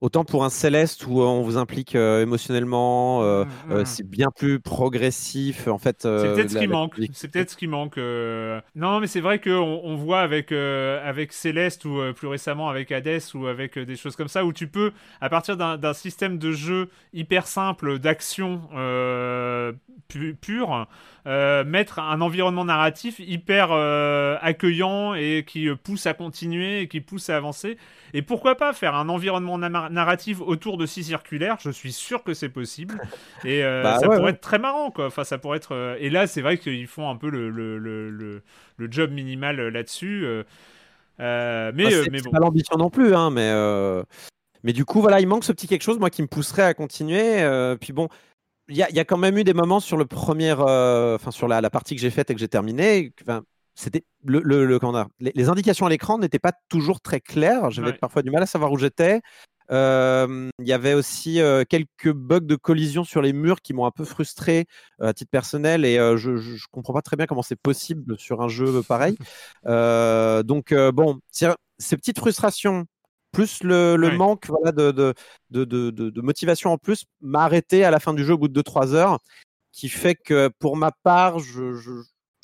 [0.04, 3.86] Autant pour un Céleste où euh, on vous implique euh, émotionnellement, euh, Mm, euh, mm.
[3.86, 5.66] c'est bien plus progressif.
[5.66, 7.00] En fait, C'est peut-être ce qui manque.
[7.14, 7.96] C'est peut-être ce qui manque.
[7.96, 13.22] Non, mais c'est vrai qu'on on voit avec, avec Céleste ou plus récemment avec Hades
[13.32, 16.90] ou avec des choses comme ça où tu peux, à partir d'un système de jeu
[17.14, 18.60] hyper simple d'action
[20.08, 20.86] pu- pure,
[21.24, 23.72] mettre un environnement narratif hyper
[24.42, 27.78] accueillant et qui pousse à continuer et qui pousse à avancer.
[28.12, 32.22] Et pourquoi pas faire un environnement na- narratif autour de six circulaires Je suis sûr
[32.24, 33.02] que c'est possible.
[33.44, 34.30] Et euh, Bah ça ouais, pourrait ouais.
[34.32, 35.06] être très marrant, quoi.
[35.06, 35.72] Enfin, ça pourrait être.
[35.72, 39.60] euh, Et là, c'est vrai qu'ils font un peu le, le, le, le, job minimal
[39.60, 40.24] euh, là-dessus.
[40.26, 40.44] euh.
[41.74, 42.30] Mais, Bah, c'est mais bon.
[42.30, 43.50] pas l'ambition non plus, hein, mais,
[44.62, 46.74] mais du coup, voilà, il manque ce petit quelque chose, moi, qui me pousserait à
[46.74, 47.76] continuer.
[47.80, 48.08] puis bon,
[48.68, 51.48] il y y a quand même eu des moments sur le premier, euh, enfin sur
[51.48, 53.12] la, la partie que j'ai faite et que j'ai terminée.
[53.74, 57.70] C'était le, le, le- comment les, les indications à l'écran n'étaient pas toujours très claires.
[57.70, 57.98] J'avais Ouais.
[57.98, 59.20] parfois du mal à savoir où j'étais.
[59.70, 63.86] Euh, Il y avait aussi euh, quelques bugs de collision sur les murs qui m'ont
[63.86, 64.66] un peu frustré
[65.00, 68.42] euh, à titre personnel et je, je comprends pas très bien comment c'est possible sur
[68.42, 69.16] un jeu pareil.
[70.46, 72.84] Donc bon, ces petites frustrations
[73.32, 74.16] plus le, le Ouais.
[74.16, 75.14] manque voilà, de, de,
[75.50, 78.38] de, de, de- de motivation en plus m'a arrêté à la fin du jeu au
[78.38, 79.18] bout de 2-3 heures,
[79.72, 81.90] qui fait que pour ma part, je, je-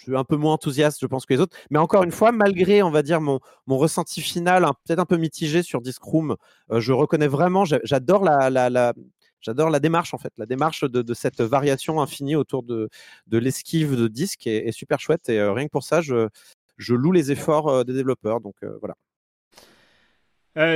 [0.00, 1.56] je suis un peu moins enthousiaste, je pense, que les autres.
[1.70, 5.16] Mais encore une fois, malgré, on va dire, mon, mon ressenti final, peut-être un peu
[5.18, 6.36] mitigé sur Discroom,
[6.72, 8.94] euh, je reconnais vraiment, j'a- j'adore la, la, la-
[9.42, 12.90] J'adore la démarche en fait, la démarche de, de cette variation infinie autour de,
[13.26, 16.28] de l'esquive de disque est, est super chouette et euh, rien que pour ça, je,
[16.76, 18.42] je loue les efforts euh, des développeurs.
[18.42, 18.96] Donc euh, voilà.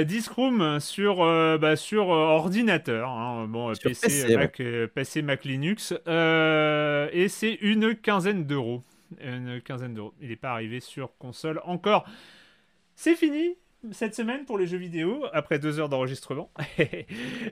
[0.05, 1.17] Discroom sur,
[1.59, 4.63] bah, sur ordinateur, hein, bon, Sur PC, PC, Mac,
[4.95, 8.83] PC, Mac Linux, et c'est une quinzaine d'euros.
[9.20, 10.15] Une quinzaine d'euros.
[10.20, 12.07] Il n'est pas arrivé sur console encore.
[12.95, 13.57] C'est fini
[13.93, 16.51] cette semaine pour les jeux vidéo, après deux heures d'enregistrement.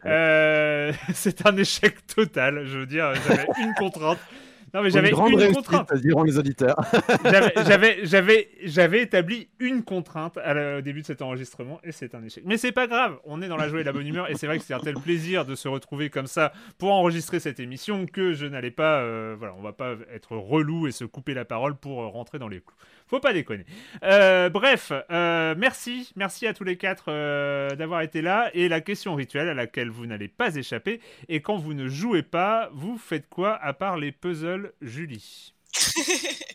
[0.04, 4.18] Euh, c'est un échec total, je veux dire, j'avais une contrainte.
[4.74, 5.94] Non, mais j'avais grande une réussite, contrainte.
[5.96, 6.76] diront les auditeurs.
[7.66, 12.42] J'avais- établi une contrainte à la- au début de cet enregistrement et c'est un échec.
[12.46, 14.46] Mais c'est pas grave, on est dans la joie et la bonne humeur et c'est
[14.46, 18.06] vrai que c'est un tel plaisir de se retrouver comme ça pour enregistrer cette émission
[18.06, 21.44] que je n'allais pas, euh, voilà, on va pas être relou et se couper la
[21.44, 22.74] parole pour rentrer dans les clous.
[23.12, 23.66] Faut pas déconner.
[24.04, 28.50] Euh, bref, euh, merci, merci à tous les quatre euh, d'avoir été là.
[28.54, 30.98] Et la question rituelle à laquelle vous n'allez pas échapper
[31.28, 35.52] et quand vous ne jouez pas, vous faites quoi à part les puzzles, Julie?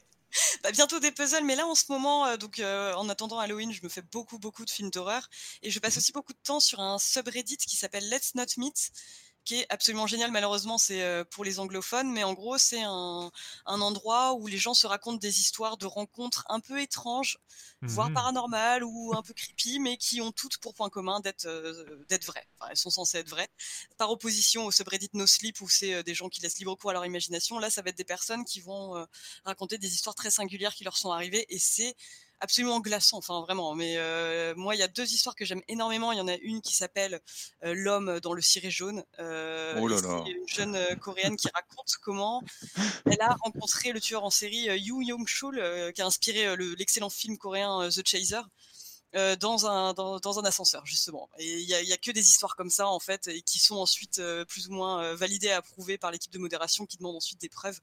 [0.63, 3.71] Bah, bientôt des puzzles, mais là en ce moment, euh, donc euh, en attendant Halloween,
[3.71, 5.29] je me fais beaucoup beaucoup de films d'horreur.
[5.61, 8.91] Et je passe aussi beaucoup de temps sur un subreddit qui s'appelle Let's Not Meet,
[9.47, 10.29] qui est absolument génial.
[10.29, 13.31] Malheureusement, c'est euh, pour les anglophones, mais en gros, c'est un,
[13.65, 17.37] un endroit où les gens se racontent des histoires de rencontres un peu étranges,
[17.85, 18.13] voire Mhm.
[18.13, 22.25] paranormales ou un peu creepy, mais qui ont toutes pour point commun d'être euh, d'être
[22.25, 22.45] vraies.
[22.59, 23.47] Enfin, elles sont censées être vraies.
[23.97, 26.89] Par opposition au subreddit No Sleep où c'est euh, des gens qui laissent libre cours
[26.89, 29.05] à leur imagination, là, ça va être des personnes qui vont euh,
[29.45, 31.95] raconter des histoires très singulières qui leur sont arrivées et c'est
[32.39, 33.73] absolument glaçant, enfin vraiment.
[33.75, 36.11] Mais euh, moi, il y a deux histoires que j'aime énormément.
[36.11, 37.19] Il y en a une qui s'appelle
[37.63, 39.03] euh, L'homme dans le ciré jaune.
[39.19, 40.23] Euh, Oh là là.
[40.27, 42.41] Une jeune coréenne qui raconte comment
[43.05, 47.09] elle a rencontré le tueur en série Yoo Young-chul, euh, qui a inspiré le- l'excellent
[47.09, 48.41] film coréen The Chaser.
[49.15, 51.29] Euh, dans, un, dans, un ascenseur justement.
[51.37, 53.57] Et il y a, y a que des histoires comme ça en fait et qui
[53.57, 56.97] sont ensuite euh, plus ou moins euh, validées et approuvées par l'équipe de modération qui
[56.97, 57.79] demande ensuite des preuves.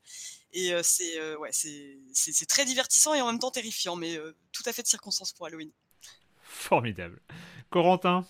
[0.52, 4.18] Et euh, c'est ouais c'est très divertissant et en même temps terrifiant mais
[4.52, 5.70] tout à fait de circonstance pour Halloween.
[6.42, 7.20] Formidable.
[7.70, 8.26] Corentin?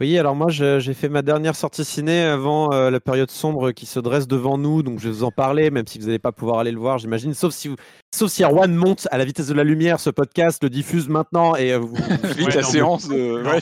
[0.00, 3.70] Oui, alors moi je- j'ai fait ma dernière sortie ciné avant euh, la période sombre
[3.72, 6.18] qui se dresse devant nous, donc je vais vous en parler, même si vous n'allez
[6.18, 7.76] pas pouvoir aller le voir, j'imagine, sauf si vous,
[8.14, 11.54] sauf si Erwan monte à la vitesse de la lumière, ce podcast le diffuse maintenant
[11.54, 11.94] et euh, vous.
[12.38, 13.60] Vite, la séance de- ouais.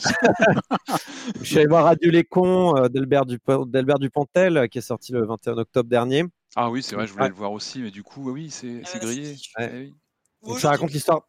[1.41, 4.83] je suis allé voir Radio Les Cons euh, d'Albert Dupo- d'Albert Dupontel euh, qui est
[4.83, 6.25] sorti le 21 octobre dernier.
[6.55, 7.29] Ah oui, c'est vrai, je voulais Ouais.
[7.31, 9.35] le voir aussi, mais du coup, oui, c'est c'est grillé.
[9.59, 9.71] Ouais.
[9.75, 9.95] Eh oui.
[10.47, 11.23] Donc ça raconte l'histoire.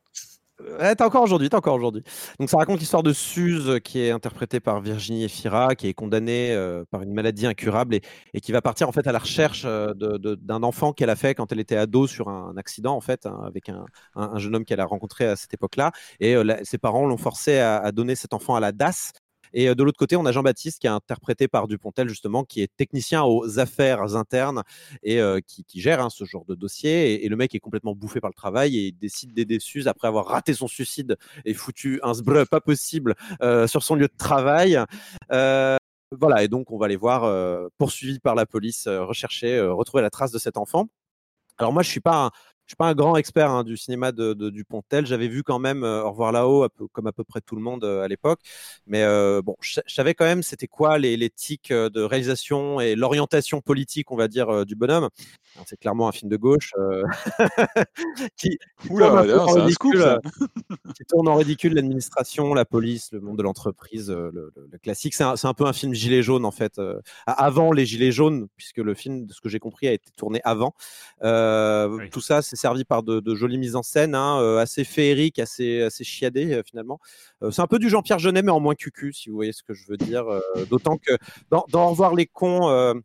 [0.60, 2.03] Ouais, t'as encore aujourd'hui, t'as encore aujourd'hui.
[2.38, 5.94] Donc ça raconte l'histoire de Suze euh, qui est interprétée par Virginie Efira, qui est
[5.94, 7.95] condamnée euh, par une maladie incurable
[8.34, 11.34] et, qui va partir en fait à la recherche euh, d'un enfant qu'elle a fait
[11.34, 14.53] quand elle était ado sur un, accident en fait hein, avec un, un- un jeune
[14.56, 15.91] homme qu'elle a rencontré à cette époque-là.
[16.19, 19.14] Et euh, ses parents l'ont forcé à, à donner cet enfant à la DAS.
[19.54, 22.76] Et de l'autre côté, on a Jean-Baptiste qui est interprété par Dupontel justement, qui est
[22.76, 24.64] technicien aux affaires internes
[25.04, 27.24] et qui, gère hein, ce genre de dossier.
[27.24, 30.08] Et, le mec est complètement bouffé par le travail et il décide d'aider Suze après
[30.08, 33.16] avoir raté son suicide et foutu un sbreu pas possible
[33.68, 34.80] sur son lieu de travail.
[35.30, 40.32] Voilà, et donc on va les voir poursuivis par la police, rechercher, retrouver la trace
[40.32, 40.88] de cet enfant.
[41.60, 42.32] Alors moi, je suis pas
[42.70, 45.08] je suis pas un grand expert hein, du cinéma de, de Dupontel.
[45.08, 47.84] J'avais vu quand même euh, Au revoir là-haut, comme à peu près tout le monde
[47.84, 48.40] euh, à l'époque.
[48.86, 52.80] Mais euh, bon, je, je savais quand même c'était quoi les, les tics de réalisation
[52.80, 55.10] et l'orientation politique, on va dire, euh, du bonhomme.
[55.66, 57.04] C'est clairement un film de gauche euh,
[58.38, 60.20] qui, qui Oula, tourne en c'est un scoop, ridicule, ça.
[60.96, 65.14] qui tourne en ridicule l'administration, la police, le monde de l'entreprise, le, le- le classique.
[65.16, 68.78] C'est un, peu un film gilet jaune en fait, euh, avant les gilets jaunes, puisque
[68.78, 70.74] le film, de ce que j'ai compris, a été tourné avant.
[71.24, 75.40] Euh, Tout ça, c'est servi par de, jolies mises en scène, hein, euh, assez féeriques,
[75.40, 76.99] assez, assez chiadées euh, finalement.
[77.41, 79.64] Euh, c'est un peu du Jean-Pierre Jeunet, mais en moins cucu, si vous voyez ce
[79.64, 80.26] que je veux dire.
[80.69, 81.14] D'autant que
[81.49, 83.02] dans, dans Au revoir les cons.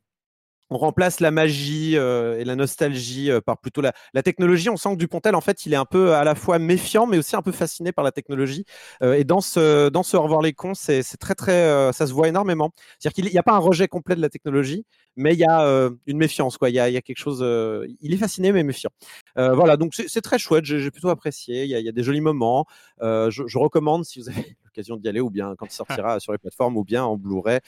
[0.70, 3.92] Euh, on remplace la magie euh, et la nostalgie euh, par plutôt la,
[4.22, 4.70] technologie.
[4.70, 7.18] On sent que Dupontel, en fait, il est un peu à la fois méfiant, mais
[7.18, 8.64] aussi un peu fasciné par la technologie.
[9.02, 12.06] Euh, et dans ce, dans ce Au revoir les cons, c'est très, très, euh, ça
[12.06, 12.72] se voit énormément.
[12.98, 14.84] C'est-à-dire qu'il n'y a pas un rejet complet de la technologie,
[15.16, 16.58] mais il y a euh, une méfiance.
[16.62, 17.40] Il, y a, quelque chose.
[17.42, 18.90] euh, il est fasciné, mais méfiant.
[19.38, 20.64] Euh, voilà, donc c'est très chouette.
[20.64, 21.64] J'ai plutôt apprécié.
[21.64, 22.66] Il y, a, des jolis moments.
[23.02, 26.20] Euh, je, je recommande si vous avez l'occasion d'y aller, ou bien quand il sortira
[26.20, 27.60] sur les plateformes, ou bien en Blu-ray.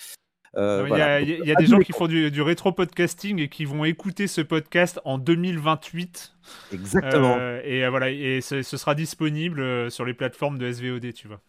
[0.57, 1.20] Euh, Il y a- voilà.
[1.20, 3.49] il y, a- il y a Donc, des gens qui font du, du rétro-podcasting et
[3.49, 6.33] qui vont écouter ce podcast en 2028.
[6.73, 7.37] Exactement.
[7.39, 11.28] Euh, et euh, voilà, et ce, ce sera disponible sur les plateformes de SVOD, tu
[11.28, 11.41] vois.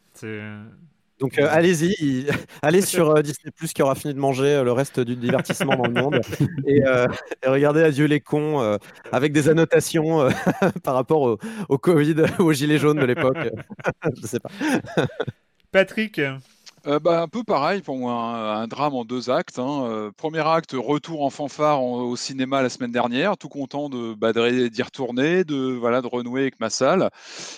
[1.19, 2.27] Donc euh, allez-y,
[2.61, 5.75] allez sur euh, Disney Plus qui aura fini de manger euh, le reste du divertissement
[5.75, 6.21] dans le monde
[6.67, 8.77] et, et regardez Adieu les cons
[9.11, 10.27] avec des annotations
[10.83, 11.39] par rapport au,
[11.69, 13.37] au Covid ou aux gilets jaunes de l'époque.
[14.21, 14.49] Je sais pas.
[15.71, 16.21] Patrick
[16.87, 19.59] Euh, bah, un peu pareil pour moi, un, un drame en deux actes.
[19.59, 19.83] hein.
[19.89, 24.13] Euh, premier acte, retour en fanfare en- au cinéma la semaine dernière, tout content de
[24.13, 27.09] bah, d'y retourner, de voilà de renouer avec ma salle.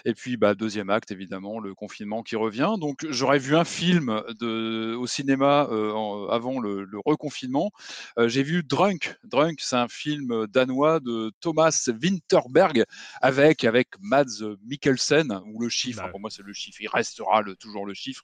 [0.06, 2.73] Et puis bah, deuxième acte, évidemment, le confinement qui revient.
[2.80, 7.69] Donc j'aurais vu un film de, au cinéma euh, en- avant le, le reconfinement.
[8.18, 9.15] J'ai vu Drunk.
[9.26, 12.84] Drunk, c'est un film danois de Thomas Winterberg
[13.22, 16.01] avec avec Mads Mikkelsen ou le chiffre.
[16.10, 16.81] Pour moi, c'est le chiffre.
[16.81, 18.23] Il restera le, toujours le chiffre.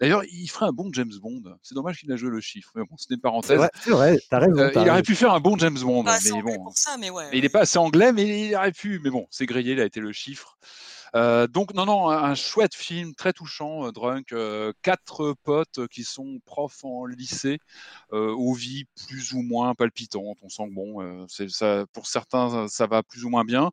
[0.00, 1.42] D'ailleurs, il ferait un bon James Bond.
[1.62, 2.70] C'est dommage qu'il a joué le chiffre.
[2.74, 3.68] Mais bon, c'était une C'est parenthèse.
[3.82, 4.58] c'est vrai, t'as raison.
[4.58, 6.64] Euh, il aurait pu faire un bon James Bond, Pas assez mais bon.
[6.64, 7.28] pour ça, mais ouais.
[7.30, 9.00] Mais il n'est pas assez anglais, mais il aurait pu.
[9.04, 10.58] Mais bon, c'est grillé, il a été le chiffre.
[11.14, 14.32] Euh, donc, non, non, un, chouette film, très touchant, euh, Drunk.
[14.32, 17.58] euh, quatre potes qui sont profs en lycée,
[18.10, 20.38] aux vies plus ou moins palpitantes.
[20.42, 23.70] On sent que, bon, ça, pour certains, ça, va plus ou moins bien.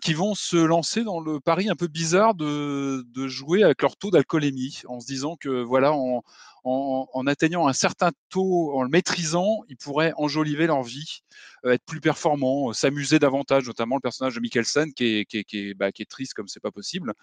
[0.00, 3.96] qui vont se lancer dans le pari un peu bizarre de, de jouer avec leur
[3.96, 6.22] taux d'alcoolémie, en se disant que, voilà, en,
[6.64, 11.22] en, en atteignant un certain taux, en le maîtrisant, ils pourraient enjoliver leur vie,
[11.64, 15.38] euh, être plus performants, euh, s'amuser davantage, notamment le personnage de Mikkelsen qui est, qui
[15.38, 17.14] est, qui est, bah, qui est triste comme c'est pas possible.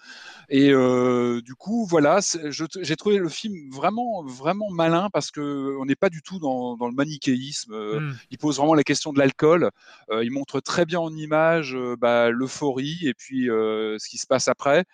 [0.50, 2.20] Et euh, du coup, voilà,
[2.52, 6.76] j'ai trouvé le film vraiment, vraiment malin parce que on n'est pas du tout dans,
[6.76, 7.74] dans le manichéisme.
[7.74, 8.14] euh, Hmm.
[8.32, 9.72] Il pose vraiment la question de l'alcool.
[10.10, 14.28] Euh, il montre très bien en image bah, l'euphorie et puis euh, ce qui se
[14.28, 14.86] passe après.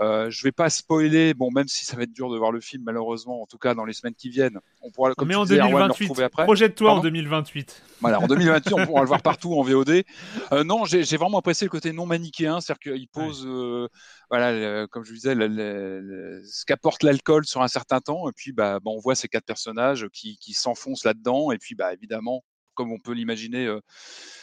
[0.00, 2.60] Euh, je vais pas spoiler, bon, même si ça va être dur de voir le
[2.60, 4.58] film, malheureusement, en tout cas dans les semaines qui viennent.
[4.80, 6.04] On pourra, comme Mais en disais, Erwan, le 2028.
[6.06, 6.44] retrouver après.
[6.44, 7.82] Projette-toi en Pardon 2028.
[8.00, 10.02] voilà, en 2028, on pourra le voir partout en VOD.
[10.52, 13.88] Euh, non, j'ai j'ai vraiment apprécié le côté non manichéen, c'est-à-dire qu'il pose, euh,
[14.28, 18.00] voilà, le- comme je vous disais, le- le- le- ce qu'apporte l'alcool sur un certain
[18.00, 21.58] temps, et puis bah, bah, on voit ces quatre personnages qui, qui s'enfoncent là-dedans, et
[21.58, 22.42] puis bah, évidemment,
[22.74, 23.80] comme on peut l'imaginer, euh,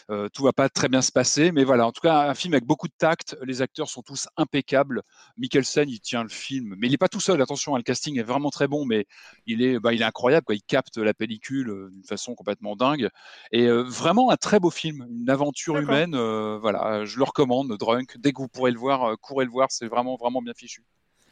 [0.10, 2.54] euh, tout va pas très bien se passer, mais voilà, en tout cas, un film
[2.54, 3.38] avec beaucoup de tact.
[3.44, 5.04] Les acteurs sont tous impeccables.
[5.38, 7.42] Mikkelsen, il tient le film, mais il n'est pas tout seul.
[7.42, 9.06] Attention, hein, le casting est vraiment très bon, mais
[9.46, 10.46] il est, bah, il est incroyable.
[10.46, 10.56] Quoi.
[10.56, 13.10] Il capte la pellicule euh, d'une façon complètement dingue.
[13.52, 16.16] Et euh, vraiment un très beau film, une aventure humaine.
[16.16, 18.18] euh, voilà, je le recommande, Drunk.
[18.18, 19.68] Dès que vous pourrez le voir, courez le voir.
[19.72, 20.84] C'est vraiment, vraiment bien fichu.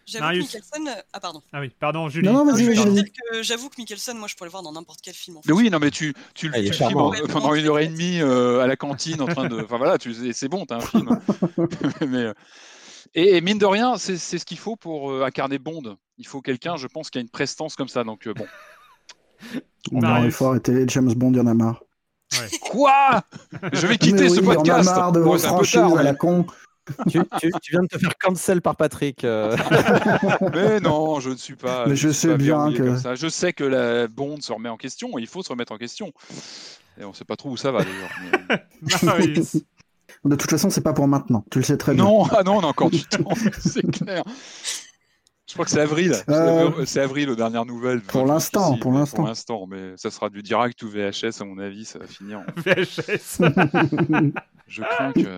[0.08, 0.38] J'avoue que.
[0.38, 0.90] Mikkelsen.
[1.14, 1.42] Ah, pardon.
[1.52, 2.28] Ah oui, pardon, Julie.
[2.28, 2.66] Non, non, vas-y,
[3.12, 5.38] que J'avoue que Mikkelsen, moi, je pourrais le voir dans n'importe quel film.
[5.38, 5.50] En fait.
[5.50, 7.10] Mais oui, non, mais tu, tu, Ah, il le filmes charmant.
[7.10, 9.62] en- pendant une heure et demie euh, à la cantine en train de.
[9.64, 9.98] Enfin voilà,
[10.34, 11.20] c'est- bon, t'as un film.
[12.08, 12.34] mais, euh,
[13.16, 15.98] et, et mine de rien, c'est c'est ce qu'il faut pour euh, incarner Bond.
[16.18, 18.04] Il faut quelqu'un, je pense, qui a une prestance comme ça.
[18.04, 18.46] Donc euh, bon.
[19.92, 20.26] On Marius.
[20.26, 21.84] il faut arrêter James Bond, il y en a marre.
[22.62, 23.24] Quoi?
[23.74, 24.86] Je vais quitter Mais ce oui, Il y en a podcast.
[24.96, 26.46] marre de vos franchises à la con.
[27.10, 29.24] tu, tu- tu viens de te faire cancel par Patrick.
[29.24, 29.56] euh.
[30.54, 31.86] Mais non, je ne suis pas.
[31.88, 33.16] Mais je sais bien que- ça.
[33.16, 35.18] Je sais que la Bond se remet en question.
[35.18, 36.12] et Il faut se remettre en question.
[37.00, 38.10] Et on ne sait pas trop où ça va d'ailleurs.
[38.50, 38.64] mais-
[39.04, 39.58] Marius.
[40.26, 41.44] De toute façon, c'est pas pour maintenant.
[41.52, 42.04] Tu le sais très bien.
[42.04, 44.24] Non, ah non, on a encore du temps, c'est clair.
[45.48, 46.14] Je crois que c'est avril.
[46.14, 48.02] C'est Euh, avril- C'est avril aux dernières nouvelles.
[48.02, 49.18] pour l'instant, pour l'instant.
[49.18, 52.40] Pour l'instant, mais ça sera du direct ou VHS à mon avis, ça va finir.
[52.40, 53.42] en- VHS.
[54.68, 55.38] Je crains que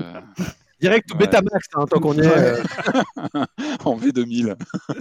[0.81, 1.25] Direct ou Ouais.
[1.25, 2.27] Betamax, hein, tant qu'on y est.
[2.37, 2.63] Euh.
[3.85, 4.55] en V2000.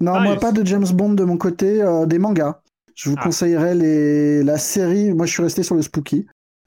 [0.00, 2.60] Non, Ah, moi, pas de James Bond de mon côté, euh, des mangas.
[2.94, 3.24] Je vous Ah.
[3.24, 4.44] conseillerais les...
[4.44, 5.12] la série.
[5.12, 6.26] Moi, je suis resté sur le Spooky.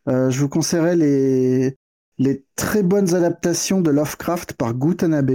[0.10, 1.78] Euh, je vous conseillerais les...
[2.18, 5.32] les très bonnes adaptations de Lovecraft par Gutanabe,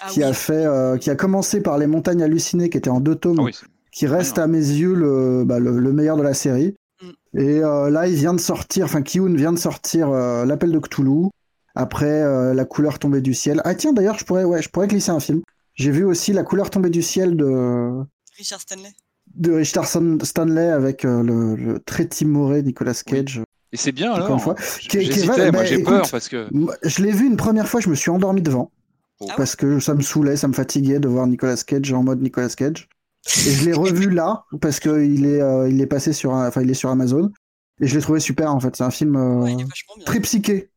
[0.00, 0.24] Ah qui oui.
[0.24, 3.38] a fait, euh, qui a commencé par Les Montagnes Hallucinées, qui était en deux tomes,
[3.40, 3.52] Ah oui,
[3.90, 6.76] qui reste à mes yeux le, bah, le, le meilleur de la série.
[7.02, 7.38] Mm.
[7.40, 10.78] Et euh, là, il vient de sortir, enfin, Kiyun vient de sortir euh, L'Appel de
[10.78, 11.30] Cthulhu.
[11.74, 13.60] Après, euh, La couleur tombée du ciel.
[13.64, 15.42] Ah tiens, d'ailleurs, je pourrais, ouais, je pourrais glisser un film.
[15.74, 18.02] J'ai vu aussi La couleur tombée du ciel de,
[18.36, 18.90] Richard Stanley.
[19.34, 23.40] de Richard Stan- Stanley avec euh, le, le très timoré Nicolas Cage.
[23.72, 24.36] Et c'est bien Encore alors.
[24.36, 24.54] une fois.
[24.80, 26.46] Qui qui moi bah, j'ai écoute, peur parce que.
[26.82, 28.70] Je l'ai vu une première fois, je me suis endormi devant.
[29.20, 29.26] Oh.
[29.30, 32.20] Ah Parce que ça me saoulait, ça me fatiguait de voir Nicolas Cage en mode
[32.20, 32.88] Nicolas Cage.
[33.46, 36.70] Et je l'ai revu là, parce qu'il est, euh, il est passé sur, enfin, il
[36.70, 37.30] est sur Amazon.
[37.80, 38.76] Et je l'ai trouvé super en fait.
[38.76, 39.56] C'est un film euh, Ouais,
[40.04, 40.70] très psyché,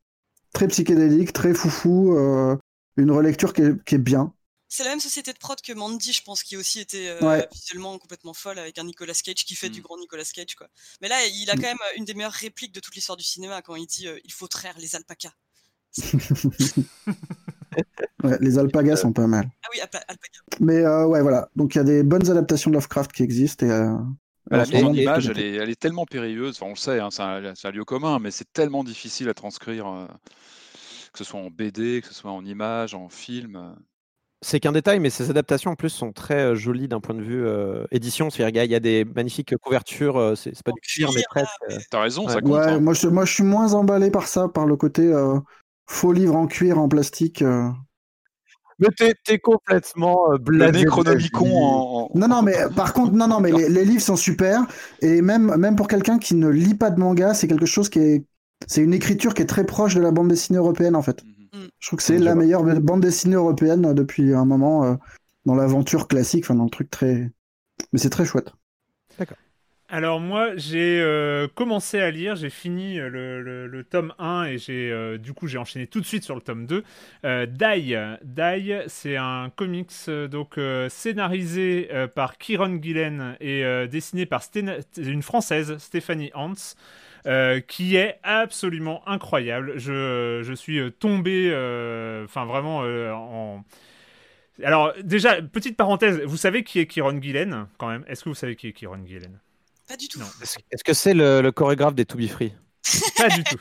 [0.56, 2.14] très psychédélique, très foufou.
[2.16, 2.56] euh,
[2.96, 4.32] une relecture qui est, qui est bien.
[4.68, 7.46] C'est la même société de prod que Mandy, je pense, qui aussi était euh, Ouais.
[7.52, 9.72] visuellement complètement folle avec un Nicolas Cage qui fait Mm.
[9.72, 10.54] du grand Nicolas Cage.
[10.56, 10.66] Quoi.
[11.02, 11.60] Mais là, il a Mm.
[11.60, 14.08] quand même euh, une des meilleures répliques de toute l'histoire du cinéma quand il dit
[14.08, 15.34] euh, Il faut traire les alpacas.
[18.24, 19.48] Ouais, les alpagas sont pas mal.
[19.62, 20.40] Ah oui, alpa- alpaca.
[20.60, 21.50] Mais euh, ouais, voilà.
[21.56, 23.66] Donc il y a des bonnes adaptations de Lovecraft qui existent.
[23.66, 23.70] Et,
[24.50, 26.56] la mise en elle est, elle est tellement périlleuse.
[26.56, 29.86] Enfin, on le sait, hein, c'est un, lieu commun, mais c'est tellement difficile à transcrire,
[29.86, 30.06] euh,
[31.12, 33.56] que ce soit en BD, que ce soit en image, en film.
[33.56, 33.72] euh.
[34.42, 37.22] C'est qu'un détail, mais ces adaptations en plus sont très euh, jolies d'un point de
[37.22, 38.28] vue euh, édition.
[38.30, 41.50] C'est-à-dire qu'il y a des magnifiques couvertures, euh, c'est pas du cuir, mais presque.
[41.70, 41.78] euh.
[41.90, 42.32] T'as raison, Ouais.
[42.34, 42.52] ça compte.
[42.52, 42.80] Ouais, hein.
[42.80, 45.38] moi, je, moi je suis moins emballé par ça, par le côté euh,
[45.88, 47.42] faux livre en cuir, en plastique.
[48.78, 50.80] Mais t'es t'es complètement euh, blasé.
[50.80, 54.16] Necronomicon en, en- Non, non, mais par contre, non, non, mais les, les livres sont
[54.16, 54.66] super.
[55.00, 57.98] Et même, même pour quelqu'un qui ne lit pas de manga, c'est quelque chose qui
[58.00, 58.24] est.
[58.66, 61.22] C'est une écriture qui est très proche de la bande dessinée européenne, en fait.
[61.24, 61.68] Mhm.
[61.78, 64.94] Je trouve que c'est la meilleure bande dessinée européenne depuis un moment euh,
[65.44, 67.30] dans l'aventure classique, enfin dans le truc très.
[67.92, 68.52] Mais c'est très chouette.
[69.88, 74.90] Alors moi, j'ai euh, commencé à lire, j'ai fini euh, le, tome 1 et j'ai
[74.90, 76.82] euh, du coup j'ai enchaîné tout de suite sur le tome 2.
[77.24, 79.92] Euh, Die, c'est un comics
[80.28, 80.58] donc
[80.88, 84.42] scénarisé par Kieron Gillen et dessiné par
[84.96, 86.54] une française, Stéphanie Hans.
[87.68, 89.74] qui est absolument incroyable.
[89.78, 91.46] Je, je suis tombé,
[92.24, 93.64] enfin vraiment en.
[94.64, 98.04] Alors déjà, petite parenthèse, vous savez qui est Kieron Gillen quand même?
[98.08, 99.38] Est-ce que vous savez qui est Kieron Gillen?
[99.86, 100.20] Pas du tout.
[100.70, 102.52] Est-ce que c'est le, le chorégraphe des To Be Free?
[103.16, 103.56] Pas du tout.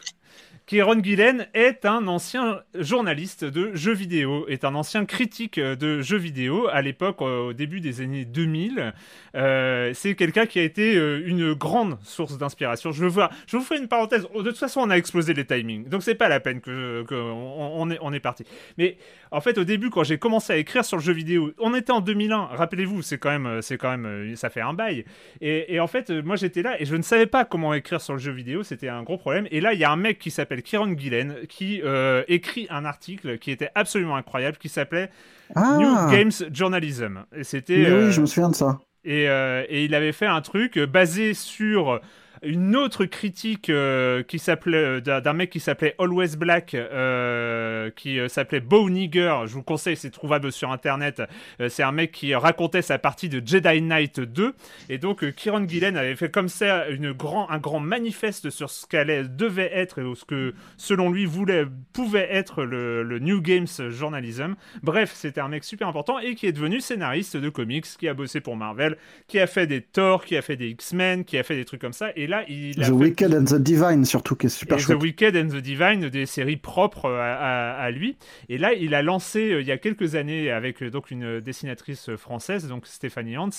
[0.66, 6.18] Kieron Gillen est un ancien journaliste de jeux vidéo, est un ancien critique de jeux
[6.18, 8.94] vidéo à l'époque, euh, au début des années 2000.
[9.36, 12.92] Euh, c'est quelqu'un qui a été euh, une grande source d'inspiration.
[12.92, 14.24] Je, vous fais une parenthèse.
[14.24, 17.14] De toute façon, on a explosé les timings, donc c'est pas la peine que, que
[17.14, 18.44] on, est, parti.
[18.80, 18.98] Mais
[19.30, 21.92] en fait, au début, quand j'ai commencé à écrire sur le jeu vidéo, on était
[21.92, 22.46] en 2001.
[22.46, 23.36] Rappelez-vous, c'est quand
[23.76, 25.06] quand même, ça fait un bail.
[25.42, 28.20] Et, en fait, moi j'étais là et je ne savais pas comment écrire sur le
[28.20, 29.48] jeu vidéo, c'était un gros problème.
[29.52, 32.86] Et là, il y a un mec qui s'appelle Kieron Gillen qui euh, écrit un
[32.86, 35.10] article qui était absolument incroyable, qui s'appelait
[35.56, 35.78] Ah.
[35.80, 37.26] New Games Journalism.
[37.36, 37.86] Et c'était.
[37.86, 38.80] Euh, oui, je me souviens de ça.
[39.04, 42.00] et, euh, et il avait fait un truc euh, basé sur
[42.46, 48.20] une autre critique euh, qui s'appelait euh, d'un mec qui s'appelait Always Black, euh, qui
[48.30, 49.42] s'appelait Bow Nigger.
[49.46, 51.22] Je vous conseille, c'est trouvable sur internet.
[51.70, 54.54] C'est un mec qui racontait sa partie de Jedi Knight 2.
[54.90, 58.86] Et donc, Kieron Gillen avait fait comme ça une grand, un grand manifeste sur ce
[58.86, 63.68] qu'allait devait être et ce que, selon lui, voulait, pouvait être le, le New Games
[63.90, 64.56] Journalism.
[64.84, 68.14] Bref, c'était un mec super important et qui est devenu scénariste de comics, qui a
[68.14, 68.98] bossé pour Marvel,
[69.28, 71.82] qui a fait des Thor, qui a fait des X-Men, qui a fait des trucs
[71.82, 72.12] comme ça.
[72.16, 74.80] Et là, il a The fait Wicked and the Divine, surtout, qui est super et
[74.80, 74.98] chouette.
[74.98, 78.18] The Wicked and the Divine, des séries propres à, à- à lui.
[78.50, 81.40] Et là, il a lancé euh, il y a quelques années avec euh, donc une
[81.42, 83.50] dessinatrice française, donc Stéphanie Hans,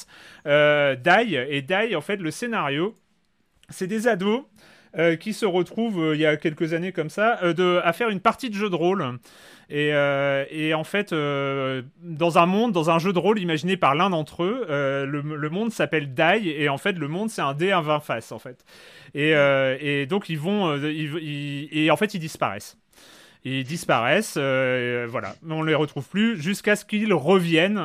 [0.47, 1.37] euh, Die.
[1.37, 2.97] Et Die, en fait, le scénario,
[3.71, 4.43] c'est des ados.
[4.99, 8.21] euh, qui se retrouvent il y a quelques années comme ça de, à faire une
[8.21, 9.05] partie de jeu de rôle
[9.69, 13.77] et, euh, et en fait euh, dans un monde dans un jeu de rôle imaginé
[13.77, 17.43] par l'un d'entre eux euh, le, monde s'appelle Die et en fait le monde c'est
[17.43, 18.65] un dé à 20 faces en fait.
[19.15, 22.77] Et, donc ils vont et en fait ils disparaissent.
[23.45, 27.81] Ils disparaissent, voilà, on les retrouve plus jusqu'à ce qu'ils reviennent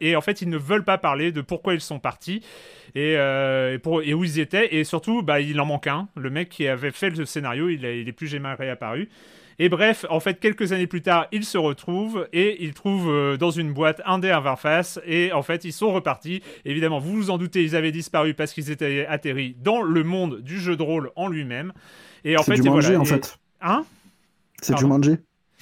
[0.00, 2.42] et en fait ils ne veulent pas parler de pourquoi ils sont partis
[2.94, 3.16] et,
[3.86, 7.10] où ils étaient et surtout bah, il en manque un, le mec qui avait fait
[7.10, 9.08] le scénario il, a- il est plus jamais réapparu
[9.58, 13.36] et bref, en fait, quelques années plus tard, ils se retrouvent et ils trouvent euh,
[13.36, 16.42] dans une boîte un dé à 20 faces et en fait, ils sont repartis.
[16.64, 20.40] Évidemment, vous vous en doutez, ils avaient disparu parce qu'ils étaient atterris dans le monde
[20.40, 21.72] du jeu de rôle en lui-même.
[22.24, 23.00] Et en C'est fait, et Jumanji, voilà.
[23.00, 23.38] en Et- fait.
[23.60, 23.84] Hein?
[24.62, 24.86] C'est Pardon.
[24.88, 25.16] Jumanji.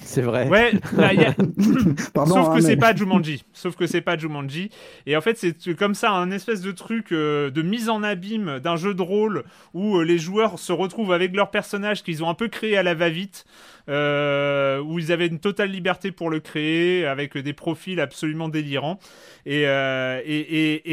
[0.05, 0.49] C'est vrai.
[0.49, 1.33] Ouais, bah, y a-
[2.13, 3.45] Pardon, sauf hein, que c'est mais- pas Jumanji.
[3.53, 4.69] Sauf que c'est pas Jumanji.
[5.05, 8.59] Et en fait, c'est comme ça un espèce de truc euh, de mise en abîme
[8.59, 9.43] d'un jeu de rôle
[9.73, 12.83] où euh, les joueurs se retrouvent avec leurs personnages qu'ils ont un peu créés à
[12.83, 13.45] la va-vite,
[13.89, 18.99] euh, où ils avaient une totale liberté pour le créer, avec des profils absolument délirants.
[19.45, 20.19] Et, euh,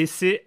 [0.06, 0.46] c'est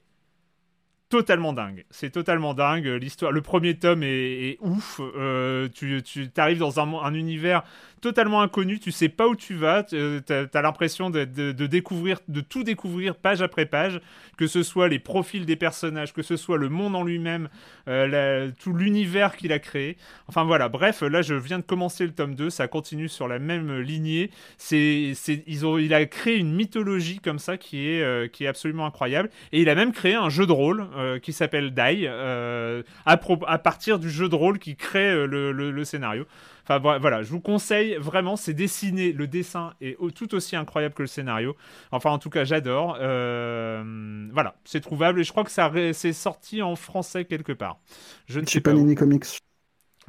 [1.10, 1.86] totalement dingue.
[1.90, 2.88] C'est totalement dingue.
[2.88, 5.00] L'histoire, le premier tome est, ouf.
[5.00, 6.02] Euh, tu,
[6.38, 7.64] arrives dans un, un univers
[8.04, 8.80] totalement inconnu.
[8.80, 9.84] Tu sais pas où tu vas.
[9.84, 9.96] Tu
[10.30, 14.02] as, l'impression de, découvrir, de tout découvrir page après page,
[14.38, 17.48] que ce soit les profils des personnages, que ce soit le monde en lui-même,
[17.88, 19.98] euh, tout l'univers qu'il a créé.
[20.28, 20.68] Enfin voilà.
[20.68, 22.50] Bref, là je viens de commencer le tome 2.
[22.50, 24.32] Ça continue sur la même lignée.
[24.58, 25.14] C'est,
[25.48, 28.86] ils ont, il a créé une mythologie comme ça qui est, euh, qui est absolument
[28.86, 29.30] incroyable.
[29.54, 33.18] Et il a même créé un jeu de rôle euh, qui s'appelle Die, euh, à,
[33.18, 36.26] partir du jeu de rôle qui crée euh, le scénario.
[36.64, 40.96] Enfin vo- voilà, je vous conseille vraiment, c'est dessiné, le dessin est tout aussi incroyable
[40.96, 41.56] que le scénario.
[41.92, 42.98] Enfin en tout cas j'adore.
[43.00, 47.80] Euh, voilà, c'est trouvable et je crois que ça c'est sorti en français quelque part.
[48.28, 48.72] Je ne sais pas.
[48.72, 49.26] Panini Comics.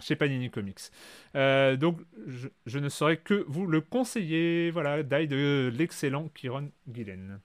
[0.00, 0.90] Chez Panini Comics.
[1.36, 4.70] Euh, donc, je, je ne saurais que vous le conseiller.
[4.72, 7.38] Voilà, Die de l'excellent Kieron Gillen.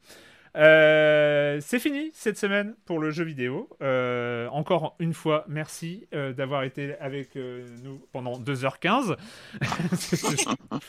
[0.55, 3.69] Euh, c'est fini cette semaine pour le jeu vidéo.
[3.81, 9.15] Euh, encore une fois, merci euh, d'avoir été avec euh, nous pendant 2h15.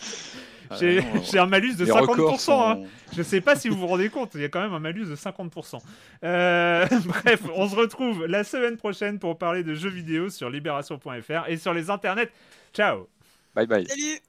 [0.78, 2.07] J'ai Ah j'ai un malus de les 50%.
[2.07, 2.37] records hein.
[2.39, 4.78] sont- Je sais pas si vous vous rendez compte, il y a quand même un
[4.78, 5.81] malus de 50%.
[6.23, 11.49] Euh, bref, on se retrouve la semaine prochaine pour parler de jeux vidéo sur libération.fr
[11.49, 12.31] et sur les internets.
[12.73, 13.09] Ciao
[13.57, 13.85] Bye bye.
[13.89, 14.20] Salut